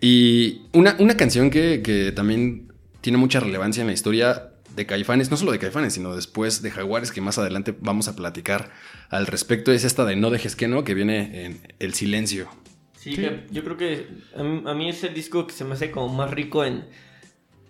Y 0.00 0.62
una, 0.72 0.96
una 0.98 1.14
canción 1.14 1.50
que, 1.50 1.82
que 1.82 2.10
también 2.10 2.72
tiene 3.02 3.18
mucha 3.18 3.38
relevancia 3.38 3.82
en 3.82 3.88
la 3.88 3.92
historia 3.92 4.47
de 4.78 4.86
Caifanes, 4.86 5.30
no 5.30 5.36
solo 5.36 5.52
de 5.52 5.58
Caifanes, 5.58 5.92
sino 5.92 6.14
después 6.14 6.62
de 6.62 6.70
Jaguares, 6.70 7.12
que 7.12 7.20
más 7.20 7.36
adelante 7.36 7.74
vamos 7.80 8.08
a 8.08 8.16
platicar 8.16 8.70
al 9.10 9.26
respecto, 9.26 9.72
es 9.72 9.84
esta 9.84 10.06
de 10.06 10.16
No 10.16 10.30
dejes 10.30 10.56
que 10.56 10.68
no, 10.68 10.84
que 10.84 10.94
viene 10.94 11.44
en 11.44 11.74
El 11.80 11.92
Silencio. 11.92 12.48
Sí, 12.96 13.14
que 13.14 13.46
yo 13.50 13.62
creo 13.64 13.76
que 13.76 14.08
a 14.36 14.42
mí, 14.42 14.62
a 14.64 14.74
mí 14.74 14.88
es 14.88 15.04
el 15.04 15.14
disco 15.14 15.46
que 15.46 15.52
se 15.52 15.64
me 15.64 15.74
hace 15.74 15.90
como 15.90 16.08
más 16.08 16.30
rico 16.30 16.64
en... 16.64 16.86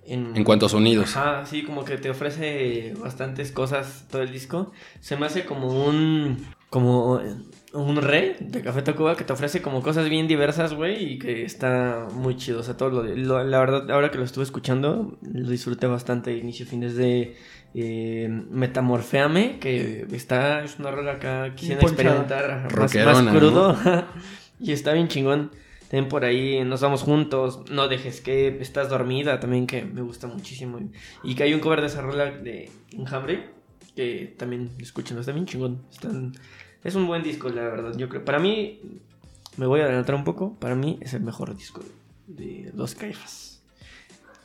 En, 0.05 0.35
En 0.37 0.45
cuanto 0.45 0.67
a 0.67 0.69
sonidos. 0.69 1.17
Ajá, 1.17 1.45
sí, 1.45 1.65
como 1.65 1.85
que 1.85 1.99
te 1.99 2.09
ofrece 2.09 2.95
bastantes 2.99 3.53
cosas 3.53 4.07
todo 4.11 4.23
el 4.23 4.33
disco. 4.33 4.73
Se 5.01 5.17
me 5.17 5.27
hace 5.27 5.45
como 5.45 5.87
un... 5.87 6.47
Como 6.71 7.21
un 7.75 7.97
rey 7.97 8.37
de 8.41 8.63
Café 8.63 8.81
Tacuba 8.83 9.15
que 9.17 9.25
te 9.25 9.33
ofrece 9.33 9.61
como 9.61 9.83
cosas 9.83 10.09
bien 10.09 10.27
diversas, 10.27 10.73
güey, 10.75 11.13
y 11.15 11.19
que 11.19 11.45
está 11.45 12.09
muy 12.13 12.37
chido. 12.37 12.61
O 12.61 12.63
sea, 12.63 12.77
todo 12.77 12.89
lo, 12.91 13.03
de- 13.03 13.17
lo- 13.17 13.45
La 13.45 13.59
verdad, 13.61 13.91
ahora 13.91 14.11
que 14.11 14.19
lo 14.19 14.25
estuve 14.25 14.45
escuchando, 14.45 15.19
lo 15.23 15.51
disfruté 15.51 15.87
bastante 15.87 16.37
inicio 16.37 16.65
fin. 16.67 16.81
Desde 16.81 17.35
eh, 17.75 18.29
Metamorfeame, 18.51 19.59
que 19.59 20.07
está... 20.13 20.65
Es 20.65 20.79
una 20.79 20.91
rola 20.91 21.13
acá, 21.13 21.55
quisiera 21.55 21.81
experimentar 21.83 22.69
más, 22.77 22.95
más 23.25 23.35
crudo. 23.37 23.77
y 24.61 24.73
está 24.73 24.93
bien 24.93 25.09
chingón. 25.09 25.51
También 25.91 26.09
por 26.11 26.25
ahí 26.25 26.63
nos 26.65 26.81
vamos 26.83 27.03
juntos. 27.03 27.61
No 27.71 27.89
dejes 27.89 28.21
que 28.21 28.59
estás 28.61 28.89
dormida 28.91 29.41
también, 29.41 29.67
que 29.67 29.85
me 29.85 30.03
gusta 30.03 30.27
muchísimo. 30.27 30.79
Y 31.23 31.35
que 31.35 31.43
hay 31.45 31.55
un 31.55 31.61
cover 31.61 31.81
de 31.81 31.87
esa 31.87 32.03
rola 32.03 32.31
de 32.31 32.71
Enjambre, 32.93 33.51
que 33.97 34.35
también 34.39 34.71
escuchen, 34.81 35.19
está 35.19 35.33
bien 35.33 35.47
chingón. 35.47 35.83
Están- 35.91 36.33
es 36.85 36.95
un 36.95 37.07
buen 37.07 37.23
disco, 37.23 37.49
la 37.49 37.63
verdad. 37.63 37.97
Yo 37.97 38.09
creo. 38.09 38.25
Para 38.25 38.39
mí, 38.39 38.81
me 39.57 39.67
voy 39.67 39.81
a 39.81 39.85
adelantar 39.85 40.15
un 40.15 40.25
poco. 40.25 40.55
Para 40.55 40.75
mí 40.75 40.99
es 41.01 41.15
el 41.15 41.23
mejor 41.23 41.57
disco 41.57 41.81
de 42.27 42.71
Los 42.75 42.95
Caifas. 42.95 43.63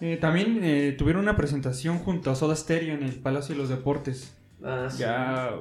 Eh, 0.01 0.17
también 0.17 0.59
eh, 0.63 0.95
tuvieron 0.97 1.21
una 1.23 1.38
presentación 1.38 1.99
junto 1.99 2.31
a 2.31 2.36
Soda 2.36 2.55
Stereo 2.55 2.95
en 2.95 3.03
el 3.03 3.13
Palacio 3.15 3.55
de 3.55 3.61
los 3.61 3.69
Deportes. 3.69 4.34
Ah, 4.63 4.88
sí. 4.91 4.99
Ya, 4.99 5.51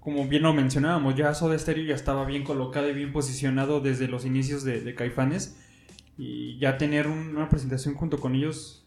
como 0.00 0.26
bien 0.26 0.42
lo 0.42 0.52
mencionábamos, 0.54 1.14
ya 1.14 1.34
Soda 1.34 1.58
Stereo 1.58 1.84
ya 1.84 1.94
estaba 1.94 2.24
bien 2.24 2.42
colocado 2.42 2.88
y 2.88 2.94
bien 2.94 3.12
posicionado 3.12 3.80
desde 3.80 4.08
los 4.08 4.24
inicios 4.24 4.64
de, 4.64 4.80
de 4.80 4.94
Caifanes. 4.94 5.56
Y 6.18 6.58
ya 6.58 6.78
tener 6.78 7.06
un- 7.06 7.36
una 7.36 7.48
presentación 7.48 7.94
junto 7.94 8.18
con 8.18 8.34
ellos. 8.34 8.79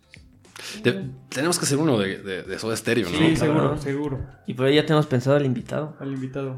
Te- 0.84 1.06
tenemos 1.30 1.58
que 1.60 1.66
hacer 1.66 1.78
uno 1.78 1.98
de, 1.98 2.18
de, 2.20 2.44
de 2.44 2.60
Soda 2.60 2.76
Stereo, 2.76 3.10
¿no? 3.10 3.18
Sí, 3.18 3.36
seguro, 3.36 3.60
claro. 3.62 3.78
seguro. 3.78 4.20
Y 4.48 4.54
por 4.54 4.66
ahí 4.68 4.76
ya 4.76 4.86
tenemos 4.86 5.08
pensado 5.08 5.36
al 5.36 5.46
invitado. 5.46 5.96
Al 6.00 6.14
invitado. 6.14 6.58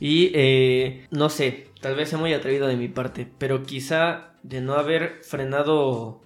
Y 0.00 0.30
eh, 0.34 1.06
no 1.10 1.28
sé, 1.30 1.68
tal 1.80 1.94
vez 1.94 2.08
sea 2.08 2.18
muy 2.18 2.32
atrevido 2.32 2.66
de 2.66 2.76
mi 2.76 2.88
parte, 2.88 3.28
pero 3.38 3.62
quizá 3.62 4.32
de 4.42 4.60
no 4.60 4.74
haber 4.74 5.20
frenado 5.22 6.20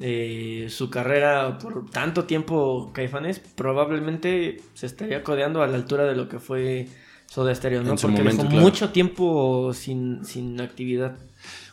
eh, 0.00 0.66
su 0.70 0.90
carrera 0.90 1.58
por 1.58 1.90
tanto 1.90 2.24
tiempo 2.24 2.90
Caifanes, 2.94 3.40
probablemente 3.40 4.60
se 4.74 4.86
estaría 4.86 5.22
codeando 5.22 5.62
a 5.62 5.66
la 5.66 5.76
altura 5.76 6.04
de 6.04 6.14
lo 6.14 6.28
que 6.28 6.38
fue 6.38 6.88
Soda 7.26 7.54
Stereo, 7.54 7.82
¿no? 7.82 7.90
En 7.90 7.98
su 7.98 8.06
Porque 8.06 8.22
momento, 8.22 8.42
dejó 8.42 8.50
claro. 8.50 8.64
mucho 8.64 8.90
tiempo 8.90 9.72
sin, 9.74 10.24
sin 10.24 10.60
actividad. 10.60 11.16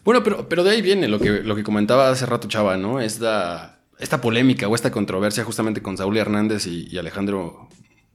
Bueno, 0.04 0.22
pero, 0.24 0.50
pero 0.50 0.64
de 0.64 0.72
ahí 0.72 0.82
viene 0.82 1.08
lo 1.08 1.20
que, 1.20 1.44
lo 1.44 1.56
que 1.56 1.64
comentaba 1.64 2.10
hace 2.10 2.26
rato 2.26 2.48
Chava, 2.48 2.78
¿no? 2.78 3.00
Esta, 3.00 3.75
esta 4.00 4.22
polémica 4.22 4.68
o 4.68 4.76
esta 4.76 4.92
controversia 4.92 5.44
justamente 5.44 5.82
con 5.82 5.98
Saúl 5.98 6.18
Hernández 6.18 6.68
y, 6.68 6.88
y 6.90 6.98
Alejandro 6.98 7.70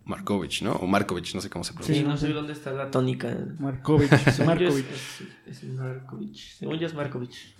Markovich, 0.05 0.62
¿no? 0.62 0.72
O 0.72 0.87
Markovich, 0.87 1.35
no 1.35 1.41
sé 1.41 1.49
cómo 1.51 1.64
se 1.64 1.72
Sí, 1.72 1.76
pronuncia. 1.78 2.03
no 2.09 2.16
sé 2.16 2.28
dónde 2.28 2.53
está 2.53 2.72
la 2.72 2.91
tónica. 2.91 3.37
Markovich. 3.59 4.12
Es, 4.26 4.41
Markovich. 4.45 4.87
es- 5.47 5.62
es 5.62 5.64
Markovich. 5.64 6.57
Según 6.59 6.78
yo 6.78 6.87
es 6.87 6.95
Markovich. 6.95 7.55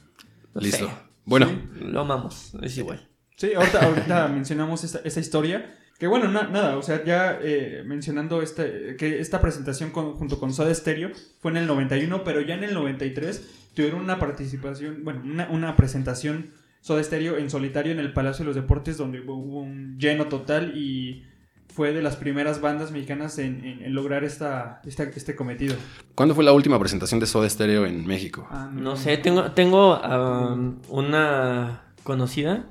No 0.55 0.61
Listo. 0.61 0.87
sé. 0.89 0.93
Bueno, 1.25 1.49
Lo 1.81 2.01
amamos, 2.01 2.53
es 2.63 2.77
igual. 2.79 3.07
Sí, 3.37 3.53
ahorita, 3.55 3.85
ahorita 3.87 4.29
mencionamos 4.35 4.83
esta, 4.85 5.01
esta 5.05 5.21
historia. 5.21 5.77
Que 5.99 6.07
bueno, 6.07 6.29
na- 6.29 6.49
nada, 6.49 6.77
o 6.79 6.83
sea, 6.83 7.05
ya 7.05 7.39
eh, 7.43 7.83
mencionando 7.87 8.41
este, 8.43 8.97
que 8.97 9.21
esta 9.21 9.41
presentación 9.41 9.91
con- 9.91 10.15
junto 10.15 10.41
con 10.41 10.53
Soda 10.53 10.75
Stereo 10.75 11.11
fue 11.41 11.51
en 11.53 11.59
el 11.59 11.67
91, 11.67 12.25
pero 12.25 12.41
ya 12.41 12.55
en 12.55 12.65
el 12.65 12.73
93 12.75 13.71
tuvieron 13.75 14.01
una 14.01 14.19
participación, 14.19 15.05
bueno, 15.05 15.21
una, 15.25 15.49
una 15.51 15.77
presentación 15.77 16.51
Soda 16.81 17.03
Stereo 17.03 17.37
en 17.37 17.51
solitario 17.51 17.93
en 17.93 17.99
el 17.99 18.13
Palacio 18.13 18.45
de 18.45 18.47
los 18.47 18.57
Deportes, 18.57 18.97
donde 18.97 19.21
hubo, 19.21 19.61
un 19.61 19.99
lleno 19.99 20.27
total 20.27 20.77
y 20.77 21.25
fue 21.73 21.93
de 21.93 22.03
las 22.03 22.17
primeras 22.17 22.61
bandas 22.61 22.91
mexicanas 22.91 23.39
en, 23.39 23.65
en- 23.65 23.83
en 23.85 23.95
lograr 23.95 24.25
esta, 24.25 24.81
esta- 24.85 25.05
este 25.05 25.37
cometido. 25.37 25.77
¿cuándo 26.15 26.35
fue 26.35 26.43
la 26.45 26.53
última 26.53 26.79
presentación 26.81 27.21
de 27.21 27.27
Soda 27.27 27.49
Stereo 27.49 27.87
en 27.87 28.07
México? 28.07 28.47
Ah, 28.51 28.71
No 28.73 28.97
sé, 28.97 29.17
tengo, 29.19 29.53
tengo 29.53 30.01
um, 30.01 30.77
una 30.89 31.83
conocida 32.03 32.65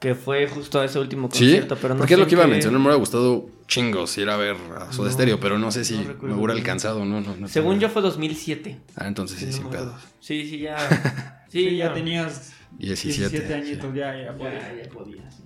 que 0.00 0.14
fue 0.14 0.48
justo 0.48 0.80
a 0.80 0.84
ese 0.84 0.98
último 0.98 1.28
Sí, 1.32 1.44
concierto, 1.44 1.76
pero 1.80 1.94
no 1.94 1.98
porque 1.98 2.14
es 2.14 2.18
sé 2.18 2.22
lo 2.24 2.28
que 2.28 2.34
iba 2.34 2.44
a 2.44 2.48
mencionar. 2.48 2.78
Me 2.80 2.86
hubiera 2.86 2.98
gustado 2.98 3.46
chingos 3.68 4.16
ir 4.18 4.28
a 4.30 4.36
ver 4.36 4.56
a 4.78 4.92
Soda 4.92 5.08
No, 5.08 5.12
Stereo, 5.14 5.38
pero 5.38 5.58
no 5.58 5.70
sé 5.70 5.84
si 5.84 5.98
no 5.98 6.14
me 6.22 6.34
hubiera 6.34 6.54
alcanzado, 6.54 7.04
¿no? 7.04 7.20
no, 7.20 7.36
no 7.36 7.48
Según 7.48 7.74
tengo- 7.74 7.82
yo 7.82 7.88
fue 7.90 8.02
2007. 8.02 8.80
Ah, 8.96 9.06
entonces 9.06 9.38
sí, 9.38 9.46
Sí, 9.46 9.52
sin 9.52 9.62
no 9.64 9.68
me 9.70 9.76
pedo. 9.76 9.86
acuerdo. 9.90 10.06
Sí, 10.20 10.48
sí, 10.48 10.58
ya. 10.60 10.76
Sí, 11.48 11.68
Sí, 11.68 11.76
ya 11.76 11.88
ya. 11.88 11.92
tenías 11.94 12.54
17. 12.78 13.28
17 13.30 13.46
sí. 13.46 13.52
añitos, 13.52 13.94
ya, 13.94 14.16
ya, 14.22 14.32
podía. 14.36 14.58
Ya, 14.76 14.82
ya 14.84 14.90
podías. 14.90 15.42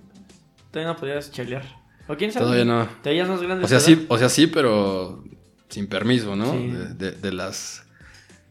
Todavía 0.71 0.93
no 0.93 0.99
podías 0.99 1.31
chalear. 1.31 1.63
¿O 2.07 2.15
quién 2.15 2.31
sabe? 2.31 2.45
Todavía 2.45 2.65
no. 2.65 2.87
Te 3.03 3.09
veías 3.09 3.27
más 3.27 3.41
grande. 3.41 3.65
O 3.65 3.67
sea, 3.67 3.79
sí, 3.79 4.05
o 4.09 4.17
sea, 4.17 4.29
sí, 4.29 4.47
pero 4.47 5.23
sin 5.69 5.87
permiso, 5.87 6.35
¿no? 6.35 6.51
Sí. 6.53 6.67
De, 6.71 6.93
de- 6.93 7.11
de 7.11 7.31
las 7.33 7.85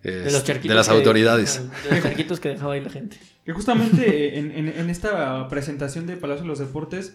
De 0.03 0.18
este, 0.18 0.31
los 0.33 0.45
charquitos. 0.45 0.68
de 0.70 0.74
las 0.74 0.89
que- 0.89 0.95
autoridades. 0.95 1.62
De 1.85 1.91
los 1.95 2.03
charquitos 2.03 2.41
que 2.41 2.49
dejaba 2.51 2.74
ahí 2.74 2.81
la 2.83 2.91
gente. 2.91 3.16
Que 3.47 3.53
justamente 3.53 4.39
en, 4.41 4.51
en- 4.51 4.68
en 4.77 4.91
esta 4.91 5.47
presentación 5.49 6.05
de 6.09 6.16
Palacio 6.16 6.43
de 6.43 6.49
los 6.49 6.59
Deportes 6.59 7.14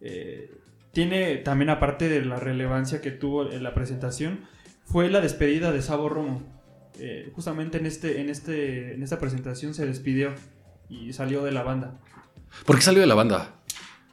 eh, 0.00 0.50
tiene 0.92 1.36
también 1.36 1.68
aparte 1.68 2.08
de 2.08 2.24
la 2.24 2.36
relevancia 2.40 3.02
que 3.02 3.10
tuvo 3.10 3.50
en 3.52 3.62
la 3.62 3.74
presentación 3.74 4.40
fue 4.86 5.10
la 5.10 5.20
despedida 5.20 5.72
de 5.72 5.82
Sabo 5.82 6.08
Romo. 6.08 6.42
Eh, 6.98 7.30
justamente 7.34 7.76
en 7.76 7.84
este 7.84 8.22
en 8.22 8.30
este 8.30 8.94
en 8.94 9.02
esta 9.02 9.18
presentación 9.18 9.74
se 9.74 9.84
despidió 9.84 10.32
y 10.88 11.12
salió 11.12 11.44
de 11.44 11.52
la 11.52 11.62
banda. 11.62 11.94
¿Por 12.64 12.76
qué 12.76 12.82
salió 12.82 13.00
de 13.00 13.06
la 13.06 13.14
banda? 13.14 13.54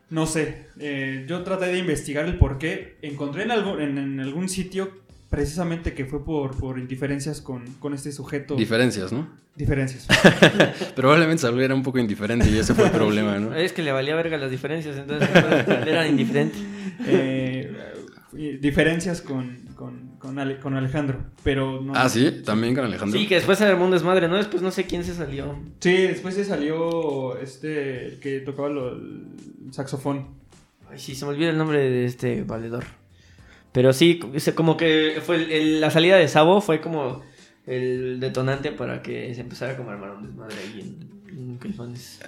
No 0.09 0.25
sé, 0.27 0.67
eh, 0.79 1.25
yo 1.27 1.43
traté 1.43 1.67
de 1.67 1.77
investigar 1.77 2.25
el 2.25 2.37
por 2.37 2.57
qué. 2.57 2.97
Encontré 3.01 3.43
en, 3.43 3.51
algo, 3.51 3.79
en, 3.79 3.97
en 3.97 4.19
algún 4.19 4.49
sitio 4.49 4.91
precisamente 5.29 5.93
que 5.93 6.05
fue 6.05 6.23
por, 6.23 6.55
por 6.57 6.77
indiferencias 6.77 7.41
con, 7.41 7.65
con 7.79 7.93
este 7.93 8.11
sujeto. 8.11 8.55
Diferencias, 8.55 9.11
¿no? 9.11 9.27
diferencias. 9.55 10.07
Probablemente 10.95 11.41
Saúl 11.41 11.61
era 11.61 11.75
un 11.75 11.83
poco 11.83 11.99
indiferente 11.99 12.49
y 12.49 12.57
ese 12.57 12.73
fue 12.73 12.85
el 12.85 12.91
problema, 12.91 13.37
¿no? 13.37 13.55
Es 13.55 13.71
que 13.71 13.83
le 13.83 13.91
valía 13.91 14.15
verga 14.15 14.37
las 14.37 14.49
diferencias, 14.49 14.97
entonces 14.97 15.29
era 15.85 16.07
indiferente. 16.07 16.57
Eh, 17.07 17.75
diferencias 18.33 19.21
con, 19.21 19.57
con, 19.75 20.15
con, 20.17 20.39
Ale- 20.39 20.59
con 20.59 20.75
Alejandro, 20.75 21.19
pero 21.43 21.81
no. 21.81 21.93
Ah, 21.95 22.09
sí, 22.09 22.41
también 22.45 22.75
con 22.75 22.85
Alejandro. 22.85 23.19
Sí, 23.19 23.27
que 23.27 23.35
después 23.35 23.57
se 23.57 23.65
armó 23.65 23.85
un 23.85 23.91
desmadre, 23.91 24.27
¿no? 24.27 24.35
Después 24.37 24.61
no 24.61 24.71
sé 24.71 24.85
quién 24.85 25.03
se 25.03 25.13
salió. 25.13 25.59
Sí, 25.79 25.91
después 25.93 26.35
se 26.35 26.45
salió 26.45 27.37
este 27.37 28.05
el 28.07 28.19
que 28.19 28.39
tocaba 28.39 28.69
lo- 28.69 28.95
el 28.95 29.27
saxofón. 29.71 30.27
Ay, 30.89 30.99
sí, 30.99 31.15
se 31.15 31.25
me 31.25 31.31
olvida 31.31 31.49
el 31.49 31.57
nombre 31.57 31.79
de 31.79 32.05
este 32.05 32.43
valedor. 32.43 32.83
Pero 33.71 33.91
sí, 33.93 34.19
como 34.55 34.77
que 34.77 35.19
fue 35.25 35.37
el- 35.37 35.51
el- 35.51 35.81
la 35.81 35.89
salida 35.89 36.17
de 36.17 36.27
Sabo 36.27 36.61
fue 36.61 36.79
como 36.81 37.21
el 37.65 38.19
detonante 38.19 38.71
para 38.71 39.01
que 39.01 39.33
se 39.33 39.41
empezara 39.41 39.75
como 39.77 39.89
a 39.89 39.93
armar 39.93 40.11
un 40.11 40.23
desmadre 40.27 40.55
ahí 40.57 40.79
en, 41.31 41.37
en 41.39 41.57
Caifanes. 41.57 42.19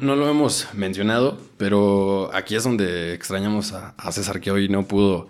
No 0.00 0.16
lo 0.16 0.28
hemos 0.28 0.68
mencionado, 0.74 1.38
pero 1.56 2.30
aquí 2.34 2.54
es 2.56 2.64
donde 2.64 3.14
extrañamos 3.14 3.72
a, 3.72 3.90
a 3.96 4.12
César 4.12 4.40
que 4.40 4.50
hoy 4.50 4.68
no 4.68 4.86
pudo 4.86 5.28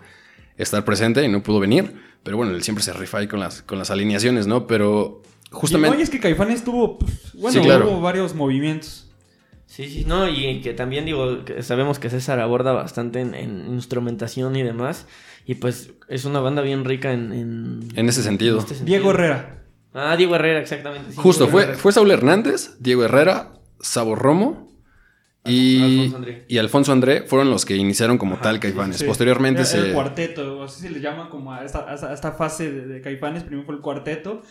estar 0.57 0.83
presente 0.85 1.23
y 1.23 1.27
no 1.29 1.41
pudo 1.43 1.59
venir. 1.59 1.93
Pero 2.23 2.37
bueno, 2.37 2.51
él 2.53 2.63
siempre 2.63 2.83
se 2.83 2.93
rifa 2.93 3.19
ahí 3.19 3.27
con 3.27 3.39
las, 3.39 3.61
con 3.61 3.79
las 3.79 3.91
alineaciones, 3.91 4.45
¿no? 4.47 4.67
Pero 4.67 5.21
justamente... 5.51 5.95
Oye, 5.95 6.03
es 6.03 6.09
que 6.09 6.19
Caifanes 6.19 6.63
tuvo, 6.63 6.99
pues, 6.99 7.31
bueno, 7.33 7.59
Sí, 7.59 7.65
claro. 7.65 7.89
hubo 7.89 8.01
varios 8.01 8.35
movimientos. 8.35 9.05
Sí, 9.65 9.87
sí, 9.87 10.03
no, 10.05 10.27
y 10.27 10.61
que 10.61 10.73
también 10.73 11.05
digo, 11.05 11.45
que 11.45 11.61
sabemos 11.63 11.99
que 11.99 12.09
César 12.09 12.39
aborda 12.39 12.71
bastante 12.73 13.21
en, 13.21 13.35
en 13.35 13.67
instrumentación 13.73 14.55
y 14.55 14.63
demás. 14.63 15.05
Y 15.45 15.55
pues 15.55 15.91
es 16.09 16.25
una 16.25 16.39
banda 16.39 16.61
bien 16.61 16.85
rica 16.85 17.11
en... 17.13 17.31
En, 17.33 17.87
En 17.95 18.09
ese 18.09 18.21
sentido. 18.23 18.59
este 18.59 18.83
Diego 18.83 19.11
Herrera. 19.11 19.63
Ah, 19.93 20.15
Diego 20.17 20.35
Herrera, 20.35 20.59
exactamente. 20.59 21.11
sí, 21.11 21.17
Justo, 21.17 21.45
Diego 21.45 21.51
fue, 21.51 21.63
Herrera. 21.63 21.77
fue 21.79 21.91
Saúl 21.93 22.11
Hernández, 22.11 22.71
Diego 22.79 23.03
Herrera, 23.05 23.53
Sabo 23.79 24.15
Romo 24.15 24.67
y 25.45 25.81
Alfonso 25.81 26.17
André. 26.17 26.45
y 26.47 26.57
Alfonso 26.57 26.91
André 26.91 27.21
fueron 27.23 27.49
los 27.49 27.65
que 27.65 27.75
iniciaron 27.77 28.17
como 28.17 28.33
Ajá, 28.35 28.43
tal 28.43 28.59
Caifanes. 28.59 28.97
Sí. 28.97 29.05
Posteriormente 29.05 29.61
Era- 29.61 29.69
se... 29.69 29.79
el 29.87 29.93
cuarteto, 29.93 30.63
así 30.63 30.81
se 30.81 30.89
le 30.89 30.99
llama 30.99 31.29
como 31.29 31.53
a 31.53 31.63
esta, 31.63 31.89
a 31.89 31.95
esta- 31.95 32.09
a 32.11 32.13
esta 32.13 32.31
fase 32.33 32.71
de, 32.71 32.87
de 32.87 33.01
Caifanes. 33.01 33.43
Primero 33.43 33.65
fue 33.65 33.75
el 33.75 33.81
cuarteto, 33.81 34.41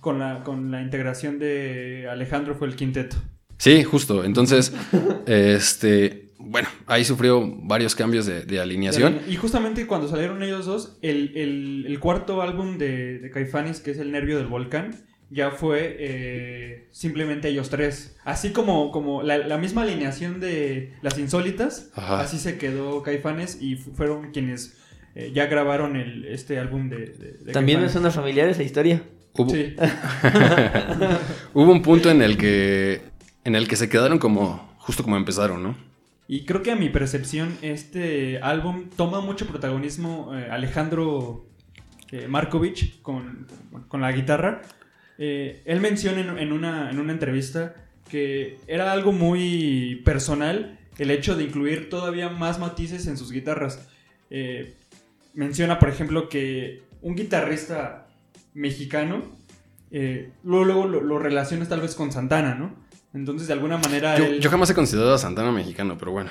con 0.00 0.18
la, 0.18 0.42
con 0.44 0.70
la 0.70 0.80
integración 0.82 1.38
de 1.38 2.08
Alejandro 2.10 2.54
fue 2.54 2.66
el 2.66 2.76
quinteto. 2.76 3.16
Sí, 3.58 3.84
justo. 3.84 4.24
Entonces, 4.24 4.72
este, 5.26 6.30
bueno, 6.38 6.68
ahí 6.86 7.04
sufrió 7.04 7.44
varios 7.64 7.94
cambios 7.94 8.24
de, 8.26 8.44
de 8.44 8.60
alineación. 8.60 9.20
Y 9.28 9.36
justamente 9.36 9.86
cuando 9.86 10.08
salieron 10.08 10.42
ellos 10.42 10.66
dos, 10.66 10.96
el, 11.02 11.36
el- 11.36 11.84
el 11.86 12.00
cuarto 12.00 12.40
álbum 12.42 12.78
de, 12.78 13.18
de 13.18 13.30
Caifanes, 13.30 13.80
que 13.80 13.90
es 13.90 13.98
El 13.98 14.12
Nervio 14.12 14.38
del 14.38 14.46
Volcán, 14.46 14.94
ya 15.30 15.50
fue 15.50 15.96
eh, 15.98 16.88
simplemente 16.90 17.48
ellos 17.48 17.68
tres. 17.70 18.16
Así 18.24 18.50
como, 18.52 18.90
como 18.92 19.22
la, 19.22 19.38
la 19.38 19.58
misma 19.58 19.82
alineación 19.82 20.40
de 20.40 20.94
las 21.02 21.18
insólitas, 21.18 21.90
Ajá. 21.94 22.20
así 22.20 22.38
se 22.38 22.56
quedó 22.58 23.02
Caifanes 23.02 23.60
y 23.60 23.76
fu- 23.76 23.92
fueron 23.92 24.30
quienes 24.32 24.76
eh, 25.14 25.30
ya 25.34 25.46
grabaron 25.46 25.96
el, 25.96 26.24
este 26.26 26.58
álbum 26.58 26.88
de, 26.88 26.96
de- 27.06 27.32
de 27.44 27.52
También 27.52 27.80
me 27.80 27.88
suena 27.88 28.10
familiar 28.10 28.48
esa 28.48 28.62
historia. 28.62 29.02
Hubo, 29.34 29.50
Sí. 29.50 29.76
hubo 31.54 31.70
un 31.72 31.82
punto 31.82 32.10
en 32.10 32.22
el 32.22 32.36
que 32.36 33.02
en 33.44 33.54
el 33.54 33.68
que 33.68 33.76
se 33.76 33.88
quedaron 33.88 34.18
como 34.18 34.74
justo 34.78 35.02
como 35.02 35.16
empezaron, 35.16 35.62
¿no? 35.62 35.76
Y 36.26 36.44
creo 36.44 36.62
que 36.62 36.70
a 36.72 36.76
mi 36.76 36.90
percepción 36.90 37.56
este 37.62 38.38
álbum 38.42 38.90
toma 38.96 39.20
mucho 39.20 39.46
protagonismo 39.46 40.32
eh, 40.36 40.48
Alejandro 40.50 41.46
eh, 42.12 42.26
Markovich 42.28 43.00
con, 43.00 43.46
con 43.88 44.00
la 44.02 44.12
guitarra. 44.12 44.60
Eh, 45.18 45.62
él 45.64 45.80
menciona 45.80 46.20
en, 46.20 46.38
en 46.38 46.52
una, 46.52 46.90
en 46.90 46.98
una 47.00 47.12
entrevista 47.12 47.74
que 48.08 48.58
era 48.66 48.92
algo 48.92 49.12
muy 49.12 50.00
personal 50.04 50.78
el 50.96 51.10
hecho 51.10 51.36
de 51.36 51.44
incluir 51.44 51.90
todavía 51.90 52.28
más 52.28 52.58
matices 52.58 53.06
en 53.06 53.16
sus 53.16 53.30
guitarras. 53.32 53.88
Eh, 54.30 54.74
menciona, 55.34 55.78
por 55.78 55.88
ejemplo, 55.88 56.28
que 56.28 56.82
un 57.02 57.14
guitarrista 57.14 58.06
mexicano 58.54 59.22
eh, 59.90 60.30
luego, 60.44 60.64
luego 60.64 60.86
lo, 60.86 61.00
lo 61.02 61.18
relacionas 61.18 61.68
tal 61.68 61.80
vez 61.80 61.94
con 61.94 62.12
Santana, 62.12 62.54
¿no? 62.54 62.74
Entonces, 63.14 63.46
de 63.48 63.54
alguna 63.54 63.78
manera... 63.78 64.18
Yo, 64.18 64.24
él- 64.26 64.40
yo 64.40 64.50
jamás 64.50 64.68
he 64.70 64.74
considerado 64.74 65.14
a 65.14 65.18
Santana 65.18 65.50
mexicano, 65.52 65.96
pero 65.98 66.12
bueno. 66.12 66.30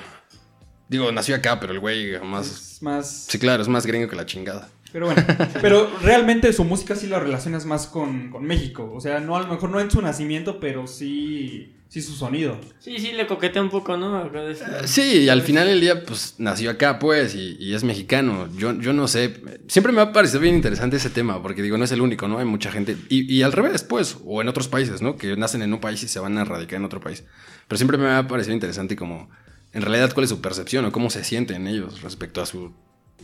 Digo, 0.88 1.10
nació 1.12 1.34
acá, 1.36 1.58
pero 1.60 1.72
el 1.72 1.80
güey 1.80 2.12
jamás. 2.14 2.46
es 2.46 2.82
más... 2.82 3.26
Sí, 3.28 3.38
claro, 3.38 3.60
es 3.62 3.68
más 3.68 3.84
gringo 3.84 4.08
que 4.08 4.16
la 4.16 4.26
chingada. 4.26 4.68
Pero 4.92 5.06
bueno, 5.06 5.22
pero 5.60 5.90
realmente 6.02 6.52
su 6.52 6.64
música 6.64 6.94
sí 6.96 7.06
la 7.06 7.18
relacionas 7.18 7.66
más 7.66 7.86
con, 7.86 8.30
con 8.30 8.44
México. 8.44 8.90
O 8.94 9.00
sea, 9.00 9.20
no 9.20 9.36
a 9.36 9.40
lo 9.40 9.48
mejor 9.48 9.70
no 9.70 9.80
en 9.80 9.90
su 9.90 10.00
nacimiento, 10.00 10.60
pero 10.60 10.86
sí, 10.86 11.74
sí 11.88 12.00
su 12.00 12.12
sonido. 12.14 12.58
Sí, 12.78 12.98
sí, 12.98 13.12
le 13.12 13.26
coquetea 13.26 13.60
un 13.60 13.68
poco, 13.70 13.96
¿no? 13.98 14.28
De- 14.30 14.56
Sí, 14.86 15.02
y 15.24 15.28
al 15.28 15.42
final 15.42 15.66
del 15.66 15.80
día, 15.80 16.04
pues 16.04 16.36
nació 16.38 16.70
acá, 16.70 16.98
pues, 16.98 17.34
y, 17.34 17.56
y 17.60 17.74
es 17.74 17.84
mexicano. 17.84 18.48
Yo, 18.56 18.72
yo 18.80 18.92
no 18.94 19.08
sé. 19.08 19.34
Siempre 19.66 19.92
me 19.92 20.00
ha 20.00 20.12
parecido 20.12 20.40
bien 20.40 20.54
interesante 20.54 20.96
ese 20.96 21.10
tema, 21.10 21.42
porque 21.42 21.60
digo, 21.62 21.76
no 21.76 21.84
es 21.84 21.92
el 21.92 22.00
único, 22.00 22.26
¿no? 22.28 22.38
Hay 22.38 22.46
mucha 22.46 22.70
gente. 22.72 22.96
Y, 23.10 23.30
y 23.32 23.42
al 23.42 23.52
revés, 23.52 23.82
pues, 23.82 24.16
o 24.24 24.40
en 24.40 24.48
otros 24.48 24.68
países, 24.68 25.02
¿no? 25.02 25.16
Que 25.16 25.36
nacen 25.36 25.60
en 25.62 25.72
un 25.74 25.80
país 25.80 26.02
y 26.02 26.08
se 26.08 26.18
van 26.20 26.38
a 26.38 26.44
radicar 26.44 26.76
en 26.78 26.84
otro 26.86 27.00
país. 27.00 27.24
Pero 27.68 27.76
siempre 27.76 27.98
me 27.98 28.08
ha 28.10 28.26
parecido 28.26 28.54
interesante, 28.54 28.96
como, 28.96 29.28
en 29.74 29.82
realidad, 29.82 30.12
cuál 30.14 30.24
es 30.24 30.30
su 30.30 30.40
percepción 30.40 30.86
o 30.86 30.92
cómo 30.92 31.10
se 31.10 31.24
sienten 31.24 31.66
ellos 31.66 32.00
respecto 32.00 32.40
a 32.40 32.46
su 32.46 32.72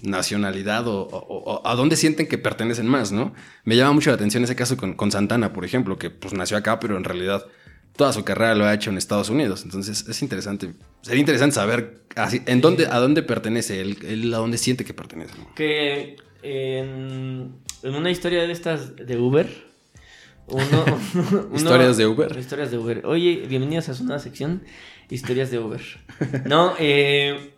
nacionalidad 0.03 0.86
o, 0.88 1.03
o- 1.03 1.53
o 1.53 1.66
a 1.66 1.74
dónde 1.74 1.97
sienten 1.97 2.26
que 2.26 2.38
pertenecen 2.38 2.86
más, 2.86 3.12
¿no? 3.12 3.32
Me 3.64 3.76
llama 3.76 3.92
mucho 3.92 4.11
la 4.11 4.16
atención 4.16 4.45
ese 4.45 4.57
caso 4.57 4.76
con, 4.76 4.95
con 4.95 5.11
Santana, 5.11 5.53
por 5.53 5.64
ejemplo, 5.64 5.97
que 5.99 6.11
pues 6.11 6.34
nació 6.34 6.57
acá, 6.57 6.80
pero 6.80 6.97
en 6.97 7.05
realidad 7.05 7.45
toda 7.97 8.12
su 8.12 8.24
carrera 8.24 8.55
lo 8.55 8.64
ha 8.64 8.74
hecho 8.74 8.90
en 8.90 8.99
Estados 8.99 9.30
Unidos. 9.30 9.62
Entonces 9.64 10.07
es 10.09 10.22
interesante. 10.22 10.72
Sería 11.03 11.20
interesante 11.20 11.55
saber 11.55 12.03
así, 12.16 12.42
en 12.47 12.61
dónde, 12.61 12.86
a 12.86 12.99
dónde 12.99 13.22
pertenece 13.22 13.80
él, 13.80 13.99
él 14.07 14.34
a 14.34 14.38
dónde 14.38 14.59
siente 14.59 14.84
que 14.84 14.95
pertenece. 14.95 15.32
¿no? 15.38 15.55
Que 15.55 16.16
en, 16.42 17.55
en 17.82 17.95
una 17.95 18.11
historia 18.11 18.42
de 18.47 18.53
estas 18.53 18.97
de 18.97 19.16
Uber. 19.16 19.49
Uno, 20.47 20.64
uno- 21.30 21.57
¿Historias 21.57 21.97
de 21.97 22.07
Uber? 22.07 22.36
Historias 22.38 22.70
de 22.70 22.78
Uber. 22.78 23.07
Oye, 23.07 23.47
bienvenidos 23.49 23.88
a 23.88 23.95
su 23.95 24.05
nueva 24.05 24.18
sección. 24.18 24.62
Historias 25.09 25.51
de 25.51 25.59
Uber. 25.59 25.80
No, 26.47 26.74
eh, 26.78 27.53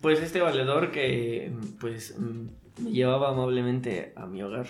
pues 0.00 0.20
este 0.20 0.40
valedor 0.40 0.90
que 0.92 1.52
pues 1.80 2.16
mm, 2.18 2.82
me 2.84 2.90
llevaba 2.92 3.30
amablemente 3.30 4.12
a 4.16 4.26
mi 4.26 4.42
hogar. 4.42 4.66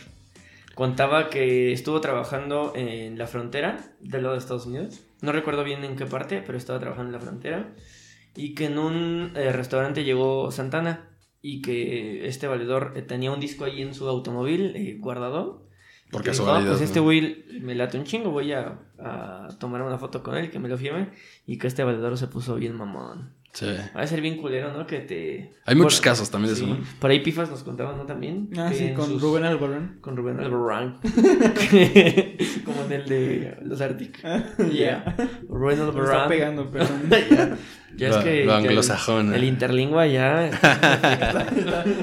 Contaba 0.74 1.28
que 1.30 1.72
estuvo 1.72 2.00
trabajando 2.00 2.72
en 2.74 3.18
la 3.18 3.26
frontera 3.26 3.92
del 4.00 4.22
lado 4.22 4.34
de 4.34 4.38
Estados 4.38 4.66
Unidos. 4.66 5.00
No 5.20 5.32
recuerdo 5.32 5.64
bien 5.64 5.84
en 5.84 5.96
qué 5.96 6.06
parte, 6.06 6.42
pero 6.46 6.56
estaba 6.56 6.78
trabajando 6.80 7.08
en 7.08 7.12
la 7.14 7.20
frontera. 7.20 7.74
Y 8.36 8.54
que 8.54 8.66
en 8.66 8.78
un 8.78 9.32
eh, 9.34 9.52
restaurante 9.52 10.04
llegó 10.04 10.50
Santana 10.52 11.08
y 11.42 11.60
que 11.62 12.26
este 12.28 12.46
valedor 12.46 12.92
eh, 12.96 13.02
tenía 13.02 13.32
un 13.32 13.40
disco 13.40 13.64
ahí 13.64 13.82
en 13.82 13.94
su 13.94 14.08
automóvil 14.08 14.74
eh, 14.76 14.96
guardado. 14.98 15.66
Por 16.10 16.22
Y 16.22 16.24
que 16.24 16.30
dijo, 16.30 16.48
"Ah, 16.50 16.62
pues 16.64 16.78
¿no? 16.78 16.84
este 16.84 17.00
güey 17.00 17.44
me 17.60 17.74
late 17.74 17.98
un 17.98 18.04
chingo, 18.04 18.30
voy 18.30 18.52
a, 18.52 18.78
a 18.98 19.48
tomar 19.58 19.82
una 19.82 19.98
foto 19.98 20.22
con 20.22 20.36
él, 20.36 20.50
que 20.50 20.58
me 20.58 20.68
lo 20.68 20.78
firme. 20.78 21.10
Y 21.46 21.58
que 21.58 21.66
este 21.66 21.84
valedor 21.84 22.16
se 22.16 22.28
puso 22.28 22.54
bien 22.54 22.74
mamón. 22.76 23.34
Sí. 23.52 23.66
Va 23.96 24.02
a 24.02 24.06
ser 24.06 24.20
bien 24.20 24.36
culero, 24.36 24.72
¿no? 24.72 24.86
Que 24.86 25.00
te... 25.00 25.52
Hay 25.66 25.74
muchos 25.74 25.98
Bueno, 26.00 26.04
casos 26.12 26.30
también 26.30 26.54
de 26.54 26.60
sí. 26.60 26.64
eso, 26.66 26.74
¿no? 26.74 26.84
Por 27.00 27.10
ahí 27.10 27.18
Pifas 27.18 27.50
nos 27.50 27.64
contaban, 27.64 27.96
¿no? 27.98 28.04
También. 28.06 28.48
Ah, 28.56 28.70
sí, 28.72 28.92
con 28.94 29.06
sus- 29.06 29.20
Rubén 29.20 29.42
Albarrán. 29.44 29.98
Con 30.00 30.16
Rubén 30.16 30.38
Albarrán. 30.40 31.00
Como 32.64 32.84
en 32.84 32.92
el 32.92 33.06
de 33.08 33.56
los 33.64 33.80
Arctic. 33.80 34.20
Yeah. 34.72 35.16
Rubén 35.48 35.78
Me 35.80 35.84
está 35.84 36.00
Albarrán. 36.00 36.28
pegando, 36.28 36.70
perdón. 36.70 37.02
ya, 37.10 37.56
ya 37.96 38.08
es 38.08 38.16
Lo- 38.16 38.22
que... 38.22 38.44
lo 38.44 38.52
ya 38.52 38.58
el- 38.58 38.66
anglosajón, 38.68 39.34
El, 39.34 39.42
eh. 39.42 39.46
interlingua 39.46 40.06
ya... 40.06 40.46
Está 40.46 41.40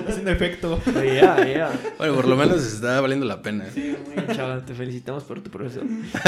haciendo 0.07 0.31
efecto. 0.31 0.81
Ya, 0.95 1.47
ya. 1.47 1.71
Bueno, 1.97 2.13
por 2.15 2.27
lo 2.27 2.35
menos 2.35 2.61
está 2.65 2.99
valiendo 2.99 3.25
la 3.25 3.41
pena. 3.41 3.65
¿eh? 3.67 3.71
Sí, 3.73 3.95
muy 4.05 4.35
chaval. 4.35 4.65
Te 4.65 4.73
felicitamos 4.73 5.23
por 5.23 5.41
tu 5.41 5.49
progreso. 5.49 5.81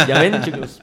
Ya 0.08 0.20
ven, 0.22 0.42
chicos. 0.44 0.82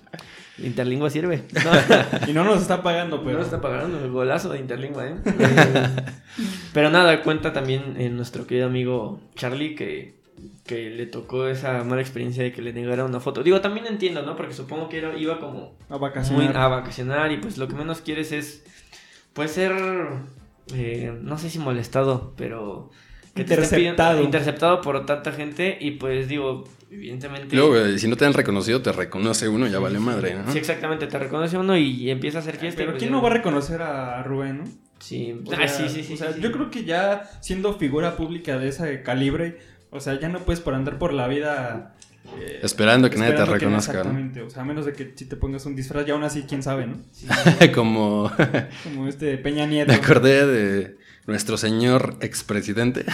Interlingua 0.59 1.11
sirve. 1.11 1.43
No, 1.65 2.27
Y 2.29 2.33
no 2.33 2.45
nos 2.45 2.63
está 2.63 2.83
pagando, 2.83 3.19
no 3.19 3.25
pero. 3.25 3.43
está 3.43 3.61
pagando 3.61 4.03
el 4.03 4.11
golazo 4.11 4.49
de 4.51 4.59
Interlingua, 4.59 5.07
¿eh? 5.07 5.15
Eh, 5.27 5.89
Pero 6.73 6.91
nada, 6.91 7.23
cuenta 7.23 7.53
también 7.53 7.95
eh, 7.99 8.09
nuestro 8.11 8.47
querido 8.47 8.67
amigo 8.67 9.21
Charlie 9.35 9.75
que, 9.75 10.17
que 10.67 10.91
le 10.91 11.07
tocó 11.07 11.47
esa 11.47 11.83
mala 11.85 12.01
experiencia 12.03 12.43
de 12.43 12.53
que 12.53 12.61
le 12.63 12.73
negara 12.73 13.05
una 13.05 13.21
foto. 13.21 13.43
Digo, 13.43 13.61
también 13.61 13.87
entiendo, 13.87 14.23
¿no? 14.23 14.37
Porque 14.37 14.53
supongo 14.55 14.89
que 14.89 14.99
era- 14.99 15.17
iba 15.17 15.39
como 15.41 15.75
A 15.89 15.93
muy 15.93 16.01
vacacionar. 16.01 16.57
a 16.57 16.69
vacacionar 16.69 17.33
y 17.33 17.37
pues 17.39 17.57
lo 17.59 17.69
que 17.69 17.75
menos 17.75 18.01
quieres 18.03 18.33
es, 18.33 18.65
pues 19.33 19.51
ser, 19.53 19.73
eh, 20.75 21.17
no 21.23 21.39
sé 21.39 21.49
si 21.51 21.59
molestado, 21.59 22.35
pero... 22.37 22.91
que 23.35 23.45
te 23.45 23.55
Interceptado. 23.55 24.23
interceptado 24.23 24.81
por 24.83 25.05
tanta 25.07 25.33
gente 25.33 25.77
y 25.81 25.93
pues 25.93 26.29
digo, 26.29 26.65
evidentemente... 26.91 27.55
Luego, 27.57 27.99
si 27.99 28.09
no 28.09 28.17
te 28.17 28.25
han 28.27 28.33
reconocido, 28.33 28.83
te 28.83 28.93
reconoce 28.93 29.49
uno, 29.49 29.67
ya 29.67 29.79
vale 29.79 29.99
madre, 29.99 30.35
¿no? 30.35 30.53
Sí, 30.53 30.59
exactamente, 30.59 31.07
te 31.07 31.19
reconoce 31.19 31.57
uno 31.59 31.77
y 31.77 32.11
empieza 32.11 32.39
a 32.39 32.41
hacer 32.43 32.57
fiesta. 32.57 32.79
Pero 32.79 32.93
pues 32.93 33.01
¿quién 33.01 33.11
ya- 33.11 33.17
no 33.17 33.23
va 33.23 33.31
a 33.31 33.33
reconocer 33.35 33.83
a 33.83 34.23
Rubén, 34.23 34.59
no? 34.59 34.65
Sí, 34.99 35.35
O 35.45 35.53
ah, 35.53 35.69
sí, 35.69 35.89
sí, 35.89 36.03
sí. 36.03 36.15
o 36.15 36.17
sea, 36.17 36.33
sí, 36.33 36.41
yo 36.41 36.51
creo 36.53 36.71
que 36.71 36.85
ya 36.85 37.29
siendo 37.43 37.75
figura 37.75 38.17
pública 38.17 38.59
de 38.59 38.69
ese 38.69 39.03
calibre, 39.03 39.59
o 39.91 40.01
sea, 40.01 40.19
ya 40.19 40.29
no 40.29 40.39
puedes 40.41 40.61
por 40.61 40.75
andar 40.75 40.99
por 40.99 41.13
la 41.13 41.29
vida. 41.29 41.95
eh, 42.41 42.61
Esperando 42.63 43.11
que 43.11 43.17
nadie 43.19 43.35
te 43.35 43.41
no- 43.41 43.47
reconozca, 43.47 44.03
o 44.47 44.51
sea, 44.51 44.63
a 44.63 44.65
menos 44.65 44.87
de 44.87 44.95
que 44.95 45.13
si 45.15 45.27
te 45.27 45.37
pongas 45.37 45.67
un 45.67 45.77
disfraz, 45.77 46.07
ya 46.07 46.15
aún 46.15 46.25
así, 46.25 46.45
quién 46.49 46.63
sabe, 46.63 46.87
¿no? 46.87 46.97
Como 47.75 48.33
Como 48.85 49.07
este 49.07 49.37
Peña 49.39 49.67
Nieto. 49.67 49.93
me 49.93 49.99
acordé 49.99 50.47
de 50.47 50.97
nuestro 51.27 51.57
señor 51.57 52.17
expresidente, 52.21 53.05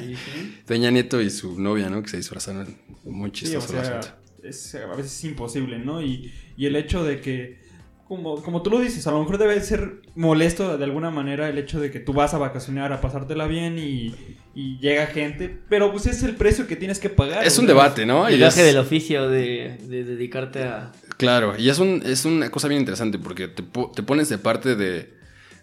Sí, 0.00 0.14
sí. 0.16 0.60
Peña 0.66 0.90
Nieto 0.90 1.20
y 1.20 1.30
su 1.30 1.60
novia, 1.60 1.90
¿no? 1.90 2.02
Que 2.02 2.08
se 2.08 2.16
disfrazaron. 2.16 2.76
Muy 3.04 3.30
Sí, 3.34 3.54
o 3.54 3.60
chistoso 3.60 3.78
el 3.78 3.84
sea, 3.84 3.98
asunto. 3.98 4.16
es, 4.42 4.74
a 4.74 4.96
veces 4.96 5.12
es 5.12 5.24
imposible, 5.24 5.78
¿no? 5.78 6.00
Y, 6.02 6.32
y 6.56 6.66
el 6.66 6.74
hecho 6.76 7.04
de 7.04 7.20
que, 7.20 7.60
como, 8.08 8.42
como 8.42 8.62
tú 8.62 8.70
lo 8.70 8.80
dices, 8.80 9.06
a 9.06 9.10
lo 9.12 9.20
mejor 9.20 9.38
debe 9.38 9.60
ser 9.60 10.00
molesto 10.14 10.76
de 10.78 10.84
alguna 10.84 11.10
manera 11.10 11.48
el 11.48 11.58
hecho 11.58 11.80
de 11.80 11.90
que 11.90 12.00
tú 12.00 12.12
vas 12.14 12.32
a 12.34 12.38
vacacionar, 12.38 12.92
a 12.92 13.00
pasártela 13.00 13.46
bien 13.46 13.78
y, 13.78 14.14
y 14.54 14.78
llega 14.78 15.06
gente, 15.06 15.58
pero 15.68 15.92
pues 15.92 16.06
es 16.06 16.22
el 16.22 16.34
precio 16.36 16.66
que 16.66 16.76
tienes 16.76 16.98
que 16.98 17.10
pagar. 17.10 17.44
Es 17.46 17.58
un 17.58 17.66
o 17.66 17.68
debate, 17.68 18.06
¿no? 18.06 18.26
El 18.26 18.36
viaje 18.38 18.60
es- 18.60 18.66
del 18.66 18.78
oficio 18.78 19.28
de, 19.28 19.78
de 19.86 20.04
dedicarte 20.04 20.62
a... 20.64 20.92
Claro, 21.18 21.54
y 21.58 21.68
es, 21.68 21.78
un, 21.78 22.02
es 22.04 22.24
una 22.24 22.50
cosa 22.50 22.68
bien 22.68 22.80
interesante 22.80 23.18
porque 23.18 23.48
te, 23.48 23.62
po- 23.62 23.92
te 23.94 24.02
pones 24.02 24.28
de 24.30 24.38
parte 24.38 24.74
de, 24.76 25.12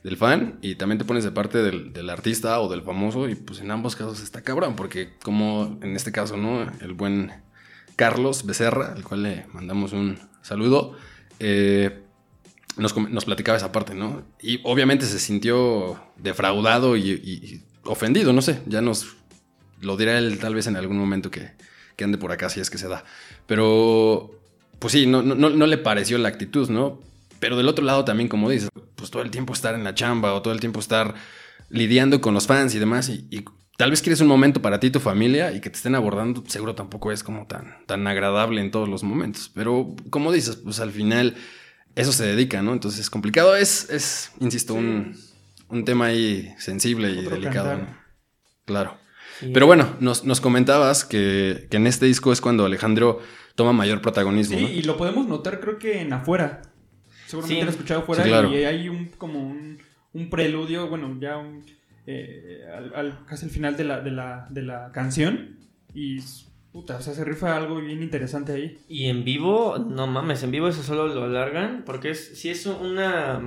del 0.03 0.17
fan 0.17 0.57
y 0.61 0.75
también 0.75 0.97
te 0.97 1.05
pones 1.05 1.23
de 1.23 1.31
parte 1.31 1.59
del, 1.59 2.09
artista 2.09 2.59
o 2.59 2.69
del 2.69 2.81
famoso 2.81 3.29
y 3.29 3.35
pues 3.35 3.59
en 3.59 3.69
ambos 3.71 3.95
casos 3.95 4.21
está 4.21 4.41
cabrón 4.41 4.75
porque 4.75 5.13
como 5.23 5.77
en 5.81 5.95
este 5.95 6.11
caso, 6.11 6.37
¿no? 6.37 6.63
El 6.81 6.93
buen 6.93 7.31
Carlos 7.95 8.45
Becerra, 8.45 8.93
al 8.93 9.03
cual 9.03 9.23
le 9.23 9.45
mandamos 9.53 9.93
un 9.93 10.17
saludo, 10.41 10.95
eh, 11.39 12.03
nos, 12.77 12.93
platicaba 13.25 13.57
esa 13.57 13.71
parte, 13.71 13.93
¿no? 13.93 14.23
Y 14.41 14.59
obviamente 14.63 15.05
se 15.05 15.19
sintió 15.19 16.01
defraudado 16.17 16.97
y, 16.97 17.63
ofendido, 17.83 18.33
no 18.33 18.41
sé, 18.41 18.61
ya 18.65 18.81
nos 18.81 19.17
lo 19.81 19.97
dirá 19.97 20.17
él 20.17 20.39
tal 20.39 20.55
vez 20.55 20.67
en 20.67 20.77
algún 20.77 20.97
momento 20.97 21.29
que, 21.29 21.51
que 21.95 22.03
ande 22.03 22.17
por 22.17 22.31
acá 22.31 22.49
si 22.49 22.59
es 22.59 22.69
que 22.69 22.77
se 22.77 22.87
da. 22.87 23.03
Pero, 23.45 24.39
pues 24.79 24.93
sí, 24.93 25.05
no, 25.05 25.21
no- 25.21 25.49
no 25.49 25.67
le 25.67 25.77
pareció 25.77 26.17
la 26.17 26.29
actitud, 26.29 26.69
¿no? 26.69 26.99
Pero 27.41 27.57
del 27.57 27.67
otro 27.67 27.83
lado 27.83 28.05
también, 28.05 28.29
como 28.29 28.49
dices, 28.49 28.69
pues 28.95 29.09
todo 29.09 29.23
el 29.23 29.31
tiempo 29.31 29.51
estar 29.51 29.73
en 29.73 29.83
la 29.83 29.95
chamba 29.95 30.33
o 30.33 30.41
todo 30.43 30.53
el 30.53 30.59
tiempo 30.59 30.79
estar 30.79 31.15
lidiando 31.69 32.21
con 32.21 32.35
los 32.35 32.45
fans 32.45 32.75
y 32.75 32.79
demás 32.79 33.09
y, 33.09 33.27
y 33.31 33.43
tal 33.77 33.89
vez 33.89 34.03
quieres 34.03 34.21
un 34.21 34.27
momento 34.27 34.61
para 34.61 34.79
ti 34.79 34.87
y 34.87 34.91
tu 34.91 34.99
familia 34.99 35.51
y 35.51 35.59
que 35.59 35.71
te 35.71 35.77
estén 35.77 35.95
abordando, 35.95 36.43
seguro 36.47 36.75
tampoco 36.75 37.11
es 37.11 37.23
como 37.23 37.47
tan, 37.47 37.83
tan 37.87 38.05
agradable 38.05 38.61
en 38.61 38.69
todos 38.69 38.87
los 38.87 39.01
momentos. 39.01 39.49
Pero 39.55 39.95
como 40.11 40.31
dices, 40.31 40.57
pues 40.57 40.79
al 40.79 40.91
final 40.91 41.35
eso 41.95 42.11
se 42.11 42.27
dedica, 42.27 42.61
¿no? 42.61 42.73
Entonces 42.73 42.99
es 42.99 43.09
complicado, 43.09 43.55
es, 43.55 43.89
es 43.89 44.33
insisto, 44.39 44.75
un, 44.75 45.17
un 45.67 45.83
tema 45.83 46.05
ahí 46.05 46.53
sensible 46.59 47.09
y 47.09 47.19
Otro 47.19 47.31
delicado. 47.31 47.77
¿no? 47.77 47.87
Claro. 48.65 48.97
Pero 49.51 49.65
bueno, 49.65 49.95
nos, 49.99 50.25
nos 50.25 50.39
comentabas 50.41 51.03
que, 51.03 51.65
que 51.71 51.77
en 51.77 51.87
este 51.87 52.05
disco 52.05 52.31
es 52.31 52.39
cuando 52.39 52.65
Alejandro 52.65 53.19
toma 53.55 53.73
mayor 53.73 53.99
protagonismo. 53.99 54.59
Sí, 54.59 54.63
¿no? 54.63 54.69
y 54.69 54.83
lo 54.83 54.95
podemos 54.95 55.25
notar 55.25 55.59
creo 55.59 55.79
que 55.79 56.01
en 56.01 56.13
afuera. 56.13 56.61
Seguramente 57.31 57.55
Sí. 57.59 57.65
lo 57.65 57.67
he 57.67 57.73
escuchado 57.73 58.05
Sí, 58.15 58.21
claro. 58.29 58.51
y 58.51 58.63
hay 58.63 58.89
un 58.89 59.05
como 59.17 59.39
un, 59.39 59.77
un 60.13 60.29
preludio, 60.29 60.87
bueno, 60.87 61.17
ya 61.19 61.37
un, 61.37 61.63
eh, 62.05 62.61
al, 62.75 62.93
al- 62.93 63.25
casi 63.25 63.45
al 63.45 63.51
final 63.51 63.75
de 63.77 63.83
la, 63.85 64.01
de 64.01 64.11
la, 64.11 64.47
de 64.49 64.61
la 64.61 64.91
canción. 64.91 65.57
Y 65.93 66.19
puta, 66.71 66.97
o 66.97 67.01
sea, 67.01 67.13
se 67.13 67.23
rifa 67.25 67.55
algo 67.57 67.77
bien 67.81 68.01
interesante 68.01 68.53
ahí. 68.53 68.77
Y 68.87 69.05
en 69.07 69.23
vivo, 69.25 69.77
no 69.77 70.07
mames, 70.07 70.41
en 70.43 70.51
vivo 70.51 70.67
eso 70.67 70.83
solo 70.83 71.07
lo 71.07 71.23
alargan, 71.23 71.83
porque 71.85 72.11
es, 72.11 72.39
sí 72.39 72.49
es 72.49 72.65
una... 72.65 73.41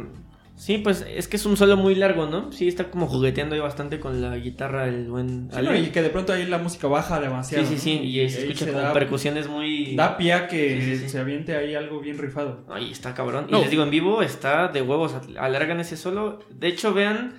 Sí, 0.57 0.79
pues 0.79 1.05
es 1.09 1.27
que 1.27 1.37
es 1.37 1.47
un 1.47 1.57
solo 1.57 1.77
muy 1.77 1.97
largo, 1.97 2.27
¿no? 2.27 2.53
Sí, 2.53 2.69
está 2.69 2.89
como 2.91 3.07
jugueteando 3.09 3.57
ahí 3.57 3.61
bastante 3.61 3.99
con 3.99 4.23
la 4.23 4.37
guitarra 4.37 4.87
el 4.87 5.09
buen 5.11 5.49
Sí, 5.51 5.59
Ale. 5.59 5.69
no, 5.71 5.77
y 5.77 5.87
que 5.89 6.01
de 6.01 6.11
pronto 6.11 6.33
ahí 6.33 6.47
la 6.47 6.59
música 6.59 6.87
baja 6.87 7.19
demasiado. 7.21 7.67
Sí, 7.67 7.75
sí, 7.75 7.81
sí, 7.81 7.97
¿no? 7.99 8.05
y 8.05 8.21
ahí 8.21 8.31
se 8.31 8.39
ahí 8.39 8.43
escucha 8.45 8.65
se 8.67 8.71
como 8.73 8.83
da, 8.85 8.93
percusiones 8.93 9.49
muy... 9.49 9.97
da 9.97 10.17
pie 10.17 10.33
a 10.33 10.47
que 10.47 10.81
Sí, 10.81 10.97
sí, 10.97 11.03
sí. 11.03 11.09
se 11.09 11.19
aviente 11.19 11.57
ahí 11.57 11.75
algo 11.75 12.01
bien 12.01 12.19
rifado. 12.19 12.65
Ay, 12.71 12.93
está 12.93 13.15
cabrón. 13.15 13.49
No. 13.51 13.59
Y 13.59 13.63
les 13.63 13.71
digo, 13.71 13.83
en 13.83 13.91
vivo 13.91 14.23
está 14.23 14.69
de 14.69 14.81
huevos. 14.81 15.15
Alargan 15.39 15.81
ese 15.81 15.97
solo. 15.97 16.39
De 16.51 16.69
hecho, 16.69 16.95
vean, 16.95 17.35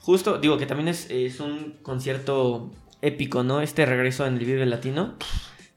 justo, 0.00 0.38
digo 0.38 0.56
que 0.56 0.64
también 0.64 0.88
es, 0.88 1.10
es 1.10 1.40
un 1.40 1.74
concierto 1.82 2.70
épico, 3.02 3.42
¿no? 3.42 3.60
Este 3.60 3.84
regreso 3.84 4.26
en 4.26 4.38
el 4.38 4.44
Vive 4.46 4.64
Latino. 4.64 5.16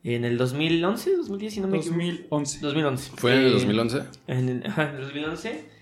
En 0.06 0.24
el 0.24 0.38
2011, 0.38 1.18
2010, 1.18 1.54
si 1.54 1.60
no 1.60 1.68
me 1.68 1.80
equivoco. 1.80 2.02
2011. 2.02 2.60
2011. 2.62 3.12
¿Fue 3.18 3.34
en 3.34 3.40
el 3.40 3.48
Eh, 3.48 3.52
2011? 3.52 4.02
En 4.28 4.50
el, 4.50 4.66
ajá, 4.66 4.90
en 4.92 4.96
el 4.96 5.02
2011. 5.02 5.79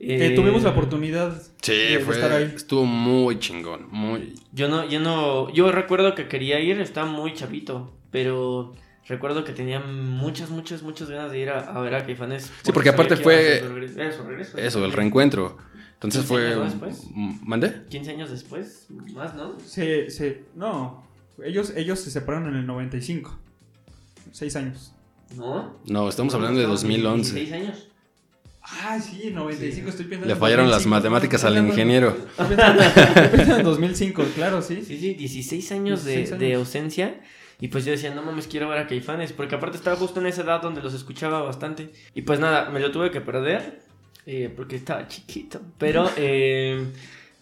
Eh, 0.00 0.32
tuvimos 0.36 0.62
la 0.62 0.70
oportunidad 0.70 1.42
Sí, 1.60 1.72
de, 1.72 1.94
estar 1.96 2.30
ahí. 2.30 2.52
estuvo 2.54 2.84
muy 2.84 3.38
chingón, 3.40 3.88
muy... 3.90 4.34
Yo 4.52 4.68
no, 4.68 4.88
yo 4.88 5.00
no, 5.00 5.52
yo 5.52 5.72
recuerdo 5.72 6.14
que 6.14 6.28
quería 6.28 6.60
ir, 6.60 6.80
estaba 6.80 7.10
muy 7.10 7.34
chavito, 7.34 7.92
pero 8.12 8.74
recuerdo 9.08 9.42
que 9.44 9.52
tenía 9.52 9.80
muchas, 9.80 10.50
muchas, 10.50 10.82
muchas 10.82 11.10
ganas 11.10 11.32
de 11.32 11.40
ir 11.40 11.50
a, 11.50 11.58
a 11.60 11.80
ver 11.80 11.94
a 11.96 12.06
Caifanes. 12.06 12.52
Sí, 12.62 12.70
porque 12.72 12.90
aparte 12.90 13.16
fue- 13.16 13.58
su 13.60 13.68
regreso. 13.68 14.16
Su 14.16 14.28
regreso. 14.28 14.58
Eso, 14.58 14.84
el 14.84 14.92
reencuentro. 14.92 15.56
Entonces 15.94 16.20
15 16.20 16.28
fue... 16.28 16.46
años, 16.52 16.64
después. 16.72 17.04
¿Mande? 17.42 17.82
15 17.90 18.10
años 18.12 18.30
después, 18.30 18.86
más, 19.14 19.34
¿no? 19.34 19.58
Se, 19.58 20.10
se, 20.10 20.44
no, 20.54 21.02
ellos, 21.44 21.72
ellos 21.74 21.98
se 21.98 22.12
separaron 22.12 22.48
en 22.50 22.54
el 22.54 22.66
95. 22.68 23.36
Seis 24.30 24.54
años. 24.54 24.92
¿No? 25.36 25.76
No, 25.86 26.08
estamos 26.08 26.32
hablando 26.34 26.58
de 26.60 26.64
Estamos 26.72 26.84
en 26.84 26.90
2011. 26.90 27.34
16 27.34 27.52
años. 27.62 27.88
Ah, 28.70 29.00
sí, 29.00 29.30
95, 29.32 29.88
estoy 29.88 30.06
pensando 30.06 30.32
Le 30.34 30.38
fallaron 30.38 30.66
las 30.70 30.84
2005, 30.84 30.90
matemáticas 30.96 31.42
¿no? 31.42 31.48
al 31.48 31.58
ingeniero. 31.66 32.16
Estoy 32.30 32.46
pensando, 32.48 32.82
estoy 32.82 33.28
pensando 33.30 33.56
en 33.56 33.64
2005, 33.64 34.24
claro, 34.34 34.62
sí. 34.62 34.82
Sí, 34.86 34.98
sí, 34.98 35.14
16 35.18 35.72
años, 35.72 36.04
16 36.04 36.28
de, 36.30 36.34
años. 36.34 36.40
de 36.40 36.54
ausencia. 36.54 37.20
Y 37.60 37.68
pues 37.68 37.84
yo 37.84 37.90
decía, 37.92 38.14
no 38.14 38.22
mames, 38.22 38.46
quiero 38.46 38.68
ver 38.68 38.78
a 38.78 38.86
Caifanes. 38.86 39.32
Porque 39.32 39.54
aparte 39.56 39.76
estaba 39.76 39.96
justo 39.96 40.20
en 40.20 40.26
esa 40.26 40.42
edad 40.42 40.62
donde 40.62 40.80
los 40.82 40.94
escuchaba 40.94 41.40
bastante. 41.42 41.90
Y 42.14 42.22
pues 42.22 42.38
nada, 42.40 42.70
me 42.70 42.78
lo 42.78 42.92
tuve 42.92 43.10
que 43.10 43.20
perder. 43.20 43.80
eh, 44.26 44.52
porque 44.54 44.76
estaba 44.76 45.08
chiquito. 45.08 45.60
Pero 45.78 46.08
eh, 46.16 46.84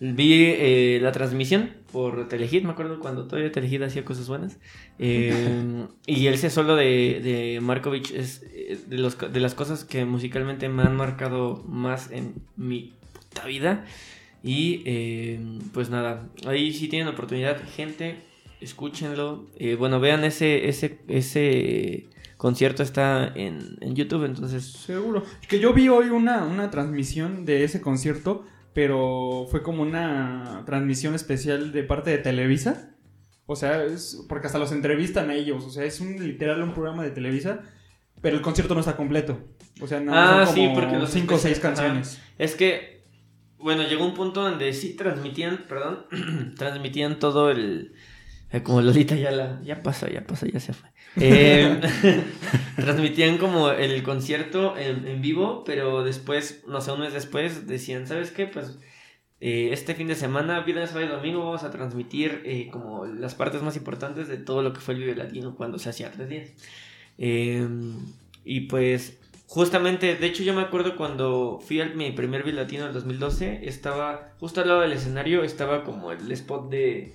vi 0.01 0.45
eh, 0.45 0.99
la 1.01 1.13
transmisión 1.13 1.71
por 1.93 2.29
Telehit. 2.29 2.65
Me 2.65 2.73
acuerdo 2.73 3.01
cuando 3.01 3.25
todavía 3.25 3.51
Telehit 3.53 3.83
hacía 3.83 4.05
cosas 4.05 4.29
buenas. 4.29 4.59
Eh, 4.99 5.87
y 6.07 6.27
ese 6.27 6.51
solo 6.51 6.77
de, 6.77 7.21
de 7.23 7.61
Markovich 7.61 8.11
es 8.13 8.45
eh, 8.53 8.79
de, 8.87 8.99
los, 8.99 9.17
de 9.19 9.41
las 9.41 9.55
cosas 9.55 9.85
que 9.85 10.05
musicalmente 10.05 10.69
me 10.69 10.83
han 10.83 10.97
marcado 10.97 11.65
más 11.67 12.11
en 12.11 12.35
mi 12.57 12.93
puta 13.13 13.47
vida. 13.47 13.85
Y 14.43 14.83
eh, 14.85 15.41
pues 15.73 15.91
nada, 15.91 16.29
ahí 16.47 16.73
si 16.73 16.89
tienen 16.89 17.09
oportunidad, 17.09 17.59
gente, 17.75 18.17
escúchenlo. 18.61 19.47
Bueno, 19.79 19.99
vean 19.99 20.25
ese, 20.25 20.69
ese, 20.69 20.99
ese 21.09 22.07
concierto 22.37 22.83
está 22.83 23.33
en, 23.35 23.79
en 23.81 23.97
YouTube, 23.97 24.25
entonces... 24.25 24.65
Seguro. 24.65 25.25
Que 25.49 25.59
yo 25.59 25.73
vi 25.73 25.89
hoy 25.89 26.11
una, 26.11 26.45
una 26.45 26.71
transmisión 26.71 27.45
de 27.45 27.65
ese 27.65 27.81
concierto, 27.81 28.45
pero 28.77 29.47
fue 29.51 29.63
como 29.63 29.81
una 29.83 30.63
transmisión 30.67 31.15
especial 31.15 31.73
de 31.73 31.83
parte 31.83 32.11
de 32.11 32.19
Televisa. 32.19 32.91
O 33.47 33.57
sea, 33.57 33.83
es 33.83 34.23
porque 34.29 34.49
hasta 34.49 34.59
los 34.59 34.71
entrevistan 34.71 35.31
a 35.31 35.35
ellos. 35.35 35.65
O 35.65 35.71
sea, 35.71 35.85
es 35.85 35.99
un 36.03 36.23
literal 36.23 36.63
un 36.63 36.75
programa 36.75 37.03
de 37.03 37.11
Televisa, 37.11 37.63
pero 38.21 38.37
el 38.37 38.43
concierto 38.43 38.75
no 38.75 38.81
está 38.81 38.95
completo. 38.95 39.41
O 39.81 39.87
sea, 39.87 40.01
no 40.01 40.13
Ah, 40.15 40.45
son 40.45 40.55
sí, 40.55 40.61
como 40.67 40.75
porque 40.75 40.99
los 40.99 41.09
cinco 41.09 41.37
o 41.37 41.39
seis 41.39 41.59
ajá. 41.59 41.69
canciones. 41.69 42.21
Es 42.37 42.55
que, 42.55 43.07
bueno, 43.57 43.83
llegó 43.89 44.05
un 44.05 44.13
punto 44.13 44.43
donde 44.43 44.71
sí 44.75 44.95
transmitían, 44.95 45.65
perdón, 45.67 46.05
transmitían 46.59 47.19
todo 47.19 47.51
el... 47.51 47.95
eh, 48.51 48.63
como 48.63 48.83
Lolita 48.83 49.15
ya 49.17 49.31
la... 49.31 49.59
Ya 49.65 49.83
pasó, 49.83 50.07
ya 50.07 50.23
pasó, 50.27 50.45
ya 50.45 50.61
se 50.61 50.75
fue. 50.75 50.91
Eh, 51.19 51.81
transmitían 52.77 53.39
como 53.39 53.71
el 53.71 54.03
concierto 54.03 54.77
en, 54.77 55.21
vivo, 55.23 55.65
pero 55.65 56.05
después, 56.05 56.65
no 56.67 56.81
sé, 56.81 56.93
un 56.93 57.01
mes 57.01 57.13
después, 57.13 57.67
decían, 57.67 58.07
¿sabes 58.07 58.31
qué? 58.31 58.47
Pues 58.47 58.79
eh, 59.41 59.71
este 59.73 59.95
fin 59.95 60.09
de 60.09 60.15
semana, 60.15 60.61
viernes, 60.61 60.91
sábado 60.91 61.07
y 61.07 61.11
domingo, 61.11 61.45
vamos 61.45 61.63
a 61.63 61.71
transmitir 61.71 62.43
eh, 62.45 62.69
como 62.71 63.05
las 63.05 63.35
partes 63.35 63.63
más 63.63 63.77
importantes 63.77 64.29
de 64.29 64.39
todo 64.39 64.63
lo 64.63 64.73
que 64.73 64.81
fue 64.81 64.95
el 64.95 65.01
Vive 65.01 65.15
Latino 65.15 65.55
cuando 65.57 65.79
se 65.79 65.91
hacía 65.91 66.11
tres 66.11 66.29
días. 66.29 66.51
Eh, 67.19 67.67
y 68.45 68.61
pues, 68.63 69.19
justamente, 69.47 70.15
de 70.17 70.27
hecho, 70.27 70.43
yo 70.43 70.55
me 70.55 70.63
acuerdo 70.63 70.97
cuando 70.97 71.61
fui 71.61 71.81
a 71.81 71.87
mi 71.87 72.13
primer 72.13 72.45
Vive 72.45 72.57
Latino 72.57 72.83
en 72.83 72.89
el 72.89 72.95
2012, 72.95 73.61
estaba 73.69 74.35
justo 74.39 74.61
al 74.63 74.69
lado 74.69 74.81
del 74.81 74.93
escenario, 74.93 75.43
estaba 75.43 75.85
como 75.85 76.13
el 76.13 76.31
spot 76.33 76.71
de, 76.71 77.15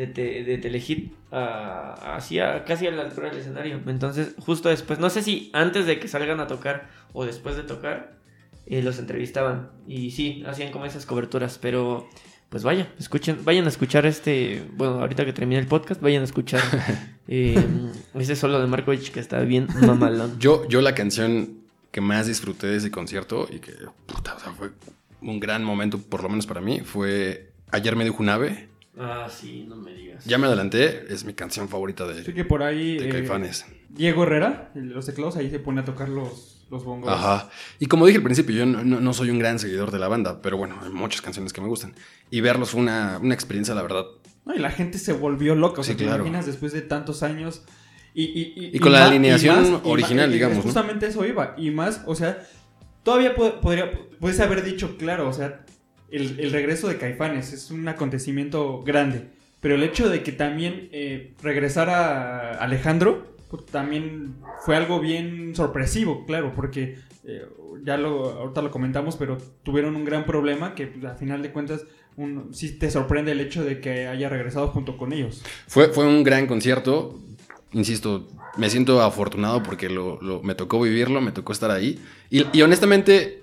de, 0.00 0.06
te- 0.06 0.44
de 0.44 0.58
Telehit, 0.58 1.12
hacia, 1.30 2.64
casi 2.64 2.86
a 2.86 2.90
la 2.90 3.02
altura 3.02 3.30
del 3.30 3.38
escenario. 3.40 3.80
Entonces, 3.86 4.34
justo 4.38 4.68
después, 4.68 4.98
no 4.98 5.10
sé 5.10 5.22
si 5.22 5.50
antes 5.52 5.86
de 5.86 5.98
que 5.98 6.08
salgan 6.08 6.40
a 6.40 6.46
tocar 6.46 6.88
o 7.12 7.24
después 7.24 7.56
de 7.56 7.62
tocar, 7.62 8.16
eh, 8.66 8.82
los 8.82 8.98
entrevistaban. 8.98 9.70
Y 9.86 10.10
sí, 10.10 10.42
hacían 10.46 10.72
como 10.72 10.86
esas 10.86 11.06
coberturas, 11.06 11.58
pero 11.60 12.08
pues 12.48 12.64
vaya, 12.64 12.88
escuchen, 12.98 13.38
vayan 13.44 13.64
a 13.66 13.68
escuchar 13.68 14.06
este, 14.06 14.64
bueno, 14.72 14.94
ahorita 15.00 15.24
que 15.24 15.32
termine 15.32 15.60
el 15.60 15.66
podcast, 15.68 16.00
vayan 16.00 16.22
a 16.22 16.24
escuchar 16.24 16.62
eh, 17.28 17.54
ese 18.14 18.34
solo 18.36 18.60
de 18.60 18.66
Markovich 18.66 19.12
que 19.12 19.20
está 19.20 19.40
bien 19.40 19.68
mamalón. 19.86 20.38
Yo, 20.40 20.66
yo 20.68 20.80
la 20.80 20.94
canción 20.94 21.60
que 21.92 22.00
más 22.00 22.26
disfruté 22.26 22.66
de 22.66 22.76
ese 22.76 22.90
concierto 22.90 23.48
y 23.50 23.58
que, 23.60 23.72
puta, 24.06 24.34
o 24.34 24.40
sea, 24.40 24.52
fue 24.52 24.70
un 25.20 25.38
gran 25.38 25.62
momento, 25.64 25.98
por 25.98 26.22
lo 26.22 26.28
menos 26.28 26.46
para 26.46 26.60
mí, 26.60 26.80
fue 26.80 27.52
Ayer 27.72 27.94
me 27.94 28.02
dijo 28.04 28.16
un 28.20 28.28
ave. 28.30 28.68
Ah, 28.98 29.28
sí, 29.30 29.64
no 29.68 29.76
me 29.76 29.94
digas. 29.94 30.24
Ya 30.24 30.36
me 30.38 30.46
adelanté, 30.46 31.06
es 31.12 31.24
mi 31.24 31.32
canción 31.32 31.68
favorita 31.68 32.06
de, 32.06 32.20
Así 32.22 32.32
que 32.32 32.44
por 32.44 32.62
ahí 32.62 32.98
de 32.98 33.08
eh, 33.08 33.12
Caifanes. 33.12 33.64
Diego 33.88 34.24
Herrera, 34.24 34.72
los 34.74 35.06
teclados, 35.06 35.36
ahí 35.36 35.48
se 35.50 35.58
pone 35.60 35.80
a 35.80 35.84
tocar 35.84 36.08
los, 36.08 36.66
los 36.70 36.84
bongos. 36.84 37.10
Ajá. 37.10 37.48
Y 37.78 37.86
como 37.86 38.04
dije 38.06 38.18
al 38.18 38.24
principio, 38.24 38.54
yo 38.56 38.66
no, 38.66 39.12
soy 39.14 39.30
un 39.30 39.38
gran 39.38 39.58
seguidor 39.58 39.90
de 39.92 39.98
la 40.00 40.08
banda, 40.08 40.42
pero 40.42 40.56
bueno, 40.56 40.76
hay 40.82 40.90
muchas 40.90 41.22
canciones 41.22 41.52
que 41.52 41.60
me 41.60 41.68
gustan. 41.68 41.94
Y 42.30 42.40
verlos 42.40 42.70
fue 42.70 42.80
una, 42.80 43.18
una 43.22 43.32
experiencia, 43.34 43.74
la 43.74 43.82
verdad. 43.82 44.04
No, 44.44 44.54
y 44.54 44.58
la 44.58 44.70
gente 44.70 44.98
se 44.98 45.12
volvió 45.12 45.54
loca. 45.54 45.82
O 45.82 45.84
sea, 45.84 45.94
Sí, 45.94 45.98
te 45.98 46.04
imaginas 46.04 46.46
después 46.46 46.72
de 46.72 46.82
tantos 46.82 47.22
años. 47.22 47.62
Y, 48.12 48.24
y, 48.24 48.52
y, 48.56 48.76
Y 48.76 48.78
con 48.80 48.90
la 48.92 49.06
alineación 49.06 49.66
y 49.66 49.70
más- 49.70 49.80
y 49.84 49.88
original, 49.88 50.30
y 50.30 50.34
digamos, 50.34 50.56
¿no? 50.58 50.62
Justamente 50.64 51.06
eso 51.06 51.24
iba. 51.24 51.54
Y 51.56 51.70
más, 51.70 52.02
o 52.06 52.16
sea, 52.16 52.44
todavía 53.04 53.36
po- 53.36 53.60
podría, 53.60 53.92
puedes 54.18 54.40
haber 54.40 54.64
dicho, 54.64 54.96
claro, 54.98 55.28
o 55.28 55.32
sea, 55.32 55.64
el, 56.10 56.50
regreso 56.50 56.88
de 56.88 56.96
Caifanes 56.96 57.52
es 57.52 57.70
un 57.70 57.86
acontecimiento 57.88 58.82
grande. 58.82 59.28
Pero 59.60 59.74
el 59.74 59.82
hecho 59.82 60.08
de 60.08 60.22
que 60.22 60.32
también 60.32 60.88
eh, 60.92 61.34
regresara 61.42 62.58
Alejandro, 62.58 63.36
pues, 63.50 63.66
también 63.66 64.36
fue 64.64 64.76
algo 64.76 65.00
bien 65.00 65.54
sorpresivo, 65.54 66.24
claro, 66.26 66.52
porque 66.54 66.96
eh, 67.24 67.46
ya 67.84 67.96
lo, 67.96 68.30
ahorita 68.30 68.62
lo 68.62 68.70
comentamos, 68.70 69.16
pero 69.16 69.38
tuvieron 69.62 69.96
un 69.96 70.04
gran 70.04 70.24
problema 70.24 70.74
que 70.74 70.86
pues, 70.86 71.04
a 71.04 71.14
final 71.14 71.42
de 71.42 71.52
cuentas 71.52 71.84
sí 72.52 72.72
te 72.78 72.90
sorprende 72.90 73.32
el 73.32 73.40
hecho 73.40 73.64
de 73.64 73.80
que 73.80 74.06
haya 74.06 74.28
regresado 74.28 74.68
junto 74.68 74.98
con 74.98 75.12
ellos. 75.12 75.42
Fue, 75.66 75.88
fue 75.88 76.06
un 76.06 76.22
gran 76.22 76.46
concierto. 76.46 77.18
Insisto, 77.72 78.28
me 78.56 78.68
siento 78.68 79.00
afortunado 79.00 79.62
porque 79.62 79.88
lo, 79.88 80.18
me 80.42 80.54
tocó 80.54 80.80
vivirlo, 80.80 81.20
me 81.20 81.32
tocó 81.32 81.52
estar 81.52 81.70
ahí. 81.70 82.00
Y 82.28 82.62
honestamente, 82.62 83.39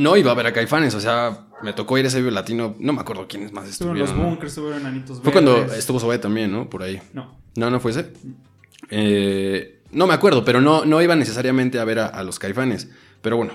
no 0.00 0.16
iba 0.16 0.30
a 0.30 0.34
ver 0.34 0.46
a 0.46 0.52
Caifanes. 0.52 0.94
O 0.94 1.00
sea, 1.00 1.46
me 1.62 1.72
tocó 1.72 1.98
ir 1.98 2.04
a 2.04 2.08
ese 2.08 2.18
Vive 2.18 2.30
latino. 2.30 2.74
No 2.78 2.92
me 2.92 3.00
acuerdo 3.00 3.26
quiénes 3.28 3.52
más 3.52 3.68
Estuvieron 3.68 3.98
estuvieron. 3.98 4.18
los 4.24 4.30
bunkers, 4.32 4.52
estuvieron 4.52 4.86
Anitos 4.86 5.20
Fue 5.22 5.32
cuando 5.32 5.56
estuvo 5.74 6.00
Zoe 6.00 6.18
también, 6.18 6.50
¿no? 6.50 6.68
Por 6.70 6.82
ahí. 6.82 7.00
No. 7.12 7.36
No, 7.56 7.70
no 7.70 7.80
fue 7.80 7.90
ese. 7.92 8.12
Eh, 8.90 9.80
no 9.92 10.06
me 10.06 10.14
acuerdo, 10.14 10.44
pero 10.44 10.60
no, 10.60 10.84
no 10.84 11.02
iba 11.02 11.14
necesariamente 11.16 11.78
a 11.78 11.84
ver 11.84 11.98
a, 11.98 12.06
a 12.06 12.22
los 12.22 12.38
caifanes. 12.38 12.88
Pero 13.22 13.36
bueno, 13.36 13.52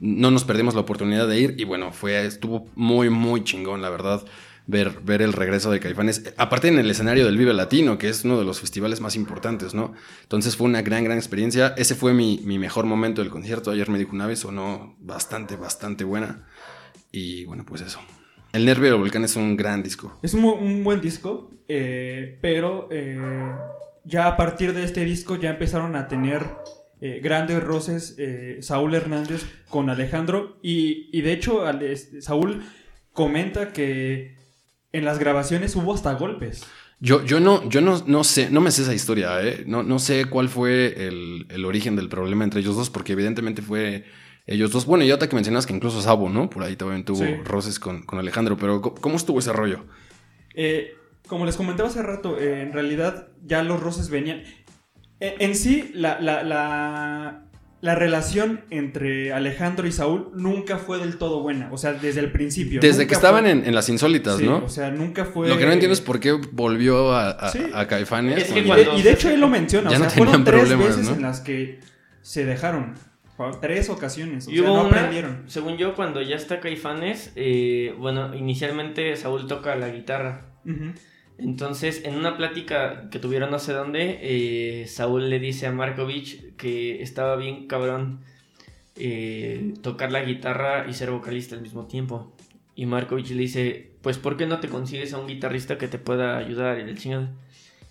no 0.00 0.30
nos 0.30 0.44
perdimos 0.44 0.74
la 0.74 0.80
oportunidad 0.80 1.28
de 1.28 1.38
ir 1.38 1.54
y 1.58 1.64
bueno, 1.64 1.92
fue, 1.92 2.26
estuvo 2.26 2.66
muy, 2.74 3.10
muy 3.10 3.44
chingón, 3.44 3.80
la 3.82 3.90
verdad, 3.90 4.24
ver, 4.66 5.00
ver 5.02 5.22
el 5.22 5.32
regreso 5.32 5.70
de 5.70 5.80
caifanes. 5.80 6.34
Aparte 6.36 6.68
en 6.68 6.78
el 6.78 6.90
escenario 6.90 7.24
del 7.24 7.36
Vive 7.36 7.52
Latino, 7.52 7.98
que 7.98 8.08
es 8.08 8.24
uno 8.24 8.38
de 8.38 8.44
los 8.44 8.60
festivales 8.60 9.00
más 9.00 9.16
importantes, 9.16 9.74
¿no? 9.74 9.94
Entonces 10.22 10.56
fue 10.56 10.66
una 10.66 10.82
gran, 10.82 11.04
gran 11.04 11.18
experiencia. 11.18 11.74
Ese 11.76 11.94
fue 11.94 12.14
mi, 12.14 12.40
mi 12.44 12.58
mejor 12.58 12.86
momento 12.86 13.22
del 13.22 13.30
concierto. 13.30 13.70
Ayer 13.70 13.88
me 13.90 13.98
dijo 13.98 14.12
una 14.12 14.26
vez, 14.26 14.40
sonó 14.40 14.96
bastante, 15.00 15.56
bastante 15.56 16.04
buena. 16.04 16.46
Y 17.12 17.44
bueno, 17.44 17.64
pues 17.66 17.82
eso. 17.82 18.00
El 18.52 18.64
Nervio 18.64 18.90
del 18.90 19.00
Volcán 19.00 19.24
es 19.24 19.36
un 19.36 19.56
gran 19.56 19.82
disco. 19.82 20.18
Es 20.22 20.32
un, 20.34 20.44
un 20.44 20.84
buen 20.84 21.00
disco, 21.00 21.50
eh, 21.68 22.38
pero 22.40 22.88
eh, 22.90 23.18
ya 24.04 24.28
a 24.28 24.36
partir 24.36 24.72
de 24.72 24.84
este 24.84 25.04
disco 25.04 25.36
ya 25.36 25.50
empezaron 25.50 25.96
a 25.96 26.08
tener 26.08 26.44
eh, 27.00 27.20
grandes 27.22 27.62
roces 27.62 28.16
Saúl 28.60 28.94
Hernández 28.94 29.44
con 29.68 29.90
Alejandro 29.90 30.58
y, 30.62 31.08
y 31.12 31.22
de 31.22 31.32
hecho 31.32 31.64
Saúl 32.20 32.62
comenta 33.12 33.72
que 33.72 34.36
en 34.94 35.04
las 35.04 35.18
grabaciones 35.18 35.76
hubo 35.76 35.92
hasta 35.92 36.14
golpes. 36.14 36.64
Yo, 37.00 37.24
yo 37.24 37.40
no, 37.40 37.68
yo 37.68 37.80
no, 37.80 38.02
no 38.06 38.24
sé, 38.24 38.48
no 38.50 38.60
me 38.60 38.70
sé 38.70 38.82
esa 38.82 38.94
historia, 38.94 39.42
¿eh? 39.42 39.64
No, 39.66 39.82
no 39.82 39.98
sé 39.98 40.24
cuál 40.26 40.48
fue 40.48 41.06
el, 41.08 41.46
el 41.50 41.64
origen 41.64 41.96
del 41.96 42.08
problema 42.08 42.44
entre 42.44 42.60
ellos 42.60 42.76
dos, 42.76 42.88
porque 42.88 43.12
evidentemente 43.12 43.60
fue 43.60 44.04
ellos 44.46 44.70
dos. 44.70 44.86
Bueno, 44.86 45.04
y 45.04 45.10
otra 45.10 45.28
que 45.28 45.34
mencionas 45.34 45.66
que 45.66 45.74
incluso 45.74 46.00
Sabo, 46.00 46.28
¿no? 46.30 46.48
Por 46.48 46.62
ahí 46.62 46.76
también 46.76 47.04
tuvo 47.04 47.18
Sí. 47.18 47.34
roces 47.44 47.78
con, 47.80 48.04
con 48.04 48.18
Alejandro, 48.18 48.56
pero 48.56 48.80
¿cómo, 48.80 49.16
estuvo 49.16 49.40
ese 49.40 49.52
rollo? 49.52 49.84
Eh, 50.54 50.94
como 51.26 51.44
les 51.44 51.56
comentaba 51.56 51.88
hace 51.88 52.02
rato, 52.02 52.38
eh, 52.38 52.62
en 52.62 52.72
realidad 52.72 53.28
ya 53.44 53.62
los 53.64 53.80
roces 53.80 54.08
venían. 54.10 54.44
En 55.20 55.54
sí, 55.56 55.90
la, 55.94 56.20
la, 56.20 56.42
la, 56.42 57.46
la 57.84 57.94
relación 57.94 58.62
entre 58.70 59.32
Alejandro 59.34 59.86
y 59.86 59.92
Saúl 59.92 60.30
nunca 60.34 60.78
fue 60.78 60.98
del 60.98 61.18
todo 61.18 61.42
buena. 61.42 61.68
O 61.70 61.76
sea, 61.76 61.92
desde 61.92 62.20
el 62.20 62.32
principio. 62.32 62.80
Desde 62.80 63.06
que 63.06 63.12
estaban 63.14 63.42
fue- 63.44 63.50
en, 63.52 63.66
en 63.66 63.74
las 63.74 63.88
insólitas, 63.90 64.38
Sí, 64.38 64.46
¿no? 64.46 64.64
O 64.64 64.68
sea, 64.70 64.90
nunca 64.90 65.26
fue. 65.26 65.48
Lo 65.48 65.58
que 65.58 65.66
no 65.66 65.72
entiendo 65.72 65.92
es 65.92 66.00
por 66.00 66.18
qué 66.18 66.32
volvió 66.52 67.12
a, 67.12 67.30
a, 67.30 67.50
Sí. 67.50 67.60
a 67.74 67.86
Caifanes. 67.86 68.38
Es 68.38 68.52
que 68.52 68.60
Y 68.60 68.62
de, 68.70 68.88
y 68.96 69.08
hecho 69.08 69.28
él 69.28 69.38
lo 69.40 69.48
menciona. 69.48 69.90
Ya 69.90 69.96
o 69.96 70.00
sea, 70.00 70.08
no 70.08 70.14
tenían 70.14 70.26
fueron 70.28 70.44
tres 70.44 70.60
problemas, 70.60 70.88
veces 70.96 71.10
¿no? 71.10 71.16
en 71.16 71.22
las 71.22 71.40
que 71.40 71.80
se 72.22 72.44
dejaron. 72.46 72.94
Tres 73.60 73.90
ocasiones. 73.90 74.46
O 74.46 74.50
Y 74.50 74.54
sea, 74.58 74.62
hubo 74.62 74.76
no 74.76 74.80
una, 74.88 74.96
aprendieron. 74.96 75.42
según 75.48 75.76
yo, 75.76 75.94
cuando 75.94 76.22
ya 76.22 76.36
está 76.36 76.60
Caifanes, 76.60 77.32
eh, 77.36 77.92
bueno, 77.98 78.34
inicialmente 78.34 79.14
Saúl 79.16 79.46
toca 79.46 79.74
la 79.76 79.88
guitarra. 79.88 80.46
Ujú. 80.64 80.92
Entonces, 81.38 82.02
en 82.04 82.14
una 82.16 82.36
plática 82.36 83.08
que 83.10 83.18
tuvieron 83.18 83.50
no 83.50 83.58
sé 83.58 83.72
dónde, 83.72 84.18
eh, 84.22 84.86
Saúl 84.86 85.28
le 85.30 85.40
dice 85.40 85.66
a 85.66 85.72
Markovich 85.72 86.54
que 86.56 87.02
estaba 87.02 87.36
bien 87.36 87.66
cabrón 87.66 88.20
eh, 88.96 89.74
tocar 89.82 90.12
la 90.12 90.22
guitarra 90.22 90.86
y 90.88 90.94
ser 90.94 91.10
vocalista 91.10 91.56
al 91.56 91.62
mismo 91.62 91.86
tiempo. 91.86 92.32
Y 92.76 92.86
Markovich 92.86 93.30
le 93.30 93.42
dice, 93.42 93.90
pues 94.02 94.18
¿por 94.18 94.36
qué 94.36 94.46
no 94.46 94.60
te 94.60 94.68
consigues 94.68 95.12
a 95.12 95.18
un 95.18 95.26
guitarrista 95.26 95.76
que 95.78 95.88
te 95.88 95.98
pueda 95.98 96.38
ayudar? 96.38 96.78
Y 96.78 96.82
el 96.82 96.98
chingado. 96.98 97.28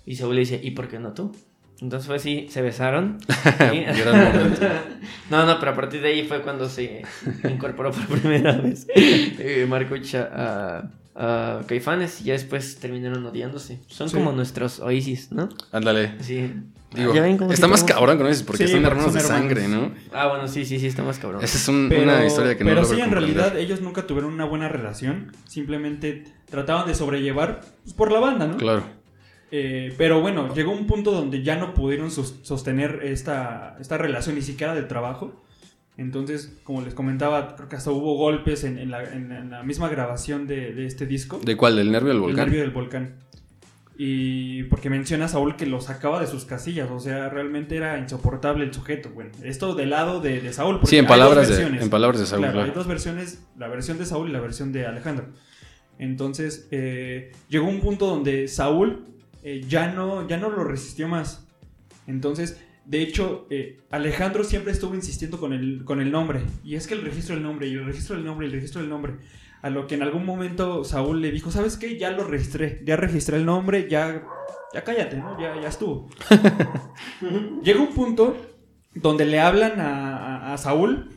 Y 0.06 0.16
Saúl 0.16 0.36
le 0.36 0.42
dice, 0.42 0.60
¿y 0.64 0.72
por 0.72 0.88
qué 0.88 1.00
no 1.00 1.14
tú? 1.14 1.36
Entonces 1.82 2.08
fue 2.08 2.16
así, 2.18 2.48
se 2.50 2.62
besaron. 2.62 3.18
no, 5.30 5.46
no, 5.46 5.60
pero 5.60 5.72
a 5.72 5.76
partir 5.76 6.02
de 6.02 6.10
ahí 6.10 6.24
fue 6.24 6.42
cuando 6.42 6.70
se 6.70 7.02
incorporó 7.50 7.92
por 7.92 8.06
primera 8.20 8.54
vez 8.54 8.88
eh, 8.96 9.66
Markovich 9.68 10.16
a, 10.16 10.78
a- 10.78 10.92
a 11.16 11.62
Caifanes 11.68 12.22
y 12.22 12.26
ya 12.26 12.34
después 12.34 12.78
terminaron 12.80 13.26
odiándose. 13.26 13.80
Son 13.88 14.10
Sí. 14.10 14.16
como 14.16 14.32
nuestros 14.32 14.80
Oasis, 14.80 15.32
¿no? 15.32 15.50
Ándale. 15.72 16.14
Sí. 16.22 16.52
Digo, 16.96 17.14
¿Ya 17.16 17.22
ven 17.24 17.38
cómo 17.38 17.52
está 17.52 17.68
más 17.68 17.82
tenemos- 17.86 18.00
cabrón 18.00 18.18
con 18.20 18.28
eso, 18.28 18.46
porque 18.46 18.68
Sí, 18.68 18.74
son 18.74 18.86
hermanos 18.86 19.06
son 19.06 19.14
de 19.16 19.20
sangre, 19.22 19.68
¿no? 19.68 19.92
Ah, 20.12 20.28
bueno, 20.28 20.48
sí, 20.48 20.64
sí, 20.64 20.80
sí, 20.80 20.86
está 20.88 21.02
más 21.04 21.18
cabrón. 21.18 21.44
Esa 21.44 21.58
es 21.58 21.68
un- 21.68 21.88
Pero, 21.90 22.04
una 22.04 22.24
historia 22.26 22.56
que 22.56 22.64
no 22.64 22.70
pero 22.70 22.86
sí, 22.86 23.00
en 23.02 23.10
realidad 23.12 23.58
ellos 23.58 23.82
nunca 23.82 24.06
tuvieron 24.06 24.32
una 24.32 24.46
buena 24.46 24.70
relación. 24.70 25.32
Simplemente 25.48 26.24
trataban 26.50 26.86
de 26.88 26.94
sobrellevar 26.94 27.62
pues, 27.84 27.96
por 27.96 28.12
la 28.12 28.20
banda, 28.20 28.46
¿no? 28.46 28.58
Claro. 28.58 28.84
Eh, 29.52 29.94
pero 29.98 30.20
bueno, 30.22 30.54
llegó 30.54 30.72
un 30.72 30.88
punto 30.88 31.12
donde 31.12 31.44
ya 31.44 31.56
no 31.56 31.74
pudieron 31.76 32.10
sos- 32.12 32.40
sostener 32.44 33.02
esta, 33.04 33.76
esta 33.80 33.98
relación 33.98 34.36
ni 34.36 34.42
siquiera 34.42 34.74
de 34.76 34.82
trabajo. 34.84 35.43
Entonces, 35.98 36.58
como 36.64 36.82
les 36.82 36.94
comentaba, 36.96 37.56
creo 37.56 37.70
que 37.70 37.76
hasta 37.76 37.92
hubo 37.92 38.16
golpes 38.18 38.64
en, 38.64 38.80
en 38.80 38.90
la, 38.90 39.04
en- 39.04 39.32
en 39.32 39.52
la 39.52 39.62
misma 39.64 39.90
grabación 39.90 40.48
de, 40.48 40.74
de 40.74 40.86
este 40.88 41.06
disco. 41.06 41.40
¿De 41.44 41.56
cuál? 41.56 41.76
¿Del 41.76 41.92
nervio 41.92 42.10
del 42.10 42.18
El 42.18 42.22
volcán? 42.22 42.46
nervio 42.46 42.62
del 42.62 42.72
volcán. 42.72 43.16
Y 43.96 44.64
porque 44.64 44.90
menciona 44.90 45.26
a 45.26 45.28
Saúl 45.28 45.56
que 45.56 45.68
lo 45.68 45.80
sacaba 45.80 46.20
de 46.20 46.26
sus 46.26 46.46
casillas, 46.46 46.90
o 46.90 47.00
sea, 47.00 47.30
realmente 47.30 47.76
era 47.78 48.00
insoportable 48.00 48.64
el 48.66 48.74
sujeto. 48.74 49.12
Bueno, 49.14 49.30
esto 49.44 49.76
del 49.76 49.92
lado 49.92 50.20
de, 50.20 50.42
de 50.42 50.52
Saúl. 50.52 50.78
porque 50.80 50.88
Sí, 50.90 50.98
en 50.98 51.06
hay 51.06 51.08
dos 51.08 51.18
palabras, 51.20 51.50
de, 51.50 51.64
en 51.84 51.90
palabras 51.92 52.20
de 52.20 52.26
Saúl, 52.26 52.40
Claro, 52.42 52.54
claro. 52.54 52.70
hay 52.72 52.76
dos 52.76 52.88
versiones, 52.88 53.46
la 53.56 53.68
versión 53.68 54.00
de 54.00 54.06
Saúl 54.08 54.30
y 54.30 54.34
la 54.34 54.40
versión 54.40 54.72
de 54.72 54.88
Alejandro. 54.88 55.28
Entonces, 56.00 56.68
eh, 56.72 57.32
llegó 57.50 57.68
un 57.68 57.82
punto 57.82 58.08
donde 58.08 58.48
Saúl 58.48 59.06
eh, 59.44 59.62
ya, 59.68 59.92
no, 59.94 60.28
ya 60.28 60.38
no 60.38 60.50
lo 60.50 60.64
resistió 60.64 61.08
más. 61.08 61.46
Entonces, 62.08 62.60
de 62.86 63.02
hecho, 63.02 63.48
eh, 63.50 63.80
Alejandro 63.92 64.44
siempre 64.44 64.72
estuvo 64.72 64.94
insistiendo 64.96 65.40
con 65.40 65.54
el, 65.54 65.84
con 65.86 66.02
el 66.02 66.12
nombre. 66.12 66.42
Y 66.64 66.76
es 66.76 66.88
que 66.88 66.94
el 66.94 67.02
registro 67.02 67.36
del 67.36 67.44
nombre, 67.44 67.68
y 67.68 67.74
el 67.74 67.86
registro 67.86 68.16
del 68.16 68.26
nombre, 68.26 68.46
y 68.48 68.50
el 68.50 68.56
registro 68.56 68.82
del 68.82 68.90
nombre. 68.90 69.16
A 69.62 69.70
lo 69.70 69.88
que 69.88 69.96
en 69.96 70.04
algún 70.04 70.26
momento 70.26 70.84
Saúl 70.84 71.22
le 71.22 71.32
dijo, 71.32 71.50
¿sabes 71.50 71.78
qué? 71.78 71.98
Ya 71.98 72.12
lo 72.12 72.26
registré, 72.26 72.82
ya 72.86 72.98
registré 72.98 73.38
el 73.38 73.46
nombre, 73.46 73.88
ya, 73.90 74.24
ya 74.74 74.84
cállate, 74.84 75.16
¿no? 75.18 75.40
Ya, 75.40 75.56
ya 75.62 75.70
estuvo. 75.70 76.10
Llega 77.64 77.80
un 77.80 77.94
punto 77.94 78.36
donde 78.96 79.26
le 79.26 79.40
hablan 79.40 79.80
a, 79.80 80.18
a- 80.18 80.54
a 80.54 80.58
Saúl 80.58 81.10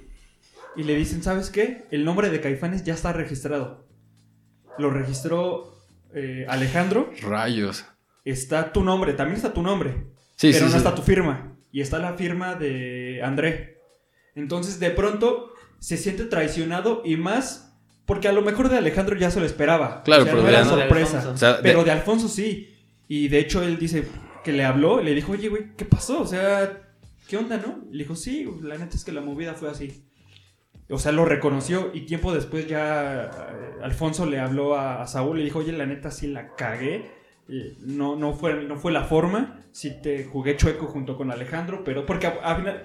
y 0.77 0.85
le 0.85 0.95
dicen, 0.95 1.23
¿sabes 1.23 1.51
qué? 1.51 1.85
El 1.91 2.05
nombre 2.05 2.31
de 2.31 2.41
Caifanes 2.41 2.85
ya 2.85 2.95
está 2.95 3.12
registrado. 3.12 3.87
Lo 4.79 4.91
registró 4.91 5.75
eh, 6.14 6.47
Alejandro, 6.49 7.11
Rayos. 7.23 7.85
está 8.25 8.73
tu 8.73 8.85
nombre, 8.85 9.14
también 9.14 9.37
está 9.37 9.53
tu 9.53 9.62
nombre, 9.62 10.07
Sí, 10.37 10.49
pero 10.53 10.59
sí, 10.59 10.64
no 10.67 10.71
sí. 10.71 10.77
está 10.77 10.95
tu 10.95 11.03
firma. 11.03 11.56
Y 11.73 11.81
está 11.81 11.99
la 11.99 12.14
firma 12.14 12.55
de 12.55 13.21
André. 13.23 13.79
Entonces 14.35 14.79
de 14.81 14.91
pronto 14.91 15.53
se 15.79 15.97
siente 15.97 16.25
traicionado 16.25 17.03
y 17.05 17.17
más 17.17 17.75
porque 18.07 18.29
a 18.29 18.33
lo 18.33 18.43
mejor 18.43 18.69
de 18.69 18.77
Alejandro 18.79 19.17
ya 19.17 19.31
se 19.31 19.41
lo 19.41 19.47
esperaba. 19.47 20.03
Claro, 20.05 20.23
O 20.23 20.25
sea, 20.27 20.33
pero 20.35 20.43
no 20.45 20.49
de 20.51 20.55
era 20.57 20.64
sorpresa. 20.64 21.29
O 21.31 21.37
sea, 21.37 21.55
de- 21.55 21.62
Pero 21.62 21.85
de 21.85 21.91
Alfonso 21.91 22.29
sí. 22.29 22.73
Y 23.09 23.29
de 23.29 23.39
hecho 23.41 23.62
él 23.62 23.79
dice 23.79 24.05
que 24.45 24.53
le 24.53 24.64
habló, 24.64 25.01
le 25.03 25.14
dijo, 25.14 25.33
oye, 25.33 25.49
güey, 25.49 25.75
¿qué 25.77 25.85
pasó? 25.85 26.21
O 26.21 26.27
sea, 26.27 26.83
¿qué 27.29 27.37
onda, 27.37 27.57
no? 27.57 27.85
Le 27.91 28.05
dijo, 28.05 28.14
sí, 28.14 28.49
la 28.62 28.79
neta 28.79 28.97
es 28.97 29.05
que 29.05 29.12
la 29.12 29.21
movida 29.21 29.55
fue 29.55 29.69
así. 29.71 30.05
O 30.89 30.99
sea, 31.01 31.11
lo 31.11 31.25
reconoció 31.25 31.91
y 31.93 32.03
tiempo 32.03 32.33
después 32.33 32.69
ya 32.69 33.25
eh, 33.25 33.83
Alfonso 33.83 34.25
le 34.25 34.39
habló 34.39 34.77
a, 34.77 35.03
a 35.03 35.07
Saúl 35.09 35.37
y 35.37 35.41
le 35.41 35.45
dijo, 35.47 35.59
oye, 35.59 35.73
la 35.73 35.85
neta 35.87 36.12
sí 36.12 36.29
la 36.29 36.55
cagué. 36.55 37.11
Eh, 37.49 37.76
No, 37.80 38.16
no, 38.16 38.32
fue, 38.34 38.64
no 38.64 38.76
fue 38.76 38.92
la 38.92 39.05
forma. 39.05 39.61
Sí 39.72 39.92
te 40.03 40.24
jugué 40.24 40.57
chueco 40.57 40.86
junto 40.86 41.16
con 41.16 41.30
Alejandro, 41.30 41.82
pero 41.84 42.05
porque 42.07 42.26
a- 42.26 42.38
a 42.42 42.57
final- 42.57 42.82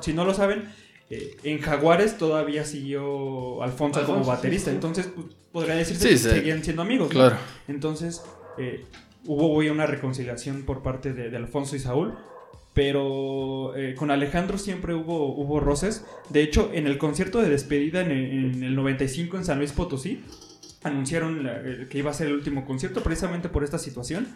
si 0.00 0.12
no 0.12 0.24
lo 0.24 0.34
saben, 0.34 0.64
eh, 1.10 1.36
en 1.44 1.60
Jaguares 1.60 2.18
todavía 2.18 2.64
siguió 2.64 3.62
Alfonso, 3.62 4.00
como 4.00 4.18
Alfonso, 4.18 4.30
baterista. 4.30 4.70
sí. 4.70 4.74
Entonces, 4.76 5.08
pues, 5.14 5.26
podría 5.52 5.74
decirse 5.74 6.02
Sí, 6.04 6.08
que 6.10 6.18
sí. 6.18 6.28
seguían 6.30 6.64
siendo 6.64 6.82
amigos. 6.82 7.08
¿no? 7.08 7.14
Claro. 7.14 7.36
Entonces, 7.68 8.22
eh, 8.58 8.84
hubo 9.26 9.52
hoy 9.52 9.68
una 9.68 9.86
reconciliación 9.86 10.62
por 10.62 10.82
parte 10.82 11.12
de, 11.12 11.30
de 11.30 11.36
Alfonso 11.36 11.76
y 11.76 11.78
Saúl. 11.78 12.14
Pero 12.72 13.74
eh, 13.76 13.94
con 13.96 14.10
Alejandro 14.10 14.56
siempre 14.56 14.94
hubo, 14.94 15.34
hubo 15.34 15.58
roces. 15.60 16.04
De 16.30 16.42
hecho, 16.42 16.70
en 16.72 16.86
el 16.86 16.98
concierto 16.98 17.42
de 17.42 17.48
despedida 17.50 18.00
en 18.00 18.10
el, 18.12 18.54
en 18.56 18.62
el 18.64 18.74
95 18.76 19.36
en 19.36 19.44
San 19.44 19.58
Luis 19.58 19.72
Potosí, 19.72 20.22
anunciaron 20.82 21.44
la- 21.44 21.60
eh, 21.64 21.86
que 21.90 21.98
iba 21.98 22.10
a 22.10 22.14
ser 22.14 22.28
el 22.28 22.34
último 22.34 22.64
concierto 22.64 23.02
precisamente 23.02 23.48
por 23.48 23.64
esta 23.64 23.78
situación. 23.78 24.26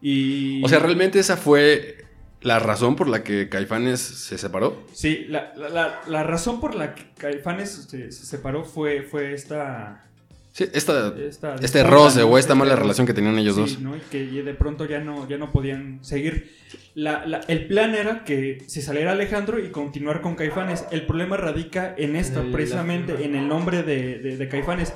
Y... 0.00 0.62
O 0.64 0.68
sea, 0.68 0.78
realmente 0.80 1.18
esa 1.18 1.36
fue 1.36 2.04
la 2.40 2.58
razón 2.58 2.96
por 2.96 3.08
la 3.08 3.22
que 3.22 3.48
Caifanes 3.48 4.00
se 4.00 4.36
separó. 4.36 4.82
Sí, 4.92 5.26
la, 5.28 5.52
la- 5.56 5.68
la- 5.68 6.00
la 6.08 6.22
razón 6.24 6.60
por 6.60 6.74
la 6.74 6.94
que 6.94 7.04
Caifanes 7.16 7.86
se, 7.88 8.10
se 8.10 8.26
separó 8.26 8.64
fue, 8.64 9.02
fue 9.02 9.32
esta... 9.32 10.04
Sí, 10.54 10.68
esta, 10.74 11.14
esta 11.16 11.54
este 11.54 11.82
roce 11.82 12.22
o 12.24 12.36
esta 12.36 12.52
Este 12.52 12.54
mala 12.58 12.72
roce. 12.72 12.82
relación 12.82 13.06
que 13.06 13.14
tenían 13.14 13.38
ellos 13.38 13.54
Sí, 13.54 13.60
dos. 13.62 13.80
¿no? 13.80 13.96
Y 13.96 14.00
que 14.00 14.18
de 14.42 14.52
pronto 14.52 14.84
ya 14.84 14.98
no, 15.00 15.26
ya 15.26 15.38
no 15.38 15.50
podían 15.50 16.04
seguir. 16.04 16.54
La- 16.94 17.24
la- 17.24 17.40
el 17.48 17.66
plan 17.68 17.94
era 17.94 18.22
que 18.24 18.62
se 18.66 18.82
saliera 18.82 19.12
Alejandro 19.12 19.58
y 19.58 19.70
continuar 19.70 20.20
con 20.20 20.34
Caifanes. 20.34 20.84
El 20.90 21.06
problema 21.06 21.38
radica 21.38 21.94
en 21.96 22.16
esto, 22.16 22.44
precisamente, 22.52 23.24
en 23.24 23.34
el 23.34 23.48
nombre 23.48 23.82
de, 23.82 24.18
de- 24.18 24.36
de 24.36 24.48
Caifanes. 24.48 24.92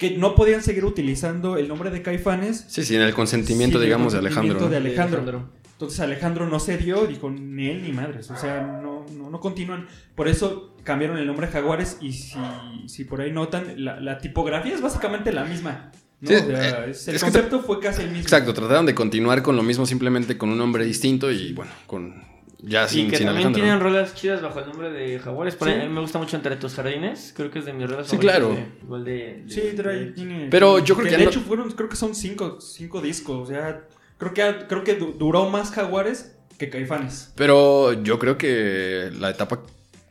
Que 0.00 0.16
no 0.16 0.34
podían 0.34 0.62
seguir 0.62 0.84
utilizando 0.86 1.58
el 1.58 1.68
nombre 1.68 1.90
de 1.90 2.00
Caifanes. 2.00 2.64
Sí, 2.68 2.84
sí, 2.84 2.96
en 2.96 3.02
el 3.02 3.12
consentimiento, 3.14 3.78
Sí, 3.78 3.82
el 3.84 3.88
digamos, 3.88 4.14
de 4.14 4.18
consentimiento 4.20 4.64
Alejandro. 4.66 4.70
de 4.70 4.80
¿no? 4.80 5.02
Alejandro. 5.04 5.60
Entonces 5.72 6.00
Alejandro 6.00 6.48
no 6.48 6.58
se 6.58 6.78
dio, 6.78 7.06
dijo 7.06 7.30
ni 7.30 7.68
él 7.68 7.82
ni 7.82 7.92
madres. 7.92 8.30
O 8.30 8.36
sea, 8.36 8.80
no, 8.82 9.04
no, 9.16 9.30
no 9.30 9.40
continúan. 9.40 9.86
Por 10.14 10.26
eso 10.28 10.74
cambiaron 10.84 11.18
el 11.18 11.26
nombre 11.26 11.46
a 11.46 11.50
Jaguares. 11.50 11.98
Y 12.00 12.12
si, 12.12 12.38
si 12.86 13.04
por 13.04 13.20
ahí 13.20 13.30
notan, 13.30 13.84
la, 13.84 14.00
la 14.00 14.18
tipografía 14.18 14.74
es 14.74 14.80
básicamente 14.80 15.32
la 15.32 15.44
misma. 15.44 15.90
¿no? 16.20 16.28
Sí, 16.28 16.34
O 16.34 16.46
sea, 16.46 16.84
eh, 16.86 16.94
el 17.06 17.14
es 17.14 17.22
concepto 17.22 17.60
fue 17.60 17.78
casi 17.80 18.00
el 18.00 18.08
mismo. 18.08 18.22
Exacto, 18.22 18.54
trataron 18.54 18.86
de 18.86 18.94
continuar 18.94 19.42
con 19.42 19.54
lo 19.56 19.62
mismo 19.62 19.84
simplemente 19.86 20.36
con 20.38 20.48
un 20.48 20.58
nombre 20.58 20.84
distinto 20.84 21.30
y 21.30 21.52
bueno, 21.52 21.72
con 21.86 22.22
ya 22.62 22.84
Y 22.84 22.88
sin, 22.88 23.10
que 23.10 23.16
sin 23.16 23.26
también 23.26 23.46
Alejandro. 23.48 23.62
tienen 23.62 23.80
rolas 23.80 24.14
chidas 24.14 24.42
bajo 24.42 24.60
el 24.60 24.66
nombre 24.68 24.90
de 24.90 25.18
Jaguares. 25.18 25.56
Por 25.56 25.68
Sí. 25.68 25.74
ahí, 25.74 25.80
a 25.80 25.84
mí 25.84 25.92
me 25.94 26.00
gusta 26.00 26.18
mucho 26.18 26.36
Entre 26.36 26.56
tus 26.56 26.74
jardines. 26.74 27.32
Creo 27.36 27.50
que 27.50 27.58
es 27.60 27.64
de 27.64 27.72
mis 27.72 27.88
rolas 27.90 28.06
Sí, 28.08 28.18
claro. 28.18 28.50
de- 28.50 28.66
igual 28.82 29.04
de, 29.04 29.42
de- 29.44 29.50
Sí, 29.50 29.60
trae- 29.76 29.98
de- 30.06 30.12
tiene- 30.12 30.48
Pero 30.50 30.78
yo 30.80 30.96
creo 30.96 31.08
que 31.10 31.16
de 31.16 31.24
hecho 31.24 31.40
fueron, 31.40 31.70
creo 31.72 31.88
que 31.88 31.96
son 31.96 32.14
cinco, 32.14 32.60
cinco 32.60 33.00
discos. 33.00 33.48
O 33.48 33.52
sea, 33.52 33.82
creo 34.18 34.34
que, 34.34 34.66
creo 34.68 34.84
que 34.84 34.94
du- 34.94 35.12
duró 35.18 35.48
más 35.50 35.70
Jaguares 35.70 36.36
que 36.58 36.68
Caifanes. 36.70 37.32
Pero 37.36 37.92
yo 38.02 38.18
creo 38.18 38.36
que 38.38 39.10
la 39.18 39.30
etapa 39.30 39.60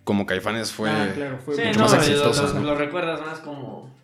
como 0.03 0.25
Caifanes 0.25 0.71
fue... 0.71 0.89
ah, 0.89 1.11
claro, 1.13 1.37
fue 1.45 1.55
Sí, 1.55 1.61
mucho 1.67 1.79
no, 1.79 1.85
más 1.85 1.93
lo- 1.93 1.99
exitosa, 2.01 2.43
lo, 2.47 2.53
¿no? 2.55 2.65
lo 2.65 2.75
recuerdas 2.75 3.21
más 3.21 3.39
como... 3.41 3.95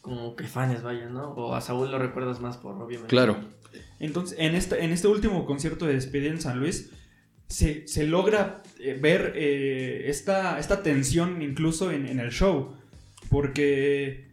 como 0.00 0.34
que 0.34 0.44
fans, 0.44 0.82
vaya, 0.82 1.06
¿no? 1.10 1.32
O 1.32 1.54
a 1.54 1.60
Saúl 1.60 1.90
lo 1.90 1.98
recuerdas 1.98 2.40
más 2.40 2.56
por, 2.56 2.74
obviamente. 2.80 3.08
Claro. 3.10 3.36
Entonces, 3.98 4.38
en 4.40 4.54
este, 4.54 4.82
en 4.82 4.92
este 4.92 5.08
último 5.08 5.44
concierto 5.44 5.84
de 5.84 5.92
despedida 5.92 6.30
en 6.30 6.40
San 6.40 6.58
Luis, 6.58 6.90
se, 7.50 7.86
se 7.86 8.04
logra 8.06 8.62
eh, 8.78 8.96
ver 8.98 9.34
eh, 9.36 10.04
esta, 10.06 10.58
esta 10.58 10.82
tensión 10.82 11.42
incluso 11.42 11.90
en, 11.92 12.06
en 12.06 12.18
el 12.20 12.30
show. 12.30 12.74
Porque, 13.28 14.28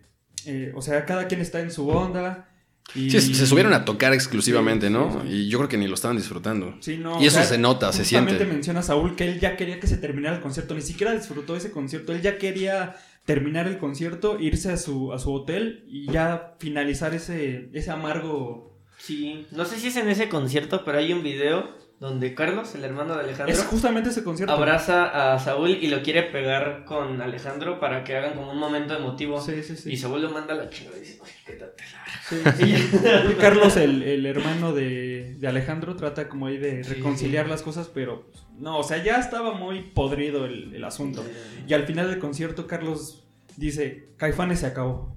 eh, 0.46 0.72
o 0.76 0.82
sea, 0.82 1.06
cada 1.06 1.28
quien 1.28 1.42
está 1.42 1.60
en 1.60 1.72
su 1.72 1.90
onda. 1.90 2.50
Y... 2.96 3.10
Sí, 3.12 3.20
se 3.36 3.46
subieron 3.46 3.74
a 3.74 3.84
tocar 3.84 4.14
exclusivamente, 4.14 4.88
Sí, 4.88 4.94
¿no? 4.94 5.12
sí, 5.22 5.28
sí. 5.28 5.34
Y 5.36 5.50
yo 5.50 5.58
creo 5.58 5.68
que 5.70 5.78
ni 5.78 5.88
lo 5.88 5.96
estaban 5.96 6.16
disfrutando. 6.16 6.78
Sí, 6.80 6.98
no, 6.98 7.22
y 7.22 7.26
eso 7.28 7.36
sea, 7.38 7.46
se 7.46 7.58
nota, 7.58 7.92
se 7.92 8.00
Justamente 8.04 8.36
siente. 8.38 8.54
menciona 8.54 8.82
Saúl 8.82 9.16
que 9.18 9.28
él 9.30 9.40
ya 9.42 9.58
quería 9.58 9.80
que 9.80 9.88
se 9.88 9.98
terminara 9.98 10.38
el 10.38 10.42
concierto, 10.42 10.74
ni 10.74 10.82
siquiera 10.82 11.14
disfrutó 11.14 11.56
ese 11.58 11.72
concierto, 11.72 12.14
él 12.14 12.22
ya 12.22 12.38
quería 12.38 12.96
terminar 13.26 13.68
el 13.68 13.78
concierto, 13.78 14.40
irse 14.40 14.72
a 14.72 14.78
su, 14.78 15.12
a 15.12 15.20
su 15.20 15.34
hotel 15.34 15.84
y 15.90 16.10
ya 16.10 16.56
finalizar 16.60 17.14
ese, 17.14 17.70
ese 17.74 17.92
amargo. 17.92 18.80
Sí, 19.00 19.46
no 19.52 19.66
sé 19.66 19.78
si 19.78 19.88
es 19.88 19.98
en 19.98 20.08
ese 20.08 20.30
concierto, 20.30 20.84
pero 20.86 20.98
hay 21.00 21.12
un 21.12 21.24
video 21.24 21.76
donde 22.00 22.36
Carlos, 22.36 22.76
el 22.76 22.84
hermano 22.84 23.16
de 23.16 23.22
Alejandro, 23.22 23.52
Es 23.54 23.64
justamente 23.64 24.10
ese 24.10 24.24
concierto. 24.24 24.54
abraza 24.54 25.34
a 25.34 25.40
Saúl 25.40 25.72
y 25.72 25.88
lo 25.88 26.04
quiere 26.04 26.24
pegar 26.24 26.86
con 26.86 27.22
Alejandro 27.22 27.80
para 27.80 28.04
que 28.04 28.16
hagan 28.16 28.36
como 28.36 28.52
un 28.52 28.60
momento 28.60 28.96
emotivo. 28.96 29.42
Sí, 29.42 29.64
sí, 29.64 29.76
sí. 29.76 29.94
Y 29.94 29.98
Saúl 29.98 30.22
lo 30.22 30.30
manda 30.30 30.54
a 30.54 30.58
la 30.58 30.70
chingada 30.70 30.98
y 30.98 31.00
dice, 31.02 31.20
quédate 31.46 31.84
Carlos, 33.40 33.78
el, 33.78 34.04
el 34.04 34.26
hermano 34.26 34.74
de, 34.74 35.36
de 35.40 35.48
Alejandro, 35.48 35.96
trata 35.96 36.28
como 36.30 36.48
ahí 36.48 36.58
de 36.58 36.84
reconciliar 36.84 37.48
las 37.48 37.62
cosas, 37.62 37.90
pero 37.94 38.30
no, 38.58 38.80
o 38.80 38.84
sea, 38.84 39.04
ya 39.04 39.18
estaba 39.20 39.54
muy 39.54 39.82
podrido 39.82 40.46
el, 40.46 40.76
el 40.76 40.84
asunto. 40.84 41.26
Y 41.68 41.74
al 41.74 41.84
final 41.84 42.10
del 42.10 42.20
concierto, 42.20 42.68
Carlos 42.68 43.24
dice: 43.56 44.10
Caifanes 44.18 44.60
se 44.60 44.68
acabó. 44.68 45.16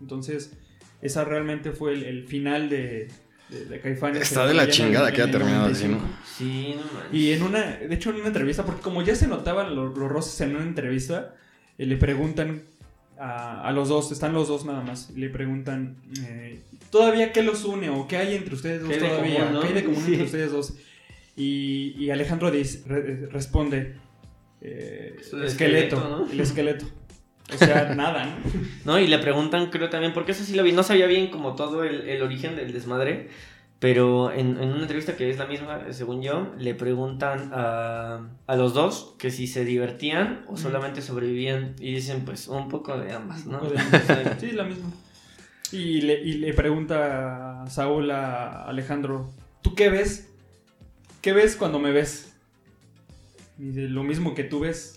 Entonces, 0.00 0.56
esa 1.02 1.24
realmente 1.24 1.72
fue 1.72 1.92
el, 1.92 2.04
el 2.04 2.26
final 2.26 2.68
de, 2.68 3.08
de, 3.48 3.64
de 3.66 3.80
Caifanes. 3.80 4.22
Está 4.22 4.46
de 4.46 4.54
la 4.54 4.68
chingada 4.68 5.08
en- 5.10 5.14
que 5.14 5.22
ha 5.22 5.30
terminado 5.30 5.66
así, 5.66 5.84
95. 5.88 6.00
¿no? 6.06 6.26
Sí, 6.36 6.74
no 6.76 6.82
manches. 6.98 7.12
Y 7.14 7.32
en 7.32 7.42
una, 7.42 7.62
de 7.76 7.94
hecho, 7.94 8.10
en 8.10 8.16
una 8.16 8.26
entrevista, 8.28 8.64
porque 8.64 8.80
como 8.82 9.02
ya 9.02 9.14
se 9.14 9.26
notaban 9.26 9.74
los, 9.74 9.96
los 9.96 10.08
roces 10.10 10.40
en 10.40 10.56
una 10.56 10.64
entrevista, 10.64 11.34
eh, 11.78 11.86
le 11.86 11.96
preguntan 11.96 12.62
a, 13.18 13.62
a 13.66 13.72
los 13.72 13.88
dos, 13.88 14.12
están 14.12 14.32
los 14.34 14.48
dos 14.48 14.64
nada 14.64 14.82
más, 14.82 15.10
y 15.14 15.20
le 15.20 15.30
preguntan, 15.30 15.96
eh, 16.26 16.60
¿todavía 16.90 17.32
qué 17.32 17.42
los 17.42 17.64
une 17.64 17.88
o 17.90 18.06
qué 18.08 18.16
hay 18.18 18.34
entre 18.34 18.54
ustedes 18.54 18.80
dos 18.82 18.88
¿Qué 18.90 18.96
hay 18.96 19.00
de 19.00 19.08
todavía? 19.08 19.38
común, 19.38 19.52
no? 19.54 19.60
¿Qué 19.60 19.66
hay 19.68 19.74
de 19.74 19.84
común 19.84 20.02
Sí. 20.04 20.10
entre 20.12 20.24
ustedes 20.26 20.52
dos? 20.52 20.74
Y, 21.36 21.94
y 21.98 22.10
Alejandro 22.10 22.50
dice- 22.50 22.82
re- 22.86 23.26
responde, 23.30 23.94
eh, 24.60 25.16
esqueleto, 25.20 25.46
esqueleto, 25.46 25.96
¿no? 26.08 26.30
el 26.30 26.40
esqueleto. 26.40 26.86
O 27.52 27.56
sea, 27.56 27.94
nada, 27.96 28.38
¿no? 28.84 28.98
Y 28.98 29.06
le 29.06 29.18
preguntan, 29.18 29.70
creo 29.70 29.88
también, 29.88 30.12
porque 30.12 30.32
eso 30.32 30.44
sí 30.44 30.54
lo 30.54 30.62
vi, 30.62 30.72
no 30.72 30.82
sabía 30.82 31.06
bien 31.06 31.28
como 31.30 31.54
todo 31.54 31.84
el, 31.84 32.08
el 32.08 32.22
origen 32.22 32.56
del 32.56 32.72
desmadre, 32.72 33.28
pero 33.78 34.32
en, 34.32 34.60
en 34.60 34.70
una 34.70 34.82
entrevista 34.82 35.16
que 35.16 35.28
es 35.28 35.38
la 35.38 35.46
misma, 35.46 35.92
según 35.92 36.22
yo, 36.22 36.54
le 36.58 36.74
preguntan 36.74 37.50
a, 37.52 38.20
a 38.46 38.56
los 38.56 38.72
dos 38.72 39.14
que 39.18 39.30
si 39.30 39.46
se 39.46 39.64
divertían 39.64 40.44
o 40.48 40.56
solamente 40.56 41.02
sobrevivían, 41.02 41.76
y 41.78 41.94
dicen, 41.94 42.24
pues, 42.24 42.48
un 42.48 42.68
poco 42.68 42.98
de 42.98 43.12
ambas, 43.12 43.46
¿no? 43.46 43.60
Sí, 44.40 44.52
la 44.52 44.64
misma. 44.64 44.90
Y 45.72 46.00
le, 46.02 46.20
y 46.22 46.34
le 46.34 46.52
pregunta 46.54 47.62
a 47.62 47.70
Saúl 47.70 48.10
a 48.10 48.64
Alejandro, 48.64 49.30
¿tú 49.62 49.74
qué 49.74 49.90
ves? 49.90 50.32
¿Qué 51.20 51.32
ves 51.32 51.56
cuando 51.56 51.78
me 51.78 51.90
ves? 51.92 52.34
Y 53.58 53.64
dice, 53.64 53.88
lo 53.88 54.04
mismo 54.04 54.34
que 54.34 54.44
tú 54.44 54.60
ves 54.60 54.95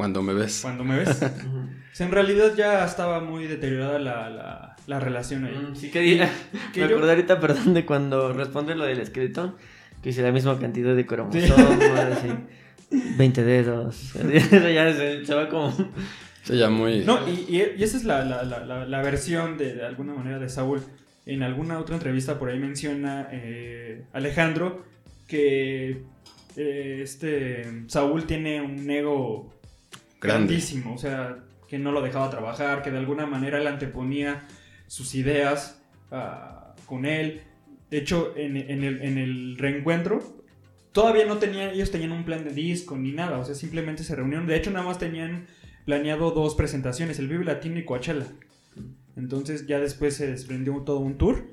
Cuando 0.00 0.22
me 0.22 0.34
ves. 0.34 0.60
cuando 0.62 0.84
me 0.84 0.96
ves. 0.98 1.20
Ujú. 1.22 1.68
O 1.92 1.96
sea, 2.00 2.06
en 2.06 2.12
realidad 2.12 2.54
ya 2.56 2.84
estaba 2.84 3.20
muy 3.20 3.46
deteriorada 3.46 3.98
la, 3.98 4.30
la, 4.30 4.76
la 4.86 5.00
relación 5.00 5.44
ahí. 5.44 5.54
Mm, 5.56 5.74
Sí 5.74 5.90
que 5.90 6.00
di- 6.00 6.18
Que 6.72 6.82
Me 6.82 6.88
yo- 6.88 6.96
acordé 6.96 7.10
ahorita, 7.10 7.40
perdón, 7.40 7.74
de 7.74 7.84
cuando 7.84 8.32
responde 8.32 8.74
lo 8.76 8.84
del 8.84 9.00
esqueleto, 9.00 9.56
que 10.02 10.10
dice 10.10 10.22
la 10.22 10.30
misma 10.32 10.58
cantidad 10.58 10.94
de 10.94 11.04
cromosomas, 11.04 11.58
así, 12.16 12.28
20 13.18 13.42
dedos. 13.42 14.12
Ya 14.74 14.92
se, 14.94 15.26
se 15.26 15.34
va 15.34 15.48
como... 15.48 15.72
Sí, 16.44 16.56
ya 16.56 16.70
muy. 16.70 17.00
No, 17.04 17.18
y, 17.28 17.32
y- 17.54 17.74
y 17.76 17.82
esa 17.82 17.96
es 17.98 18.04
la, 18.04 18.24
la- 18.24 18.44
la- 18.44 18.64
la- 18.64 18.86
la 18.86 19.02
versión 19.02 19.58
de, 19.58 19.74
de 19.74 19.84
alguna 19.84 20.14
manera 20.14 20.38
de 20.38 20.48
Saúl. 20.48 20.80
En 21.26 21.42
alguna 21.42 21.78
otra 21.78 21.96
entrevista 21.96 22.38
por 22.38 22.48
ahí 22.48 22.58
menciona 22.58 23.28
eh, 23.32 24.04
Alejandro 24.14 24.84
que 25.28 26.02
eh, 26.56 27.00
este 27.02 27.84
Saúl 27.88 28.24
tiene 28.26 28.62
un 28.62 28.88
ego 28.90 29.52
Grandísimo, 30.20 30.94
o 30.94 30.98
sea, 30.98 31.44
que 31.68 31.78
no 31.78 31.92
lo 31.92 32.02
dejaba 32.02 32.30
trabajar, 32.30 32.82
que 32.82 32.90
de 32.90 32.98
alguna 32.98 33.26
manera 33.26 33.58
él 33.58 33.66
anteponía 33.66 34.46
sus 34.86 35.14
ideas 35.14 35.82
ah, 36.10 36.74
con 36.86 37.06
él. 37.06 37.42
De 37.90 37.98
hecho, 37.98 38.34
en, 38.36 38.56
en 38.56 38.84
el, 38.84 39.02
en 39.02 39.18
el 39.18 39.56
reencuentro, 39.56 40.20
todavía 40.92 41.26
no 41.26 41.38
tenían, 41.38 41.70
ellos 41.70 41.90
tenían 41.90 42.12
un 42.12 42.24
plan 42.24 42.44
de 42.44 42.52
disco 42.52 42.96
ni 42.96 43.12
nada, 43.12 43.38
o 43.38 43.44
sea, 43.44 43.54
simplemente 43.54 44.04
se 44.04 44.14
reunieron. 44.14 44.46
De 44.46 44.56
hecho, 44.56 44.70
nada 44.70 44.84
más 44.84 44.98
tenían 44.98 45.46
planeado 45.84 46.30
dos 46.30 46.54
presentaciones, 46.54 47.18
el 47.18 47.28
Vive 47.28 47.44
Latino 47.44 47.78
y 47.78 47.84
Coachella. 47.84 48.26
Entonces 49.16 49.66
ya 49.66 49.80
después 49.80 50.14
se 50.16 50.26
desprendió 50.26 50.74
todo 50.82 50.98
un 50.98 51.18
tour, 51.18 51.46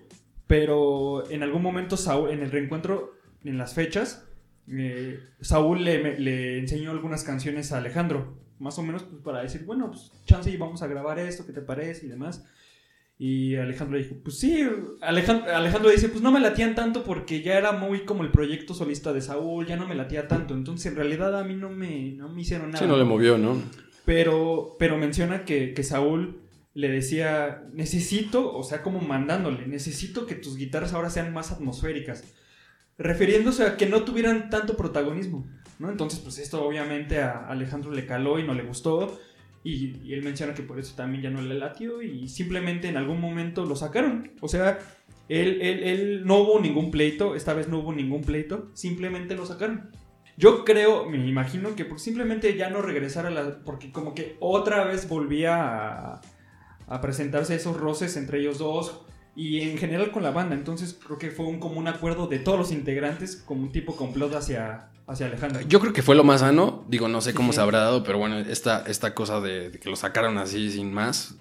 pero 0.46 1.30
en 1.30 1.44
algún 1.44 1.62
momento 1.62 1.98
Saúl, 1.98 2.32
en 2.32 2.42
el 2.42 2.52
reencuentro, 2.52 3.14
en 3.44 3.58
las 3.58 3.74
fechas, 3.74 4.26
eh, 4.70 5.20
Saúl 5.42 5.84
le, 5.84 6.20
le 6.20 6.60
enseñó 6.60 6.92
algunas 6.92 7.24
canciones 7.24 7.72
a 7.72 7.78
Alejandro, 7.78 8.38
más 8.60 8.78
o 8.80 8.84
menos 8.84 9.04
pues, 9.04 9.22
para 9.22 9.42
decir, 9.42 9.66
bueno, 9.66 9.92
pues 9.92 10.12
chance 10.26 10.50
y 10.50 10.58
vamos 10.58 10.82
a 10.82 10.88
grabar 10.88 11.20
esto, 11.20 11.46
¿qué 11.46 11.54
te 11.54 11.62
parece? 11.62 12.06
Y 12.06 12.10
demás. 12.10 12.46
Y 13.20 13.56
Alejandro 13.56 13.98
dijo, 13.98 14.16
pues 14.24 14.38
sí, 14.38 14.64
Alejandro, 15.02 15.56
Alejandro 15.56 15.90
dice, 15.90 16.10
pues 16.10 16.22
no 16.22 16.32
me 16.32 16.40
latían 16.40 16.76
tanto 16.76 17.04
porque 17.04 17.42
ya 17.42 17.58
era 17.58 17.72
muy 17.72 18.06
como 18.06 18.24
el 18.24 18.30
proyecto 18.30 18.76
solista 18.76 19.12
de 19.12 19.22
Saúl, 19.22 19.66
ya 19.66 19.76
no 19.76 19.88
me 19.88 19.96
latía 19.96 20.28
tanto, 20.28 20.54
entonces 20.54 20.86
en 20.92 20.98
realidad 20.98 21.38
a 21.40 21.44
mí 21.44 21.56
no 21.56 21.70
me, 21.70 22.12
no 22.12 22.30
me 22.30 22.42
hicieron 22.42 22.70
nada. 22.70 22.84
Sí, 22.84 22.88
no 22.88 22.96
le 22.96 23.06
movió, 23.06 23.40
¿no? 23.40 23.60
Pero, 24.06 24.76
pero 24.78 24.98
menciona 24.98 25.46
que, 25.46 25.74
que 25.74 25.84
Saúl 25.84 26.42
le 26.76 26.90
decía, 26.90 27.64
necesito, 27.74 28.56
o 28.56 28.62
sea, 28.62 28.84
como 28.84 29.02
mandándole, 29.02 29.66
necesito 29.66 30.28
que 30.28 30.36
tus 30.36 30.56
guitarras 30.56 30.94
ahora 30.94 31.10
sean 31.10 31.34
más 31.34 31.52
atmosféricas. 31.52 32.24
Refiriéndose 33.00 33.64
a 33.64 33.78
que 33.78 33.88
no 33.88 34.04
tuvieran 34.04 34.52
tanto 34.52 34.78
protagonismo, 34.78 35.48
¿no? 35.80 35.90
Entonces, 35.90 36.20
pues 36.20 36.40
esto 36.40 36.66
obviamente 36.66 37.22
a 37.22 37.48
Alejandro 37.48 37.92
le 37.92 38.06
caló 38.06 38.40
y 38.40 38.44
no 38.44 38.54
le 38.54 38.64
gustó. 38.64 39.20
Y, 39.64 40.14
él 40.14 40.24
menciona 40.24 40.54
que 40.54 40.64
por 40.64 40.80
eso 40.80 40.96
también 40.96 41.24
ya 41.24 41.30
no 41.30 41.42
le 41.42 41.56
latió 41.56 42.02
y 42.02 42.30
simplemente 42.30 42.88
en 42.88 42.98
algún 42.98 43.20
momento 43.20 43.66
lo 43.66 43.76
sacaron. 43.76 44.32
O 44.42 44.48
sea, 44.48 44.80
él, 45.28 45.62
él, 45.62 45.84
él 45.84 46.22
no 46.26 46.38
hubo 46.38 46.60
ningún 46.60 46.92
pleito, 46.92 47.36
esta 47.36 47.54
vez 47.54 47.68
no 47.68 47.80
hubo 47.80 47.94
ningún 47.94 48.22
pleito, 48.22 48.70
simplemente 48.74 49.36
lo 49.36 49.46
sacaron. 49.46 49.92
Yo 50.38 50.64
creo, 50.64 51.10
me 51.10 51.18
imagino 51.28 51.76
que 51.76 51.84
por 51.84 52.00
simplemente 52.00 52.56
ya 52.56 52.70
no 52.70 52.82
regresar 52.82 53.26
a 53.26 53.32
la... 53.32 53.60
Porque 53.66 53.92
como 53.92 54.14
que 54.14 54.38
otra 54.40 54.86
vez 54.86 55.10
volvía 55.10 55.56
a, 55.64 56.22
a 56.88 57.02
presentarse 57.02 57.56
esos 57.56 57.76
roces 57.76 58.16
entre 58.18 58.40
ellos 58.40 58.60
dos 58.60 59.07
y 59.38 59.62
en 59.62 59.78
general 59.78 60.12
con 60.12 60.24
la 60.24 60.32
banda. 60.32 60.56
Entonces 60.56 60.98
creo 61.06 61.18
que 61.18 61.30
fue 61.32 61.46
un 61.46 61.60
común 61.60 61.88
acuerdo 61.88 62.26
de 62.28 62.40
todos 62.40 62.58
los 62.58 62.72
integrantes 62.72 63.36
como 63.38 63.62
un 63.62 63.72
tipo 63.72 63.96
complot 63.96 64.34
hacia, 64.34 64.90
hacia 65.06 65.28
Alejandro. 65.28 65.62
Yo 65.62 65.80
creo 65.80 65.94
que 65.94 66.02
fue 66.02 66.16
lo 66.16 66.24
más 66.24 66.42
sano. 66.42 66.84
Digo, 66.90 67.08
no 67.08 67.22
sé 67.22 67.34
cómo 67.36 67.52
Sí. 67.54 67.58
se 67.58 67.62
habrá 67.62 67.80
dado, 67.80 68.04
pero 68.04 68.18
bueno, 68.18 68.40
esta, 68.40 68.84
esta 68.88 69.14
cosa 69.14 69.40
de, 69.40 69.70
de 69.70 69.80
que 69.80 69.90
lo 69.90 69.96
sacaron 69.96 70.38
así 70.40 70.72
sin 70.72 70.92
más. 70.92 71.36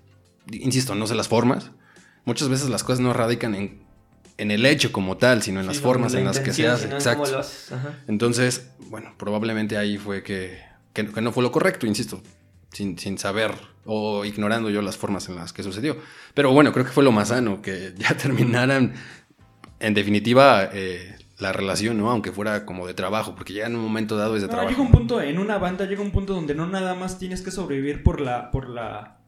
Insisto, 0.52 0.94
no 0.94 1.06
sé 1.06 1.14
las 1.14 1.26
formas. 1.28 1.70
Muchas 2.26 2.48
veces 2.50 2.68
las 2.68 2.84
cosas 2.84 3.00
no 3.00 3.12
radican 3.14 3.54
en, 3.54 3.82
en 4.36 4.50
el 4.50 4.66
hecho 4.66 4.92
como 4.92 5.16
tal, 5.16 5.42
sino 5.42 5.60
en 5.60 5.66
las 5.66 5.80
formas 5.80 6.12
la 6.12 6.18
en 6.20 6.26
las 6.26 6.38
que 6.40 6.52
se 6.52 6.68
hace. 6.68 6.86
Exacto. 6.88 7.40
Entonces, 8.08 8.70
bueno, 8.90 9.14
probablemente 9.16 9.76
ahí 9.78 9.96
fue 9.96 10.22
que, 10.22 10.58
que, 10.92 11.06
que 11.06 11.20
no 11.22 11.32
fue 11.32 11.42
lo 11.42 11.50
correcto, 11.50 11.86
insisto, 11.86 12.20
sin, 12.72 12.98
sin 12.98 13.18
saber 13.18 13.52
o 13.84 14.24
ignorando 14.24 14.68
yo 14.70 14.82
las 14.82 14.96
formas 14.96 15.28
en 15.28 15.36
las 15.36 15.52
que 15.52 15.62
sucedió. 15.62 15.96
Pero 16.34 16.52
bueno, 16.52 16.72
creo 16.72 16.84
que 16.84 16.92
fue 16.92 17.04
lo 17.04 17.12
más 17.12 17.28
sano, 17.28 17.62
que 17.62 17.94
ya 17.98 18.16
terminaran, 18.16 18.94
en 19.80 19.94
definitiva, 19.94 20.68
eh, 20.72 21.16
la 21.38 21.52
relación, 21.52 21.98
¿no? 21.98 22.10
Aunque 22.10 22.32
fuera 22.32 22.64
como 22.64 22.86
de 22.86 22.94
trabajo, 22.94 23.34
porque 23.34 23.52
ya 23.52 23.66
en 23.66 23.76
un 23.76 23.82
momento 23.82 24.16
dado 24.16 24.36
es 24.36 24.42
de 24.42 24.48
No, 24.48 24.52
trabajo. 24.54 24.70
llega 24.70 24.82
un 24.82 24.90
punto, 24.90 25.20
en 25.20 25.38
una 25.38 25.58
banda 25.58 25.84
llega 25.84 26.02
un 26.02 26.10
punto 26.10 26.34
donde 26.34 26.54
no 26.54 26.66
nada 26.66 26.94
más 26.94 27.18
tienes 27.18 27.42
que 27.42 27.50
sobrevivir 27.50 28.02
por 28.02 28.20
la, 28.20 28.50
por 28.50 28.68
la, 28.68 29.18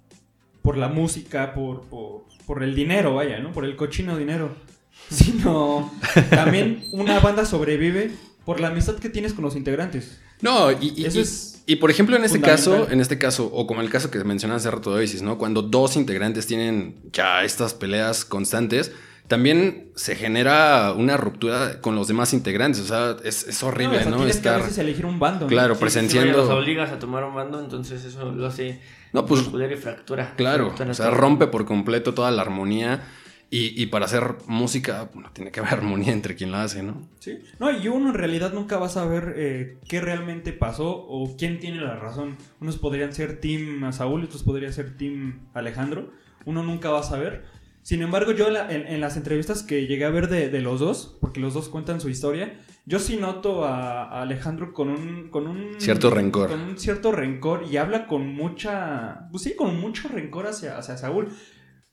por 0.62 0.76
la 0.76 0.89
música, 0.89 1.53
por, 1.55 1.82
por, 1.82 2.24
por 2.47 2.62
el 2.62 2.74
dinero, 2.74 3.14
vaya, 3.14 3.39
¿no? 3.41 3.53
Por 3.53 3.64
el 3.64 3.76
cochino 3.76 4.16
dinero. 4.16 4.55
Sino 5.11 5.93
también 6.30 6.84
una 6.93 7.20
banda 7.20 7.45
sobrevive 7.45 8.11
por 8.45 8.59
la 8.61 8.68
amistad 8.68 8.97
que 8.97 9.09
tienes 9.09 9.32
con 9.32 9.45
los 9.45 9.55
integrantes. 9.55 10.20
No, 10.41 10.70
y, 10.72 10.93
y- 10.97 11.05
Eso 11.07 11.18
y- 11.18 11.22
es 11.22 11.55
y, 11.66 11.76
por 11.76 11.91
ejemplo, 11.91 12.16
en 12.16 12.24
este 12.24 12.41
caso, 12.41 12.89
en 12.91 13.01
este 13.01 13.18
caso, 13.18 13.45
o 13.53 13.66
como 13.66 13.82
el 13.82 13.91
caso 13.91 14.11
que 14.11 14.24
mencionaste 14.24 14.68
hace 14.68 14.76
rato 14.76 14.95
de 14.95 15.01
Oasis, 15.03 15.20
¿no? 15.20 15.36
Cuando 15.36 15.61
dos 15.61 15.97
integrantes 15.97 16.47
tienen 16.47 16.97
ya 17.12 17.45
estas 17.45 17.74
peleas 17.74 18.24
constantes, 18.24 18.91
también 19.26 19.91
se 19.95 20.16
genera 20.16 20.95
una 20.97 21.18
ruptura 21.18 21.82
con 21.82 21.95
los 21.95 22.09
demás 22.09 22.32
integrantes. 22.32 22.80
O 22.80 22.86
sea, 22.86 23.16
es, 23.22 23.47
es 23.47 23.62
horrible, 23.62 24.03
¿no? 24.07 24.16
Tienes 24.16 24.39
que 24.39 24.49
a 24.49 24.53
Estar. 24.53 24.62
veces 24.62 24.78
elegir 24.78 25.05
un 25.05 25.18
bando. 25.18 25.41
¿no? 25.45 25.49
Claro, 25.49 25.74
Sí, 25.74 25.80
presenciando- 25.82 26.39
vaya, 26.39 26.49
los 26.55 26.59
obligas 26.62 26.91
a 26.91 26.99
tomar 26.99 27.22
un 27.24 27.34
bando, 27.34 27.61
entonces 27.61 28.03
eso 28.03 28.32
lo 28.32 28.47
hace 28.47 28.80
No, 29.12 29.26
pues 29.26 29.43
muscular 29.43 29.70
y 29.70 29.76
fractura. 29.76 30.32
claro, 30.39 30.68
Fractura 30.68 30.91
o 30.93 30.95
sea, 30.95 31.11
rompe 31.11 31.49
por 31.49 31.66
completo 31.66 32.14
toda 32.14 32.30
la 32.30 32.41
armonía 32.41 33.03
y, 33.51 33.81
y 33.83 33.87
para 33.87 34.05
hacer 34.05 34.37
música, 34.47 35.09
bueno, 35.15 35.31
tiene 35.33 35.51
que 35.51 35.61
haber 35.61 35.73
armonía 35.75 36.13
entre 36.13 36.35
quien 36.37 36.53
la 36.53 36.63
hace, 36.65 36.83
¿no? 36.83 37.09
Sí. 37.19 37.39
No, 37.59 37.71
y 37.71 37.89
uno 37.89 38.09
en 38.11 38.15
realidad 38.15 38.53
nunca 38.53 38.79
va 38.79 38.87
a 38.87 38.91
saber 38.91 39.35
eh, 39.37 39.79
qué 39.89 40.01
realmente 40.01 40.53
pasó 40.53 40.89
o 40.91 41.37
quién 41.37 41.59
tiene 41.59 41.81
la 41.81 41.97
razón. 41.97 42.37
Unos 42.61 42.77
podrían 42.79 43.13
ser 43.13 43.41
Team 43.41 43.91
Saúl 43.93 44.23
y 44.23 44.25
otros 44.27 44.43
podrían 44.43 44.73
ser 44.73 44.97
Team 44.97 45.49
Alejandro. 45.55 46.11
Uno 46.45 46.63
nunca 46.63 46.91
va 46.91 47.01
a 47.01 47.05
saber. 47.05 47.45
Sin 47.83 48.03
embargo, 48.03 48.33
yo 48.33 48.51
la- 48.51 48.71
en, 48.71 48.87
en 48.87 49.01
las 49.01 49.17
entrevistas 49.17 49.63
que 49.63 49.87
llegué 49.87 50.05
a 50.05 50.11
ver 50.11 50.29
de, 50.29 50.51
de 50.51 50.61
los 50.61 50.79
dos, 50.81 51.17
porque 51.21 51.41
los 51.41 51.55
dos 51.55 51.71
cuentan 51.71 52.03
su 52.03 52.11
historia, 52.11 52.61
yo 52.85 52.99
sí 52.99 53.17
noto 53.17 53.65
a, 53.65 54.03
a 54.05 54.23
Alejandro 54.23 54.75
con 54.75 54.91
un, 54.91 55.31
con 55.31 55.47
un... 55.47 55.81
Cierto 55.81 56.11
rencor. 56.11 56.51
Con 56.51 56.61
un 56.61 56.79
cierto 56.79 57.13
rencor 57.13 57.65
y 57.71 57.79
habla 57.79 58.07
con 58.07 58.27
mucha... 58.27 59.29
Pues 59.31 59.43
sí, 59.45 59.55
con 59.57 59.81
mucho 59.81 60.09
rencor 60.09 60.47
hacia, 60.49 60.77
hacia 60.77 60.99
Saúl. 60.99 61.29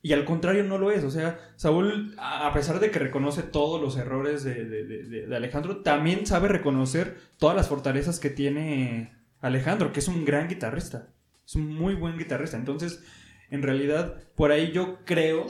Y 0.06 0.14
al 0.14 0.24
contrario 0.24 0.64
no 0.64 0.78
lo 0.78 0.92
es. 0.92 1.04
O 1.04 1.10
sea, 1.10 1.40
Saúl, 1.56 2.14
a 2.20 2.54
pesar 2.54 2.80
de 2.80 2.92
que 2.92 3.00
reconoce 3.00 3.42
todos 3.42 3.82
los 3.82 3.98
errores 3.98 4.44
de- 4.44 4.64
de- 4.64 5.26
de 5.28 5.36
Alejandro, 5.36 5.78
también 5.78 6.28
sabe 6.28 6.48
reconocer 6.48 7.18
todas 7.40 7.56
las 7.56 7.70
fortalezas 7.70 8.20
que 8.20 8.30
tiene 8.30 9.16
Alejandro, 9.42 9.92
que 9.92 10.02
es 10.02 10.08
un 10.08 10.24
gran 10.24 10.48
guitarrista. 10.48 11.08
Es 11.44 11.56
un 11.56 11.74
muy 11.74 11.96
buen 11.96 12.20
guitarrista. 12.20 12.56
Entonces, 12.56 13.04
en 13.50 13.64
realidad, 13.64 14.22
por 14.36 14.52
ahí 14.52 14.72
yo 14.72 15.00
creo 15.06 15.48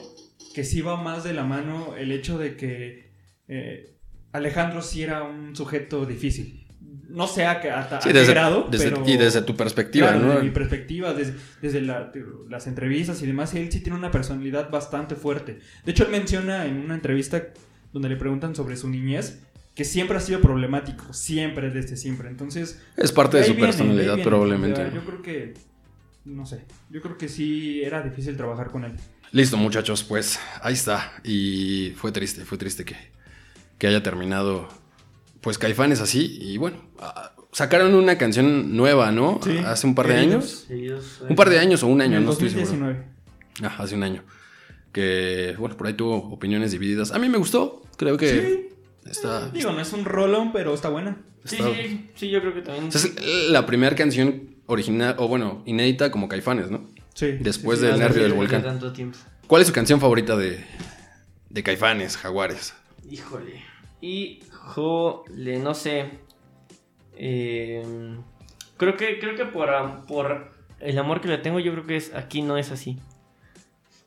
que 0.53 0.63
sí 0.63 0.79
va 0.81 0.95
más 1.03 1.25
de 1.25 1.33
la 1.33 1.43
mano 1.43 1.97
el 1.97 2.13
hecho 2.13 2.37
de 2.37 2.55
que 2.55 3.11
eh, 3.49 3.97
Alejandro 4.31 4.81
sí 4.81 5.03
era 5.03 5.23
un 5.23 5.53
sujeto 5.53 6.05
difícil. 6.05 6.64
No 7.15 7.27
sé 7.27 7.45
a 7.45 7.61
qué, 7.61 7.71
hasta 7.71 8.01
Sí, 8.01 8.09
grado, 8.11 8.67
desde- 8.69 8.91
pero... 8.91 9.03
y 9.07 9.15
desde 9.17 9.41
tu 9.41 9.55
perspectiva, 9.55 10.09
Claro, 10.09 10.21
¿no? 10.25 10.31
desde 10.33 10.43
mi 10.43 10.49
perspectiva, 10.51 11.13
desde, 11.13 11.33
desde 11.61 11.81
la- 11.81 12.11
las 12.49 12.67
entrevistas 12.67 13.21
y 13.21 13.25
demás, 13.25 13.53
él 13.55 13.71
sí 13.71 13.79
tiene 13.79 13.97
una 13.97 14.11
personalidad 14.11 14.69
bastante 14.69 15.15
fuerte. 15.15 15.59
De 15.85 15.91
hecho, 15.91 16.03
él 16.03 16.11
menciona 16.11 16.65
en 16.65 16.77
una 16.77 16.93
entrevista 16.95 17.41
donde 17.93 18.09
le 18.09 18.17
preguntan 18.17 18.53
sobre 18.53 18.75
su 18.75 18.89
niñez 18.89 19.39
que 19.75 19.83
siempre 19.85 20.17
ha 20.17 20.19
sido 20.19 20.39
problemático, 20.41 21.13
siempre, 21.13 21.69
desde 21.69 21.97
siempre. 21.97 22.29
Entonces, 22.29 22.81
Es 22.97 23.11
parte 23.11 23.37
de 23.37 23.43
su 23.45 23.51
viene, 23.53 23.67
personalidad, 23.67 24.15
viene. 24.15 24.23
probablemente. 24.29 24.91
Yo 24.93 25.03
creo 25.05 25.21
que, 25.21 25.53
no 26.25 26.45
sé, 26.45 26.65
yo 26.89 27.01
creo 27.01 27.17
que 27.17 27.27
sí 27.29 27.81
era 27.83 28.01
difícil 28.01 28.35
trabajar 28.37 28.71
con 28.71 28.83
él. 28.85 28.93
Listo, 29.31 29.57
muchachos, 29.57 30.03
pues 30.03 30.39
ahí 30.61 30.73
está. 30.73 31.13
Y 31.23 31.93
fue 31.97 32.11
triste, 32.11 32.45
fue 32.45 32.57
triste 32.57 32.85
que, 32.85 32.95
que 33.77 33.87
haya 33.87 34.01
terminado, 34.03 34.67
pues 35.45 35.57
Caifanes 35.57 36.01
así. 36.01 36.37
Y 36.41 36.57
bueno, 36.57 36.77
sacaron 37.53 37.93
una 37.95 38.17
canción 38.17 38.75
nueva, 38.75 39.11
¿no? 39.13 39.39
Sí, 39.43 39.57
Hace 39.59 39.87
un 39.87 39.95
par 39.95 40.07
de 40.07 40.15
años. 40.17 40.67
Un 41.29 41.35
par 41.37 41.49
de 41.49 41.59
años 41.59 41.83
o 41.83 41.87
un 41.87 42.01
En 42.01 42.09
año, 42.09 42.17
el 42.17 42.25
no 42.25 42.31
estoy 42.33 42.49
seguro. 42.49 42.67
2019. 42.71 43.05
Ah, 43.63 43.75
hace 43.83 43.95
un 43.95 44.03
año. 44.03 44.23
Que, 44.91 45.55
bueno, 45.57 45.77
por 45.77 45.87
ahí 45.87 45.93
tuvo 45.93 46.15
opiniones 46.31 46.71
divididas. 46.71 47.11
A 47.11 47.19
mí 47.19 47.29
me 47.29 47.37
gustó, 47.37 47.83
creo 47.97 48.17
que 48.17 48.69
Sí, 49.03 49.09
está... 49.09 49.49
digo, 49.51 49.71
no 49.71 49.81
es 49.81 49.93
un 49.93 50.03
rolón, 50.05 50.51
pero 50.51 50.73
está 50.73 50.89
buena. 50.89 51.17
Sí, 51.43 51.57
está- 51.57 51.73
sí, 51.75 52.09
sí, 52.15 52.29
yo 52.29 52.41
creo 52.41 52.53
que 52.53 52.61
también. 52.61 52.87
Es 52.87 53.13
la 53.49 53.65
primera 53.65 53.95
canción 53.95 54.55
original, 54.65 55.15
o 55.19 55.27
bueno, 55.27 55.61
inédita 55.67 56.09
como 56.11 56.27
Caifanes, 56.27 56.71
¿no? 56.71 56.89
Sí. 57.13 57.33
Después 57.39 57.79
sí, 57.79 57.85
sí. 57.85 57.91
del 57.91 57.99
nervio 57.99 58.23
del 58.23 58.31
de- 58.31 58.35
de 58.35 58.41
volcán. 58.41 58.63
tanto 58.63 58.91
tiempo. 58.93 59.17
¿Cuál 59.47 59.61
es 59.61 59.67
su 59.67 59.73
canción 59.73 59.99
favorita 60.01 60.35
de, 60.35 60.65
de 61.51 61.63
Caifanes, 61.63 62.17
Jaguares? 62.17 62.73
Híjole. 63.09 63.63
Híjole, 64.65 65.59
no 65.59 65.73
sé. 65.73 66.09
Eh, 67.15 67.83
creo 68.77 68.97
que, 68.97 69.19
creo 69.19 69.35
que 69.35 69.45
por, 69.45 69.69
el 70.79 70.97
amor 70.97 71.21
que 71.21 71.27
le 71.27 71.37
tengo, 71.37 71.59
yo 71.59 71.71
creo 71.71 71.85
que 71.85 71.97
es 71.97 72.13
aquí 72.15 72.41
no 72.41 72.57
es 72.57 72.71
así. 72.71 72.97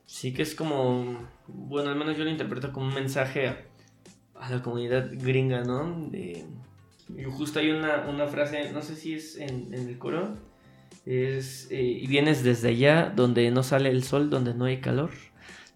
Sí 0.06 0.34
que 0.34 0.42
es 0.42 0.54
como, 0.54 1.28
bueno, 1.46 1.90
al 1.90 1.96
menos 1.96 2.16
yo 2.16 2.24
lo 2.24 2.30
interpreto 2.30 2.72
como 2.72 2.86
un 2.86 2.94
mensaje 2.94 3.48
a, 3.48 4.50
la 4.50 4.62
comunidad 4.62 5.10
gringa, 5.12 5.62
¿no? 5.62 6.08
De, 6.10 6.44
justo 7.30 7.60
hay 7.60 7.70
una, 7.70 8.06
una 8.08 8.26
frase, 8.26 8.72
no 8.72 8.82
sé 8.82 8.96
si 8.96 9.14
es 9.14 9.36
en, 9.36 9.72
en 9.72 9.88
el 9.88 9.98
coro, 9.98 10.36
es, 11.06 11.68
eh, 11.70 11.82
y 11.82 12.06
vienes 12.06 12.42
desde 12.42 12.68
allá 12.68 13.12
donde 13.14 13.50
no 13.50 13.62
sale 13.62 13.90
el 13.90 14.02
sol, 14.02 14.28
donde 14.28 14.54
no 14.54 14.64
hay 14.64 14.80
calor, 14.80 15.10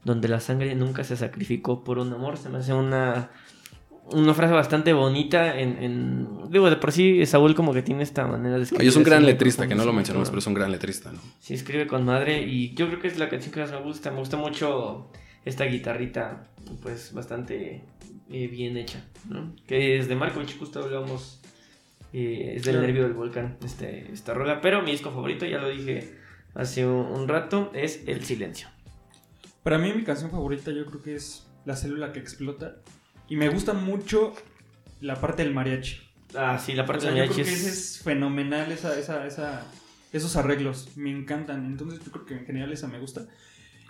donde 0.05 0.29
la 0.29 0.41
sangre 0.41 0.75
nunca 0.75 1.05
se 1.05 1.17
sacrificó 1.17 1.85
por 1.85 1.99
un 1.99 2.13
amor. 2.13 2.37
Se 2.37 2.49
me 2.49 2.59
hace 2.59 2.73
una, 2.73 3.31
una 4.13 4.35
frase 4.35 4.53
bastante 4.55 4.93
bonita 4.93 5.59
en, 5.59 5.83
en- 5.83 6.51
Digo, 6.51 6.69
de 6.71 6.77
por 6.77 6.93
sí 6.93 7.25
Saúl 7.27 7.55
como 7.55 7.73
que 7.73 7.83
tiene 7.83 8.03
esta 8.03 8.27
manera 8.27 8.57
de 8.57 8.63
escribir. 8.65 8.87
Es 8.89 8.97
un 8.97 9.05
gran 9.05 9.25
letrista, 9.25 9.67
que 9.67 9.75
no 9.75 9.85
lo 9.85 9.93
mencionamos, 9.93 10.29
pero 10.29 10.39
es 10.41 10.47
un 10.47 10.55
gran 10.55 10.71
letrista, 10.71 11.11
¿no? 11.13 11.19
Sí, 11.41 11.55
escribe 11.55 11.87
con 11.87 12.05
madre 12.05 12.43
y 12.43 12.75
yo 12.75 12.87
creo 12.89 13.01
que 13.01 13.09
es 13.09 13.19
la 13.19 13.29
canción 13.29 13.53
que 13.55 13.61
más 13.61 13.71
me 13.73 13.81
gusta. 13.81 14.11
Me 14.11 14.19
gusta 14.19 14.37
mucho 14.37 15.11
esta 15.45 15.65
guitarrita, 15.65 16.49
pues 16.83 17.13
bastante 17.15 17.83
eh, 18.31 18.47
bien 18.49 18.77
hecha, 18.77 19.05
¿no? 19.29 19.55
Que 19.67 19.99
es 19.99 20.09
de 20.09 20.15
Markovich, 20.15 20.59
justo 20.59 20.81
hablamos, 20.83 21.41
eh, 22.13 22.55
es 22.57 22.65
del 22.65 22.75
Claro. 22.75 22.87
nervio 22.87 23.03
del 23.05 23.15
volcán, 23.15 23.57
este, 23.65 24.13
esta 24.13 24.35
rola. 24.35 24.61
Pero 24.61 24.83
mi 24.83 24.91
disco 24.93 25.11
favorito, 25.11 25.47
ya 25.47 25.59
lo 25.59 25.69
dije 25.71 26.19
hace 26.55 26.87
un, 26.87 27.07
un 27.07 27.29
rato, 27.29 27.71
es 27.75 28.05
El 28.07 28.23
Silencio. 28.25 28.69
Para 29.63 29.79
mí 29.79 29.93
mi 29.95 30.03
canción 30.05 30.31
favorita 30.31 30.71
yo 30.71 30.85
creo 30.87 31.01
que 31.03 31.15
es 31.15 31.47
La 31.65 31.77
célula 31.77 32.13
que 32.13 32.19
explota. 32.19 32.77
Y 33.33 33.37
me 33.37 33.49
gusta 33.49 33.73
mucho 33.73 34.35
la 35.01 35.19
parte 35.19 35.43
del 35.43 35.55
mariachi. 35.55 36.03
Ah, 36.37 36.59
sí, 36.59 36.75
la 36.75 36.83
O 36.83 36.87
parte 36.87 37.05
sea, 37.05 37.13
de 37.13 37.17
yo 37.17 37.23
mariachi 37.23 37.41
creo 37.41 37.47
que 37.47 37.53
es... 37.55 37.67
ese 37.67 37.71
es 37.71 38.03
fenomenal, 38.03 38.71
esa, 38.71 38.99
esa, 38.99 39.27
esa, 39.27 39.65
esos 40.13 40.37
arreglos. 40.37 40.95
Me 40.99 41.11
encantan. 41.11 41.65
Entonces 41.65 42.05
yo 42.05 42.13
creo 42.13 42.27
que 42.27 42.35
en 42.35 42.45
general 42.45 42.71
esa 42.75 42.89
me 42.89 42.99
gusta. 42.99 43.27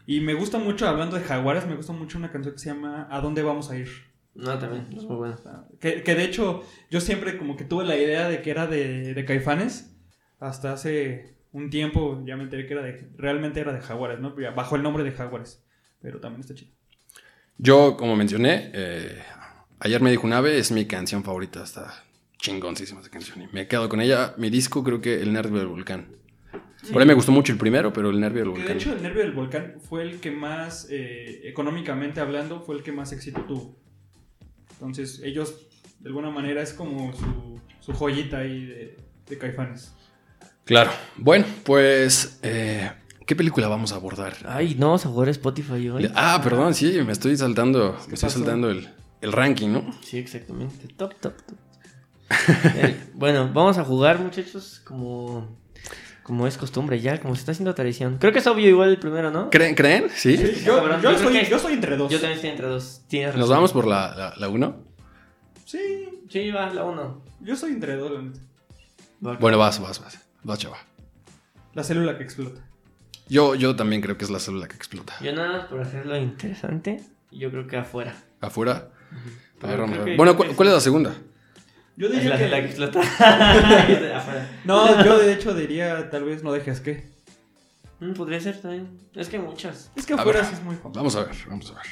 Y 0.07 0.21
me 0.21 0.35
gusta 0.35 0.59
mucho, 0.59 0.87
hablando 0.87 1.17
de 1.17 1.25
jaguares, 1.25 1.67
me 1.67 1.75
gusta 1.75 1.93
mucho 1.93 2.19
una 2.19 2.31
canción 2.31 2.55
que 2.55 2.61
se 2.61 2.71
llama 2.73 3.09
¿A 3.11 3.21
dónde 3.21 3.43
vamos 3.43 3.69
a 3.73 3.77
ir? 3.77 3.89
No, 4.37 4.57
también, 4.61 4.87
es 4.97 5.03
muy 5.03 5.17
bueno. 5.17 5.37
Que, 5.81 6.05
que 6.05 6.15
de 6.15 6.23
hecho 6.23 6.63
yo 6.89 7.01
siempre 7.01 7.37
como 7.37 7.57
que 7.57 7.65
tuve 7.65 7.85
la 7.85 7.97
idea 7.97 8.29
de 8.29 8.43
que 8.43 8.51
era 8.53 8.69
de, 8.69 9.13
de 9.13 9.25
Caifanes. 9.25 9.93
Hasta 10.39 10.73
hace 10.73 11.35
un 11.51 11.69
tiempo 11.69 12.23
ya 12.25 12.37
me 12.37 12.45
enteré 12.45 12.69
que 12.69 12.75
era 12.75 12.83
de, 12.85 13.11
realmente 13.17 13.59
era 13.59 13.73
de 13.73 13.81
Jaguares, 13.81 14.21
¿no? 14.21 14.37
Bajo 14.55 14.77
el 14.77 14.85
nombre 14.85 15.03
de 15.03 15.11
Jaguares. 15.11 15.65
Pero 16.01 16.21
también 16.21 16.43
está 16.43 16.55
chido. 16.55 16.71
Yo, 17.59 17.97
como 17.97 18.17
mencioné, 18.17 18.71
eh, 18.75 19.23
ayer 19.81 20.01
me 20.01 20.11
dijo 20.11 20.27
un 20.27 20.33
ave, 20.33 20.59
es 20.59 20.71
mi 20.73 20.87
canción 20.87 21.23
favorita, 21.23 21.63
está 21.63 22.05
chingoncísima 22.39 23.01
esa 23.01 23.11
canción. 23.11 23.43
Y 23.43 23.49
me 23.53 23.63
he 23.63 23.69
quedado 23.69 23.89
con 23.89 24.01
ella. 24.01 24.35
Mi 24.37 24.51
disco, 24.51 24.83
creo 24.83 25.01
que 25.01 25.21
El 25.23 25.33
Nervio 25.33 25.59
del 25.59 25.69
Volcán. 25.69 26.09
Por 26.93 27.01
ahí 27.01 27.07
me 27.07 27.15
gustó 27.15 27.31
mucho 27.31 27.53
el 27.53 27.59
primero, 27.59 27.93
pero 27.93 28.11
El 28.11 28.19
Nervio 28.19 28.43
del 28.45 28.53
Que 28.55 28.59
de 28.59 28.65
Volcán. 28.65 28.77
hecho 28.77 28.93
el 28.93 29.03
nervio 29.03 29.23
del 29.23 29.33
volcán 29.33 29.75
fue 29.89 30.03
el 30.03 30.19
que 30.19 30.33
más, 30.33 30.89
eh, 30.91 31.43
económicamente 31.45 32.21
hablando, 32.21 32.61
fue 32.61 32.75
el 32.75 32.83
que 32.83 32.91
más 32.91 33.13
éxito 33.13 33.43
tuvo. 33.43 33.77
Entonces 34.73 35.21
ellos, 35.23 35.55
de 36.01 36.09
alguna 36.09 36.31
manera, 36.31 36.61
es 36.61 36.73
como 36.73 37.13
su, 37.13 37.61
su 37.79 37.93
joyita 37.93 38.39
ahí 38.39 38.67
de, 38.67 38.97
de 39.29 39.39
Caifanes. 39.39 39.95
Claro. 40.65 40.91
Bueno, 41.17 41.45
pues, 41.63 42.41
eh, 42.43 42.91
¿qué 43.27 43.37
película 43.37 43.69
vamos 43.69 43.93
a 43.93 43.97
abordar? 43.97 44.35
Ay, 44.47 44.75
no, 44.79 44.87
vamos 44.87 45.07
a 45.07 45.09
jugar 45.09 45.29
Spotify 45.31 45.89
hoy. 45.89 46.11
Ah, 46.15 46.41
perdón, 46.43 46.75
sí, 46.75 46.99
me 47.05 47.13
estoy 47.13 47.37
saltando, 47.37 47.93
me 47.93 47.99
estoy 47.99 48.13
pasó? 48.29 48.31
saltando 48.39 48.71
el, 48.71 48.89
el 49.21 49.33
ranking, 49.33 49.69
¿no? 49.71 49.85
Sí, 50.03 50.19
exactamente. 50.19 50.89
Top, 50.97 51.15
top, 51.21 51.35
top. 51.47 51.57
Eh, 52.77 52.97
bueno, 53.15 53.51
vamos 53.53 53.79
a 53.79 53.85
jugar, 53.85 54.19
muchachos, 54.19 54.81
como, 54.85 55.57
como 56.23 56.47
es 56.47 56.57
costumbre 56.57 57.01
ya, 57.01 57.21
como 57.21 57.35
se 57.35 57.41
está 57.41 57.53
haciendo 57.53 57.75
tradición. 57.75 58.17
Creo 58.19 58.33
que 58.33 58.39
es 58.39 58.47
obvio 58.47 58.69
igual 58.69 58.89
el 58.91 58.99
primero, 58.99 59.31
¿no? 59.31 59.51
¿Creen? 59.51 59.75
¿Creen? 59.75 60.07
¿Sí? 60.15 60.37
Sí, 60.37 60.63
yo, 60.65 61.01
yo 61.01 61.19
soy, 61.19 61.45
yo 61.49 61.59
soy 61.59 61.75
entre 61.75 61.97
dos. 61.97 62.11
Yo 62.11 62.19
también 62.19 62.37
estoy 62.37 62.51
entre 62.51 62.67
dos. 62.67 63.03
Tienes 63.09 63.29
razón. 63.29 63.41
¿Nos 63.41 63.51
vamos 63.51 63.73
por 63.73 63.87
la, 63.87 64.15
la, 64.15 64.35
la 64.37 64.49
uno? 64.49 64.77
Sí, 65.65 66.09
Sí, 66.31 66.51
va, 66.51 66.73
la 66.73 66.85
uno. 66.85 67.23
yo 67.41 67.55
soy 67.55 67.73
entre 67.73 67.97
dos, 67.97 68.11
la 68.11 68.23
neta. 68.23 68.41
Va. 69.27 69.35
Bueno, 69.37 69.59
vas, 69.59 69.79
vas, 69.81 70.01
vas. 70.03 70.19
Vas, 70.43 70.59
chava. 70.59 70.79
La 71.75 71.85
célula 71.85 72.17
que 72.17 72.25
explota. 72.25 72.63
Yo, 73.33 73.55
yo 73.55 73.75
también 73.75 74.03
creo 74.03 74.19
que 74.19 74.25
es 74.25 74.31
la 74.31 74.39
célula 74.39 74.69
que 74.69 74.77
explota. 74.77 75.15
Yo 75.23 75.33
nada 75.33 75.53
más 75.53 75.65
por 75.65 75.81
hacerlo 75.81 76.15
interesante, 76.19 77.01
yo 77.31 77.51
creo 77.51 77.67
que 77.67 77.79
afuera. 77.79 78.15
¿Afuera? 78.43 78.73
A 78.73 78.77
ver, 78.77 78.91
Pero 79.59 79.79
vamos 79.79 79.91
a 79.91 79.93
creo 79.93 80.05
ver. 80.05 80.13
que- 80.13 80.17
Bueno, 80.19 80.37
¿cuál, 80.37 80.69
es 80.69 80.75
la 80.75 80.81
segunda? 80.81 81.15
Yo 81.97 82.09
diría 82.11 82.29
la, 82.29 82.37
que... 82.39 82.49
la 82.49 82.61
que 82.61 82.67
explota. 82.67 83.01
No, 84.67 85.03
yo 85.03 85.19
de 85.19 85.33
hecho 85.33 85.55
diría 85.55 86.11
tal 86.11 86.25
vez 86.25 86.43
no 86.43 86.53
dejes 86.53 86.81
que. 86.81 87.11
Mm, 88.01 88.13
podría 88.13 88.39
ser 88.39 88.61
también. 88.61 88.99
Es 89.15 89.29
que 89.31 89.37
hay 89.37 89.43
muchas. 89.43 89.91
Es 89.97 90.05
que 90.05 90.13
afuera 90.13 90.41
ver. 90.41 90.49
sí 90.49 90.55
es 90.55 90.63
muy 90.63 90.77
famoso. 90.77 90.99
Vamos 90.99 91.17
a 91.17 91.25
ver, 91.25 91.37
vamos 91.49 91.71
a 91.71 91.75
ver. 91.77 91.87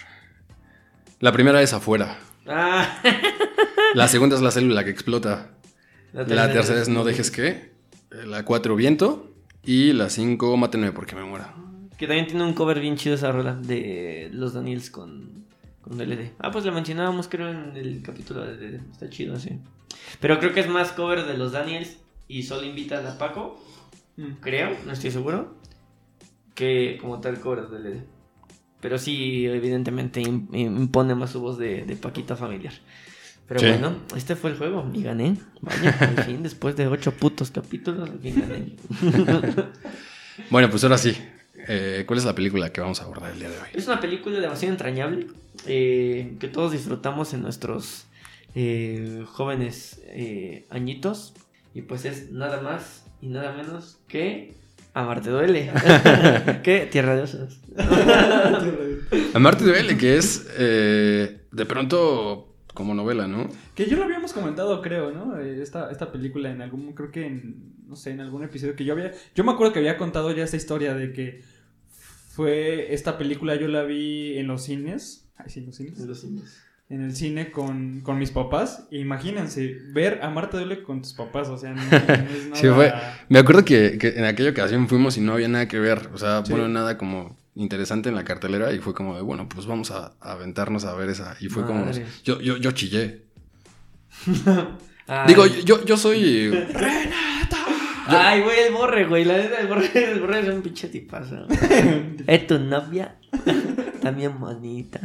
La 1.21 1.33
primera 1.33 1.63
es 1.63 1.73
afuera. 1.73 2.19
Ah, 2.47 3.01
La 3.95 4.09
segunda 4.09 4.37
es 4.37 4.43
la 4.43 4.51
célula 4.51 4.85
que 4.85 4.91
explota. 4.91 5.53
La 6.13 6.53
tercera 6.53 6.83
es 6.83 6.89
no 6.91 7.05
dejes 7.05 7.31
que. 7.31 7.73
La 8.11 8.45
cuatro, 8.45 8.77
viento. 8.77 9.30
Y 9.65 9.93
la 9.93 10.09
cinco, 10.09 10.57
mátenme 10.57 10.93
porque 10.93 11.15
me 11.15 11.25
muera. 11.25 11.55
Que 11.99 12.07
también 12.07 12.27
tiene 12.27 12.45
un 12.45 12.55
cover 12.55 12.81
bien 12.81 12.97
chido 12.97 13.15
esa 13.15 13.31
rola 13.31 13.55
de 13.55 14.31
los 14.33 14.55
Daniels 14.55 14.91
con, 14.91 15.45
con 15.83 15.99
DLD. 15.99 16.33
Ah, 16.39 16.51
pues 16.51 16.65
la 16.65 16.73
mencionábamos 16.73 17.29
creo 17.29 17.49
en 17.51 17.77
el 17.77 18.03
capítulo 18.03 18.41
de 18.43 18.57
DLD. 18.57 18.91
Está 18.93 19.11
chido, 19.11 19.39
sí. 19.39 19.59
Pero 20.21 20.39
creo 20.39 20.53
que 20.55 20.61
es 20.61 20.69
más 20.69 20.93
cover 20.93 21.27
de 21.27 21.37
los 21.37 21.53
Daniels 21.53 21.99
y 22.27 22.43
solo 22.45 22.65
invita 22.67 22.99
a 22.99 23.03
la 23.03 23.19
Paco, 23.19 23.63
Mm. 24.17 24.33
creo, 24.41 24.77
no 24.87 24.93
estoy 24.93 25.11
seguro. 25.11 25.55
que 26.55 26.99
como 27.01 27.21
tal 27.21 27.41
cobras 27.41 27.71
del 27.71 28.03
Pero 28.83 28.99
sí, 28.99 29.47
evidentemente 29.47 30.21
im- 30.21 30.49
impone 30.55 31.15
más 31.15 31.31
su 31.31 31.41
voz 31.41 31.57
de, 31.59 31.85
de 31.87 31.97
Paquita 31.97 32.37
familiar. 32.37 32.75
Pero 33.51 33.59
Sí. 33.59 33.67
bueno, 33.67 33.97
este 34.17 34.37
fue 34.37 34.51
el 34.53 34.57
juego 34.57 34.89
y 34.95 35.03
gané. 35.03 35.37
Vaya, 35.61 35.97
al 35.99 36.23
fin, 36.25 36.41
después 36.45 36.77
de 36.77 36.87
ocho 36.87 37.11
putos 37.11 37.51
capítulos, 37.51 38.09
al 38.09 38.21
fin 38.21 38.41
gané. 38.41 38.77
Bueno, 40.51 40.71
pues 40.71 40.85
ahora 40.85 40.97
sí. 40.99 41.17
Eh, 41.67 42.05
¿Cuál 42.07 42.21
es 42.21 42.25
la 42.25 42.35
película 42.37 42.73
que 42.73 42.81
vamos 42.81 43.01
a 43.01 43.05
abordar 43.05 43.33
el 43.33 43.41
día 43.41 43.51
de 43.51 43.57
hoy? 43.59 43.67
Es 43.75 43.89
una 43.89 44.01
película 44.01 44.39
demasiado 44.39 44.73
entrañable 44.73 45.27
eh, 45.67 46.37
que 46.39 46.47
todos 46.47 46.71
disfrutamos 46.71 47.35
en 47.35 47.43
nuestros 47.43 48.07
eh, 48.55 49.25
jóvenes 49.27 50.01
añitos. 50.71 51.35
Y 51.75 51.83
pues 51.83 52.05
es 52.05 52.31
nada 52.31 52.61
más 52.63 53.05
y 53.21 53.27
nada 53.27 53.53
menos 53.53 53.99
que 54.07 54.55
Amarte 54.95 55.31
Duele. 55.31 55.73
que 56.63 56.89
Tierra 56.91 57.17
de 57.17 57.23
Osos. 57.23 57.59
Amarte 59.35 59.65
duele, 59.65 59.99
que 59.99 60.17
es 60.17 60.47
de 60.57 61.67
pronto 61.67 62.50
como 62.75 62.95
novela, 62.95 63.27
¿no? 63.27 63.49
Que 63.75 63.87
yo 63.87 63.97
lo 63.97 64.05
habíamos 64.05 64.33
comentado, 64.33 64.81
creo, 64.83 65.11
¿no? 65.11 65.39
Eh, 65.39 65.61
Esta, 65.63 65.91
esta 65.91 66.13
película 66.13 66.51
en 66.51 66.63
algún, 66.63 66.93
creo 66.95 67.11
que 67.11 67.27
en, 67.27 67.75
no 67.89 67.97
sé, 67.97 68.11
en 68.11 68.21
algún 68.21 68.45
episodio 68.45 68.77
que 68.77 68.85
yo 68.85 68.93
había, 68.93 69.13
yo 69.35 69.45
me 69.45 69.53
acuerdo 69.53 69.73
que 69.73 69.79
había 69.81 69.97
contado 69.97 70.31
ya 70.33 70.45
esta 70.45 70.57
historia 70.57 70.95
de 70.95 71.13
que 71.13 71.43
fue, 72.31 72.95
esta 72.95 73.19
película 73.19 73.57
yo 73.57 73.69
la 73.69 73.83
vi 73.83 74.39
en 74.39 74.47
los 74.47 74.63
cines, 74.65 75.29
ay 75.37 75.47
sí, 75.51 75.61
en 75.61 75.67
los 75.67 75.77
cines, 75.77 76.63
en 76.89 77.03
el 77.03 77.15
cine 77.15 77.51
con, 77.53 78.01
con 78.01 78.19
mis 78.19 78.31
papás, 78.31 78.87
e 78.91 78.99
imagínense, 78.99 79.77
ver 79.93 80.21
a 80.23 80.31
Marta 80.31 80.57
Duele 80.59 80.83
con 80.83 81.03
tus 81.03 81.13
papás, 81.13 81.49
o 81.49 81.57
sea, 81.59 81.71
no, 81.73 81.83
no 81.83 81.87
es 81.89 82.47
nada... 82.47 82.55
Sí, 82.55 82.69
fue- 82.69 82.93
Me 83.29 83.39
acuerdo 83.39 83.65
que, 83.65 83.99
que 83.99 84.09
en 84.11 84.25
aquella 84.25 84.51
ocasión 84.51 84.89
fuimos 84.89 85.17
y 85.17 85.21
no 85.21 85.33
había 85.35 85.49
nada 85.49 85.69
que 85.69 85.79
ver. 85.79 86.09
O 86.15 86.19
sea, 86.19 86.45
Sí. 86.45 86.53
bueno, 86.53 86.69
nada 86.69 86.99
como 86.99 87.39
interesante 87.55 88.09
en 88.09 88.15
la 88.15 88.25
cartelera. 88.25 88.73
Y 88.73 88.79
fue 88.79 88.95
como 88.95 89.17
de, 89.17 89.23
bueno, 89.23 89.49
pues 89.49 89.67
vamos 89.67 89.91
a, 89.91 90.13
a 90.21 90.33
aventarnos 90.33 90.85
a 90.85 90.95
ver 90.95 91.09
esa. 91.11 91.37
Y 91.41 91.49
fue 91.49 91.65
como. 91.67 91.91
Yo, 92.25 92.41
yo, 92.41 92.57
yo 92.57 92.71
chillé. 92.73 93.25
Digo, 95.27 95.47
yo, 95.47 95.85
yo 95.85 95.97
soy. 95.97 96.51
Ay, 98.07 98.41
güey, 98.43 98.61
el 98.67 98.73
borre, 98.73 99.07
güey. 99.07 99.25
La 99.25 99.37
neta, 99.37 99.61
el 99.61 99.67
borre, 99.69 99.89
el 100.13 100.21
borre 100.21 100.41
es 100.41 100.49
un 100.49 100.63
pinche 100.63 100.89
tipazo. 100.89 101.47
es 102.27 102.47
tu 102.47 102.59
novia. 102.59 103.17
También 104.03 104.39
bonita. 104.41 105.01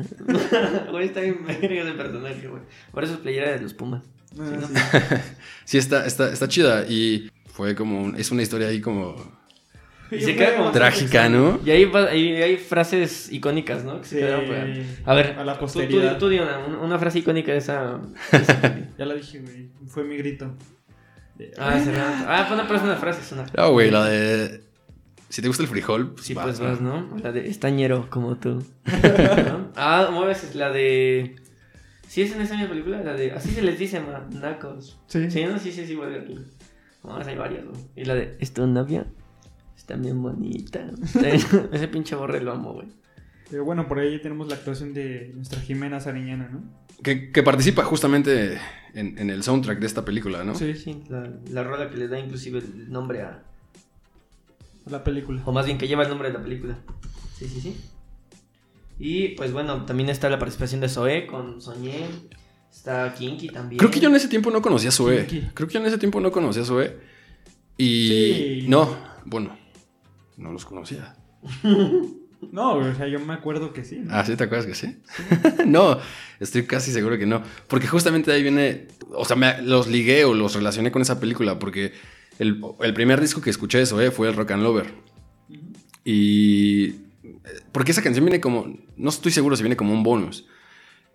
Güey, 0.92 1.08
está 1.08 1.20
bien 1.22 1.46
verga 1.46 1.82
ese 1.84 1.92
personaje, 1.94 2.48
güey. 2.48 2.62
Por 2.92 3.04
eso 3.04 3.14
es 3.14 3.20
playera 3.20 3.52
de 3.52 3.62
los 3.62 3.74
Pumas. 3.74 4.04
Ah, 4.40 4.44
Sí, 4.46 4.56
¿no? 4.60 4.68
sí. 4.68 5.16
Sí, 5.66 5.78
está, 5.78 6.06
está, 6.06 6.32
está 6.32 6.48
chida. 6.48 6.86
Y 6.88 7.30
fue 7.48 7.76
como. 7.76 8.02
un- 8.04 8.16
es 8.16 8.32
una 8.32 8.42
historia 8.42 8.68
ahí 8.70 8.82
como. 8.82 9.16
Y 10.18 10.22
se 10.22 10.36
queda 10.36 10.56
como- 10.58 10.72
Trágica, 10.72 11.30
¿no? 11.30 11.60
Y 11.66 11.72
ahí, 11.72 11.86
va- 11.86 12.06
ahí 12.10 12.34
hay 12.42 12.58
frases 12.58 13.32
icónicas, 13.32 13.84
¿no? 13.84 14.00
Que 14.02 14.08
se 14.08 14.16
Sí. 14.16 14.22
quedaron 14.22 14.46
por 14.46 14.56
ahí. 14.56 14.98
A 15.06 15.14
ver, 15.14 15.36
A 15.40 15.44
la 15.46 15.54
tú, 15.54 15.60
posteridad. 15.62 16.14
tú, 16.14 16.20
tú 16.26 16.30
di 16.30 16.40
una, 16.40 16.58
una 16.82 17.00
frase 17.00 17.20
icónica 17.20 17.52
de 17.52 17.58
esa. 17.60 18.00
de 18.32 18.38
esa 18.38 18.62
peli. 18.62 18.86
Ya 18.98 19.06
la 19.06 19.14
dije, 19.16 19.40
güey, 19.40 19.70
fue 19.88 20.04
mi 20.04 20.18
grito. 20.18 20.56
Ah, 21.58 21.78
se 21.80 21.92
Ah, 21.98 22.46
fue 22.48 22.56
una, 22.56 22.66
pero 22.66 22.78
es 22.78 22.84
una 22.84 22.96
frase, 22.96 23.22
es 23.22 23.32
una 23.34 23.44
frase. 23.46 23.58
No, 23.62 23.72
güey, 23.74 23.92
la 23.92 24.06
de. 24.06 24.62
Si 25.28 25.42
te 25.42 25.48
gusta 25.50 25.64
el 25.64 25.70
frijol, 25.70 26.12
pues 26.14 26.26
Sí, 26.28 26.34
vas, 26.34 26.46
pues 26.46 26.60
vas, 26.62 26.80
¿no? 26.82 27.10
La 27.22 27.32
de 27.34 27.50
estañero 27.50 28.08
como 28.10 28.38
tú. 28.38 28.64
¿No? 28.86 28.86
Ah, 29.76 30.10
mueves 30.12 30.56
la 30.56 30.72
de. 30.72 31.36
¿Sí 32.08 32.22
es 32.22 32.34
en 32.34 32.40
esa 32.42 32.54
misma 32.54 32.70
película? 32.70 33.02
La 33.04 33.14
de. 33.16 33.32
Así 33.34 33.50
se 33.50 33.62
les 33.62 33.78
dice, 33.78 34.00
ma, 34.00 34.26
nacos. 34.30 34.98
Sí. 35.08 35.30
Sí, 35.30 35.44
no, 35.44 35.60
sí, 35.60 35.72
sí, 35.74 35.86
sí, 35.86 35.96
voy 35.96 36.06
a 36.06 36.10
verla. 36.10 36.42
No, 37.04 37.18
hay 37.18 37.36
varias, 37.36 37.66
¿no? 37.66 37.72
Y 37.98 38.06
la 38.06 38.16
de. 38.16 38.38
¿Es 38.40 38.54
tu 38.54 38.66
novia? 38.66 39.06
Está 39.86 39.98
bien 39.98 40.20
bonita. 40.20 40.90
Ese 41.72 41.88
pinche 41.88 42.16
borre 42.16 42.42
lo 42.42 42.54
amo, 42.54 42.74
güey. 42.74 42.88
Pero 43.52 43.64
bueno, 43.64 43.88
por 43.88 44.00
ahí 44.00 44.20
tenemos 44.20 44.48
la 44.48 44.56
actuación 44.56 44.96
de 44.96 45.32
nuestra 45.36 45.62
Jimena 45.62 46.00
Sariñana, 46.00 46.50
¿no? 46.52 46.64
Que, 47.04 47.32
que 47.32 47.44
participa 47.44 47.84
justamente 47.84 48.58
en, 48.96 49.20
en 49.20 49.30
el 49.30 49.44
soundtrack 49.44 49.78
de 49.78 49.86
esta 49.86 50.04
película, 50.04 50.44
¿no? 50.44 50.56
Sí, 50.56 50.74
Sí, 50.74 51.04
la, 51.08 51.30
la 51.52 51.64
rola 51.64 51.92
que 51.92 51.98
le 51.98 52.08
da 52.08 52.20
inclusive 52.20 52.58
el 52.58 52.90
nombre 52.92 53.22
a. 53.22 53.44
la 54.90 55.04
película. 55.04 55.44
O 55.46 55.52
más 55.52 55.68
bien 55.68 55.78
que 55.78 55.88
lleva 55.88 56.02
el 56.02 56.10
nombre 56.10 56.30
de 56.30 56.34
la 56.34 56.42
película. 56.42 56.80
Sí, 57.38 57.48
sí, 57.48 57.62
sí. 57.62 57.78
Y 58.98 59.28
pues 59.36 59.52
bueno, 59.52 59.86
también 59.86 60.10
está 60.10 60.32
la 60.32 60.40
participación 60.40 60.82
de 60.82 60.90
Zoe 60.90 61.28
con 61.28 61.62
Soñé. 61.62 62.08
Está 62.74 63.14
Kinky 63.14 63.50
también. 63.50 63.78
Creo 63.78 63.92
que 63.92 64.00
yo 64.00 64.10
en 64.10 64.16
ese 64.16 64.30
tiempo 64.30 64.50
no 64.50 64.64
conocía 64.64 64.90
a 64.90 64.94
Zoe. 64.94 65.28
Kinky. 65.28 65.50
Creo 65.54 65.68
que 65.68 65.76
yo 65.76 65.80
en 65.80 65.86
ese 65.86 66.00
tiempo 66.00 66.20
no 66.22 66.32
conocía 66.32 66.64
a 66.64 66.66
Zoe. 66.66 66.98
Y. 67.78 68.08
Sí. 68.08 68.66
No, 68.68 68.90
bueno, 69.26 69.56
no 70.38 70.52
los 70.52 70.66
conocía. 70.66 71.16
No, 72.52 72.74
o 72.76 72.94
sea, 72.94 73.08
yo 73.08 73.20
me 73.20 73.34
acuerdo 73.34 73.74
que 73.74 73.84
sí. 73.84 74.00
¿no? 74.00 74.14
Ah, 74.14 74.26
¿sí 74.26 74.36
te 74.36 74.44
acuerdas 74.44 74.68
que 74.68 74.76
sí? 74.76 74.98
no, 75.66 75.98
estoy 76.40 76.66
casi 76.66 76.92
seguro 76.92 77.18
que 77.18 77.26
no. 77.26 77.42
Porque 77.68 77.88
justamente 77.88 78.32
ahí 78.32 78.44
viene. 78.44 78.88
O 79.12 79.26
sea, 79.26 79.36
me- 79.36 79.62
los 79.62 79.88
ligué 79.88 80.26
o 80.26 80.34
los 80.34 80.54
relacioné 80.56 80.92
con 80.92 81.02
esa 81.02 81.20
película. 81.20 81.58
Porque 81.60 81.94
el, 82.40 82.62
el 82.82 82.94
primer 82.94 83.22
disco 83.22 83.42
que 83.42 83.50
escuché 83.50 83.80
de 83.80 83.86
Zoe 83.86 84.12
fue 84.12 84.28
el 84.28 84.36
Rock 84.36 84.52
and 84.52 84.64
Lover. 84.64 84.94
Y. 86.04 86.92
Porque 87.72 87.92
esa 87.92 88.02
canción 88.04 88.26
viene 88.26 88.42
como. 88.42 88.78
No 88.98 89.10
estoy 89.10 89.32
seguro 89.32 89.56
si 89.56 89.64
viene 89.64 89.76
como 89.78 89.94
un 89.94 90.04
bonus. 90.04 90.46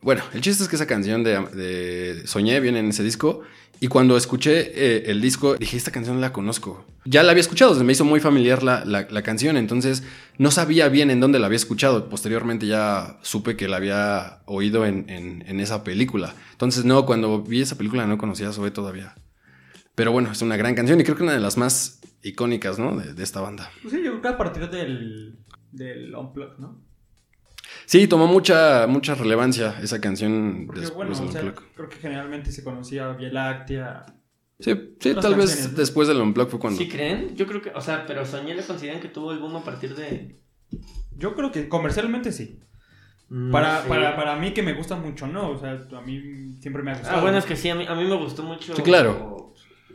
Bueno, 0.02 0.22
el 0.32 0.40
chiste 0.40 0.62
es 0.62 0.68
que 0.68 0.76
esa 0.76 0.86
canción 0.86 1.22
de, 1.24 2.22
Soñé 2.26 2.60
viene 2.60 2.78
en 2.80 2.88
ese 2.88 3.02
disco. 3.02 3.42
Y 3.82 3.88
cuando 3.88 4.18
escuché 4.18 4.72
eh, 4.74 5.10
el 5.10 5.22
disco, 5.22 5.56
dije, 5.56 5.76
esta 5.78 5.90
canción 5.90 6.20
la 6.20 6.34
conozco. 6.34 6.84
Ya 7.06 7.22
la 7.22 7.30
había 7.30 7.40
escuchado, 7.40 7.74
se 7.74 7.82
me 7.82 7.92
hizo 7.92 8.04
muy 8.04 8.20
familiar 8.20 8.62
la, 8.62 8.84
la- 8.84 9.22
canción. 9.22 9.56
Entonces, 9.56 10.02
no 10.36 10.50
sabía 10.50 10.90
bien 10.90 11.10
en 11.10 11.18
dónde 11.18 11.38
la 11.38 11.46
había 11.46 11.56
escuchado. 11.56 12.10
Posteriormente 12.10 12.66
ya 12.66 13.18
supe 13.22 13.56
que 13.56 13.68
la 13.68 13.78
había 13.78 14.40
oído 14.44 14.84
en, 14.84 15.08
en- 15.08 15.60
esa 15.60 15.82
película. 15.82 16.34
Entonces, 16.52 16.84
no, 16.84 17.06
cuando 17.06 17.42
vi 17.42 17.62
esa 17.62 17.78
película 17.78 18.06
no 18.06 18.18
conocía 18.18 18.50
a 18.50 18.52
Zoe 18.52 18.70
todavía. 18.70 19.14
Pero 19.94 20.12
bueno, 20.12 20.30
es 20.30 20.42
una 20.42 20.58
gran 20.58 20.74
canción 20.74 21.00
y 21.00 21.04
creo 21.04 21.16
que 21.16 21.22
una 21.22 21.32
de 21.32 21.40
las 21.40 21.56
más 21.56 22.00
icónicas, 22.22 22.78
¿no? 22.78 22.96
De, 22.98 23.14
de 23.14 23.22
esta 23.22 23.40
banda. 23.40 23.70
Pues 23.80 23.94
sí, 23.94 24.00
yo 24.04 24.10
creo 24.10 24.22
que 24.22 24.28
a 24.28 24.36
partir 24.36 24.68
del, 24.68 25.38
del 25.72 26.14
Unplugged, 26.14 26.58
¿no? 26.58 26.82
Sí, 27.90 28.06
tomó 28.06 28.28
mucha, 28.28 28.86
mucha 28.86 29.16
relevancia 29.16 29.74
esa 29.82 30.00
canción 30.00 30.62
Porque 30.66 30.82
después 30.82 31.08
bueno, 31.08 31.28
o 31.28 31.32
sea, 31.32 31.52
creo 31.74 31.88
que 31.88 31.96
generalmente 31.96 32.52
se 32.52 32.62
conocía 32.62 33.08
Vía 33.14 33.32
Láctea. 33.32 34.06
Sí, 34.60 34.94
sí 35.00 35.12
tal 35.20 35.34
vez 35.34 35.72
¿no? 35.72 35.76
después 35.76 36.06
del 36.06 36.18
Unplugged 36.18 36.50
fue 36.50 36.60
cuando... 36.60 36.78
¿Sí 36.78 36.88
creen? 36.88 37.34
Yo 37.34 37.48
creo 37.48 37.60
que, 37.60 37.70
o 37.70 37.80
sea, 37.80 38.06
pero 38.06 38.24
Soñé 38.24 38.54
le 38.54 38.62
consideran 38.62 39.00
que 39.00 39.08
tuvo 39.08 39.32
el 39.32 39.40
boom 39.40 39.56
a 39.56 39.64
partir 39.64 39.96
de. 39.96 40.40
Yo 41.16 41.34
creo 41.34 41.50
que 41.50 41.68
comercialmente 41.68 42.30
sí. 42.30 42.60
No 43.28 43.50
Para, 43.50 43.82
para, 43.82 44.14
para 44.14 44.36
mí 44.36 44.52
que 44.52 44.62
me 44.62 44.74
gusta 44.74 44.94
mucho, 44.94 45.26
¿no? 45.26 45.50
O 45.50 45.58
sea, 45.58 45.72
a 45.72 46.00
mí 46.02 46.54
siempre 46.60 46.84
me 46.84 46.92
ha 46.92 46.94
gustado. 46.94 47.18
Ah, 47.18 47.20
bueno, 47.20 47.38
es 47.38 47.44
que 47.44 47.56
sí, 47.56 47.70
a 47.70 47.74
mí, 47.74 47.86
a 47.88 47.96
mí 47.96 48.04
me 48.04 48.16
gustó 48.16 48.44
mucho. 48.44 48.76
Sí, 48.76 48.82
claro. 48.82 49.52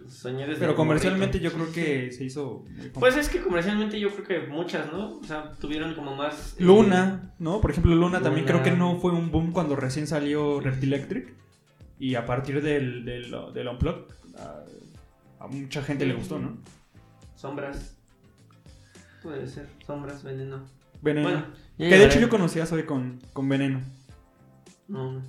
Soñé 0.07 0.45
desde 0.47 0.59
Pero 0.59 0.75
comercialmente 0.75 1.39
yo 1.39 1.51
creo 1.51 1.71
que 1.71 2.11
se 2.11 2.23
hizo... 2.23 2.65
Pues 2.93 3.15
es 3.17 3.29
que 3.29 3.41
comercialmente 3.41 3.99
yo 3.99 4.09
creo 4.09 4.25
que 4.25 4.47
muchas, 4.47 4.91
¿no? 4.91 5.17
O 5.19 5.23
sea, 5.23 5.51
tuvieron 5.53 5.95
como 5.95 6.15
más. 6.15 6.53
eh, 6.53 6.63
Luna, 6.63 7.33
¿no? 7.39 7.61
Por 7.61 7.71
ejemplo, 7.71 7.95
Luna, 7.95 8.21
también 8.21 8.45
creo 8.45 8.63
que 8.63 8.71
no 8.71 8.97
fue 8.97 9.11
un 9.11 9.31
boom 9.31 9.51
cuando 9.51 9.75
recién 9.75 10.07
salió 10.07 10.59
Reptilectric. 10.59 11.33
Y 11.97 12.15
a 12.15 12.25
partir 12.25 12.61
del, 12.61 13.05
del, 13.05 13.33
del 13.53 13.67
Unplugged, 13.67 14.13
a, 14.37 15.43
a 15.43 15.47
mucha 15.47 15.81
gente 15.81 16.05
le 16.05 16.13
gustó, 16.13 16.39
¿no? 16.39 16.57
Sombras. 17.35 17.97
Puede 19.23 19.47
ser. 19.47 19.67
Sombras, 19.85 20.23
veneno. 20.23 20.65
Veneno. 21.01 21.29
Bueno, 21.29 21.45
que 21.77 21.97
de 21.97 22.05
hecho 22.05 22.19
yo 22.19 22.29
conocía 22.29 22.65
Zoe 22.65 22.85
con, 22.85 23.19
con 23.33 23.47
Veneno. 23.49 23.81
No, 24.87 25.13
no. 25.13 25.21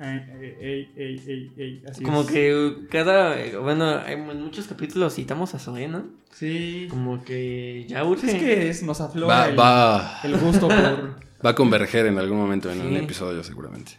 Ey, 0.00 0.20
ey, 0.60 0.92
ey, 0.96 1.22
ey, 1.26 1.52
ey, 1.56 1.82
así 1.90 2.04
Como 2.04 2.20
es. 2.20 2.26
que 2.28 2.74
cada. 2.90 3.36
Bueno, 3.60 4.06
en 4.06 4.42
muchos 4.42 4.66
capítulos 4.68 5.14
citamos 5.14 5.54
a 5.54 5.58
Zoe, 5.58 5.88
¿no? 5.88 6.04
Sí. 6.32 6.86
Como 6.88 7.24
que 7.24 7.84
ya 7.88 8.04
urge. 8.04 8.28
es 8.28 8.34
que 8.34 8.68
es, 8.68 8.82
nos 8.84 9.00
aflora 9.00 9.26
Va, 9.34 9.48
el, 9.48 9.58
va, 9.58 10.20
el 10.22 10.36
gusto 10.36 10.68
por... 10.68 11.16
va 11.44 11.50
a 11.50 11.54
converger 11.54 12.06
en 12.06 12.16
algún 12.18 12.38
momento 12.38 12.70
en 12.70 12.80
un 12.80 12.90
Sí. 12.90 12.96
episodio 12.96 13.42
seguramente. 13.42 13.92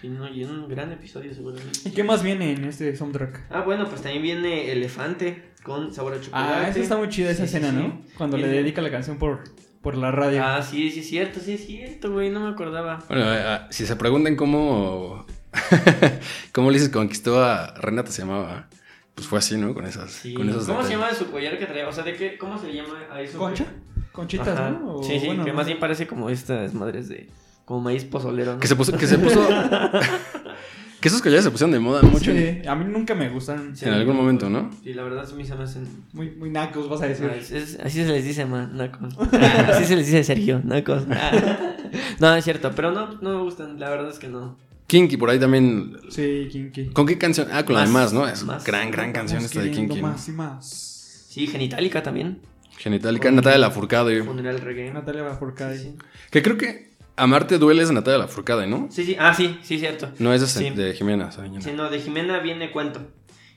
Sí, 0.00 0.08
no, 0.08 0.26
y 0.28 0.42
un 0.44 0.68
gran 0.68 0.90
episodio, 0.90 1.32
seguramente. 1.34 1.78
¿Y 1.84 1.90
qué 1.90 2.02
más 2.02 2.22
viene 2.22 2.52
en 2.54 2.64
este 2.64 2.96
soundtrack? 2.96 3.44
Ah, 3.50 3.60
bueno, 3.60 3.86
pues 3.88 4.00
también 4.02 4.22
viene 4.22 4.72
Elefante 4.72 5.50
con 5.62 5.92
sabor 5.94 6.14
a 6.14 6.20
chocolate. 6.20 6.54
Ah, 6.54 6.68
esa 6.68 6.80
está 6.80 6.96
muy 6.96 7.08
chida 7.08 7.30
esa 7.30 7.46
Sí, 7.46 7.56
escena, 7.56 7.70
sí. 7.70 7.76
¿no? 7.76 8.00
Cuando 8.18 8.36
le 8.38 8.48
dedica 8.48 8.82
la 8.82 8.90
canción 8.90 9.18
por, 9.18 9.44
por 9.80 9.96
la 9.96 10.10
radio. 10.10 10.42
Ah, 10.44 10.60
sí, 10.62 10.90
sí 10.90 11.00
es 11.00 11.08
cierto, 11.08 11.38
sí 11.38 11.52
es 11.52 11.66
cierto, 11.66 12.10
güey, 12.10 12.30
no 12.30 12.40
me 12.40 12.48
acordaba. 12.48 13.04
Bueno, 13.08 13.24
eh, 13.32 13.60
si 13.70 13.86
se 13.86 13.94
preguntan 13.96 14.34
cómo... 14.34 15.24
¿Cómo 16.52 16.68
Ulises 16.68 16.88
conquistó 16.88 17.42
a 17.44 17.74
Renata 17.74 18.10
se 18.10 18.22
llamaba? 18.22 18.68
Pues 19.14 19.26
fue 19.26 19.38
así, 19.38 19.56
¿no? 19.56 19.74
Con 19.74 19.84
esas... 19.86 20.10
Sí. 20.10 20.32
Con 20.34 20.48
esos 20.48 20.66
¿Cómo 20.66 20.82
se 20.82 20.90
llama 20.90 21.12
su 21.14 21.30
collar 21.30 21.58
que 21.58 21.66
traía? 21.66 21.86
O 21.88 21.92
sea, 21.92 22.02
¿de 22.04 22.14
qué? 22.14 22.38
¿Cómo 22.38 22.58
se 22.58 22.68
le 22.68 22.74
llama 22.76 22.94
a 23.12 23.20
eso? 23.20 23.38
¿Concha? 23.38 23.66
Conchitas, 24.12 24.48
Ajá. 24.48 24.70
¿no? 24.70 24.96
O, 24.96 25.02
Sí, 25.04 25.18
sí, 25.20 25.26
bueno, 25.26 25.44
que 25.44 25.50
no. 25.50 25.56
más 25.56 25.66
bien 25.66 25.78
parece 25.78 26.06
como 26.06 26.30
estas 26.30 26.72
madres 26.74 27.08
de... 27.08 27.28
Como 27.64 27.80
maíz 27.80 28.04
pozolero, 28.04 28.54
¿no? 28.54 28.60
Que 28.60 28.66
se 28.66 28.76
puso... 28.76 28.96
Que 28.96 29.06
se 29.06 29.18
puso... 29.18 29.46
Que 31.00 31.08
esos 31.08 31.20
collares 31.20 31.42
se 31.42 31.50
pusieron 31.50 31.72
de 31.72 31.80
moda 31.80 32.00
mucho 32.02 32.30
Sí, 32.30 32.62
a 32.64 32.76
mí 32.76 32.84
nunca 32.84 33.12
me 33.16 33.28
gustan. 33.28 33.76
Sí, 33.76 33.86
en 33.86 33.92
algún 33.94 34.14
momento, 34.14 34.48
¿no? 34.48 34.70
Y 34.84 34.94
la 34.94 35.02
verdad, 35.02 35.28
a 35.28 35.34
mí 35.34 35.44
se 35.44 35.56
me 35.56 35.64
hacen. 35.64 35.84
Muy, 36.12 36.30
muy 36.30 36.48
nacos, 36.48 36.88
vas 36.88 37.02
a 37.02 37.06
decir. 37.06 37.28
Ah, 37.28 37.34
es- 37.34 37.50
es- 37.50 37.80
así 37.80 38.04
se 38.04 38.06
les 38.08 38.24
dice, 38.24 38.46
man, 38.46 38.76
nacos. 38.76 39.12
Así 39.68 39.84
se 39.84 39.96
les 39.96 40.06
dice 40.06 40.22
Sergio, 40.22 40.60
nacos. 40.62 41.02
No, 42.20 42.32
es 42.36 42.44
cierto, 42.44 42.70
pero 42.76 42.92
no, 42.92 43.14
no 43.20 43.30
me 43.36 43.42
gustan, 43.42 43.80
la 43.80 43.90
verdad 43.90 44.10
es 44.10 44.20
que 44.20 44.28
no. 44.28 44.56
Kinky 44.92 45.16
por 45.16 45.30
ahí 45.30 45.38
también. 45.38 45.96
Sí, 46.10 46.48
Kinky. 46.52 46.88
¿Con 46.90 47.06
qué 47.06 47.16
canción? 47.16 47.48
Ah, 47.50 47.64
con 47.64 47.74
la 47.76 47.80
de 47.80 47.88
Más, 47.88 48.12
más, 48.12 48.12
¿no? 48.12 48.28
Es 48.28 48.44
más. 48.44 48.62
gran, 48.62 48.90
gran 48.90 49.10
canción 49.10 49.42
esta 49.42 49.62
de 49.62 49.70
Kinky. 49.70 50.02
Más 50.02 50.28
y 50.28 50.32
más. 50.32 51.26
Sí, 51.30 51.46
Genitalica 51.46 52.02
también. 52.02 52.40
Genitalica, 52.76 53.30
Natalia 53.30 53.56
Lafourcade. 53.56 54.22
Funeral 54.22 54.60
reggae. 54.60 54.90
Natalia 54.92 55.22
Lafourcade. 55.22 55.78
Sí, 55.78 55.94
Que 56.30 56.42
creo 56.42 56.58
que 56.58 56.90
Amarte 57.16 57.56
duele 57.56 57.80
es 57.80 57.88
de 57.88 57.94
Natalia 57.94 58.18
Lafourcade, 58.18 58.66
¿no? 58.66 58.88
sí, 58.90 59.04
sí. 59.06 59.16
Ah, 59.18 59.32
sí, 59.32 59.56
sí, 59.62 59.78
cierto. 59.78 60.10
No 60.18 60.34
es 60.34 60.42
de, 60.42 60.46
Sí. 60.46 60.68
de 60.76 60.92
Jimena. 60.92 61.32
Sí, 61.32 61.70
no, 61.74 61.88
de 61.88 61.98
Jimena 61.98 62.40
viene 62.40 62.70
cuento. 62.70 63.00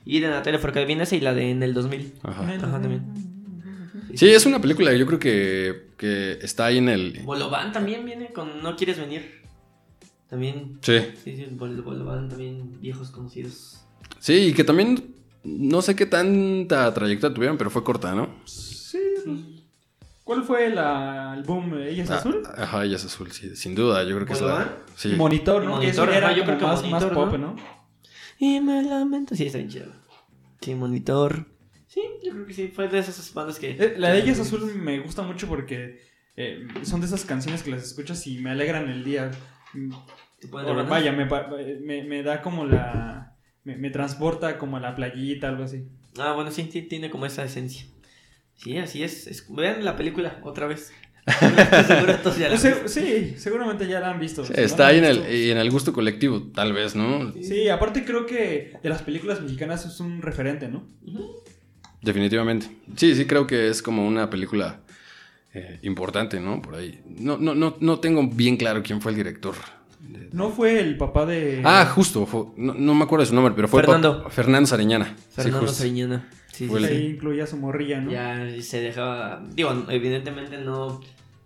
Y 0.06 0.20
de 0.20 0.28
Natalia 0.28 0.58
Forcade 0.58 0.86
viene 0.86 1.02
esa 1.02 1.16
y 1.16 1.20
la 1.20 1.34
de 1.34 1.50
en 1.50 1.62
el 1.62 1.74
2000. 1.74 2.14
Ajá. 2.22 2.44
Ajá, 2.44 2.80
también. 2.80 3.02
Sí, 4.14 4.26
es 4.30 4.46
una 4.46 4.58
película 4.62 4.90
que 4.90 4.98
yo 4.98 5.04
creo 5.06 5.18
que, 5.18 5.88
que 5.98 6.38
está 6.40 6.64
ahí 6.64 6.78
en 6.78 6.88
el... 6.88 7.20
Bolobán 7.24 7.72
también 7.72 8.06
viene 8.06 8.32
con 8.32 8.62
No 8.62 8.74
quieres 8.74 8.98
venir. 8.98 9.42
También. 10.28 10.78
Sí. 10.82 10.98
Sí, 11.22 11.36
sí, 11.36 11.46
Bolobán 11.52 12.28
también, 12.28 12.80
viejos 12.80 13.10
conocidos. 13.10 13.84
Sí, 14.18 14.48
y 14.48 14.52
que 14.54 14.64
también 14.64 15.14
no 15.44 15.82
sé 15.82 15.94
qué 15.94 16.06
tanta 16.06 16.92
trayectoria 16.92 17.34
tuvieron, 17.34 17.56
pero 17.58 17.70
fue 17.70 17.84
corta, 17.84 18.14
¿no? 18.14 18.28
Sí. 18.44 18.98
pues, 19.24 19.38
¿Cuál 20.24 20.42
fue 20.42 20.70
la, 20.70 21.34
el 21.36 21.44
boom? 21.44 21.74
¿Ella 21.78 22.02
es 22.02 22.10
Ah, 22.10 22.16
azul? 22.16 22.42
Ajá, 22.56 22.84
ella 22.84 22.96
es 22.96 23.04
azul, 23.04 23.30
sí, 23.30 23.54
sin 23.54 23.76
duda, 23.76 24.02
yo 24.02 24.16
creo 24.16 24.26
que 24.26 24.32
es 24.32 24.40
la... 24.40 24.76
Sí. 24.96 25.10
Monitor, 25.16 25.64
¿no? 25.64 25.76
Monitor, 25.76 26.08
era 26.10 26.36
yo 26.36 26.44
creo 26.44 26.58
que 26.58 26.64
más, 26.64 26.82
más 26.82 27.02
Monitor, 27.04 27.14
pop, 27.14 27.32
¿no? 27.38 27.54
¿no? 27.54 27.56
Y 28.38 28.60
me 28.60 28.82
lamento. 28.82 29.34
Sí, 29.36 29.46
está 29.46 29.58
bien 29.58 29.70
chido. 29.70 29.86
Sí, 30.60 30.74
monitor. 30.74 31.46
Sí, 31.86 32.02
yo 32.24 32.32
creo 32.32 32.46
que 32.46 32.52
sí. 32.54 32.68
Fue 32.68 32.88
de 32.88 32.98
esas 32.98 33.32
bandas 33.32 33.58
que. 33.58 33.70
Eh, 33.70 33.94
La 33.98 34.10
de 34.10 34.18
ella 34.18 34.32
es 34.32 34.40
azul 34.40 34.74
me 34.74 34.98
gusta 34.98 35.22
mucho 35.22 35.46
porque 35.46 36.00
eh, 36.36 36.66
son 36.82 37.00
de 37.00 37.06
esas 37.06 37.24
canciones 37.24 37.62
que 37.62 37.70
las 37.70 37.84
escuchas 37.84 38.26
y 38.26 38.38
me 38.38 38.50
alegran 38.50 38.90
el 38.90 39.04
día. 39.04 39.30
Vaya, 40.88 41.12
me, 41.12 41.26
me, 41.80 42.04
me 42.04 42.22
da 42.22 42.42
como 42.42 42.64
la... 42.66 43.36
Me, 43.64 43.76
me 43.76 43.90
transporta 43.90 44.58
como 44.58 44.76
a 44.76 44.80
la 44.80 44.94
playita, 44.94 45.48
algo 45.48 45.64
así. 45.64 45.84
Ah, 46.18 46.32
bueno, 46.34 46.50
sí, 46.52 46.68
sí, 46.70 46.82
tiene 46.82 47.10
como 47.10 47.26
esa 47.26 47.44
esencia. 47.44 47.86
Sí, 48.54 48.78
así 48.78 49.02
es. 49.02 49.26
es- 49.26 49.46
Vean 49.54 49.84
la 49.84 49.96
película 49.96 50.38
otra 50.44 50.66
vez. 50.66 50.92
Seguro 51.26 52.12
ya 52.38 52.48
la 52.48 52.48
Pues, 52.50 52.60
se- 52.60 52.88
sí, 52.88 53.34
seguramente 53.36 53.88
ya 53.88 53.98
la 53.98 54.10
han 54.12 54.20
visto. 54.20 54.44
Sí, 54.44 54.52
está 54.56 54.86
ahí 54.86 54.98
en 54.98 55.04
el, 55.04 55.16
visto- 55.18 55.32
en 55.32 55.58
el 55.58 55.70
gusto 55.72 55.92
colectivo, 55.92 56.42
tal 56.54 56.72
vez, 56.72 56.94
¿no? 56.94 57.32
Sí, 57.42 57.68
aparte 57.68 58.04
creo 58.04 58.24
que 58.26 58.78
de 58.80 58.88
las 58.88 59.02
películas 59.02 59.40
mexicanas 59.42 59.84
es 59.84 59.98
un 59.98 60.22
referente, 60.22 60.68
¿no? 60.68 60.86
Definitivamente. 62.02 62.68
Sí, 62.96 63.16
sí, 63.16 63.26
creo 63.26 63.46
que 63.48 63.68
es 63.68 63.82
como 63.82 64.06
una 64.06 64.30
película 64.30 64.80
eh, 65.56 65.78
importante, 65.82 66.38
¿no? 66.40 66.60
Por 66.62 66.74
ahí. 66.76 67.00
No, 67.06 67.36
no, 67.38 67.54
no, 67.54 67.76
no 67.80 67.98
tengo 67.98 68.26
bien 68.26 68.56
claro 68.56 68.82
quién 68.82 69.00
fue 69.00 69.12
el 69.12 69.16
director. 69.16 69.54
No 70.32 70.50
fue 70.50 70.78
el 70.80 70.96
papá 70.96 71.26
de... 71.26 71.62
Ah, 71.64 71.84
justo, 71.86 72.26
fue- 72.26 72.44
no, 72.56 72.74
no 72.74 72.94
me 72.94 73.04
acuerdo 73.04 73.24
de 73.24 73.28
su 73.28 73.34
nombre, 73.34 73.54
pero 73.56 73.66
fue 73.68 73.82
Fernando. 73.82 74.22
pa- 74.24 74.30
Fernando 74.30 74.66
Sariñana. 74.66 75.16
Fernando 75.34 75.66
sí. 75.68 75.74
Sariñana. 75.74 76.28
Sí, 76.52 76.68
sí. 76.68 76.84
Ahí 76.84 77.06
incluía 77.14 77.44
a 77.44 77.46
su 77.46 77.56
morrilla, 77.56 78.00
¿no? 78.00 78.10
Ya 78.10 78.46
se 78.62 78.80
dejaba. 78.80 79.42
Digo, 79.52 79.84
evidentemente 79.88 80.58
no, 80.58 81.00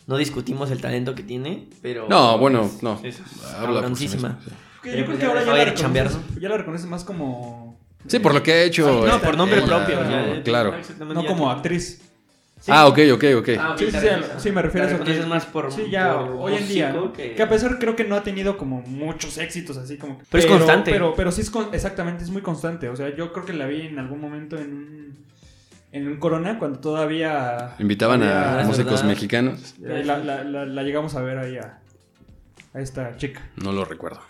no 0.06 0.16
discutimos 0.16 0.70
el 0.70 0.80
talento 0.80 1.14
que 1.14 1.22
tiene, 1.22 1.68
pero. 1.82 2.06
No, 2.08 2.38
bueno, 2.38 2.70
no. 2.82 3.00
Es 3.02 3.20
Habla 3.56 3.80
por 3.82 3.96
sí 3.96 4.06
cabroncísima. 4.06 4.38
yo 4.44 4.52
creo 4.82 5.06
pues 5.06 5.18
que 5.18 5.22
ya 5.22 5.28
ahora 5.28 5.44
ya 5.44 5.52
la, 5.54 5.64
reconoces, 5.64 6.18
ya 6.40 6.48
la 6.48 6.56
reconoces 6.58 6.86
más 6.86 7.04
como... 7.04 7.78
Sí, 8.06 8.18
por 8.18 8.34
lo 8.34 8.42
que 8.42 8.52
ha 8.52 8.62
hecho. 8.64 9.06
No, 9.06 9.16
eh, 9.16 9.20
por 9.22 9.36
nombre 9.36 9.62
propio. 9.62 9.98
claro. 10.44 10.74
No 11.14 11.24
como 11.24 11.50
actriz. 11.50 12.02
Sí. 12.60 12.70
Ah, 12.74 12.86
ok, 12.88 12.98
ok, 13.14 13.24
ok. 13.38 13.48
Ah, 13.58 13.74
Sí, 13.78 13.90
sí, 13.90 13.98
sí, 14.36 14.52
me 14.52 14.60
refiero 14.60 14.86
a 14.86 14.90
eso. 14.90 14.98
reconoces 14.98 15.26
más 15.26 15.46
por. 15.46 15.72
Sí, 15.72 15.84
ya 15.90 16.18
por 16.20 16.28
hoy 16.36 16.54
en 16.56 16.68
día. 16.68 16.94
Que... 17.16 17.34
Que... 17.34 17.42
a 17.42 17.48
pesar 17.48 17.78
creo 17.78 17.96
que 17.96 18.04
no 18.04 18.16
ha 18.16 18.22
tenido 18.22 18.58
como 18.58 18.82
muchos 18.82 19.38
éxitos 19.38 19.78
así 19.78 19.96
como... 19.96 20.18
que- 20.18 20.24
Pero 20.30 20.44
es 20.44 20.50
constante. 20.50 20.90
Pero, 20.90 21.14
pero 21.16 21.32
sí 21.32 21.40
es 21.40 21.48
con- 21.50 21.72
exactamente, 21.72 22.22
es 22.22 22.28
muy 22.30 22.42
constante. 22.42 22.90
O 22.90 22.96
sea, 22.96 23.14
yo 23.16 23.32
creo 23.32 23.46
que 23.46 23.54
la 23.54 23.66
vi 23.66 23.82
en 23.86 23.98
algún 23.98 24.20
momento 24.20 24.58
en 24.58 24.74
un, 24.74 25.18
en 25.92 26.06
un 26.06 26.18
Corona 26.18 26.58
cuando 26.58 26.80
todavía... 26.80 27.76
Invitaban 27.78 28.22
había- 28.22 28.58
a 28.58 28.60
es 28.60 28.66
músicos 28.66 28.92
verdad. 28.92 29.06
mexicanos. 29.08 29.74
eh, 29.82 30.02
La, 30.04 30.18
la- 30.18 30.44
la- 30.44 30.66
la 30.66 30.82
llegamos 30.82 31.14
a 31.14 31.22
ver 31.22 31.38
ahí 31.38 31.56
a, 31.56 31.78
a 32.74 32.80
esta 32.80 33.16
chica. 33.16 33.40
No 33.56 33.72
lo 33.72 33.86
recuerdo. 33.86 34.20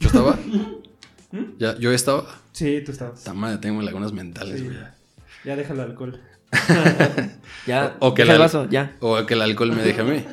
¿Yo 0.00 0.08
estaba? 0.08 0.36
¿Mm? 1.30 1.44
¿Ya, 1.58 1.76
¿Yo 1.78 1.92
estaba? 1.92 2.24
Sí, 2.50 2.82
tú 2.84 2.90
estabas. 2.90 3.18
Esta 3.20 3.34
madre, 3.34 3.58
tengo 3.58 3.80
lagunas 3.82 4.12
mentales, 4.12 4.58
Sí. 4.58 4.64
güey. 4.64 4.76
Ya 5.44 5.54
deja 5.54 5.74
el 5.74 5.80
alcohol. 5.80 6.20
Ya. 7.66 7.96
O- 7.98 8.14
que 8.14 8.22
el 8.22 8.38
vaso, 8.38 8.66
ya. 8.70 8.92
O 9.00 9.26
que 9.26 9.34
el 9.34 9.42
alcohol 9.42 9.72
me 9.72 9.82
deje 9.82 10.00
a 10.00 10.04
mí. 10.04 10.24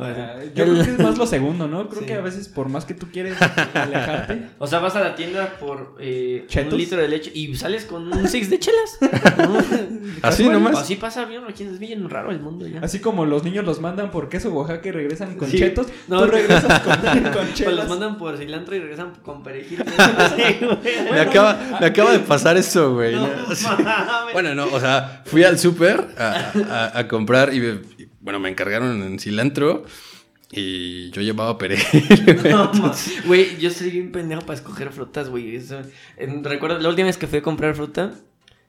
Ah, 0.00 0.34
Yo 0.54 0.64
creo 0.64 0.74
que 0.74 0.90
es 0.90 0.98
más 0.98 1.18
lo 1.18 1.26
segundo, 1.26 1.68
¿no? 1.68 1.88
Creo 1.88 2.00
Sí. 2.02 2.06
que 2.06 2.14
a 2.14 2.20
veces 2.20 2.48
por 2.48 2.68
más 2.68 2.84
que 2.84 2.94
tú 2.94 3.06
quieres 3.12 3.36
alejarte... 3.74 4.48
O 4.58 4.66
sea, 4.66 4.78
vas 4.78 4.96
a 4.96 5.00
la 5.00 5.14
tienda 5.14 5.56
por 5.60 5.96
eh, 6.00 6.46
un 6.70 6.76
litro 6.78 7.00
de 7.00 7.08
leche 7.08 7.30
y 7.34 7.54
sales 7.56 7.84
con 7.84 8.12
un 8.12 8.28
six 8.28 8.48
de 8.50 8.58
chelas. 8.58 8.98
Así 10.22 10.48
nomás. 10.48 10.76
Así 10.78 10.96
pasa 10.96 11.24
bien, 11.24 11.42
aquí 11.48 11.64
es 11.64 11.78
bien 11.78 12.08
raro 12.08 12.30
el 12.30 12.40
mundo 12.40 12.66
ya. 12.66 12.80
Así 12.80 12.98
como 13.00 13.26
los 13.26 13.44
niños 13.44 13.64
los 13.64 13.80
mandan 13.80 14.10
por 14.10 14.28
queso 14.28 14.50
Oaxaca 14.52 14.88
y 14.88 14.92
regresan 14.92 15.36
con 15.36 15.48
Sí. 15.50 15.58
chetos, 15.58 15.86
No, 16.08 16.20
tú 16.24 16.30
regresas 16.30 16.80
con, 16.80 16.96
con 17.00 17.32
Pues 17.32 17.34
los 17.46 17.54
chelas. 17.54 17.88
mandan 17.88 18.18
por 18.18 18.36
cilantro 18.38 18.74
y 18.76 18.80
regresan 18.80 19.12
con 19.22 19.42
perejil. 19.42 19.82
Me 21.10 21.20
acaba, 21.20 21.58
me 21.80 21.86
acaba 21.86 22.12
de 22.12 22.20
pasar 22.20 22.56
eso, 22.56 22.94
güey. 22.94 23.14
No. 23.14 23.28
Bueno, 24.32 24.54
no, 24.54 24.66
o 24.72 24.80
sea, 24.80 25.22
fui 25.26 25.44
al 25.44 25.58
súper 25.58 26.08
a, 26.18 26.52
a- 26.70 26.98
a 26.98 27.08
comprar 27.08 27.52
y, 27.54 27.58
y, 27.98 28.01
bueno, 28.22 28.40
me 28.40 28.48
encargaron 28.48 29.02
en 29.02 29.18
cilantro 29.18 29.84
y 30.50 31.10
yo 31.10 31.22
llevaba 31.22 31.58
perejil. 31.58 32.04
No, 32.50 32.70
Güey, 33.26 33.58
yo 33.58 33.70
soy 33.70 33.90
bien 33.90 34.12
pendejo 34.12 34.42
para 34.42 34.54
escoger 34.54 34.92
frutas, 34.92 35.28
güey. 35.28 35.60
Recuerdo, 36.42 36.78
la 36.78 36.88
última 36.88 37.06
vez 37.06 37.18
que 37.18 37.26
fui 37.26 37.40
a 37.40 37.42
comprar 37.42 37.74
fruta, 37.74 38.14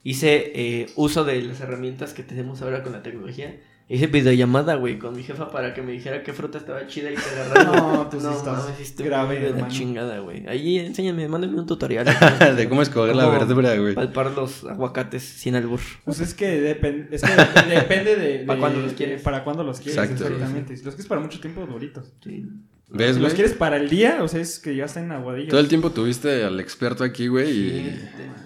hice 0.03 0.51
eh, 0.55 0.89
uso 0.95 1.23
de 1.23 1.41
las 1.41 1.61
herramientas 1.61 2.13
que 2.13 2.23
tenemos 2.23 2.61
ahora 2.61 2.83
con 2.83 2.93
la 2.93 3.03
tecnología. 3.03 3.59
Hice 3.93 4.07
videollamada, 4.07 4.75
güey, 4.75 4.97
con 4.97 5.15
mi 5.15 5.21
jefa 5.23 5.49
para 5.51 5.73
que 5.73 5.81
me 5.83 5.91
dijera 5.91 6.23
qué 6.23 6.33
fruta 6.33 6.57
estaba 6.57 6.87
chida 6.87 7.11
y 7.11 7.15
te 7.15 7.21
agarrara. 7.21 7.63
No, 7.79 8.07
tú 8.09 8.19
sí 8.19 8.25
estás 8.27 8.63
mames, 8.65 8.87
sí 8.87 9.03
grave, 9.03 9.39
de 9.39 9.61
la 9.61 9.67
chingada, 9.67 10.19
güey. 10.19 10.47
Ahí 10.47 10.79
enséñame, 10.79 11.27
mándame 11.27 11.59
un 11.59 11.67
tutorial. 11.67 12.05
de 12.57 12.69
cómo 12.69 12.81
escoger 12.81 13.15
la 13.15 13.29
verdura, 13.29 13.75
güey. 13.77 13.93
Palpar 13.93 14.31
los 14.31 14.63
aguacates 14.65 15.21
sin 15.23 15.55
albur. 15.55 15.79
Pues 16.05 16.19
es 16.21 16.33
que, 16.33 16.75
depen- 16.81 17.07
es 17.11 17.21
que 17.21 17.31
de- 17.69 17.75
depende 17.75 18.15
de, 18.15 18.37
de- 18.39 18.45
¿Para 18.45 18.59
cuándo 18.59 18.79
los 18.81 18.93
quieres? 18.93 19.21
Para 19.21 19.43
cuándo 19.43 19.63
los 19.63 19.79
quieres, 19.79 19.97
Exacto. 19.97 20.23
exactamente. 20.25 20.75
Si 20.75 20.83
los 20.83 20.95
quieres 20.95 21.07
para 21.07 21.21
mucho 21.21 21.39
tiempo, 21.39 21.63
duritos. 21.65 22.11
Sí. 22.23 22.47
¿Ves, 22.89 23.15
Si 23.15 23.21
los 23.21 23.33
quieres 23.33 23.53
para 23.53 23.77
el 23.77 23.89
día, 23.89 24.19
o 24.21 24.27
sea, 24.27 24.39
es 24.41 24.59
que 24.59 24.75
ya 24.75 24.85
están 24.85 25.11
aguadillos. 25.11 25.49
Todo 25.49 25.59
el 25.59 25.67
tiempo 25.67 25.89
tuviste 25.91 26.43
al 26.43 26.59
experto 26.59 27.03
aquí, 27.03 27.27
güey, 27.27 27.49
y... 27.49 27.99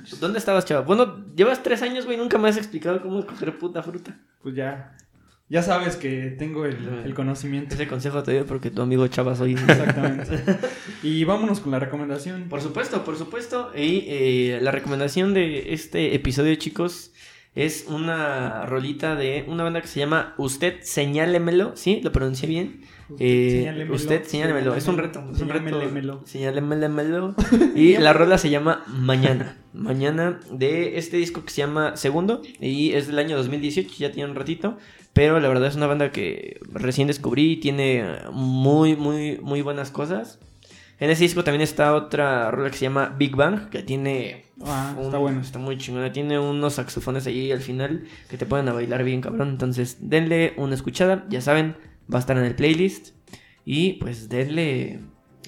Sí. 0.05 0.15
¿Dónde 0.21 0.39
estabas, 0.39 0.63
chaval? 0.65 0.85
Bueno, 0.85 1.25
llevas 1.35 1.61
tres 1.63 1.81
años, 1.81 2.05
güey, 2.05 2.17
nunca 2.17 2.37
me 2.37 2.47
has 2.47 2.55
explicado 2.57 3.01
cómo 3.01 3.19
escoger 3.19 3.57
puta 3.57 3.83
fruta. 3.83 4.17
Pues 4.41 4.55
ya, 4.55 4.95
ya 5.49 5.61
sabes 5.61 5.95
que 5.95 6.35
tengo 6.37 6.65
el, 6.65 7.03
el 7.05 7.13
conocimiento. 7.13 7.75
Ese 7.75 7.87
consejo 7.87 8.21
te 8.21 8.33
doy 8.33 8.43
porque 8.43 8.69
tu 8.69 8.81
amigo 8.81 9.07
Chava 9.07 9.35
soy. 9.35 9.53
Exactamente. 9.53 10.43
y 11.03 11.23
vámonos 11.23 11.61
con 11.61 11.71
la 11.71 11.79
recomendación. 11.79 12.49
Por 12.49 12.61
supuesto, 12.61 13.05
por 13.05 13.17
supuesto. 13.17 13.71
Y 13.73 14.03
eh, 14.07 14.59
la 14.61 14.71
recomendación 14.71 15.33
de 15.33 15.73
este 15.73 16.15
episodio, 16.15 16.53
chicos, 16.55 17.13
es 17.55 17.85
una 17.87 18.65
rolita 18.65 19.15
de 19.15 19.45
una 19.47 19.63
banda 19.63 19.81
que 19.81 19.87
se 19.87 20.01
llama 20.01 20.35
Usted 20.37 20.81
Señálemelo. 20.81 21.71
¿Sí? 21.75 22.01
¿Lo 22.03 22.11
pronuncié 22.11 22.49
bien? 22.49 22.81
Eh, 23.17 23.51
Señálemelo, 23.51 23.95
usted 23.95 24.23
Señálemelo. 24.25 24.75
Es 24.75 24.87
un 24.89 24.97
reto. 24.97 25.23
Es 25.33 25.39
un 25.39 25.47
reto. 25.47 25.79
Señálemelo. 25.79 26.23
Señálemelo. 26.25 27.35
Y 27.75 27.97
la 27.97 28.11
rola 28.11 28.37
se 28.37 28.49
llama 28.49 28.83
Mañana. 28.87 29.57
Mañana 29.71 30.39
de 30.51 30.97
este 30.97 31.17
disco 31.17 31.45
que 31.45 31.51
se 31.51 31.61
llama 31.61 31.95
Segundo. 31.95 32.41
Y 32.59 32.91
es 32.91 33.07
del 33.07 33.17
año 33.17 33.37
2018, 33.37 33.95
ya 33.97 34.11
tiene 34.11 34.29
un 34.29 34.35
ratito. 34.35 34.77
Pero 35.17 35.39
la 35.39 35.47
verdad 35.47 35.67
es 35.67 35.75
una 35.75 35.87
banda 35.87 36.11
que 36.11 36.59
recién 36.71 37.07
descubrí 37.07 37.53
y 37.53 37.57
tiene 37.57 38.03
muy, 38.31 38.95
muy, 38.95 39.39
muy 39.41 39.63
buenas 39.63 39.89
cosas. 39.89 40.37
En 40.99 41.09
ese 41.09 41.23
disco 41.23 41.43
también 41.43 41.63
está 41.63 41.95
otra 41.95 42.51
rola 42.51 42.69
que 42.69 42.77
se 42.77 42.85
llama 42.85 43.15
Big 43.17 43.35
Bang, 43.35 43.69
que 43.71 43.81
tiene... 43.81 44.45
Ah, 44.63 44.93
un- 44.95 45.05
está 45.05 45.17
bueno. 45.17 45.41
Está 45.41 45.57
muy 45.57 45.75
chingona. 45.79 46.11
Tiene 46.11 46.37
unos 46.37 46.75
saxofones 46.75 47.25
ahí 47.25 47.51
al 47.51 47.61
final 47.61 48.03
que 48.29 48.37
te 48.37 48.45
ponen 48.45 48.69
a 48.69 48.73
bailar 48.73 49.03
bien 49.03 49.21
cabrón. 49.21 49.49
Entonces, 49.49 49.97
denle 50.01 50.53
una 50.57 50.75
escuchada. 50.75 51.25
Ya 51.29 51.41
saben, 51.41 51.75
va 52.13 52.17
a 52.17 52.19
estar 52.19 52.37
en 52.37 52.43
el 52.43 52.53
playlist. 52.53 53.15
Y 53.65 53.93
pues 53.93 54.29
denle 54.29 54.99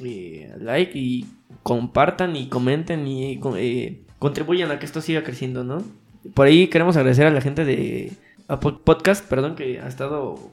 eh, 0.03 0.51
like 0.59 0.97
y 0.97 1.27
compartan 1.61 2.35
y 2.35 2.47
comenten 2.47 3.07
y 3.07 3.39
eh, 3.57 4.01
contribuyan 4.17 4.71
a 4.71 4.79
que 4.79 4.87
esto 4.87 4.99
siga 5.01 5.23
creciendo, 5.23 5.63
¿no? 5.63 5.83
Por 6.33 6.47
ahí 6.47 6.67
queremos 6.69 6.97
agradecer 6.97 7.27
a 7.27 7.31
la 7.31 7.41
gente 7.41 7.65
de 7.65 8.11
Apple 8.49 8.79
Podcast, 8.83 9.25
perdón, 9.25 9.55
que 9.55 9.79
ha 9.79 9.87
estado... 9.87 10.51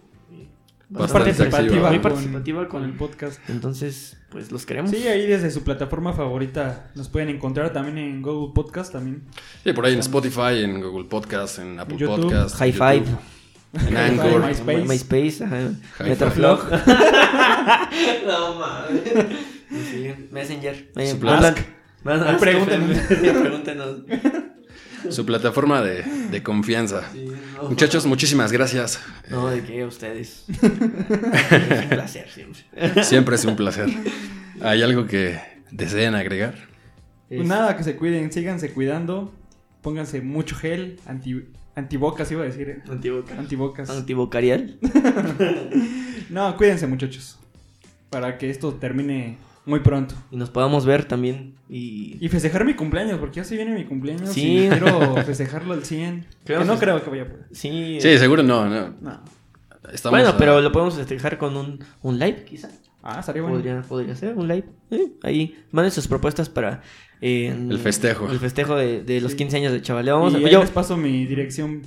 Bastante 0.88 1.34
participativa, 1.34 1.88
muy 1.88 1.98
con- 1.98 2.12
participativa 2.12 2.68
con 2.68 2.84
el 2.84 2.90
con... 2.90 3.08
podcast. 3.08 3.40
Entonces, 3.50 4.18
pues 4.30 4.52
los 4.52 4.64
queremos. 4.64 4.92
Sí, 4.92 5.08
ahí 5.08 5.26
desde 5.26 5.50
su 5.50 5.64
plataforma 5.64 6.12
favorita 6.12 6.92
nos 6.94 7.08
pueden 7.08 7.28
encontrar 7.28 7.72
también 7.72 7.98
en 7.98 8.22
Google 8.22 8.52
Podcast 8.54 8.92
también. 8.92 9.24
Sí, 9.64 9.72
por 9.72 9.84
ahí 9.84 9.94
en 9.94 9.98
Spotify, 9.98 10.62
en 10.62 10.80
Google 10.80 11.08
Podcast, 11.08 11.58
en 11.58 11.80
Apple 11.80 11.96
YouTube, 11.96 12.22
Podcast. 12.30 12.54
High 12.54 12.72
Five. 12.72 13.04
En 13.88 13.96
Anchor. 13.96 14.46
MySpace. 14.46 14.84
MySpace, 14.84 15.44
ajá. 15.44 15.70
Metroflog. 16.04 16.70
no 18.26 18.54
mames. 18.54 19.02
Sí, 19.90 20.14
Messenger. 20.30 20.92
Pregúntenos. 20.92 21.54
Pregúntenos. 22.40 23.96
Su 25.10 25.26
plataforma 25.26 25.82
de, 25.82 26.02
de 26.30 26.42
confianza. 26.44 27.02
Sí, 27.12 27.28
no. 27.62 27.68
Muchachos, 27.70 28.06
muchísimas 28.06 28.52
gracias. 28.52 29.00
No, 29.30 29.48
de 29.48 29.62
qué, 29.62 29.82
a 29.82 29.86
ustedes. 29.86 30.44
es 30.48 30.62
un 30.62 31.88
placer 31.88 32.28
siempre. 32.30 33.04
Siempre 33.04 33.36
es 33.36 33.44
un 33.44 33.56
placer. 33.56 33.88
¿Hay 34.60 34.82
algo 34.82 35.06
que 35.06 35.38
deseen 35.70 36.14
agregar? 36.14 36.54
Pues 37.28 37.40
Es- 37.40 37.46
nada, 37.46 37.76
que 37.76 37.82
se 37.84 37.96
cuiden, 37.96 38.30
síganse 38.32 38.72
cuidando, 38.72 39.32
pónganse 39.82 40.20
mucho 40.20 40.54
gel, 40.56 41.00
anti, 41.06 41.44
antibocas 41.74 42.30
iba 42.30 42.42
a 42.42 42.46
decir, 42.46 42.68
¿eh? 42.70 42.82
Antiboca. 42.88 43.38
Antibocas. 43.38 43.90
Antibocarial. 43.90 44.78
No, 46.28 46.56
cuídense 46.56 46.88
muchachos, 46.88 47.38
para 48.10 48.36
que 48.36 48.50
esto 48.50 48.74
termine 48.74 49.38
muy 49.66 49.80
pronto. 49.80 50.14
Y 50.30 50.36
nos 50.36 50.48
podamos 50.50 50.86
ver 50.86 51.04
también. 51.04 51.56
Y. 51.68 52.16
Y 52.24 52.28
festejar 52.28 52.64
mi 52.64 52.74
cumpleaños, 52.74 53.18
porque 53.18 53.36
ya 53.36 53.44
se 53.44 53.56
viene 53.56 53.74
mi 53.74 53.84
cumpleaños 53.84 54.30
Sí. 54.30 54.64
y 54.64 54.68
quiero 54.70 55.14
festejarlo 55.24 55.74
al 55.74 55.84
100. 55.84 56.26
Creo 56.44 56.60
que 56.60 56.64
no 56.64 56.78
creo 56.78 57.04
que 57.04 57.10
vaya 57.10 57.22
a 57.24 57.26
poder. 57.26 57.46
Sí. 57.52 57.98
Sí, 58.00 58.16
seguro 58.18 58.42
no. 58.42 58.66
no. 58.68 58.94
No. 59.00 59.20
Estamos 59.92 60.18
bueno, 60.18 60.30
a- 60.30 60.36
pero 60.38 60.60
lo 60.60 60.72
podemos 60.72 60.94
festejar 60.96 61.36
con 61.38 61.56
un, 61.56 61.78
un 62.02 62.18
live, 62.18 62.44
quizá. 62.44 62.70
Ah, 63.02 63.20
estaría 63.20 63.42
bueno. 63.42 63.56
Podría, 63.58 63.82
podría 63.82 64.16
ser 64.16 64.34
un 64.34 64.48
live. 64.48 64.64
Eh, 64.90 65.12
ahí, 65.22 65.56
manden 65.70 65.92
sus 65.92 66.08
propuestas 66.08 66.48
para. 66.48 66.82
eh, 67.20 67.46
El 67.70 67.78
festejo. 67.78 68.28
El 68.30 68.38
festejo 68.40 68.74
de, 68.76 69.02
de 69.04 69.20
los 69.20 69.32
Sí. 69.32 69.36
15 69.38 69.56
años 69.58 69.72
de 69.72 69.82
Chavaleo. 69.82 70.16
Vamos, 70.18 70.32
y 70.40 70.44
a, 70.44 70.48
yo- 70.48 70.60
les 70.60 70.70
paso 70.70 70.96
mi 70.96 71.24
dirección 71.26 71.82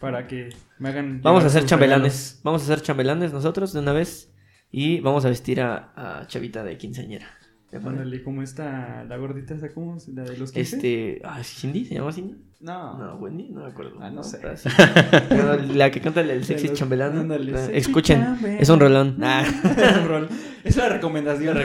para 0.00 0.26
que 0.26 0.48
me 0.78 0.88
hagan... 0.88 1.20
vamos 1.22 1.44
a 1.44 1.46
hacer 1.48 1.64
chambelanes. 1.64 2.40
Vamos 2.42 2.62
a 2.62 2.64
hacer 2.64 2.80
chambelanes 2.82 3.32
nosotros 3.32 3.72
de 3.72 3.80
una 3.80 3.92
vez. 3.92 4.31
Y 4.72 5.00
vamos 5.00 5.24
a 5.24 5.28
vestir 5.28 5.60
a, 5.60 5.92
a 6.22 6.26
Chavita 6.26 6.64
de 6.64 6.78
quinceañera. 6.78 7.41
Ándale, 7.72 8.22
¿cómo 8.22 8.42
está 8.42 9.04
la 9.08 9.16
gordita 9.16 9.54
esa? 9.54 9.70
¿Cómo? 9.72 9.96
es? 9.96 10.06
¿La 10.08 10.24
de 10.24 10.36
los 10.36 10.52
15? 10.52 10.76
Este. 10.76 11.22
Ah, 11.24 11.42
¿Cindy? 11.42 11.86
¿Se 11.86 11.94
llama 11.94 12.12
Cindy? 12.12 12.34
No. 12.60 12.96
No, 12.98 13.14
Wendy, 13.16 13.48
no 13.50 13.62
me 13.62 13.66
acuerdo. 13.70 13.96
Ah, 14.00 14.10
no 14.10 14.22
sé. 14.22 14.38
pero 15.28 15.56
la 15.56 15.90
que 15.90 16.00
canta 16.00 16.20
el 16.20 16.44
sexy 16.44 16.68
los- 16.68 16.78
chambelán. 16.78 17.18
ándale, 17.18 17.52
Ah, 17.54 17.58
sexy 17.66 17.78
Escuchen, 17.78 18.20
chambelán. 18.22 18.58
es 18.60 18.68
un 18.68 18.78
rolón. 18.80 19.16
Ah. 19.22 19.42
es 19.44 19.96
un 19.96 20.08
rol. 20.08 20.28
Es 20.62 20.76
la 20.76 20.88
recomendación. 20.90 21.56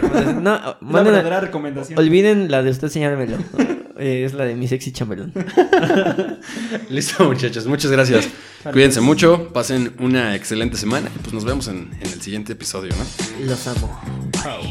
No, 0.43 0.55
Es 0.81 1.03
verdadera 1.03 1.39
recomendación. 1.41 1.99
olviden 1.99 2.49
la 2.49 2.63
de 2.63 2.71
usted, 2.71 2.87
señálmelo. 2.87 3.37
Eh, 3.99 4.25
es 4.25 4.35
la 4.35 4.45
de 4.45 4.53
mi 4.55 4.67
sexy 4.67 4.91
chambelán. 4.91 5.33
Listo, 6.91 7.25
muchachos. 7.25 7.65
Muchas 7.65 7.89
gracias. 7.91 8.29
Vale. 8.63 8.73
Cuídense 8.73 9.01
mucho. 9.01 9.51
Pasen 9.51 9.93
una 9.99 10.35
excelente 10.35 10.77
semana. 10.77 11.09
Y 11.15 11.17
pues 11.17 11.33
nos 11.33 11.45
vemos 11.45 11.67
en, 11.67 11.89
en 11.99 12.03
el 12.13 12.21
siguiente 12.21 12.53
episodio, 12.53 12.91
¿no? 12.95 13.45
Los 13.47 13.67
amo. 13.67 13.99
Chao. 14.33 14.61